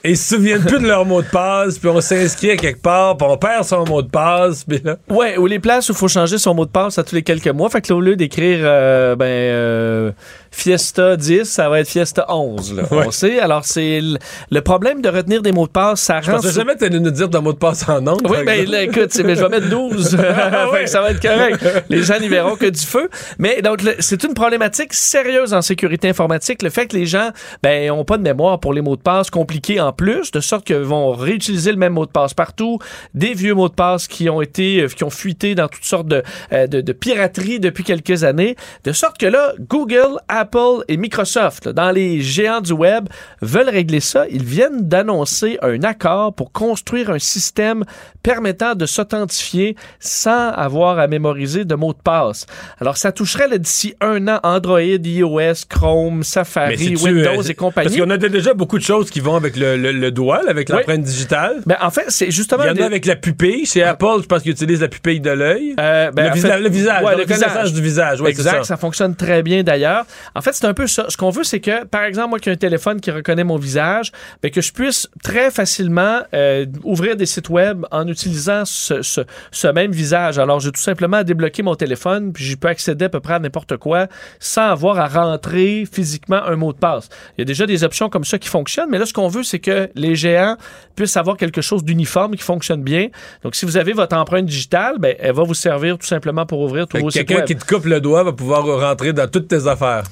et 0.04 0.16
se 0.16 0.36
souviennent 0.36 0.64
plus 0.64 0.80
de 0.80 0.88
leur 0.88 1.06
mot 1.06 1.22
de 1.22 1.28
passe, 1.28 1.80
puis 1.80 1.90
on 1.90 2.00
s'inscrit 2.00 2.52
à 2.52 2.56
quelque 2.56 2.82
part, 2.82 3.18
puis 3.18 3.28
on 3.30 3.38
perd 3.38 3.66
son 3.66 3.84
mot 3.86 4.02
de 4.02 4.10
passe, 4.10 4.64
puis 4.64 4.80
là... 4.84 4.96
Ouais, 5.10 5.38
ou 5.38 5.48
les 5.48 5.60
places 5.60 5.90
où 5.90 5.92
il 5.92 5.98
faut 5.98 6.08
changer 6.08 6.38
son 6.38 6.54
mot 6.54 6.66
de 6.66 6.72
passe 6.72 6.98
à 6.98 7.04
tous 7.04 7.16
les 7.16 7.24
quelques 7.24 7.48
mois. 7.48 7.70
Fait 7.70 7.82
que 7.82 7.92
là, 7.92 7.98
au 7.98 8.02
lieu 8.02 8.16
d'écrire 8.16 8.60
euh, 8.62 9.16
ben, 9.16 9.26
euh, 9.26 10.12
Fiesta 10.58 11.16
10, 11.16 11.44
ça 11.44 11.70
va 11.70 11.82
être 11.82 11.88
Fiesta 11.88 12.26
11. 12.30 12.74
Là. 12.74 12.84
Ouais. 12.90 13.04
On 13.06 13.12
sait. 13.12 13.40
Alors, 13.40 13.64
c'est 13.64 14.02
le, 14.50 14.62
problème 14.62 15.04
de 15.04 15.10
retenir 15.10 15.44
des 15.44 15.52
mots 15.52 15.68
de 15.68 15.72
passe, 15.72 16.02
ça 16.02 16.20
Je 16.20 16.32
rend. 16.32 16.38
pensais 16.38 16.52
jamais 16.52 16.76
que 16.76 16.86
nous 16.88 17.12
dire 17.12 17.30
ton 17.30 17.44
mot 17.44 17.54
de 17.54 17.60
passe 17.60 17.88
en 17.88 18.02
nombre. 18.02 18.28
Oui, 18.28 18.44
ben 18.44 18.68
là, 18.68 18.82
écoute, 18.82 19.16
mais 19.24 19.36
je 19.36 19.42
vais 19.44 19.50
mettre 19.50 19.70
12. 19.70 20.18
Fait 20.74 20.84
que 20.84 20.90
ça 20.90 21.02
va 21.02 21.12
être 21.12 21.22
correct. 21.22 21.64
Les 21.90 22.02
gens 22.02 22.20
n'y 22.20 22.28
verront 22.28 22.56
que 22.56 22.66
du 22.66 22.82
feu. 22.82 23.08
Mais 23.38 23.62
donc, 23.62 23.82
c'est 24.00 24.24
une 24.24 24.34
problématique 24.34 24.94
sérieuse 24.96 25.54
en 25.54 25.62
sécurité 25.62 26.10
informatique. 26.10 26.64
Le 26.64 26.72
fait 26.72 26.88
que 26.88 26.98
les 26.98 27.06
gens 27.06 27.30
ben, 27.62 27.92
ont 27.92 28.04
pas 28.04 28.18
de 28.18 28.24
mémoire 28.24 28.60
pour 28.60 28.74
les 28.74 28.82
mots 28.82 28.96
de 28.96 29.02
passe 29.02 29.30
compliqués 29.30 29.80
en 29.80 29.94
plus, 29.94 30.32
de 30.32 30.40
sorte 30.40 30.66
qu'ils 30.66 30.78
vont 30.78 31.12
réutiliser 31.12 31.72
le 31.72 31.78
même 31.78 31.94
mot 31.94 32.08
de 32.08 32.12
passe 32.12 32.34
partout. 32.34 32.80
Des 33.14 33.36
vieux 33.36 33.54
mots 33.54 33.70
de 33.70 33.76
passe 33.76 34.08
qui 34.08 34.28
ont 34.28 34.42
été, 34.42 34.82
euh, 34.82 34.88
qui 34.88 35.04
ont 35.04 35.12
fuité 35.12 35.54
dans 35.54 35.68
toutes 35.68 35.86
sortes 35.86 36.08
de, 36.08 36.24
euh, 36.52 36.66
de, 36.66 36.82
de 36.82 36.94
piraterie 36.94 37.60
depuis 37.60 37.84
quelques 37.84 38.24
années. 38.24 38.56
De 38.86 38.92
sorte 38.92 39.20
que 39.20 39.28
là, 39.28 39.54
Google, 39.60 40.18
Apple 40.28 40.47
et 40.88 40.98
Microsoft, 40.98 41.66
là, 41.66 41.74
dans 41.74 41.92
les 41.92 42.22
géants 42.22 42.62
du 42.62 42.74
web, 42.74 43.08
veulent 43.42 43.70
régler 43.70 44.00
ça. 44.00 44.26
Ils 44.30 44.44
viennent 44.44 44.88
d'annoncer 44.88 45.58
un 45.62 45.84
accord 45.84 46.34
pour 46.34 46.52
construire 46.52 47.10
un 47.12 47.20
système 47.20 47.84
permettant 48.24 48.76
de 48.76 48.86
s'authentifier 48.86 49.76
sans 50.00 50.50
avoir 50.50 51.00
à 51.00 51.08
mémoriser 51.08 51.66
de 51.66 51.76
mots 51.76 51.94
de 51.94 52.02
passe. 52.04 52.46
Alors, 52.82 52.98
ça 52.98 53.12
toucherait 53.12 53.58
d'ici 53.60 53.96
un 54.02 54.28
an 54.28 54.40
Android, 54.44 54.82
iOS, 54.82 55.66
Chrome, 55.70 56.24
Safari, 56.24 56.96
Windows 56.96 57.42
euh, 57.42 57.50
et 57.50 57.54
compagnie. 57.54 57.88
Parce 57.90 57.98
qu'on 58.02 58.10
a 58.10 58.18
déjà 58.18 58.54
beaucoup 58.54 58.78
de 58.78 58.84
choses 58.84 59.10
qui 59.10 59.20
vont 59.20 59.36
avec 59.36 59.56
le, 59.56 59.78
le- 59.78 59.92
le 59.92 60.12
doigt, 60.12 60.42
avec 60.48 60.70
Oui. 60.70 60.76
l'empreinte 60.76 61.02
digitale. 61.04 61.62
Ben, 61.66 61.78
en 61.82 61.90
fait, 61.90 62.06
c'est 62.10 62.32
justement... 62.32 62.64
Il 62.64 62.68
y 62.68 62.72
en 62.72 62.74
des- 62.74 62.82
a 62.82 62.86
avec 62.86 63.06
la 63.06 63.16
pupille. 63.16 63.66
Chez 63.66 63.84
Apple, 63.84 64.22
je 64.22 64.26
pense 64.28 64.42
qu'ils 64.42 64.52
utilisent 64.52 64.82
la 64.82 64.88
pupille 64.90 65.20
de 65.22 65.30
l'œil. 65.30 65.76
Euh, 65.80 66.12
ben, 66.12 66.34
le, 66.34 66.40
fait- 66.40 66.60
le 66.60 66.70
visage, 66.70 67.04
Ouais, 67.04 67.16
le 67.16 67.22
reconnaissance 67.24 67.72
du 67.74 67.82
visage. 67.82 68.20
Ouais, 68.22 68.30
exact, 68.32 68.58
ça. 68.60 68.64
ça. 68.64 68.78
fonctionne 68.78 69.16
très 69.16 69.42
bien 69.44 69.64
d'ailleurs. 69.64 70.06
En 70.36 70.42
fait, 70.42 70.54
c'est 70.54 70.66
un 70.66 70.74
peu 70.74 70.88
ça. 70.88 71.06
Ce 71.10 71.18
qu'on 71.18 71.30
veut, 71.30 71.44
c'est 71.44 71.60
que, 71.60 71.86
par 71.86 72.04
exemple, 72.04 72.30
moi 72.30 72.40
qui 72.40 72.50
ai 72.50 72.52
un 72.54 72.56
téléphone 72.56 73.00
qui 73.02 73.12
reconnaît 73.12 73.44
mon 73.44 73.58
visage, 73.58 74.12
ben, 74.42 74.52
que 74.52 74.62
je 74.62 74.72
puisse 74.74 75.08
très 75.24 75.52
facilement 75.52 76.22
euh, 76.34 76.66
ouvrir 76.84 77.16
des 77.16 77.26
sites 77.26 77.50
web 77.50 77.86
en 77.92 78.08
utilisant 78.08 78.64
ce, 78.66 79.02
ce- 79.02 79.22
ce 79.52 79.68
même 79.68 79.92
visage. 79.92 80.40
Alors, 80.40 80.60
j'ai 80.60 80.72
tout 80.72 80.82
simplement 80.82 81.18
à 81.18 81.24
débloquer 81.24 81.64
mon 81.64 81.76
téléphone, 81.76 82.34
puis 82.34 82.44
j'y 82.44 82.56
peux 82.56 82.68
accéder 82.68 83.06
à 83.06 83.10
peu 83.10 83.20
près 83.20 83.36
à 83.36 83.40
n'importe 83.40 83.78
quoi 83.78 84.08
sans 84.40 84.70
avoir 84.70 85.00
à 85.00 85.08
rentrer 85.08 85.86
physiquement 85.92 86.44
un 86.44 86.56
mot 86.56 86.74
de 86.74 86.78
passe. 86.78 87.10
Il 87.38 87.42
y 87.42 87.44
a 87.44 87.46
déjà 87.46 87.66
des 87.66 87.84
options 87.84 88.10
comme 88.10 88.24
ça 88.26 88.38
qui 88.40 88.48
fonctionnent, 88.50 88.90
mais 88.90 88.98
là, 88.98 89.06
ce 89.06 89.14
qu'on 89.14 89.28
veut, 89.28 89.44
c'est 89.44 89.60
que 89.60 89.90
les 89.96 90.16
géants 90.16 90.58
puissent 90.96 91.18
avoir 91.18 91.38
quelque 91.38 91.62
chose 91.62 91.84
d'uniforme 91.84 92.36
qui 92.36 92.44
fonctionne 92.44 92.84
bien. 92.84 93.08
Donc, 93.44 93.56
si 93.56 93.66
vous 93.66 93.78
avez 93.78 93.94
votre 93.94 94.16
empreinte 94.16 94.46
digitale, 94.46 94.96
ben, 95.00 95.16
elle 95.20 95.34
va 95.36 95.44
vous 95.44 95.54
servir 95.54 95.98
tout 95.98 96.08
simplement 96.08 96.46
pour 96.46 96.60
ouvrir 96.62 96.88
tous 96.88 96.98
vos 96.98 97.10
sites 97.10 97.26
Quelqu'un 97.28 97.42
web. 97.42 97.46
qui 97.48 97.56
te 97.56 97.66
coupe 97.66 97.86
le 97.86 98.00
doigt 98.02 98.24
va 98.24 98.34
pouvoir 98.34 98.64
rentrer 98.66 99.14
dans 99.14 99.28
toutes 99.30 99.48
tes 99.48 99.68
affaires. 99.68 100.04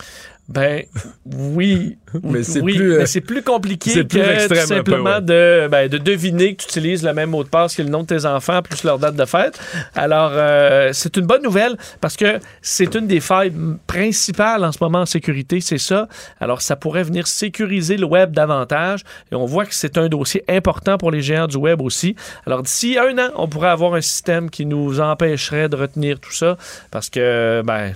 Ben 0.47 0.83
oui, 1.25 1.97
Mais 2.23 2.43
c'est 2.43 2.61
oui, 2.61 2.75
plus, 2.75 2.93
euh, 2.93 3.05
c'est 3.05 3.21
plus 3.21 3.41
compliqué 3.41 3.91
plus 3.91 4.05
que 4.05 4.43
tout 4.43 4.49
peu, 4.49 4.55
simplement 4.55 5.15
ouais. 5.15 5.21
de, 5.21 5.67
ben, 5.69 5.89
de 5.89 5.97
deviner 5.97 6.55
que 6.55 6.63
tu 6.63 6.69
utilises 6.69 7.03
le 7.03 7.13
même 7.13 7.31
mot 7.31 7.43
de 7.43 7.49
passe 7.49 7.75
que 7.75 7.81
le 7.81 7.89
nom 7.89 8.01
de 8.01 8.07
tes 8.07 8.25
enfants 8.25 8.61
plus 8.61 8.83
leur 8.83 8.99
date 8.99 9.15
de 9.15 9.25
fête. 9.25 9.59
Alors 9.95 10.31
euh, 10.33 10.91
c'est 10.93 11.17
une 11.17 11.25
bonne 11.25 11.41
nouvelle 11.41 11.77
parce 12.01 12.15
que 12.15 12.39
c'est 12.61 12.95
une 12.95 13.07
des 13.07 13.19
failles 13.19 13.53
principales 13.87 14.63
en 14.63 14.71
ce 14.71 14.77
moment 14.81 14.99
en 14.99 15.05
sécurité, 15.05 15.61
c'est 15.61 15.77
ça. 15.77 16.07
Alors 16.39 16.61
ça 16.61 16.75
pourrait 16.75 17.03
venir 17.03 17.27
sécuriser 17.27 17.97
le 17.97 18.05
web 18.05 18.31
davantage 18.31 19.01
et 19.31 19.35
on 19.35 19.45
voit 19.45 19.65
que 19.65 19.73
c'est 19.73 19.97
un 19.97 20.07
dossier 20.07 20.43
important 20.47 20.97
pour 20.97 21.11
les 21.11 21.21
géants 21.21 21.47
du 21.47 21.57
web 21.57 21.81
aussi. 21.81 22.15
Alors 22.45 22.61
d'ici 22.61 22.97
un 22.97 23.17
an, 23.17 23.31
on 23.35 23.47
pourrait 23.47 23.69
avoir 23.69 23.95
un 23.95 24.01
système 24.01 24.49
qui 24.49 24.65
nous 24.65 24.99
empêcherait 24.99 25.69
de 25.69 25.75
retenir 25.75 26.19
tout 26.19 26.33
ça 26.33 26.57
parce 26.91 27.09
que 27.09 27.61
ben 27.65 27.93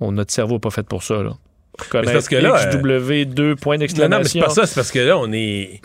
on, 0.00 0.12
notre 0.12 0.32
cerveau 0.32 0.54
n'est 0.54 0.60
pas 0.60 0.70
fait 0.70 0.82
pour 0.82 1.02
ça. 1.02 1.22
Là. 1.22 1.32
Mais 1.94 2.00
c'est 2.06 2.12
parce 2.12 2.28
que 2.28 2.36
là, 2.36 2.56
euh, 2.74 3.24
deux 3.24 3.56
points 3.56 3.76
Non, 3.76 3.80
non, 3.80 3.84
mais 3.84 3.88
c'est 3.88 3.94
d'exclamation. 3.94 4.40
pas 4.40 4.48
ça. 4.50 4.66
C'est 4.66 4.74
parce 4.74 4.90
que 4.90 4.98
là, 4.98 5.16
on 5.18 5.32
est. 5.32 5.80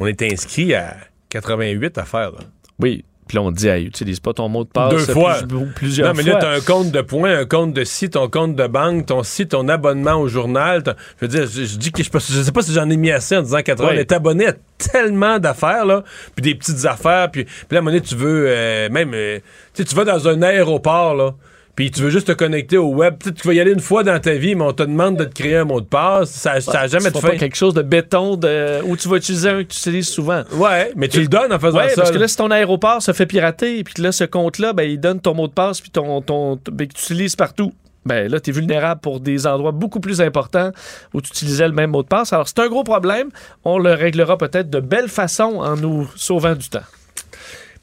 On 0.00 0.06
est 0.06 0.22
inscrit 0.22 0.74
à 0.74 0.96
88 1.30 1.98
affaires. 1.98 2.30
Là. 2.32 2.38
Oui. 2.78 3.04
Puis 3.26 3.36
là, 3.36 3.42
on 3.42 3.50
dit, 3.50 3.68
hey, 3.68 3.84
utilise 3.84 4.20
pas 4.20 4.32
ton 4.32 4.48
mot 4.48 4.64
de 4.64 4.70
passe 4.70 4.90
Deux 5.06 5.12
fois. 5.12 5.42
plus- 5.42 5.66
plusieurs 5.74 6.08
non, 6.08 6.14
mais 6.16 6.22
fois. 6.22 6.32
là, 6.34 6.38
t'as 6.40 6.50
un 6.56 6.60
compte 6.60 6.90
de 6.90 7.00
points, 7.02 7.36
un 7.40 7.44
compte 7.44 7.74
de 7.74 7.84
ci, 7.84 8.08
ton 8.08 8.30
compte 8.30 8.56
de 8.56 8.66
banque, 8.66 9.04
ton 9.04 9.22
site, 9.22 9.50
ton 9.50 9.68
abonnement 9.68 10.14
au 10.14 10.28
journal. 10.28 10.82
Je 11.20 11.26
veux 11.26 11.28
dire, 11.28 11.46
je, 11.46 11.64
je 11.66 11.76
dis 11.76 11.92
que 11.92 12.02
je, 12.02 12.08
je 12.10 12.42
sais 12.42 12.52
pas 12.52 12.62
si 12.62 12.72
j'en 12.72 12.88
ai 12.88 12.96
mis 12.96 13.10
assez 13.10 13.36
en 13.36 13.42
disant 13.42 13.60
80. 13.60 13.86
Oui. 13.90 13.94
On 13.96 14.00
est 14.00 14.12
abonné 14.12 14.46
à 14.46 14.54
tellement 14.78 15.38
d'affaires, 15.38 15.84
là, 15.84 16.04
puis 16.36 16.42
des 16.42 16.54
petites 16.54 16.86
affaires, 16.86 17.30
puis, 17.30 17.44
puis 17.44 17.52
là, 17.72 17.76
à 17.76 17.78
un 17.78 17.80
moment 17.82 17.90
donné, 17.90 18.00
tu 18.00 18.14
veux 18.14 18.46
euh, 18.48 18.88
même, 18.88 19.12
euh, 19.12 19.40
tu 19.74 19.82
sais, 19.82 19.84
tu 19.84 19.94
vas 19.94 20.04
dans 20.04 20.26
un 20.26 20.40
aéroport, 20.40 21.14
là, 21.14 21.34
puis 21.78 21.92
tu 21.92 22.02
veux 22.02 22.10
juste 22.10 22.26
te 22.26 22.32
connecter 22.32 22.76
au 22.76 22.88
web. 22.88 23.14
Peut-être 23.18 23.36
que 23.36 23.40
tu 23.42 23.46
vas 23.46 23.54
y 23.54 23.60
aller 23.60 23.70
une 23.70 23.78
fois 23.78 24.02
dans 24.02 24.18
ta 24.18 24.32
vie, 24.32 24.56
mais 24.56 24.64
on 24.64 24.72
te 24.72 24.82
demande 24.82 25.16
de 25.16 25.22
te 25.22 25.32
créer 25.32 25.54
un 25.58 25.64
mot 25.64 25.80
de 25.80 25.86
passe. 25.86 26.28
Ça, 26.30 26.60
ça 26.60 26.80
a 26.80 26.86
jamais 26.88 27.12
de 27.12 27.16
fin. 27.18 27.28
pas 27.28 27.36
quelque 27.36 27.54
chose 27.54 27.72
de 27.72 27.82
béton 27.82 28.34
de... 28.34 28.82
où 28.82 28.96
tu 28.96 29.08
vas 29.08 29.18
utiliser 29.18 29.48
un 29.48 29.62
que 29.62 29.68
tu 29.68 29.78
utilises 29.78 30.08
souvent. 30.08 30.42
Ouais, 30.54 30.90
mais 30.96 31.06
tu 31.06 31.20
le 31.20 31.28
donnes 31.28 31.52
en 31.52 31.58
faisant 31.60 31.78
Ouais, 31.78 31.90
ça. 31.90 31.94
parce 32.02 32.10
que 32.10 32.18
là. 32.18 32.26
si 32.26 32.36
ton 32.36 32.50
aéroport 32.50 33.00
se 33.00 33.12
fait 33.12 33.26
pirater, 33.26 33.78
et 33.78 33.84
puis 33.84 34.02
là, 34.02 34.10
ce 34.10 34.24
compte-là, 34.24 34.72
ben, 34.72 34.82
il 34.90 34.98
donne 34.98 35.20
ton 35.20 35.34
mot 35.34 35.46
de 35.46 35.52
passe, 35.52 35.80
puis 35.80 35.90
ton, 35.90 36.20
ton, 36.20 36.56
ton- 36.56 36.72
ben, 36.72 36.88
que 36.88 36.94
tu 36.94 37.04
utilises 37.04 37.36
partout. 37.36 37.72
Ben 38.04 38.28
là, 38.28 38.40
tu 38.40 38.50
es 38.50 38.52
vulnérable 38.52 39.00
pour 39.00 39.20
des 39.20 39.46
endroits 39.46 39.70
beaucoup 39.70 40.00
plus 40.00 40.20
importants 40.20 40.72
où 41.14 41.20
tu 41.20 41.28
utilisais 41.30 41.68
le 41.68 41.74
même 41.74 41.90
mot 41.90 42.02
de 42.02 42.08
passe. 42.08 42.32
Alors, 42.32 42.48
c'est 42.48 42.58
un 42.58 42.66
gros 42.68 42.82
problème. 42.82 43.28
On 43.64 43.78
le 43.78 43.92
réglera 43.92 44.36
peut-être 44.36 44.68
de 44.68 44.80
belle 44.80 45.08
façon 45.08 45.60
en 45.60 45.76
nous 45.76 46.08
sauvant 46.16 46.56
du 46.56 46.68
temps. 46.68 46.80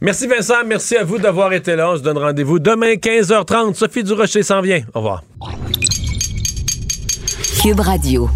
Merci 0.01 0.27
Vincent, 0.27 0.65
merci 0.65 0.97
à 0.97 1.03
vous 1.03 1.17
d'avoir 1.17 1.53
été 1.53 1.75
là. 1.75 1.89
On 1.91 1.97
se 1.97 2.01
donne 2.01 2.17
rendez-vous 2.17 2.59
demain 2.59 2.93
15h30. 2.93 3.75
Sophie 3.75 4.03
Durocher 4.03 4.43
s'en 4.43 4.61
vient. 4.61 4.81
Au 4.93 4.99
revoir. 4.99 5.23
Cube 7.61 7.79
Radio. 7.79 8.29